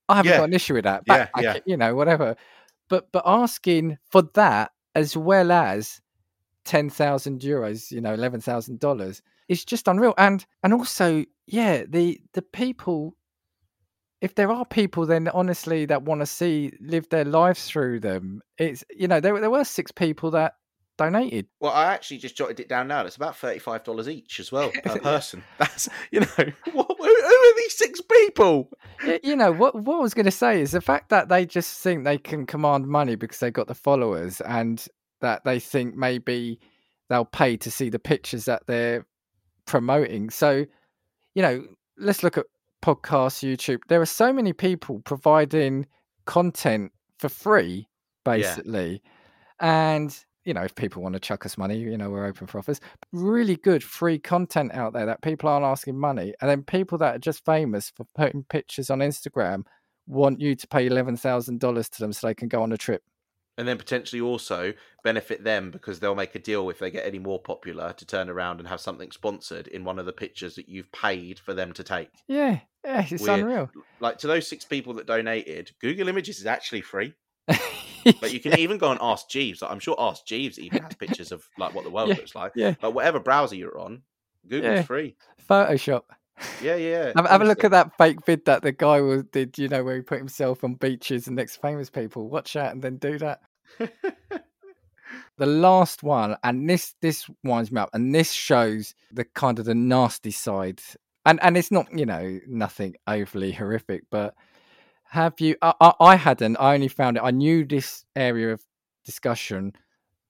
i 0.09 0.18
haven't 0.18 0.32
Yeah. 0.32 0.38
got 0.39 0.49
an 0.49 0.53
issue 0.53 0.74
with 0.74 0.84
that 0.84 1.03
Yeah, 1.07 1.28
yeah. 1.39 1.53
it, 1.53 1.64
you 1.66 1.78
know 1.78 1.95
whatever 1.95 2.36
but 2.89 3.09
but 3.14 3.24
asking 3.26 3.97
for 4.12 4.24
that 4.34 4.72
as 4.95 5.16
well 5.16 5.51
as 5.53 6.01
10,000 6.66 7.41
euros, 7.41 7.89
you 7.91 8.01
know, 8.01 8.16
$11,000 8.16 9.22
is 9.47 9.65
just 9.65 9.87
unreal. 9.87 10.13
And, 10.17 10.45
and 10.63 10.73
also, 10.73 11.25
yeah, 11.47 11.83
the, 11.87 12.19
the 12.33 12.41
people, 12.41 13.15
if 14.21 14.35
there 14.35 14.51
are 14.51 14.65
people 14.65 15.05
then 15.05 15.27
honestly 15.29 15.85
that 15.85 16.03
want 16.03 16.21
to 16.21 16.25
see, 16.25 16.71
live 16.79 17.09
their 17.09 17.25
lives 17.25 17.65
through 17.65 17.99
them, 17.99 18.41
it's, 18.57 18.83
you 18.95 19.07
know, 19.07 19.19
there, 19.19 19.39
there 19.39 19.49
were 19.49 19.63
six 19.63 19.91
people 19.91 20.31
that 20.31 20.53
donated. 21.01 21.47
Well, 21.59 21.71
I 21.71 21.93
actually 21.93 22.17
just 22.17 22.37
jotted 22.37 22.59
it 22.59 22.69
down 22.69 22.87
now. 22.87 23.05
It's 23.05 23.15
about 23.15 23.35
thirty-five 23.35 23.83
dollars 23.83 24.07
each 24.07 24.39
as 24.39 24.51
well 24.51 24.71
per 24.83 24.99
person. 25.03 25.43
That's 25.57 25.89
you 26.11 26.21
know, 26.21 26.27
what, 26.73 26.87
who, 26.97 27.05
who 27.05 27.09
are 27.09 27.55
these 27.57 27.77
six 27.77 28.01
people? 28.01 28.69
You 29.23 29.35
know, 29.35 29.51
what, 29.51 29.75
what 29.75 29.97
I 29.97 30.01
was 30.01 30.13
going 30.13 30.25
to 30.25 30.31
say 30.31 30.61
is 30.61 30.71
the 30.71 30.81
fact 30.81 31.09
that 31.09 31.29
they 31.29 31.45
just 31.45 31.81
think 31.81 32.03
they 32.03 32.17
can 32.17 32.45
command 32.45 32.87
money 32.87 33.15
because 33.15 33.39
they 33.39 33.51
got 33.51 33.67
the 33.67 33.75
followers 33.75 34.41
and 34.41 34.85
that 35.21 35.43
they 35.43 35.59
think 35.59 35.95
maybe 35.95 36.59
they'll 37.09 37.25
pay 37.25 37.57
to 37.57 37.71
see 37.71 37.89
the 37.89 37.99
pictures 37.99 38.45
that 38.45 38.63
they're 38.67 39.05
promoting. 39.72 40.30
So, 40.30 40.65
you 41.34 41.41
know, 41.41 41.65
let's 41.97 42.24
look 42.24 42.38
at 42.38 42.45
podcasts, 42.84 43.41
YouTube. 43.41 43.80
There 43.88 44.01
are 44.01 44.05
so 44.05 44.34
many 44.34 44.51
people 44.51 44.99
providing 45.05 45.88
content 46.26 46.91
for 47.19 47.30
free, 47.30 47.88
basically. 48.26 49.01
And, 49.61 50.13
you 50.43 50.53
know, 50.53 50.63
if 50.63 50.76
people 50.76 51.01
want 51.01 51.13
to 51.13 51.22
chuck 51.22 51.45
us 51.45 51.57
money, 51.57 51.78
you 51.78 51.97
know, 51.97 52.09
we're 52.09 52.26
open 52.26 52.47
for 52.47 52.59
offers. 52.59 52.82
Really 53.13 53.55
good 53.55 53.82
free 53.82 54.19
content 54.19 54.74
out 54.74 54.91
there 54.91 55.05
that 55.05 55.22
people 55.22 55.47
aren't 55.47 55.63
asking 55.63 55.97
money. 55.97 56.34
And 56.41 56.49
then 56.49 56.63
people 56.63 56.97
that 56.97 57.15
are 57.15 57.19
just 57.19 57.45
famous 57.45 57.93
for 57.95 58.05
putting 58.13 58.43
pictures 58.43 58.89
on 58.89 58.99
Instagram 58.99 59.63
want 60.05 60.41
you 60.41 60.53
to 60.53 60.67
pay 60.67 60.89
$11,000 60.89 61.89
to 61.91 61.99
them 61.99 62.11
so 62.11 62.28
they 62.28 62.36
can 62.36 62.49
go 62.49 62.61
on 62.61 62.74
a 62.74 62.78
trip. 62.78 63.03
And 63.62 63.68
then 63.68 63.78
potentially 63.78 64.20
also 64.20 64.74
benefit 65.03 65.43
them 65.43 65.70
because 65.70 65.99
they'll 65.99 66.16
make 66.16 66.34
a 66.34 66.39
deal 66.39 66.68
if 66.72 66.80
they 66.80 66.89
get 66.89 67.05
any 67.05 67.20
more 67.20 67.38
popular 67.39 67.93
to 67.93 68.05
turn 68.07 68.28
around 68.28 68.57
and 68.59 68.68
have 68.68 68.82
something 68.82 69.12
sponsored 69.12 69.68
in 69.68 69.84
one 69.84 69.99
of 69.99 70.07
the 70.07 70.12
pictures 70.14 70.55
that 70.55 70.68
you've 70.68 70.91
paid 70.91 71.38
for 71.38 71.53
them 71.53 71.72
to 71.74 71.84
take. 71.84 72.09
Yeah, 72.28 72.62
yeah, 72.84 73.05
it's 73.07 73.22
Weird. 73.22 73.41
unreal. 73.41 73.70
Like 73.99 74.18
to 74.18 74.26
those 74.28 74.47
six 74.47 74.66
people 74.66 74.95
that 74.95 75.05
donated, 75.05 75.70
Google 75.80 76.07
Images 76.07 76.39
is 76.39 76.47
actually 76.47 76.82
free. 76.82 77.14
but 77.47 78.34
you 78.34 78.39
can 78.39 78.57
even 78.57 78.80
go 78.80 78.89
and 78.89 78.99
ask 78.99 79.30
Jeeves. 79.30 79.62
Like, 79.62 79.70
I'm 79.70 79.80
sure 79.80 79.95
Ask 79.99 80.26
Jeeves 80.26 80.57
even 80.57 80.82
has 80.82 80.95
pictures 80.95 81.32
of 81.32 81.47
like 81.59 81.76
what 81.76 81.84
the 81.84 81.91
world 81.91 82.09
Yeah, 82.09 82.16
looks 82.16 82.34
like. 82.34 82.53
yeah. 82.55 82.74
Like 82.82 82.95
whatever 82.95 83.20
browser 83.20 83.55
you're 83.55 83.78
on, 83.80 84.01
Google's 84.49 84.88
free. 84.88 85.18
Photoshop. 85.47 86.01
Yeah, 86.64 86.78
yeah. 86.78 87.12
Have, 87.16 87.28
have 87.28 87.41
a 87.41 87.45
look 87.45 87.64
at 87.64 87.70
that 87.70 87.95
fake 87.99 88.26
vid 88.26 88.45
that 88.45 88.64
the 88.64 88.72
guy 88.72 89.01
was, 89.01 89.24
did, 89.26 89.59
you 89.59 89.68
know, 89.68 89.84
where 89.84 89.97
he 89.97 90.01
put 90.01 90.18
himself 90.18 90.64
on 90.64 90.74
beaches 90.74 91.28
and 91.28 91.36
next 91.36 91.57
famous 91.57 91.91
people. 91.91 92.28
Watch 92.30 92.53
that 92.53 92.72
and 92.72 92.82
then 92.82 92.97
do 92.97 93.20
that. 93.20 93.41
The 95.38 95.45
last 95.47 96.03
one, 96.03 96.38
and 96.43 96.69
this 96.69 96.93
this 97.01 97.28
winds 97.43 97.72
me 97.72 97.82
up, 97.82 97.89
and 97.93 98.13
this 98.13 98.32
shows 98.32 98.93
the 99.11 99.26
kind 99.26 99.57
of 99.57 99.65
the 99.65 99.74
nasty 99.74 100.30
side, 100.30 100.82
and 101.26 101.41
and 101.41 101.57
it's 101.57 101.72
not 101.72 101.88
you 101.97 102.05
know 102.05 102.39
nothing 102.47 102.95
overly 103.07 103.51
horrific, 103.59 104.03
but 104.11 104.36
have 105.05 105.39
you? 105.39 105.55
I, 105.61 105.74
I, 105.82 105.93
I 105.99 106.15
hadn't. 106.15 106.57
I 106.57 106.76
only 106.76 106.89
found 106.89 107.17
it. 107.17 107.24
I 107.24 107.32
knew 107.32 107.65
this 107.65 108.05
area 108.15 108.53
of 108.53 108.63
discussion, 109.03 109.74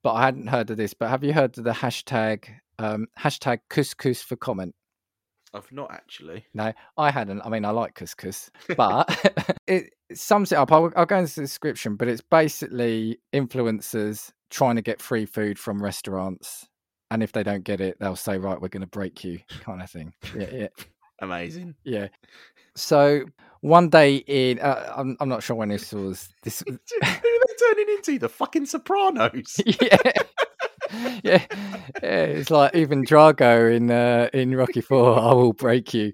but 0.02 0.14
I 0.14 0.24
hadn't 0.24 0.46
heard 0.46 0.70
of 0.70 0.78
this. 0.78 0.94
But 0.94 1.10
have 1.10 1.22
you 1.22 1.34
heard 1.34 1.58
of 1.58 1.64
the 1.64 1.72
hashtag 1.72 2.46
um, 2.78 3.06
hashtag 3.18 3.58
couscous 3.68 4.22
for 4.22 4.36
comment? 4.36 4.74
I've 5.54 5.70
not 5.72 5.90
actually. 5.92 6.44
No, 6.54 6.72
I 6.96 7.10
hadn't. 7.10 7.42
I 7.42 7.48
mean, 7.48 7.64
I 7.64 7.70
like 7.70 7.94
couscous, 7.94 8.50
but 8.76 9.58
it 9.66 9.92
sums 10.14 10.52
it 10.52 10.56
up. 10.56 10.72
I'll, 10.72 10.90
I'll 10.96 11.06
go 11.06 11.18
into 11.18 11.34
the 11.34 11.40
description, 11.42 11.96
but 11.96 12.08
it's 12.08 12.22
basically 12.22 13.18
influencers 13.34 14.32
trying 14.50 14.76
to 14.76 14.82
get 14.82 15.00
free 15.02 15.26
food 15.26 15.58
from 15.58 15.82
restaurants. 15.82 16.68
And 17.10 17.22
if 17.22 17.32
they 17.32 17.42
don't 17.42 17.64
get 17.64 17.80
it, 17.82 17.98
they'll 18.00 18.16
say, 18.16 18.38
right, 18.38 18.58
we're 18.60 18.68
going 18.68 18.80
to 18.80 18.86
break 18.86 19.22
you, 19.22 19.40
kind 19.60 19.82
of 19.82 19.90
thing. 19.90 20.14
Yeah, 20.34 20.48
yeah, 20.50 20.68
Amazing. 21.20 21.74
yeah. 21.84 22.08
So 22.74 23.26
one 23.60 23.90
day 23.90 24.16
in, 24.16 24.58
uh, 24.60 24.94
I'm, 24.96 25.16
I'm 25.20 25.28
not 25.28 25.42
sure 25.42 25.54
when 25.54 25.68
this 25.68 25.92
was. 25.92 26.30
This, 26.42 26.64
Who 26.66 26.72
are 26.72 26.78
they 26.80 27.54
turning 27.58 27.96
into? 27.96 28.18
The 28.18 28.30
fucking 28.30 28.64
Sopranos. 28.64 29.60
yeah. 29.66 29.98
yeah, 31.22 31.44
yeah, 32.02 32.24
it's 32.24 32.50
like 32.50 32.74
even 32.74 33.04
Drago 33.04 33.74
in 33.74 33.90
uh, 33.90 34.28
in 34.32 34.54
Rocky 34.54 34.80
Four. 34.80 35.18
I 35.18 35.32
will 35.32 35.52
break 35.52 35.94
you. 35.94 36.12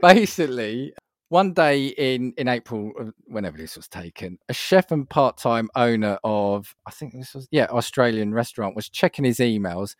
Basically, 0.00 0.92
one 1.28 1.54
day 1.54 1.86
in 1.86 2.34
in 2.36 2.48
April, 2.48 2.92
whenever 3.26 3.56
this 3.56 3.76
was 3.76 3.88
taken, 3.88 4.38
a 4.48 4.52
chef 4.52 4.90
and 4.90 5.08
part 5.08 5.38
time 5.38 5.70
owner 5.74 6.18
of 6.24 6.74
I 6.86 6.90
think 6.90 7.14
this 7.14 7.34
was 7.34 7.48
yeah 7.50 7.66
Australian 7.66 8.34
restaurant 8.34 8.76
was 8.76 8.88
checking 8.88 9.24
his 9.24 9.38
emails 9.38 9.94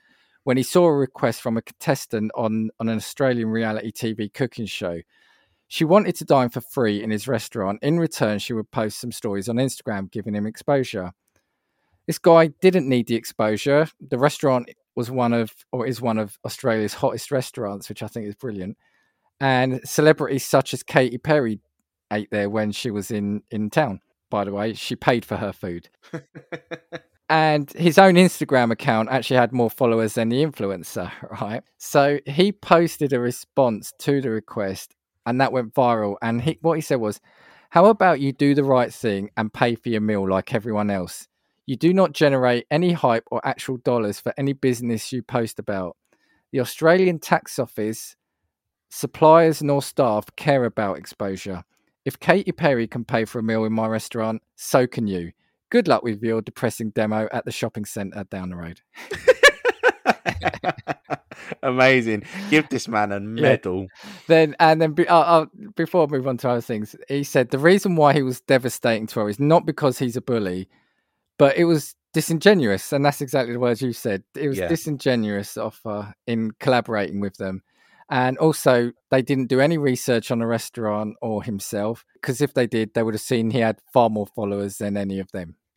when 0.44 0.56
he 0.56 0.62
saw 0.62 0.86
a 0.86 0.92
request 0.92 1.40
from 1.40 1.56
a 1.56 1.62
contestant 1.62 2.32
on 2.34 2.70
on 2.78 2.88
an 2.88 2.96
Australian 2.96 3.48
reality 3.48 3.92
TV 3.92 4.32
cooking 4.32 4.66
show. 4.66 5.00
She 5.68 5.86
wanted 5.86 6.16
to 6.16 6.26
dine 6.26 6.50
for 6.50 6.60
free 6.60 7.02
in 7.02 7.10
his 7.10 7.26
restaurant. 7.26 7.78
In 7.80 7.98
return, 7.98 8.38
she 8.38 8.52
would 8.52 8.70
post 8.70 9.00
some 9.00 9.10
stories 9.10 9.48
on 9.48 9.56
Instagram, 9.56 10.10
giving 10.10 10.34
him 10.34 10.46
exposure. 10.46 11.12
This 12.06 12.18
guy 12.18 12.48
didn't 12.60 12.88
need 12.88 13.06
the 13.06 13.14
exposure. 13.14 13.88
The 14.00 14.18
restaurant 14.18 14.70
was 14.94 15.10
one 15.10 15.32
of, 15.32 15.52
or 15.70 15.86
is 15.86 16.00
one 16.00 16.18
of 16.18 16.38
Australia's 16.44 16.94
hottest 16.94 17.30
restaurants, 17.30 17.88
which 17.88 18.02
I 18.02 18.06
think 18.08 18.26
is 18.26 18.34
brilliant. 18.34 18.76
And 19.40 19.80
celebrities 19.84 20.46
such 20.46 20.74
as 20.74 20.82
Katy 20.82 21.18
Perry 21.18 21.60
ate 22.12 22.30
there 22.30 22.50
when 22.50 22.72
she 22.72 22.90
was 22.90 23.10
in 23.10 23.42
in 23.50 23.70
town. 23.70 24.00
By 24.30 24.44
the 24.44 24.52
way, 24.52 24.74
she 24.74 24.96
paid 24.96 25.24
for 25.24 25.36
her 25.36 25.52
food. 25.52 25.88
And 27.32 27.70
his 27.72 27.96
own 27.96 28.16
Instagram 28.16 28.70
account 28.70 29.08
actually 29.08 29.38
had 29.38 29.54
more 29.54 29.70
followers 29.70 30.16
than 30.16 30.28
the 30.28 30.44
influencer, 30.44 31.10
right? 31.40 31.62
So 31.78 32.18
he 32.26 32.52
posted 32.52 33.14
a 33.14 33.20
response 33.20 33.94
to 34.00 34.20
the 34.20 34.28
request, 34.28 34.94
and 35.24 35.40
that 35.40 35.50
went 35.50 35.72
viral. 35.72 36.16
And 36.20 36.42
he, 36.42 36.58
what 36.60 36.74
he 36.74 36.82
said 36.82 37.00
was, 37.00 37.22
"How 37.70 37.86
about 37.86 38.20
you 38.20 38.32
do 38.32 38.54
the 38.54 38.64
right 38.64 38.92
thing 38.92 39.30
and 39.34 39.50
pay 39.50 39.76
for 39.76 39.88
your 39.88 40.02
meal 40.02 40.28
like 40.28 40.52
everyone 40.52 40.90
else? 40.90 41.26
You 41.66 41.76
do 41.76 41.94
not 41.94 42.12
generate 42.12 42.66
any 42.70 42.92
hype 42.92 43.24
or 43.30 43.46
actual 43.46 43.76
dollars 43.76 44.18
for 44.18 44.34
any 44.36 44.52
business 44.52 45.12
you 45.12 45.22
post 45.22 45.58
about. 45.58 45.96
The 46.50 46.60
Australian 46.60 47.18
Tax 47.18 47.58
Office, 47.58 48.16
suppliers 48.90 49.62
nor 49.62 49.80
staff 49.80 50.26
care 50.36 50.64
about 50.64 50.98
exposure. 50.98 51.64
If 52.04 52.18
Katy 52.18 52.52
Perry 52.52 52.88
can 52.88 53.04
pay 53.04 53.24
for 53.24 53.38
a 53.38 53.42
meal 53.42 53.64
in 53.64 53.72
my 53.72 53.86
restaurant, 53.86 54.42
so 54.56 54.86
can 54.86 55.06
you. 55.06 55.32
Good 55.70 55.88
luck 55.88 56.02
with 56.02 56.22
your 56.22 56.42
depressing 56.42 56.90
demo 56.90 57.28
at 57.32 57.44
the 57.44 57.52
shopping 57.52 57.84
centre 57.84 58.24
down 58.24 58.50
the 58.50 58.56
road. 58.56 58.80
Amazing. 61.62 62.24
Give 62.50 62.68
this 62.68 62.88
man 62.88 63.12
a 63.12 63.20
medal. 63.20 63.86
Then 64.26 64.56
and 64.58 64.82
then 64.82 64.92
be, 64.92 65.06
uh, 65.08 65.46
before 65.76 66.04
I 66.04 66.10
move 66.10 66.26
on 66.26 66.36
to 66.38 66.50
other 66.50 66.60
things, 66.60 66.96
he 67.08 67.24
said 67.24 67.50
the 67.50 67.58
reason 67.58 67.96
why 67.96 68.12
he 68.12 68.22
was 68.22 68.40
devastating 68.40 69.06
to 69.08 69.20
her 69.20 69.28
is 69.28 69.40
not 69.40 69.64
because 69.64 69.98
he's 69.98 70.16
a 70.16 70.20
bully, 70.20 70.68
but 71.42 71.56
it 71.56 71.64
was 71.64 71.96
disingenuous, 72.14 72.92
and 72.92 73.04
that's 73.04 73.20
exactly 73.20 73.52
the 73.52 73.58
words 73.58 73.82
you 73.82 73.92
said. 73.92 74.22
It 74.36 74.46
was 74.46 74.58
Yeah. 74.58 74.68
disingenuous 74.68 75.56
of 75.56 75.80
uh, 75.84 76.12
in 76.24 76.52
collaborating 76.60 77.18
with 77.18 77.36
them, 77.36 77.64
and 78.08 78.38
also 78.38 78.92
they 79.10 79.22
didn't 79.22 79.48
do 79.48 79.58
any 79.58 79.76
research 79.76 80.30
on 80.30 80.38
the 80.38 80.46
restaurant 80.46 81.16
or 81.20 81.42
himself 81.42 82.04
because 82.14 82.40
if 82.40 82.54
they 82.54 82.68
did, 82.68 82.94
they 82.94 83.02
would 83.02 83.14
have 83.14 83.20
seen 83.20 83.50
he 83.50 83.58
had 83.58 83.80
far 83.92 84.08
more 84.08 84.28
followers 84.36 84.78
than 84.78 84.96
any 84.96 85.18
of 85.18 85.32
them. 85.32 85.56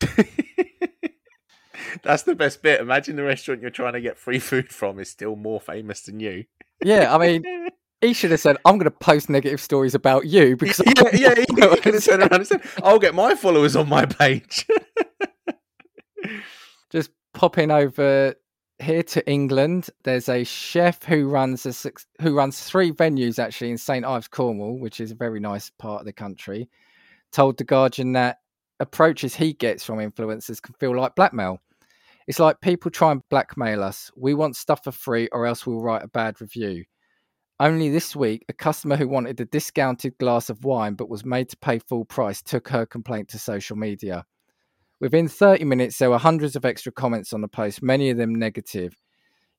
That's 2.04 2.22
the 2.22 2.36
best 2.36 2.62
bit. 2.62 2.80
Imagine 2.80 3.16
the 3.16 3.24
restaurant 3.24 3.60
you're 3.60 3.70
trying 3.70 3.94
to 3.94 4.00
get 4.00 4.18
free 4.18 4.38
food 4.38 4.72
from 4.72 5.00
is 5.00 5.10
still 5.10 5.34
more 5.34 5.60
famous 5.60 6.02
than 6.02 6.20
you. 6.20 6.44
Yeah, 6.84 7.12
I 7.12 7.18
mean, 7.18 7.44
he 8.00 8.12
should 8.12 8.30
have 8.30 8.38
said, 8.38 8.56
"I'm 8.64 8.78
going 8.78 8.84
to 8.84 8.92
post 8.92 9.28
negative 9.28 9.60
stories 9.60 9.96
about 9.96 10.26
you 10.26 10.54
because 10.56 10.80
yeah, 10.86 11.10
yeah, 11.12 11.34
he 11.34 11.46
more 11.50 11.74
could 11.74 11.94
have 11.94 12.04
turned 12.04 12.22
around 12.22 12.34
and 12.34 12.46
said, 12.46 12.62
"I'll 12.84 13.00
get 13.00 13.16
my 13.16 13.34
followers 13.34 13.74
on 13.74 13.88
my 13.88 14.06
page." 14.06 14.64
popping 17.36 17.70
over 17.70 18.34
here 18.78 19.02
to 19.02 19.30
England. 19.30 19.90
There's 20.04 20.30
a 20.30 20.42
chef 20.42 21.04
who 21.04 21.28
runs 21.28 21.66
a 21.66 21.72
six, 21.74 22.06
who 22.22 22.34
runs 22.34 22.60
three 22.60 22.90
venues 22.90 23.38
actually 23.38 23.70
in 23.70 23.76
St 23.78 24.06
Ives, 24.06 24.26
Cornwall, 24.26 24.78
which 24.78 25.00
is 25.00 25.10
a 25.12 25.16
very 25.16 25.38
nice 25.38 25.70
part 25.78 26.00
of 26.00 26.06
the 26.06 26.14
country. 26.14 26.68
told 27.32 27.58
The 27.58 27.64
Guardian 27.64 28.12
that 28.12 28.38
approaches 28.80 29.34
he 29.34 29.52
gets 29.52 29.84
from 29.84 29.98
influencers 29.98 30.62
can 30.62 30.74
feel 30.80 30.96
like 30.96 31.14
blackmail. 31.14 31.58
It's 32.26 32.38
like 32.38 32.62
people 32.62 32.90
try 32.90 33.12
and 33.12 33.20
blackmail 33.28 33.82
us. 33.82 34.10
We 34.16 34.32
want 34.32 34.56
stuff 34.56 34.82
for 34.82 34.92
free 34.92 35.28
or 35.30 35.46
else 35.46 35.66
we'll 35.66 35.82
write 35.82 36.04
a 36.04 36.08
bad 36.08 36.40
review. 36.40 36.84
Only 37.60 37.90
this 37.90 38.16
week, 38.16 38.46
a 38.48 38.54
customer 38.54 38.96
who 38.96 39.08
wanted 39.08 39.38
a 39.40 39.44
discounted 39.44 40.16
glass 40.16 40.48
of 40.48 40.64
wine 40.64 40.94
but 40.94 41.10
was 41.10 41.24
made 41.24 41.50
to 41.50 41.56
pay 41.58 41.80
full 41.80 42.06
price 42.06 42.40
took 42.40 42.68
her 42.68 42.86
complaint 42.86 43.28
to 43.28 43.38
social 43.38 43.76
media. 43.76 44.24
Within 45.00 45.28
30 45.28 45.64
minutes, 45.64 45.98
there 45.98 46.10
were 46.10 46.18
hundreds 46.18 46.56
of 46.56 46.64
extra 46.64 46.90
comments 46.90 47.32
on 47.32 47.42
the 47.42 47.48
post, 47.48 47.82
many 47.82 48.10
of 48.10 48.16
them 48.16 48.34
negative. 48.34 48.96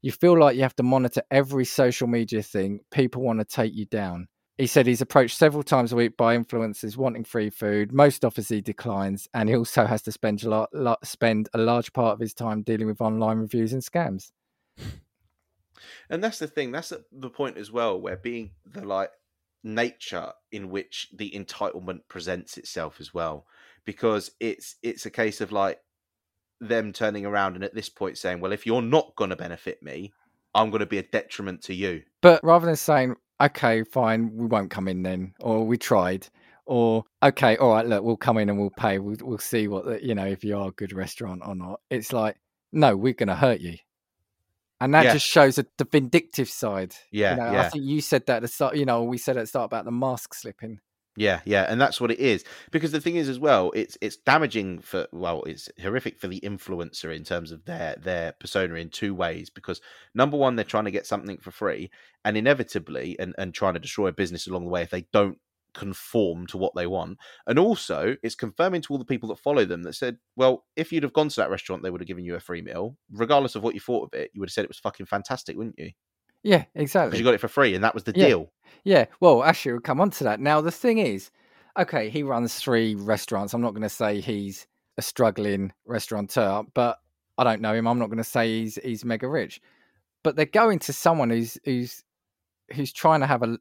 You 0.02 0.12
feel 0.12 0.38
like 0.38 0.56
you 0.56 0.64
have 0.64 0.76
to 0.78 0.84
monitor 0.84 1.22
every 1.30 1.66
social 1.66 2.08
media 2.08 2.42
thing. 2.42 2.80
People 2.92 3.22
want 3.22 3.40
to 3.40 3.46
take 3.46 3.74
you 3.74 3.86
down. 3.86 4.28
He 4.58 4.66
said 4.66 4.88
he's 4.88 5.02
approached 5.02 5.38
several 5.38 5.62
times 5.62 5.94
a 5.94 5.96
week 5.96 6.18
by 6.18 6.36
influencers 6.36 6.98
wanting 6.98 7.24
free 7.24 7.52
food. 7.52 7.94
Most 7.94 8.26
offers 8.26 8.50
he 8.50 8.62
declines, 8.62 9.28
and 9.36 9.48
he 9.48 9.56
also 9.56 9.86
has 9.86 10.02
to 10.04 10.12
spend 10.12 10.44
a, 10.44 10.68
lot, 10.74 11.06
spend 11.06 11.50
a 11.54 11.60
large 11.60 11.94
part 11.94 12.14
of 12.14 12.20
his 12.20 12.34
time 12.34 12.64
dealing 12.64 12.88
with 12.88 13.02
online 13.02 13.38
reviews 13.38 13.74
and 13.74 13.84
scams. 13.84 14.32
And 16.10 16.24
that's 16.24 16.40
the 16.40 16.48
thing. 16.48 16.72
That's 16.72 16.92
the 17.12 17.30
point 17.30 17.58
as 17.58 17.72
well, 17.72 18.00
where 18.00 18.18
being 18.18 18.52
the 18.66 18.84
like 18.86 19.12
nature 19.64 20.32
in 20.52 20.70
which 20.70 21.10
the 21.14 21.32
entitlement 21.32 22.00
presents 22.08 22.58
itself 22.58 23.00
as 23.00 23.14
well, 23.14 23.46
because 23.88 24.30
it's 24.40 24.76
it's 24.84 25.08
a 25.08 25.10
case 25.10 25.42
of 25.42 25.52
like 25.52 25.80
them 26.60 26.92
turning 26.92 27.26
around 27.26 27.56
and 27.56 27.64
at 27.64 27.74
this 27.74 27.90
point 27.90 28.20
saying, 28.20 28.40
"Well, 28.40 28.52
if 28.52 28.68
you're 28.68 28.84
not 28.84 29.16
going 29.16 29.32
to 29.32 29.36
benefit 29.36 29.82
me, 29.82 30.14
I'm 30.54 30.70
going 30.70 30.82
to 30.82 30.86
be 30.86 31.00
a 31.00 31.04
detriment 31.04 31.64
to 31.64 31.74
you." 31.74 32.04
But 32.22 32.44
rather 32.44 32.68
than 32.68 32.76
saying, 32.76 33.16
"Okay, 33.42 33.84
fine, 33.84 34.36
we 34.36 34.46
won't 34.46 34.70
come 34.70 34.88
in 34.88 35.02
then," 35.02 35.34
or 35.40 35.66
"We 35.66 35.78
tried," 35.78 36.28
or 36.66 37.06
"Okay, 37.24 37.58
all 37.58 37.72
right, 37.72 37.88
look, 37.88 38.04
we'll 38.04 38.18
come 38.18 38.38
in 38.38 38.50
and 38.50 38.60
we'll 38.60 38.70
pay. 38.70 39.00
We'll, 39.00 39.18
we'll 39.22 39.38
see 39.40 39.68
what 39.68 39.86
the, 39.86 40.06
you 40.06 40.14
know 40.14 40.28
if 40.28 40.44
you 40.44 40.58
are 40.58 40.68
a 40.68 40.72
good 40.72 40.94
restaurant 40.94 41.42
or 41.46 41.56
not." 41.56 41.80
It's 41.90 42.12
like, 42.12 42.36
no, 42.74 42.96
we're 42.96 43.14
going 43.14 43.30
to 43.30 43.36
hurt 43.36 43.62
you 43.62 43.78
and 44.80 44.94
that 44.94 45.06
yeah. 45.06 45.14
just 45.14 45.26
shows 45.26 45.58
a, 45.58 45.66
the 45.78 45.86
vindictive 45.86 46.50
side. 46.50 46.94
Yeah, 47.12 47.32
you 47.32 47.38
know, 47.38 47.52
yeah. 47.54 47.62
I 47.62 47.70
think 47.70 47.86
you 47.86 48.02
said 48.02 48.26
that 48.28 48.38
at 48.38 48.42
the 48.44 48.48
start. 48.48 48.76
You 48.76 48.86
know, 48.86 49.04
we 49.04 49.18
said 49.18 49.38
at 49.38 49.42
the 49.42 49.48
start 49.48 49.66
about 49.66 49.86
the 49.86 49.92
mask 49.92 50.34
slipping. 50.34 50.80
Yeah, 51.20 51.42
yeah, 51.46 51.66
and 51.68 51.82
that's 51.82 52.00
what 52.00 52.12
it 52.12 52.20
is. 52.20 52.44
Because 52.72 52.92
the 52.92 53.02
thing 53.02 53.16
is, 53.16 53.28
as 53.28 53.40
well, 53.40 53.72
it's 53.74 53.98
it's 54.02 54.18
damaging 54.18 54.80
for 54.82 55.08
well, 55.12 55.42
it's 55.44 55.68
horrific 55.82 56.20
for 56.20 56.28
the 56.28 56.40
influencer 56.42 57.14
in 57.16 57.24
terms 57.24 57.52
of 57.52 57.66
their 57.66 57.96
their 57.96 58.34
persona 58.34 58.76
in 58.76 58.90
two 58.92 59.16
ways. 59.16 59.50
Because 59.50 59.82
number 60.14 60.38
one, 60.38 60.56
they're 60.56 60.64
trying 60.64 60.86
to 60.86 60.92
get 60.92 61.08
something 61.08 61.40
for 61.40 61.50
free, 61.50 61.90
and 62.24 62.38
inevitably, 62.38 63.18
and 63.20 63.34
and 63.40 63.54
trying 63.56 63.74
to 63.74 63.80
destroy 63.80 64.08
a 64.10 64.12
business 64.14 64.46
along 64.48 64.66
the 64.66 64.70
way 64.70 64.84
if 64.84 64.92
they 64.92 65.08
don't 65.12 65.40
conform 65.74 66.46
to 66.48 66.58
what 66.58 66.76
they 66.76 66.86
want. 66.86 67.18
And 67.48 67.58
also, 67.58 68.16
it's 68.22 68.36
confirming 68.36 68.82
to 68.84 68.94
all 68.94 69.00
the 69.00 69.06
people 69.06 69.30
that 69.30 69.40
follow 69.40 69.66
them 69.66 69.82
that 69.84 69.94
said, 69.96 70.18
well, 70.36 70.66
if 70.76 70.92
you'd 70.92 71.04
have 71.04 71.14
gone 71.14 71.30
to 71.30 71.36
that 71.38 71.50
restaurant, 71.52 71.82
they 71.84 71.90
would 71.90 72.02
have 72.02 72.08
given 72.08 72.26
you 72.26 72.36
a 72.36 72.40
free 72.40 72.62
meal. 72.62 72.96
Regardless 73.12 73.56
of 73.56 73.64
what 73.64 73.74
you 73.76 73.80
thought 73.82 74.04
of 74.12 74.20
it, 74.20 74.32
you 74.34 74.40
would 74.40 74.50
have 74.50 74.54
said 74.54 74.64
it 74.66 74.70
was 74.70 74.80
fucking 74.80 75.06
fantastic, 75.08 75.58
wouldn't 75.58 75.78
you? 75.80 75.92
Yeah, 76.48 76.64
exactly. 76.76 77.10
Because 77.10 77.20
you 77.20 77.26
got 77.26 77.34
it 77.34 77.42
for 77.42 77.50
free, 77.50 77.76
and 77.76 77.84
that 77.84 77.94
was 77.94 78.06
the 78.06 78.14
yeah. 78.16 78.28
deal. 78.28 78.52
Yeah. 78.86 79.06
Well, 79.20 79.44
actually, 79.44 79.74
we'll 79.74 79.82
come 79.82 80.00
on 80.00 80.12
to 80.12 80.24
that. 80.24 80.40
Now, 80.40 80.62
the 80.62 80.72
thing 80.72 80.98
is, 80.98 81.30
okay, 81.78 82.10
he 82.10 82.24
runs 82.24 82.56
three 82.56 82.96
restaurants. 82.96 83.54
I'm 83.54 83.62
not 83.62 83.72
going 83.72 83.82
to 83.82 83.90
say 83.90 84.22
he's 84.22 84.66
a 84.98 85.02
struggling 85.02 85.74
restaurateur, 85.86 86.64
but 86.74 87.00
I 87.38 87.44
don't 87.44 87.62
know 87.62 87.74
him. 87.74 87.86
I'm 87.86 88.00
not 88.00 88.08
going 88.08 88.18
to 88.18 88.24
say 88.24 88.62
he's 88.62 88.80
he's 88.82 89.04
mega 89.04 89.28
rich. 89.28 89.60
But 90.24 90.38
they're 90.38 90.46
going 90.46 90.80
to 90.80 90.94
someone 90.94 91.30
who's 91.30 91.58
who's 91.66 92.06
who's 92.74 92.94
trying 92.94 93.20
to 93.20 93.28
have 93.28 93.44
a 93.44 93.58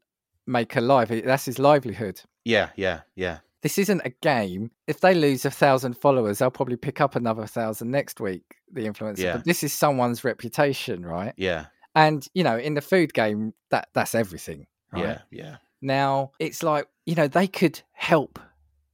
make 0.46 0.76
a 0.76 0.80
life. 0.80 1.08
That's 1.08 1.46
his 1.46 1.58
livelihood. 1.58 2.20
Yeah, 2.44 2.68
yeah, 2.76 3.00
yeah. 3.16 3.38
This 3.62 3.78
isn't 3.78 4.02
a 4.04 4.10
game. 4.10 4.70
If 4.86 5.00
they 5.00 5.12
lose 5.12 5.44
a 5.44 5.50
thousand 5.50 5.96
followers, 5.96 6.38
they'll 6.38 6.52
probably 6.52 6.76
pick 6.76 7.00
up 7.00 7.16
another 7.16 7.48
thousand 7.48 7.90
next 7.90 8.20
week. 8.20 8.44
The 8.72 8.82
influencer, 8.82 9.18
yeah. 9.18 9.32
but 9.32 9.44
this 9.44 9.64
is 9.64 9.72
someone's 9.72 10.22
reputation, 10.22 11.04
right? 11.04 11.34
Yeah. 11.36 11.66
And 11.96 12.26
you 12.34 12.44
know, 12.44 12.56
in 12.56 12.74
the 12.74 12.80
food 12.80 13.12
game, 13.12 13.54
that 13.70 13.88
that's 13.92 14.14
everything. 14.14 14.68
Right? 14.92 15.02
Yeah, 15.02 15.18
yeah. 15.32 15.56
Now 15.82 16.30
it's 16.38 16.62
like 16.62 16.86
you 17.06 17.16
know 17.16 17.26
they 17.26 17.48
could 17.48 17.80
help 17.92 18.38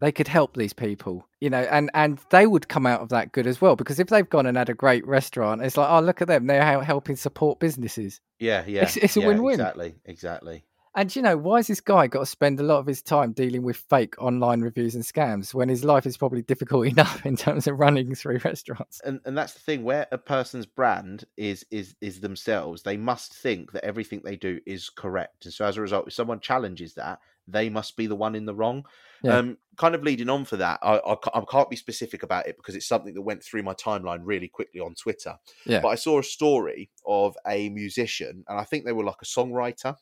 they 0.03 0.13
could 0.13 0.29
help 0.29 0.57
these 0.57 0.73
people 0.73 1.27
you 1.41 1.49
know 1.49 1.61
and 1.71 1.91
and 1.95 2.19
they 2.31 2.47
would 2.47 2.69
come 2.69 2.87
out 2.87 3.01
of 3.01 3.09
that 3.09 3.33
good 3.33 3.47
as 3.47 3.61
well 3.61 3.77
because 3.77 4.01
if 4.01 4.09
they've 4.09 4.29
gone 4.29 4.47
and 4.47 4.57
had 4.57 4.69
a 4.69 4.75
great 4.75 5.07
restaurant 5.07 5.63
it's 5.63 5.77
like 5.77 5.89
oh 5.89 6.01
look 6.01 6.21
at 6.21 6.29
them 6.29 6.47
they're 6.47 6.83
helping 6.83 7.17
support 7.17 7.61
businesses 7.61 8.21
yeah 8.41 8.65
yeah 8.67 8.83
it's, 8.83 8.97
it's 8.97 9.17
a 9.17 9.21
yeah, 9.21 9.29
win-win 9.29 9.55
exactly 9.55 9.95
exactly 10.05 10.65
and 10.95 11.15
you 11.15 11.23
know, 11.23 11.37
why 11.37 11.59
has 11.59 11.69
this 11.69 11.81
guy 11.81 12.07
got 12.07 12.21
to 12.21 12.27
spend 12.27 12.61
a 12.61 12.63
lot 12.63 12.79
of 12.79 12.87
his 12.87 13.03
time 13.03 13.33
dealing 13.33 13.63
with 13.63 13.77
fake 13.77 14.15
online 14.21 14.61
reviews 14.61 14.95
and 14.95 15.03
scams 15.03 15.55
when 15.55 15.69
his 15.69 15.85
life 15.85 16.05
is 16.07 16.17
probably 16.17 16.43
difficult 16.53 16.87
enough 16.87 17.25
in 17.25 17.37
terms 17.37 17.67
of 17.67 17.79
running 17.79 18.15
three 18.15 18.37
restaurants? 18.45 19.01
And 19.05 19.21
and 19.25 19.37
that's 19.37 19.55
the 19.55 19.61
thing 19.61 19.85
where 19.85 20.07
a 20.13 20.19
person's 20.19 20.67
brand 20.67 21.25
is 21.37 21.65
is 21.71 21.95
is 22.01 22.21
themselves, 22.21 22.83
they 22.83 22.97
must 22.97 23.35
think 23.35 23.73
that 23.73 23.85
everything 23.85 24.21
they 24.23 24.37
do 24.37 24.61
is 24.67 24.91
correct. 24.91 25.47
And 25.47 25.55
so 25.55 25.65
as 25.65 25.77
a 25.77 25.81
result, 25.81 26.09
if 26.09 26.13
someone 26.13 26.41
challenges 26.41 26.95
that, 26.95 27.21
they 27.49 27.69
must 27.69 27.97
be 27.97 28.07
the 28.07 28.17
one 28.17 28.35
in 28.35 28.45
the 28.45 28.55
wrong. 28.55 28.85
Yeah. 29.23 29.39
Um, 29.39 29.59
kind 29.77 29.95
of 29.95 30.03
leading 30.03 30.29
on 30.29 30.45
for 30.45 30.57
that, 30.57 30.81
I, 30.83 30.97
I, 30.99 31.17
I, 31.35 31.43
can't 31.49 31.71
be 31.71 31.77
specific 31.77 32.25
about 32.25 32.47
it 32.47 32.57
because 32.57 32.75
it's 32.75 32.89
something 32.89 33.15
that 33.15 33.23
went 33.23 33.43
through 33.43 33.63
my 33.63 33.75
timeline 33.75 34.21
really 34.25 34.49
quickly 34.49 34.81
on 34.81 34.95
Twitter. 34.95 35.37
Yeah. 35.65 35.81
But 35.81 35.89
I 35.89 35.95
saw 35.95 36.19
a 36.19 36.25
story 36.25 36.91
of 37.07 37.37
a 37.47 37.69
musician, 37.69 38.45
and 38.49 38.59
I 38.59 38.65
think 38.65 38.85
they 38.85 38.93
were 38.93 39.05
like 39.05 39.23
a 39.23 39.25
songwriter 39.25 39.97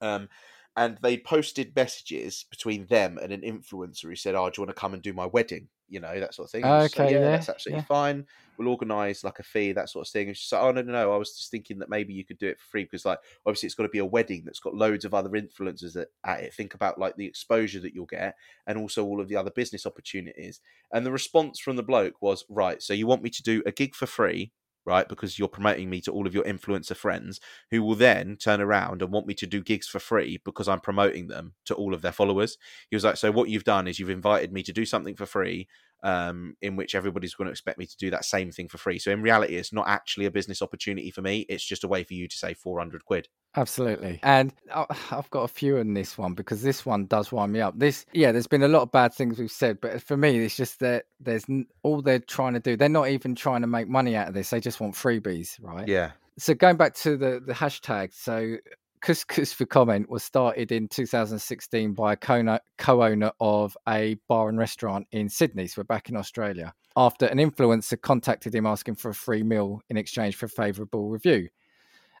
um, 0.00 0.28
and 0.76 0.98
they 1.02 1.18
posted 1.18 1.74
messages 1.74 2.44
between 2.50 2.86
them 2.86 3.18
and 3.18 3.32
an 3.32 3.40
influencer 3.42 4.04
who 4.04 4.16
said, 4.16 4.34
"Oh, 4.34 4.48
do 4.50 4.60
you 4.60 4.66
want 4.66 4.76
to 4.76 4.80
come 4.80 4.94
and 4.94 5.02
do 5.02 5.12
my 5.12 5.26
wedding?" 5.26 5.68
You 5.88 6.00
know 6.00 6.20
that 6.20 6.34
sort 6.34 6.46
of 6.46 6.50
thing. 6.52 6.72
Okay, 6.72 6.84
so, 6.84 7.02
yeah, 7.08 7.18
yeah, 7.18 7.30
that's 7.30 7.48
absolutely 7.48 7.80
yeah. 7.80 7.84
fine. 7.84 8.26
We'll 8.56 8.68
organise 8.68 9.24
like 9.24 9.38
a 9.38 9.42
fee, 9.42 9.72
that 9.72 9.88
sort 9.88 10.06
of 10.06 10.12
thing. 10.12 10.28
And 10.28 10.36
she's 10.36 10.52
like, 10.52 10.62
"Oh 10.62 10.70
no, 10.72 10.82
no, 10.82 10.92
no! 10.92 11.12
I 11.12 11.16
was 11.16 11.36
just 11.36 11.50
thinking 11.50 11.78
that 11.78 11.88
maybe 11.88 12.12
you 12.12 12.24
could 12.24 12.38
do 12.38 12.48
it 12.48 12.58
for 12.60 12.66
free 12.66 12.84
because, 12.84 13.04
like, 13.04 13.20
obviously 13.46 13.66
it's 13.66 13.74
got 13.74 13.84
to 13.84 13.88
be 13.88 13.98
a 13.98 14.04
wedding 14.04 14.44
that's 14.44 14.60
got 14.60 14.74
loads 14.74 15.04
of 15.04 15.14
other 15.14 15.30
influencers 15.30 16.00
at, 16.00 16.08
at 16.24 16.42
it. 16.44 16.54
Think 16.54 16.74
about 16.74 16.98
like 16.98 17.16
the 17.16 17.26
exposure 17.26 17.80
that 17.80 17.94
you'll 17.94 18.06
get, 18.06 18.36
and 18.66 18.78
also 18.78 19.04
all 19.04 19.20
of 19.20 19.28
the 19.28 19.36
other 19.36 19.50
business 19.50 19.86
opportunities." 19.86 20.60
And 20.92 21.04
the 21.06 21.12
response 21.12 21.58
from 21.58 21.76
the 21.76 21.82
bloke 21.82 22.20
was, 22.22 22.44
"Right, 22.48 22.82
so 22.82 22.92
you 22.94 23.06
want 23.06 23.22
me 23.22 23.30
to 23.30 23.42
do 23.42 23.62
a 23.66 23.72
gig 23.72 23.94
for 23.94 24.06
free?" 24.06 24.52
Right? 24.88 25.08
Because 25.08 25.38
you're 25.38 25.48
promoting 25.48 25.90
me 25.90 26.00
to 26.00 26.10
all 26.10 26.26
of 26.26 26.34
your 26.34 26.44
influencer 26.44 26.96
friends 26.96 27.40
who 27.70 27.82
will 27.82 27.94
then 27.94 28.36
turn 28.36 28.60
around 28.60 29.02
and 29.02 29.12
want 29.12 29.26
me 29.26 29.34
to 29.34 29.46
do 29.46 29.62
gigs 29.62 29.86
for 29.86 29.98
free 29.98 30.40
because 30.44 30.66
I'm 30.66 30.80
promoting 30.80 31.28
them 31.28 31.52
to 31.66 31.74
all 31.74 31.94
of 31.94 32.02
their 32.02 32.12
followers. 32.12 32.56
He 32.90 32.96
was 32.96 33.04
like, 33.04 33.18
So 33.18 33.30
what 33.30 33.50
you've 33.50 33.64
done 33.64 33.86
is 33.86 33.98
you've 33.98 34.10
invited 34.10 34.52
me 34.52 34.62
to 34.64 34.72
do 34.72 34.86
something 34.86 35.14
for 35.14 35.26
free 35.26 35.68
um, 36.02 36.56
in 36.62 36.76
which 36.76 36.94
everybody's 36.94 37.34
going 37.34 37.46
to 37.46 37.50
expect 37.50 37.78
me 37.78 37.86
to 37.86 37.96
do 37.96 38.10
that 38.10 38.24
same 38.24 38.50
thing 38.50 38.68
for 38.68 38.78
free. 38.78 38.98
So 38.98 39.10
in 39.10 39.22
reality, 39.22 39.56
it's 39.56 39.72
not 39.72 39.88
actually 39.88 40.26
a 40.26 40.30
business 40.30 40.62
opportunity 40.62 41.10
for 41.10 41.22
me. 41.22 41.40
It's 41.48 41.64
just 41.64 41.84
a 41.84 41.88
way 41.88 42.04
for 42.04 42.14
you 42.14 42.28
to 42.28 42.36
save 42.36 42.58
400 42.58 43.04
quid. 43.04 43.28
Absolutely. 43.56 44.20
And 44.22 44.52
I've 44.72 45.30
got 45.30 45.42
a 45.42 45.48
few 45.48 45.78
in 45.78 45.94
this 45.94 46.16
one 46.16 46.34
because 46.34 46.62
this 46.62 46.86
one 46.86 47.06
does 47.06 47.32
wind 47.32 47.52
me 47.52 47.60
up. 47.60 47.78
This, 47.78 48.06
yeah, 48.12 48.30
there's 48.30 48.46
been 48.46 48.62
a 48.62 48.68
lot 48.68 48.82
of 48.82 48.92
bad 48.92 49.12
things 49.12 49.38
we've 49.38 49.50
said, 49.50 49.80
but 49.80 50.02
for 50.02 50.16
me, 50.16 50.38
it's 50.38 50.56
just 50.56 50.80
that 50.80 51.06
there's 51.18 51.46
all 51.82 52.02
they're 52.02 52.20
trying 52.20 52.54
to 52.54 52.60
do. 52.60 52.76
They're 52.76 52.88
not 52.88 53.08
even 53.08 53.34
trying 53.34 53.62
to 53.62 53.66
make 53.66 53.88
money 53.88 54.14
out 54.14 54.28
of 54.28 54.34
this. 54.34 54.50
They 54.50 54.60
just 54.60 54.80
want 54.80 54.94
freebies, 54.94 55.58
right? 55.62 55.88
Yeah. 55.88 56.12
So 56.38 56.54
going 56.54 56.76
back 56.76 56.94
to 56.96 57.16
the, 57.16 57.42
the 57.44 57.52
hashtag, 57.52 58.14
so 58.14 58.58
Couscous 59.00 59.52
for 59.52 59.66
Comment 59.66 60.08
was 60.08 60.22
started 60.22 60.72
in 60.72 60.88
2016 60.88 61.92
by 61.94 62.12
a 62.12 62.16
co 62.16 63.02
owner 63.02 63.32
of 63.40 63.76
a 63.88 64.16
bar 64.28 64.48
and 64.48 64.58
restaurant 64.58 65.06
in 65.12 65.28
Sydney. 65.28 65.66
So 65.66 65.80
we're 65.80 65.84
back 65.84 66.08
in 66.08 66.16
Australia. 66.16 66.74
After 66.96 67.26
an 67.26 67.38
influencer 67.38 68.00
contacted 68.00 68.54
him 68.54 68.66
asking 68.66 68.96
for 68.96 69.10
a 69.10 69.14
free 69.14 69.42
meal 69.42 69.80
in 69.88 69.96
exchange 69.96 70.36
for 70.36 70.46
a 70.46 70.50
favourable 70.50 71.08
review. 71.08 71.48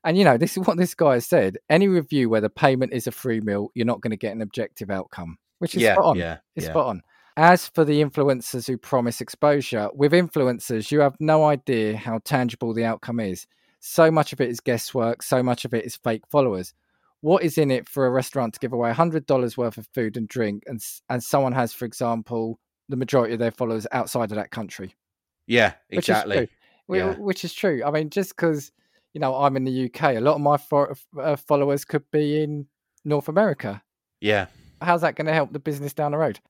And 0.04 0.16
you 0.16 0.24
know, 0.24 0.38
this 0.38 0.56
is 0.56 0.66
what 0.66 0.76
this 0.76 0.94
guy 0.94 1.14
has 1.14 1.26
said. 1.26 1.58
Any 1.68 1.88
review 1.88 2.30
where 2.30 2.40
the 2.40 2.50
payment 2.50 2.92
is 2.92 3.06
a 3.06 3.12
free 3.12 3.40
meal, 3.40 3.70
you're 3.74 3.86
not 3.86 4.00
going 4.00 4.12
to 4.12 4.16
get 4.16 4.34
an 4.34 4.42
objective 4.42 4.90
outcome, 4.90 5.38
which 5.58 5.74
is 5.74 5.82
yeah, 5.82 5.94
spot 5.94 6.04
on. 6.04 6.16
Yeah, 6.16 6.38
it's 6.54 6.66
yeah. 6.66 6.72
spot 6.72 6.86
on. 6.86 7.02
As 7.36 7.68
for 7.68 7.84
the 7.84 8.02
influencers 8.02 8.66
who 8.66 8.76
promise 8.76 9.20
exposure, 9.20 9.90
with 9.94 10.12
influencers, 10.12 10.90
you 10.90 11.00
have 11.00 11.14
no 11.20 11.44
idea 11.44 11.96
how 11.96 12.18
tangible 12.24 12.74
the 12.74 12.84
outcome 12.84 13.20
is. 13.20 13.46
So 13.80 14.10
much 14.10 14.32
of 14.32 14.40
it 14.40 14.50
is 14.50 14.60
guesswork, 14.60 15.22
so 15.22 15.42
much 15.42 15.64
of 15.64 15.74
it 15.74 15.84
is 15.84 15.96
fake 15.96 16.22
followers. 16.30 16.74
What 17.20 17.42
is 17.42 17.58
in 17.58 17.70
it 17.70 17.88
for 17.88 18.06
a 18.06 18.10
restaurant 18.10 18.54
to 18.54 18.60
give 18.60 18.72
away 18.72 18.92
$100 18.92 19.56
worth 19.56 19.78
of 19.78 19.88
food 19.94 20.16
and 20.16 20.28
drink 20.28 20.64
and 20.66 20.80
and 21.08 21.22
someone 21.22 21.52
has 21.52 21.72
for 21.72 21.84
example 21.84 22.60
the 22.88 22.96
majority 22.96 23.34
of 23.34 23.40
their 23.40 23.50
followers 23.50 23.86
outside 23.92 24.30
of 24.30 24.36
that 24.36 24.50
country? 24.50 24.94
Yeah, 25.46 25.72
exactly. 25.90 26.36
Which 26.36 26.48
is 26.48 26.48
true. 26.86 26.96
Yeah. 26.96 27.14
Which 27.14 27.44
is 27.44 27.52
true. 27.52 27.82
I 27.84 27.90
mean 27.90 28.10
just 28.10 28.36
cuz 28.36 28.72
you 29.14 29.20
know 29.20 29.34
I'm 29.34 29.56
in 29.56 29.64
the 29.64 29.86
UK, 29.86 30.16
a 30.16 30.20
lot 30.20 30.36
of 30.36 30.40
my 30.40 30.56
fo- 30.56 30.94
uh, 31.20 31.36
followers 31.36 31.84
could 31.84 32.08
be 32.12 32.42
in 32.42 32.66
North 33.04 33.28
America. 33.28 33.82
Yeah. 34.20 34.46
How's 34.80 35.00
that 35.00 35.16
going 35.16 35.26
to 35.26 35.34
help 35.34 35.52
the 35.52 35.58
business 35.58 35.92
down 35.92 36.12
the 36.12 36.18
road? 36.18 36.40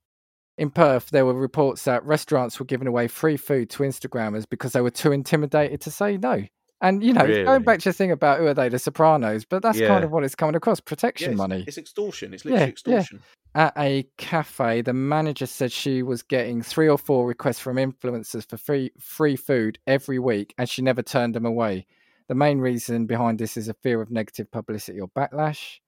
In 0.58 0.70
Perth, 0.70 1.10
there 1.10 1.24
were 1.24 1.34
reports 1.34 1.84
that 1.84 2.04
restaurants 2.04 2.58
were 2.58 2.66
giving 2.66 2.88
away 2.88 3.08
free 3.08 3.36
food 3.36 3.70
to 3.70 3.84
Instagrammers 3.84 4.44
because 4.48 4.72
they 4.72 4.80
were 4.80 4.90
too 4.90 5.12
intimidated 5.12 5.80
to 5.82 5.90
say 5.90 6.16
no. 6.16 6.44
And 6.80 7.02
you 7.02 7.12
know, 7.12 7.24
really? 7.24 7.44
going 7.44 7.62
back 7.62 7.80
to 7.80 7.88
the 7.88 7.92
thing 7.92 8.12
about 8.12 8.38
who 8.38 8.46
are 8.46 8.54
they, 8.54 8.68
the 8.68 8.78
Sopranos, 8.78 9.44
but 9.44 9.62
that's 9.62 9.78
yeah. 9.78 9.88
kind 9.88 10.04
of 10.04 10.12
what 10.12 10.22
it's 10.22 10.36
coming 10.36 10.54
across: 10.54 10.78
protection 10.80 11.30
yeah, 11.30 11.32
it's, 11.32 11.38
money. 11.38 11.64
It's 11.66 11.78
extortion. 11.78 12.32
It's 12.32 12.44
literally 12.44 12.64
yeah, 12.64 12.70
extortion. 12.70 13.20
at 13.54 13.72
a 13.76 14.06
cafe, 14.16 14.82
the 14.82 14.92
manager 14.92 15.46
said 15.46 15.72
she 15.72 16.02
was 16.04 16.22
getting 16.22 16.62
three 16.62 16.88
or 16.88 16.98
four 16.98 17.26
requests 17.26 17.58
from 17.58 17.76
influencers 17.76 18.48
for 18.48 18.56
free 18.56 18.92
free 19.00 19.34
food 19.34 19.78
every 19.88 20.20
week, 20.20 20.54
and 20.56 20.68
she 20.68 20.82
never 20.82 21.02
turned 21.02 21.34
them 21.34 21.46
away. 21.46 21.86
The 22.28 22.36
main 22.36 22.58
reason 22.58 23.06
behind 23.06 23.38
this 23.38 23.56
is 23.56 23.68
a 23.68 23.74
fear 23.74 24.00
of 24.00 24.10
negative 24.10 24.50
publicity 24.50 25.00
or 25.00 25.08
backlash. 25.08 25.78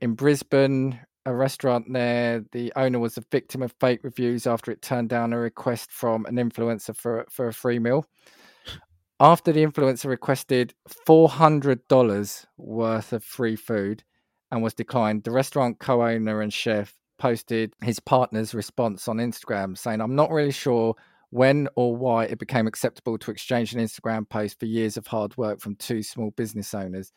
In 0.00 0.14
Brisbane, 0.14 1.00
a 1.26 1.34
restaurant 1.34 1.86
there, 1.92 2.44
the 2.52 2.72
owner 2.76 2.98
was 2.98 3.16
a 3.16 3.24
victim 3.32 3.62
of 3.62 3.74
fake 3.80 4.00
reviews 4.02 4.46
after 4.46 4.70
it 4.70 4.82
turned 4.82 5.08
down 5.08 5.32
a 5.32 5.38
request 5.38 5.90
from 5.90 6.26
an 6.26 6.36
influencer 6.36 6.94
for 6.94 7.26
for 7.30 7.48
a 7.48 7.52
free 7.52 7.78
meal. 7.78 8.06
After 9.24 9.52
the 9.52 9.64
influencer 9.64 10.04
requested 10.10 10.74
four 10.86 11.30
hundred 11.30 11.88
dollars 11.88 12.46
worth 12.58 13.10
of 13.14 13.24
free 13.24 13.56
food 13.56 14.04
and 14.50 14.62
was 14.62 14.74
declined, 14.74 15.24
the 15.24 15.30
restaurant 15.30 15.78
co-owner 15.78 16.42
and 16.42 16.52
chef 16.52 16.94
posted 17.18 17.72
his 17.82 17.98
partner's 18.00 18.54
response 18.54 19.08
on 19.08 19.16
Instagram 19.16 19.78
saying, 19.78 20.02
"I'm 20.02 20.14
not 20.14 20.30
really 20.30 20.52
sure." 20.52 20.94
When 21.30 21.68
or 21.74 21.96
why 21.96 22.26
it 22.26 22.38
became 22.38 22.66
acceptable 22.66 23.16
to 23.16 23.30
exchange 23.30 23.74
an 23.74 23.80
Instagram 23.80 24.28
post 24.28 24.60
for 24.60 24.66
years 24.66 24.98
of 24.98 25.06
hard 25.06 25.34
work 25.38 25.58
from 25.58 25.74
two 25.76 26.02
small 26.02 26.30
business 26.32 26.74
owners. 26.74 27.10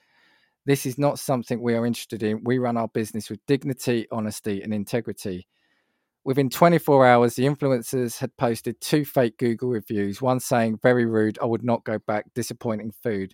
This 0.65 0.85
is 0.85 0.97
not 0.97 1.19
something 1.19 1.61
we 1.61 1.75
are 1.75 1.85
interested 1.85 2.23
in. 2.23 2.41
We 2.45 2.57
run 2.57 2.77
our 2.77 2.87
business 2.87 3.29
with 3.29 3.45
dignity, 3.47 4.07
honesty, 4.13 4.61
and 4.63 4.73
integrity. 4.73 5.45
Within 6.27 6.49
24 6.49 7.07
hours, 7.07 7.35
the 7.35 7.45
influencers 7.45 8.19
had 8.19 8.35
posted 8.35 8.81
two 8.81 9.05
fake 9.05 9.37
Google 9.37 9.69
reviews, 9.69 10.21
one 10.21 10.41
saying, 10.41 10.77
Very 10.83 11.05
rude, 11.05 11.39
I 11.41 11.45
would 11.45 11.63
not 11.63 11.85
go 11.85 11.99
back, 11.99 12.25
disappointing 12.35 12.91
food. 12.91 13.33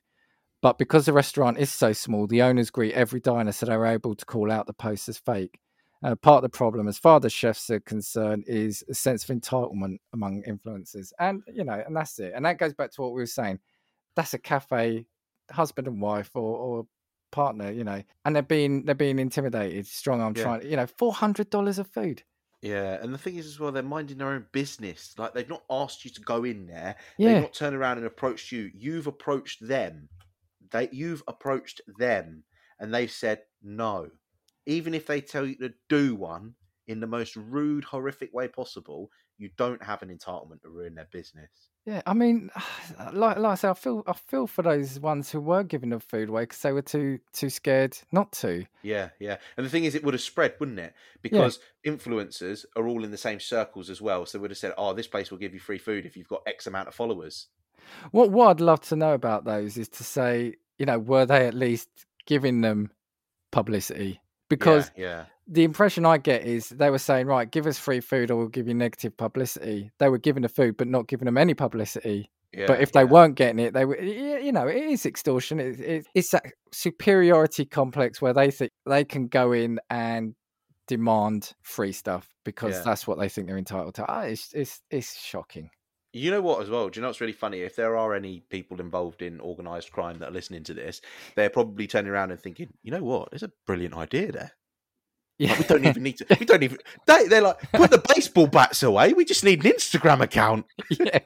But 0.61 0.77
because 0.77 1.07
the 1.07 1.11
restaurant 1.11 1.57
is 1.57 1.71
so 1.71 1.91
small, 1.91 2.27
the 2.27 2.43
owners 2.43 2.69
greet 2.69 2.93
every 2.93 3.19
diner 3.19 3.51
so 3.51 3.65
they're 3.65 3.83
able 3.87 4.13
to 4.13 4.25
call 4.27 4.51
out 4.51 4.67
the 4.67 4.73
posts 4.73 5.09
as 5.09 5.17
fake. 5.17 5.57
Uh, 6.03 6.13
part 6.13 6.43
of 6.43 6.51
the 6.51 6.55
problem, 6.55 6.87
as 6.87 6.99
far 6.99 7.19
as 7.23 7.33
chefs 7.33 7.67
are 7.71 7.79
concerned, 7.79 8.43
is 8.45 8.83
a 8.87 8.93
sense 8.93 9.27
of 9.27 9.35
entitlement 9.35 9.97
among 10.13 10.43
influencers, 10.43 11.13
and 11.17 11.41
you 11.51 11.63
know, 11.63 11.81
and 11.83 11.97
that's 11.97 12.19
it. 12.19 12.33
And 12.35 12.45
that 12.45 12.59
goes 12.59 12.75
back 12.75 12.91
to 12.91 13.01
what 13.01 13.13
we 13.13 13.23
were 13.23 13.25
saying. 13.25 13.57
That's 14.15 14.35
a 14.35 14.37
cafe, 14.37 15.07
husband 15.49 15.87
and 15.87 15.99
wife, 15.99 16.29
or, 16.35 16.57
or 16.57 16.87
partner, 17.31 17.71
you 17.71 17.85
know, 17.85 18.03
and 18.23 18.35
they're 18.35 18.43
being 18.43 18.85
they're 18.85 18.93
being 18.93 19.17
intimidated, 19.17 19.87
strong 19.87 20.21
arm 20.21 20.35
Yeah. 20.37 20.43
trying, 20.43 20.69
you 20.69 20.75
know, 20.75 20.85
four 20.85 21.11
hundred 21.11 21.49
dollars 21.49 21.79
of 21.79 21.87
food. 21.87 22.21
Yeah, 22.63 22.97
and 23.01 23.13
the 23.13 23.17
thing 23.17 23.35
is 23.35 23.45
as 23.45 23.59
well, 23.59 23.71
they're 23.73 23.83
minding 23.83 24.17
their 24.17 24.29
own 24.29 24.47
business. 24.53 25.19
Like 25.19 25.33
they've 25.33 25.49
not 25.49 25.65
asked 25.69 26.05
you 26.05 26.11
to 26.11 26.21
go 26.21 26.43
in 26.45 26.65
there. 26.65 26.95
Yeah, 27.17 27.27
They've 27.27 27.37
not 27.37 27.53
turned 27.53 27.75
around 27.75 27.97
and 27.97 28.07
approached 28.07 28.51
you. 28.53 28.71
You've 28.73 29.05
approached 29.07 29.67
them. 29.67 30.09
They 30.71 30.89
you've 30.91 31.23
approached 31.27 31.81
them 31.97 32.45
and 32.79 32.93
they've 32.93 33.11
said 33.11 33.45
no. 33.61 34.11
Even 34.65 34.93
if 34.93 35.05
they 35.05 35.19
tell 35.21 35.45
you 35.45 35.57
to 35.57 35.73
do 35.89 36.15
one 36.15 36.55
in 36.87 37.01
the 37.01 37.07
most 37.07 37.35
rude, 37.35 37.83
horrific 37.83 38.33
way 38.33 38.47
possible, 38.47 39.11
you 39.37 39.49
don't 39.57 39.83
have 39.83 40.01
an 40.01 40.17
entitlement 40.17 40.61
to 40.61 40.69
ruin 40.69 40.95
their 40.95 41.09
business. 41.11 41.72
Yeah. 41.85 42.01
I 42.05 42.13
mean, 42.13 42.49
like 43.13 43.37
like 43.37 43.51
I 43.51 43.55
say, 43.55 43.69
I 43.69 43.73
feel 43.73 44.03
I 44.07 44.13
feel 44.13 44.47
for 44.47 44.61
those 44.61 44.99
ones 44.99 45.31
who 45.31 45.39
were 45.39 45.63
giving 45.63 45.89
the 45.89 45.99
food 45.99 46.29
away 46.29 46.43
because 46.43 46.61
they 46.61 46.71
were 46.71 46.81
too 46.81 47.19
too 47.33 47.49
scared 47.49 47.97
not 48.11 48.31
to. 48.33 48.65
Yeah, 48.81 49.09
yeah. 49.19 49.37
And 49.57 49.65
the 49.65 49.69
thing 49.69 49.85
is, 49.85 49.95
it 49.95 50.03
would 50.03 50.13
have 50.13 50.21
spread, 50.21 50.55
wouldn't 50.59 50.79
it? 50.79 50.93
Because 51.21 51.59
influencers 51.85 52.65
are 52.75 52.87
all 52.87 53.03
in 53.03 53.11
the 53.11 53.17
same 53.17 53.39
circles 53.39 53.89
as 53.89 54.01
well. 54.01 54.25
So 54.25 54.37
they 54.37 54.41
would 54.41 54.51
have 54.51 54.57
said, 54.57 54.73
oh, 54.77 54.93
this 54.93 55.07
place 55.07 55.31
will 55.31 55.37
give 55.37 55.53
you 55.53 55.59
free 55.59 55.77
food 55.77 56.05
if 56.05 56.15
you've 56.17 56.27
got 56.27 56.43
X 56.47 56.67
amount 56.67 56.87
of 56.87 56.95
followers. 56.95 57.47
What 58.11 58.31
what 58.31 58.49
I'd 58.49 58.61
love 58.61 58.81
to 58.81 58.95
know 58.95 59.13
about 59.13 59.45
those 59.45 59.77
is 59.77 59.89
to 59.89 60.03
say, 60.03 60.55
you 60.77 60.85
know, 60.85 60.99
were 60.99 61.25
they 61.25 61.47
at 61.47 61.53
least 61.53 61.89
giving 62.25 62.61
them 62.61 62.91
publicity? 63.51 64.21
Because 64.57 64.91
yeah, 64.95 65.05
yeah. 65.05 65.25
the 65.47 65.63
impression 65.63 66.05
I 66.05 66.17
get 66.17 66.45
is 66.45 66.69
they 66.69 66.89
were 66.89 66.97
saying, 66.99 67.27
right, 67.27 67.49
give 67.49 67.67
us 67.67 67.77
free 67.77 67.99
food 67.99 68.31
or 68.31 68.37
we'll 68.37 68.47
give 68.47 68.67
you 68.67 68.73
negative 68.73 69.15
publicity. 69.17 69.91
They 69.99 70.09
were 70.09 70.17
giving 70.17 70.43
the 70.43 70.49
food, 70.49 70.77
but 70.77 70.87
not 70.87 71.07
giving 71.07 71.25
them 71.25 71.37
any 71.37 71.53
publicity. 71.53 72.29
yeah 72.53 72.67
but 72.67 72.81
if 72.81 72.91
they 72.91 73.05
weren't 73.05 73.35
getting 73.35 73.59
it, 73.59 73.73
they 73.73 73.85
were, 73.85 73.99
you 74.01 74.51
know, 74.51 74.67
it 74.67 74.83
is 74.83 75.05
extortion. 75.05 75.59
It, 75.59 75.79
it, 75.79 76.07
it's 76.13 76.31
that 76.31 76.45
superiority 76.71 77.65
complex 77.65 78.21
where 78.21 78.33
they 78.33 78.51
think 78.51 78.71
they 78.85 79.03
can 79.03 79.27
go 79.27 79.51
in 79.51 79.79
and 79.89 80.35
demand 80.87 81.53
free 81.61 81.93
stuff 81.93 82.27
because 82.43 82.83
that's 82.83 83.07
what 83.07 83.17
they 83.17 83.29
think 83.29 83.47
they're 83.47 83.57
entitled 83.57 83.95
to. 83.95 84.05
Ah, 84.07 84.21
it's, 84.21 84.51
it's, 84.53 84.81
it's 84.89 85.19
shocking. 85.19 85.69
You 86.15 86.29
know 86.29 86.41
what, 86.41 86.61
as 86.61 86.69
well? 86.69 86.89
Do 86.89 86.97
you 86.97 87.01
know 87.01 87.07
what's 87.07 87.21
really 87.21 87.33
funny? 87.33 87.61
If 87.61 87.75
there 87.75 87.97
are 87.97 88.13
any 88.13 88.41
people 88.51 88.79
involved 88.79 89.23
in 89.23 89.41
organised 89.41 89.91
crime 89.91 90.19
that 90.19 90.29
are 90.29 90.33
listening 90.33 90.63
to 90.65 90.73
this, 90.75 91.01
they're 91.35 91.49
probably 91.49 91.87
turning 91.87 92.11
around 92.11 92.29
and 92.29 92.39
thinking, 92.39 92.71
you 92.83 92.91
know 92.91 93.03
what? 93.03 93.31
There's 93.31 93.41
a 93.41 93.51
brilliant 93.65 93.95
idea 93.95 94.31
there. 94.31 94.51
Yeah. 95.39 95.49
Like, 95.49 95.59
we 95.59 95.65
don't 95.65 95.85
even 95.85 96.03
need 96.03 96.17
to. 96.17 96.37
We 96.39 96.45
don't 96.45 96.61
even. 96.61 96.77
They, 97.07 97.27
they're 97.27 97.41
like, 97.41 97.59
put 97.71 97.89
the 97.89 98.03
baseball 98.15 98.45
bats 98.45 98.83
away. 98.83 99.13
We 99.13 99.25
just 99.25 99.43
need 99.43 99.65
an 99.65 99.71
Instagram 99.71 100.21
account. 100.21 100.65
yeah. 100.91 101.19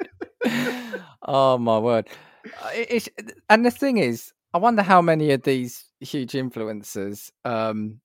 oh 1.22 1.57
my 1.57 1.77
word! 1.77 2.07
Uh, 2.45 2.69
It's, 2.73 3.09
and 3.49 3.65
the 3.65 3.72
thing 3.72 3.97
is, 3.97 4.31
I 4.53 4.59
wonder 4.59 4.81
how 4.81 5.01
many 5.01 5.31
of 5.31 5.43
these 5.43 5.85
huge 5.99 6.31
influencers 6.31 7.31
um, 7.43 7.99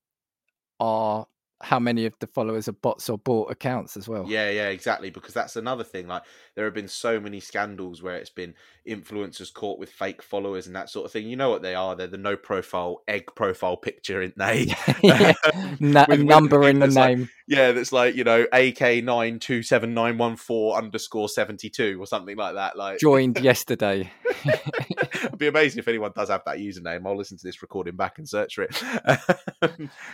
are. 0.80 1.26
How 1.62 1.78
many 1.78 2.06
of 2.06 2.14
the 2.18 2.26
followers 2.26 2.68
are 2.68 2.72
bots 2.72 3.08
or 3.08 3.16
bought 3.18 3.50
accounts 3.50 3.96
as 3.96 4.08
well? 4.08 4.24
Yeah, 4.28 4.50
yeah, 4.50 4.68
exactly. 4.68 5.10
Because 5.10 5.32
that's 5.32 5.56
another 5.56 5.84
thing. 5.84 6.08
Like, 6.08 6.22
there 6.56 6.64
have 6.64 6.74
been 6.74 6.88
so 6.88 7.20
many 7.20 7.40
scandals 7.40 8.02
where 8.02 8.16
it's 8.16 8.30
been 8.30 8.54
influencers 8.88 9.52
caught 9.54 9.78
with 9.78 9.88
fake 9.90 10.22
followers 10.22 10.66
and 10.66 10.74
that 10.74 10.90
sort 10.90 11.06
of 11.06 11.12
thing. 11.12 11.26
You 11.28 11.36
know 11.36 11.50
what 11.50 11.62
they 11.62 11.74
are? 11.76 11.94
They're 11.94 12.08
the 12.08 12.18
no 12.18 12.36
profile 12.36 13.02
egg 13.06 13.26
profile 13.36 13.76
picture, 13.76 14.18
aren't 14.20 14.36
they? 14.36 14.74
yeah. 15.02 15.32
Na- 15.80 16.04
With- 16.08 16.18
a 16.20 16.22
with 16.22 16.26
number 16.26 16.68
in 16.68 16.80
the 16.80 16.86
that's 16.86 16.96
like- 16.96 17.18
name. 17.18 17.28
Yeah, 17.48 17.72
that's 17.72 17.92
like 17.92 18.14
you 18.14 18.24
know 18.24 18.46
AK 18.52 19.04
nine 19.04 19.38
two 19.38 19.62
seven 19.62 19.92
nine 19.94 20.16
one 20.16 20.36
four 20.36 20.76
underscore 20.78 21.28
seventy 21.28 21.68
two 21.68 22.00
or 22.00 22.06
something 22.06 22.36
like 22.36 22.54
that. 22.54 22.76
Like, 22.78 22.98
Joined 22.98 23.38
yesterday. 23.42 24.10
it'd 24.44 25.38
be 25.38 25.48
amazing 25.48 25.80
if 25.80 25.88
anyone 25.88 26.12
does 26.14 26.28
have 26.30 26.42
that 26.46 26.58
username. 26.58 27.06
I'll 27.06 27.16
listen 27.16 27.36
to 27.36 27.46
this 27.46 27.60
recording 27.60 27.96
back 27.96 28.18
and 28.18 28.28
search 28.28 28.54
for 28.54 28.62
it. 28.62 28.82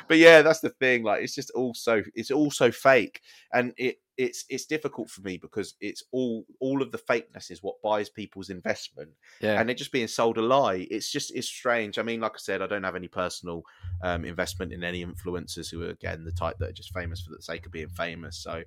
but 0.09 0.19
yeah, 0.19 0.43
that's 0.43 0.61
the 0.61 0.71
thing. 0.71 1.03
Like, 1.05 1.23
it's 1.23 1.35
just 1.39 1.51
all 1.55 1.73
so 1.75 2.03
it's 2.15 2.31
all 2.31 2.51
so 2.51 2.71
fake, 2.73 3.21
and 3.53 3.73
it 3.77 3.97
it's 4.17 4.45
it's 4.49 4.67
difficult 4.67 5.09
for 5.09 5.21
me 5.23 5.39
because 5.39 5.75
it's 5.81 6.03
all 6.11 6.45
all 6.59 6.83
of 6.83 6.91
the 6.91 6.99
fakeness 6.99 7.53
is 7.53 7.63
what 7.63 7.81
buys 7.85 8.09
people's 8.11 8.51
investment 8.51 9.11
Yeah. 9.41 9.59
and 9.61 9.69
they're 9.69 9.77
just 9.77 9.93
being 9.93 10.09
sold 10.09 10.39
a 10.39 10.43
lie. 10.43 10.89
It's 10.91 11.11
just 11.13 11.35
it's 11.37 11.47
strange. 11.47 11.99
I 11.99 12.03
mean, 12.03 12.21
like 12.21 12.33
I 12.35 12.39
said, 12.39 12.61
I 12.61 12.67
don't 12.67 12.83
have 12.83 12.97
any 12.97 13.07
personal 13.09 13.63
um, 14.03 14.25
investment 14.25 14.73
in 14.73 14.83
any 14.83 15.05
influencers 15.05 15.71
who 15.71 15.83
are 15.85 15.91
again 15.91 16.25
the 16.25 16.33
type 16.33 16.57
that 16.59 16.71
are 16.71 16.81
just 16.81 16.93
famous 16.93 17.21
for 17.23 17.31
the 17.31 17.41
sake 17.41 17.65
of 17.67 17.73
being 17.73 17.89
famous. 17.91 18.37
So 18.43 18.63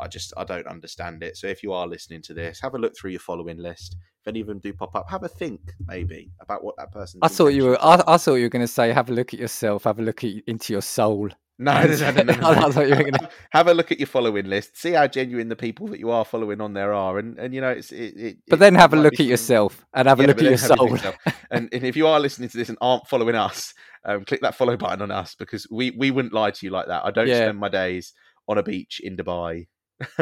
I 0.00 0.08
just 0.08 0.32
I 0.38 0.44
don't 0.44 0.66
understand 0.66 1.22
it. 1.22 1.36
So 1.36 1.48
if 1.48 1.62
you 1.62 1.72
are 1.74 1.86
listening 1.86 2.22
to 2.22 2.34
this, 2.34 2.60
have 2.60 2.74
a 2.74 2.78
look 2.78 2.96
through 2.96 3.10
your 3.10 3.20
following 3.20 3.58
list. 3.58 3.96
If 4.22 4.28
any 4.28 4.40
of 4.40 4.46
them 4.46 4.58
do 4.58 4.72
pop 4.72 4.96
up, 4.96 5.10
have 5.10 5.22
a 5.22 5.28
think 5.28 5.60
maybe 5.86 6.30
about 6.40 6.64
what 6.64 6.76
that 6.78 6.90
person. 6.92 7.20
I 7.22 7.28
thought 7.28 7.48
you 7.48 7.64
were. 7.64 7.78
I, 7.84 8.02
I 8.06 8.16
thought 8.16 8.36
you 8.36 8.44
were 8.44 8.56
going 8.56 8.68
to 8.70 8.76
say, 8.78 8.90
"Have 8.90 9.10
a 9.10 9.12
look 9.12 9.34
at 9.34 9.40
yourself. 9.40 9.84
Have 9.84 9.98
a 9.98 10.02
look 10.02 10.24
at, 10.24 10.32
into 10.46 10.72
your 10.72 10.82
soul." 10.82 11.28
No, 11.58 11.72
no, 11.84 11.94
no, 11.96 12.10
no, 12.10 12.22
no, 12.24 12.34
no. 12.40 12.48
I 12.48 12.70
thought 12.72 12.88
you 12.88 12.96
were 12.96 13.04
gonna- 13.10 13.28
have 13.52 13.68
a 13.68 13.74
look 13.74 13.92
at 13.92 13.98
your 14.00 14.08
following 14.08 14.46
list. 14.46 14.76
See 14.76 14.92
how 14.92 15.06
genuine 15.06 15.48
the 15.48 15.56
people 15.56 15.86
that 15.88 16.00
you 16.00 16.10
are 16.10 16.24
following 16.24 16.60
on 16.60 16.72
there 16.74 16.92
are, 16.92 17.18
and 17.18 17.38
and 17.38 17.54
you 17.54 17.60
know 17.60 17.70
it's 17.70 17.92
it. 17.92 18.14
it 18.16 18.36
But 18.48 18.58
then 18.58 18.74
have 18.74 18.92
a 18.92 18.96
look 18.96 19.20
at 19.20 19.26
yourself 19.26 19.84
and 19.94 20.08
have 20.08 20.18
a 20.18 20.22
look 20.26 20.38
at 20.38 20.42
your 20.42 20.56
then 20.56 20.68
have 20.70 20.78
a 20.80 20.82
look 20.84 21.00
soul. 21.00 21.14
and, 21.50 21.68
and 21.72 21.84
if 21.84 21.96
you 21.96 22.06
are 22.08 22.18
listening 22.18 22.48
to 22.48 22.56
this 22.56 22.68
and 22.68 22.78
aren't 22.80 23.06
following 23.06 23.36
us, 23.36 23.72
um, 24.04 24.24
click 24.24 24.40
that 24.40 24.56
follow 24.56 24.76
button 24.76 25.00
on 25.02 25.10
us 25.12 25.36
because 25.36 25.66
we 25.70 25.92
we 25.92 26.10
wouldn't 26.10 26.34
lie 26.34 26.50
to 26.50 26.66
you 26.66 26.70
like 26.70 26.88
that. 26.88 27.04
I 27.04 27.10
don't 27.12 27.28
spend 27.42 27.58
my 27.58 27.68
days 27.68 28.12
on 28.48 28.58
a 28.58 28.62
beach 28.62 29.00
in 29.02 29.16
Dubai. 29.16 29.66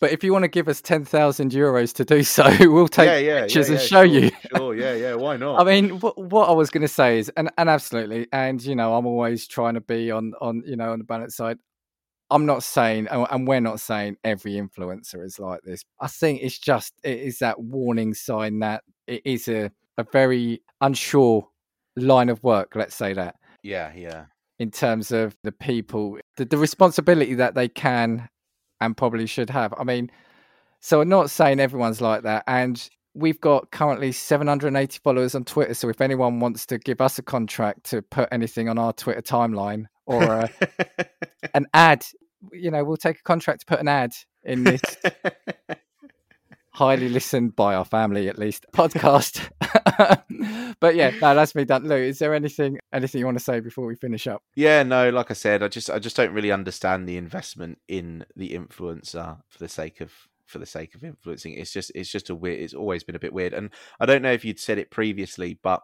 But 0.00 0.12
if 0.12 0.22
you 0.22 0.32
want 0.32 0.42
to 0.44 0.48
give 0.48 0.68
us 0.68 0.80
ten 0.80 1.04
thousand 1.04 1.52
euros 1.52 1.92
to 1.94 2.04
do 2.04 2.22
so, 2.22 2.44
we'll 2.60 2.88
take 2.88 3.06
yeah, 3.06 3.16
yeah, 3.16 3.40
pictures 3.42 3.68
yeah, 3.68 3.74
and 3.76 3.82
show 3.82 4.04
sure, 4.06 4.22
you. 4.22 4.30
Sure, 4.54 4.74
yeah, 4.74 4.94
yeah. 4.94 5.14
Why 5.14 5.36
not? 5.38 5.60
I 5.60 5.64
mean, 5.64 6.00
what, 6.00 6.18
what 6.18 6.48
I 6.48 6.52
was 6.52 6.70
going 6.70 6.82
to 6.82 6.88
say 6.88 7.18
is, 7.18 7.30
and, 7.36 7.50
and 7.56 7.68
absolutely, 7.68 8.26
and 8.32 8.62
you 8.62 8.76
know, 8.76 8.94
I'm 8.94 9.06
always 9.06 9.46
trying 9.46 9.74
to 9.74 9.80
be 9.80 10.10
on 10.10 10.32
on 10.40 10.62
you 10.66 10.76
know 10.76 10.92
on 10.92 10.98
the 10.98 11.04
balance 11.04 11.36
side. 11.36 11.58
I'm 12.30 12.44
not 12.44 12.62
saying, 12.62 13.08
and 13.10 13.26
and 13.30 13.48
we're 13.48 13.60
not 13.60 13.80
saying 13.80 14.16
every 14.22 14.54
influencer 14.54 15.24
is 15.24 15.38
like 15.38 15.60
this. 15.62 15.82
I 16.00 16.08
think 16.08 16.42
it's 16.42 16.58
just 16.58 16.94
it 17.02 17.18
is 17.18 17.38
that 17.38 17.60
warning 17.60 18.14
sign 18.14 18.58
that 18.60 18.84
it 19.06 19.22
is 19.24 19.48
a 19.48 19.70
a 19.96 20.04
very 20.12 20.62
unsure 20.80 21.48
line 21.96 22.28
of 22.28 22.42
work. 22.42 22.72
Let's 22.74 22.94
say 22.94 23.14
that 23.14 23.36
yeah, 23.62 23.92
yeah, 23.94 24.26
in 24.58 24.70
terms 24.70 25.10
of 25.10 25.36
the 25.42 25.52
people, 25.52 26.18
the, 26.36 26.44
the 26.44 26.58
responsibility 26.58 27.34
that 27.34 27.54
they 27.54 27.68
can 27.68 28.28
and 28.80 28.96
probably 28.96 29.26
should 29.26 29.50
have. 29.50 29.74
I 29.76 29.84
mean, 29.84 30.10
so 30.80 31.00
I'm 31.00 31.08
not 31.08 31.30
saying 31.30 31.60
everyone's 31.60 32.00
like 32.00 32.22
that. 32.22 32.44
And 32.46 32.88
we've 33.14 33.40
got 33.40 33.70
currently 33.70 34.12
780 34.12 35.00
followers 35.02 35.34
on 35.34 35.44
Twitter. 35.44 35.74
So 35.74 35.88
if 35.88 36.00
anyone 36.00 36.40
wants 36.40 36.66
to 36.66 36.78
give 36.78 37.00
us 37.00 37.18
a 37.18 37.22
contract 37.22 37.84
to 37.90 38.02
put 38.02 38.28
anything 38.30 38.68
on 38.68 38.78
our 38.78 38.92
Twitter 38.92 39.22
timeline 39.22 39.86
or 40.04 40.22
uh, 40.22 40.48
an 41.54 41.66
ad, 41.72 42.04
you 42.52 42.70
know, 42.70 42.84
we'll 42.84 42.96
take 42.96 43.18
a 43.20 43.22
contract 43.22 43.60
to 43.60 43.66
put 43.66 43.80
an 43.80 43.88
ad 43.88 44.12
in 44.44 44.64
this 44.64 44.82
highly 46.76 47.08
listened 47.08 47.56
by 47.56 47.74
our 47.74 47.86
family 47.86 48.28
at 48.28 48.38
least 48.38 48.66
podcast. 48.74 49.48
but 50.80 50.94
yeah, 50.94 51.10
no, 51.22 51.34
that's 51.34 51.54
me 51.54 51.64
done. 51.64 51.88
Lou, 51.88 51.96
is 51.96 52.18
there 52.18 52.34
anything 52.34 52.78
anything 52.92 53.18
you 53.18 53.24
want 53.24 53.38
to 53.38 53.44
say 53.44 53.60
before 53.60 53.86
we 53.86 53.96
finish 53.96 54.26
up? 54.26 54.42
Yeah, 54.54 54.82
no, 54.82 55.08
like 55.08 55.30
I 55.30 55.34
said, 55.34 55.62
I 55.62 55.68
just 55.68 55.90
I 55.90 55.98
just 55.98 56.16
don't 56.16 56.34
really 56.34 56.52
understand 56.52 57.08
the 57.08 57.16
investment 57.16 57.78
in 57.88 58.26
the 58.36 58.50
influencer 58.50 59.38
for 59.48 59.58
the 59.58 59.68
sake 59.68 60.02
of 60.02 60.12
for 60.44 60.58
the 60.58 60.66
sake 60.66 60.94
of 60.94 61.02
influencing. 61.02 61.54
It's 61.54 61.72
just 61.72 61.90
it's 61.94 62.10
just 62.10 62.28
a 62.28 62.34
weird. 62.34 62.60
It's 62.60 62.74
always 62.74 63.04
been 63.04 63.16
a 63.16 63.20
bit 63.20 63.32
weird, 63.32 63.54
and 63.54 63.70
I 63.98 64.04
don't 64.04 64.22
know 64.22 64.32
if 64.32 64.44
you'd 64.44 64.60
said 64.60 64.78
it 64.78 64.90
previously, 64.90 65.58
but. 65.62 65.82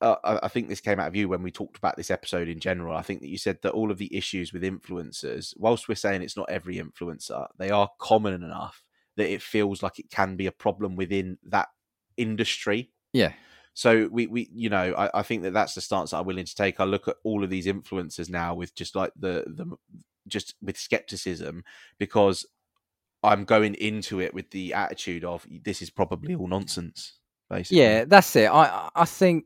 Uh, 0.00 0.40
I 0.42 0.48
think 0.48 0.68
this 0.68 0.80
came 0.80 0.98
out 0.98 1.06
of 1.06 1.14
you 1.14 1.28
when 1.28 1.44
we 1.44 1.52
talked 1.52 1.76
about 1.76 1.96
this 1.96 2.10
episode 2.10 2.48
in 2.48 2.58
general. 2.58 2.96
I 2.96 3.02
think 3.02 3.20
that 3.20 3.28
you 3.28 3.38
said 3.38 3.58
that 3.62 3.70
all 3.70 3.92
of 3.92 3.98
the 3.98 4.12
issues 4.12 4.52
with 4.52 4.64
influencers, 4.64 5.54
whilst 5.56 5.88
we're 5.88 5.94
saying 5.94 6.22
it's 6.22 6.36
not 6.36 6.50
every 6.50 6.74
influencer, 6.74 7.46
they 7.56 7.70
are 7.70 7.88
common 8.00 8.34
enough 8.34 8.82
that 9.16 9.32
it 9.32 9.42
feels 9.42 9.82
like 9.82 9.98
it 9.98 10.10
can 10.10 10.36
be 10.36 10.46
a 10.46 10.52
problem 10.52 10.96
within 10.96 11.38
that 11.44 11.68
industry. 12.16 12.90
Yeah. 13.12 13.32
So 13.74 14.08
we, 14.10 14.26
we 14.26 14.50
you 14.52 14.68
know, 14.68 14.94
I, 14.96 15.20
I 15.20 15.22
think 15.22 15.42
that 15.42 15.52
that's 15.52 15.74
the 15.74 15.80
stance 15.80 16.10
that 16.10 16.18
I'm 16.18 16.26
willing 16.26 16.44
to 16.44 16.54
take. 16.54 16.80
I 16.80 16.84
look 16.84 17.08
at 17.08 17.16
all 17.24 17.42
of 17.42 17.50
these 17.50 17.66
influencers 17.66 18.28
now 18.28 18.54
with 18.54 18.74
just 18.74 18.94
like 18.94 19.12
the 19.16 19.44
the 19.46 19.76
just 20.28 20.54
with 20.62 20.78
skepticism 20.78 21.64
because 21.98 22.46
I'm 23.22 23.44
going 23.44 23.74
into 23.74 24.20
it 24.20 24.34
with 24.34 24.50
the 24.50 24.74
attitude 24.74 25.24
of 25.24 25.46
this 25.64 25.80
is 25.80 25.90
probably 25.90 26.34
all 26.34 26.48
nonsense. 26.48 27.14
Basically. 27.48 27.78
Yeah, 27.78 28.04
that's 28.04 28.34
it. 28.36 28.50
I 28.50 28.90
I 28.94 29.04
think 29.04 29.44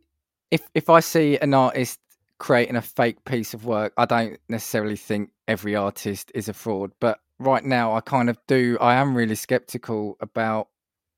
if 0.51 0.69
if 0.75 0.91
I 0.91 1.01
see 1.01 1.39
an 1.39 1.55
artist 1.55 2.01
creating 2.39 2.77
a 2.77 2.83
fake 2.83 3.25
piece 3.25 3.55
of 3.55 3.65
work, 3.65 3.93
I 3.97 4.07
don't 4.07 4.39
necessarily 4.49 4.97
think 4.97 5.31
every 5.49 5.77
artist 5.77 6.33
is 6.35 6.49
a 6.49 6.53
fraud. 6.53 6.93
But 7.01 7.19
right 7.39 7.65
now, 7.65 7.95
I 7.95 8.01
kind 8.01 8.31
of 8.31 8.39
do. 8.47 8.79
I 8.81 8.95
am 8.95 9.17
really 9.17 9.35
skeptical 9.35 10.17
about 10.21 10.69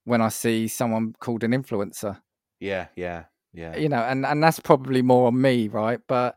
when 0.04 0.20
I 0.22 0.28
see 0.28 0.68
someone 0.68 1.14
called 1.20 1.44
an 1.44 1.52
influencer. 1.52 2.20
Yeah, 2.60 2.88
yeah, 2.96 3.24
yeah. 3.52 3.76
You 3.76 3.88
know, 3.88 4.02
and 4.02 4.26
and 4.26 4.42
that's 4.42 4.60
probably 4.60 5.02
more 5.02 5.28
on 5.28 5.40
me, 5.40 5.68
right? 5.68 6.00
But 6.06 6.36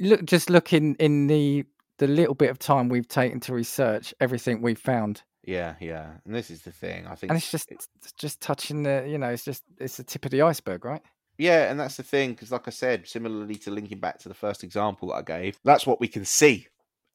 look, 0.00 0.24
just 0.24 0.50
looking 0.50 0.94
in 0.96 1.26
the 1.26 1.64
the 1.98 2.06
little 2.06 2.34
bit 2.34 2.50
of 2.50 2.58
time 2.58 2.88
we've 2.88 3.08
taken 3.08 3.40
to 3.40 3.52
research 3.52 4.14
everything 4.20 4.62
we've 4.62 4.78
found. 4.78 5.22
Yeah, 5.44 5.74
yeah, 5.80 6.10
and 6.24 6.34
this 6.34 6.50
is 6.50 6.62
the 6.62 6.72
thing. 6.72 7.06
I 7.06 7.14
think, 7.14 7.30
and 7.30 7.38
it's 7.38 7.50
just 7.50 7.70
it's 7.70 7.88
just 8.16 8.40
touching 8.40 8.82
the, 8.82 9.06
you 9.08 9.18
know, 9.18 9.28
it's 9.28 9.44
just 9.44 9.62
it's 9.78 9.96
the 9.96 10.04
tip 10.04 10.24
of 10.24 10.30
the 10.30 10.42
iceberg, 10.42 10.84
right? 10.84 11.02
Yeah, 11.38 11.70
and 11.70 11.78
that's 11.78 11.96
the 11.96 12.02
thing 12.02 12.32
because, 12.32 12.50
like 12.50 12.66
I 12.66 12.72
said, 12.72 13.06
similarly 13.06 13.54
to 13.56 13.70
linking 13.70 14.00
back 14.00 14.18
to 14.20 14.28
the 14.28 14.34
first 14.34 14.64
example 14.64 15.08
that 15.08 15.14
I 15.14 15.22
gave, 15.22 15.58
that's 15.64 15.86
what 15.86 16.00
we 16.00 16.08
can 16.08 16.24
see. 16.24 16.66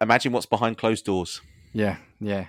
Imagine 0.02 0.32
what's 0.32 0.46
behind 0.46 0.78
closed 0.78 1.06
doors. 1.06 1.42
Yeah, 1.74 1.98
yeah. 2.20 2.46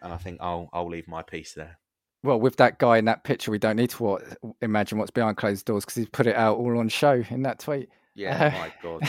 And 0.00 0.12
I 0.12 0.16
think 0.16 0.38
I'll 0.40 0.70
I'll 0.72 0.88
leave 0.88 1.08
my 1.08 1.22
piece 1.22 1.54
there. 1.54 1.78
Well, 2.24 2.38
with 2.38 2.56
that 2.56 2.78
guy 2.78 2.98
in 2.98 3.04
that 3.06 3.24
picture, 3.24 3.50
we 3.50 3.58
don't 3.58 3.74
need 3.76 3.90
to 3.90 4.20
imagine 4.60 4.98
what's 4.98 5.10
behind 5.10 5.36
closed 5.36 5.66
doors 5.66 5.84
because 5.84 5.96
he's 5.96 6.08
put 6.08 6.28
it 6.28 6.36
out 6.36 6.56
all 6.56 6.78
on 6.78 6.88
show 6.88 7.24
in 7.30 7.42
that 7.42 7.58
tweet. 7.58 7.88
Yeah, 8.14 8.46
uh, 8.46 8.50
my 8.50 8.72
God, 8.82 9.02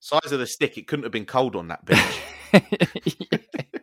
size 0.00 0.32
of 0.32 0.38
the 0.38 0.46
stick, 0.46 0.76
it 0.76 0.86
couldn't 0.86 1.04
have 1.04 1.12
been 1.12 1.24
cold 1.24 1.56
on 1.56 1.68
that 1.68 1.86
bitch. 1.86 2.20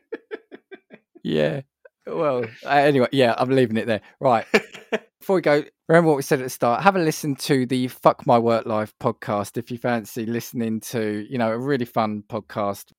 yeah. 1.24 1.62
Well, 2.06 2.46
uh, 2.66 2.70
anyway, 2.70 3.08
yeah, 3.12 3.34
I'm 3.38 3.50
leaving 3.50 3.78
it 3.78 3.88
there. 3.88 4.02
Right. 4.20 4.46
Before 5.20 5.36
we 5.36 5.42
go, 5.42 5.64
remember 5.88 6.10
what 6.10 6.18
we 6.18 6.24
said 6.24 6.40
at 6.40 6.44
the 6.44 6.50
start. 6.50 6.82
Have 6.82 6.96
a 6.96 7.00
listen 7.00 7.36
to 7.36 7.68
the 7.68 7.88
Fuck 7.88 8.26
My 8.26 8.40
Work 8.40 8.66
Life 8.66 8.94
podcast 9.00 9.58
if 9.58 9.70
you 9.70 9.78
fancy 9.78 10.26
listening 10.26 10.80
to, 10.82 11.26
you 11.30 11.38
know, 11.38 11.52
a 11.52 11.58
really 11.58 11.86
fun 11.86 12.24
podcast. 12.28 12.92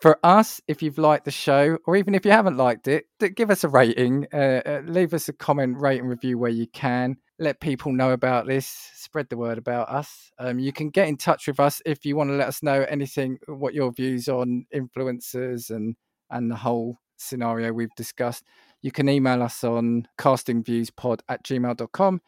For 0.00 0.18
us, 0.22 0.60
if 0.68 0.80
you've 0.80 0.98
liked 0.98 1.24
the 1.24 1.32
show, 1.32 1.78
or 1.84 1.96
even 1.96 2.14
if 2.14 2.24
you 2.24 2.30
haven't 2.30 2.56
liked 2.56 2.86
it, 2.86 3.06
give 3.34 3.50
us 3.50 3.64
a 3.64 3.68
rating. 3.68 4.28
Uh, 4.32 4.62
uh, 4.64 4.82
leave 4.86 5.12
us 5.12 5.28
a 5.28 5.32
comment, 5.32 5.76
rate, 5.78 6.00
and 6.00 6.08
review 6.08 6.38
where 6.38 6.50
you 6.50 6.68
can. 6.68 7.16
Let 7.40 7.60
people 7.60 7.92
know 7.92 8.12
about 8.12 8.46
this. 8.46 8.68
Spread 8.94 9.28
the 9.28 9.36
word 9.36 9.58
about 9.58 9.88
us. 9.88 10.30
Um, 10.38 10.60
you 10.60 10.72
can 10.72 10.90
get 10.90 11.08
in 11.08 11.16
touch 11.16 11.48
with 11.48 11.58
us 11.58 11.82
if 11.84 12.04
you 12.04 12.14
want 12.14 12.30
to 12.30 12.34
let 12.34 12.46
us 12.46 12.62
know 12.62 12.86
anything, 12.88 13.38
what 13.48 13.74
your 13.74 13.90
views 13.92 14.28
on 14.28 14.66
influencers 14.74 15.70
and 15.70 15.96
and 16.30 16.50
the 16.50 16.56
whole 16.56 16.98
scenario 17.16 17.72
we've 17.72 17.94
discussed. 17.96 18.44
You 18.82 18.92
can 18.92 19.08
email 19.08 19.42
us 19.42 19.64
on 19.64 20.06
castingviewspod 20.18 21.20
at 21.28 21.42
gmail.com. 21.44 22.20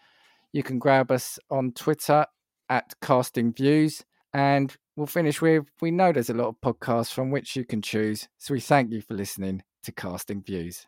You 0.52 0.62
can 0.62 0.78
grab 0.78 1.12
us 1.12 1.38
on 1.50 1.72
Twitter 1.72 2.26
at 2.68 2.94
castingviews. 3.00 4.02
And 4.32 4.76
we'll 5.00 5.06
finish 5.06 5.40
with 5.40 5.64
we 5.80 5.90
know 5.90 6.12
there's 6.12 6.28
a 6.28 6.34
lot 6.34 6.48
of 6.48 6.60
podcasts 6.60 7.10
from 7.10 7.30
which 7.30 7.56
you 7.56 7.64
can 7.64 7.80
choose. 7.80 8.28
So 8.36 8.52
we 8.52 8.60
thank 8.60 8.92
you 8.92 9.00
for 9.00 9.14
listening 9.14 9.62
to 9.84 9.92
Casting 9.92 10.42
Views. 10.42 10.86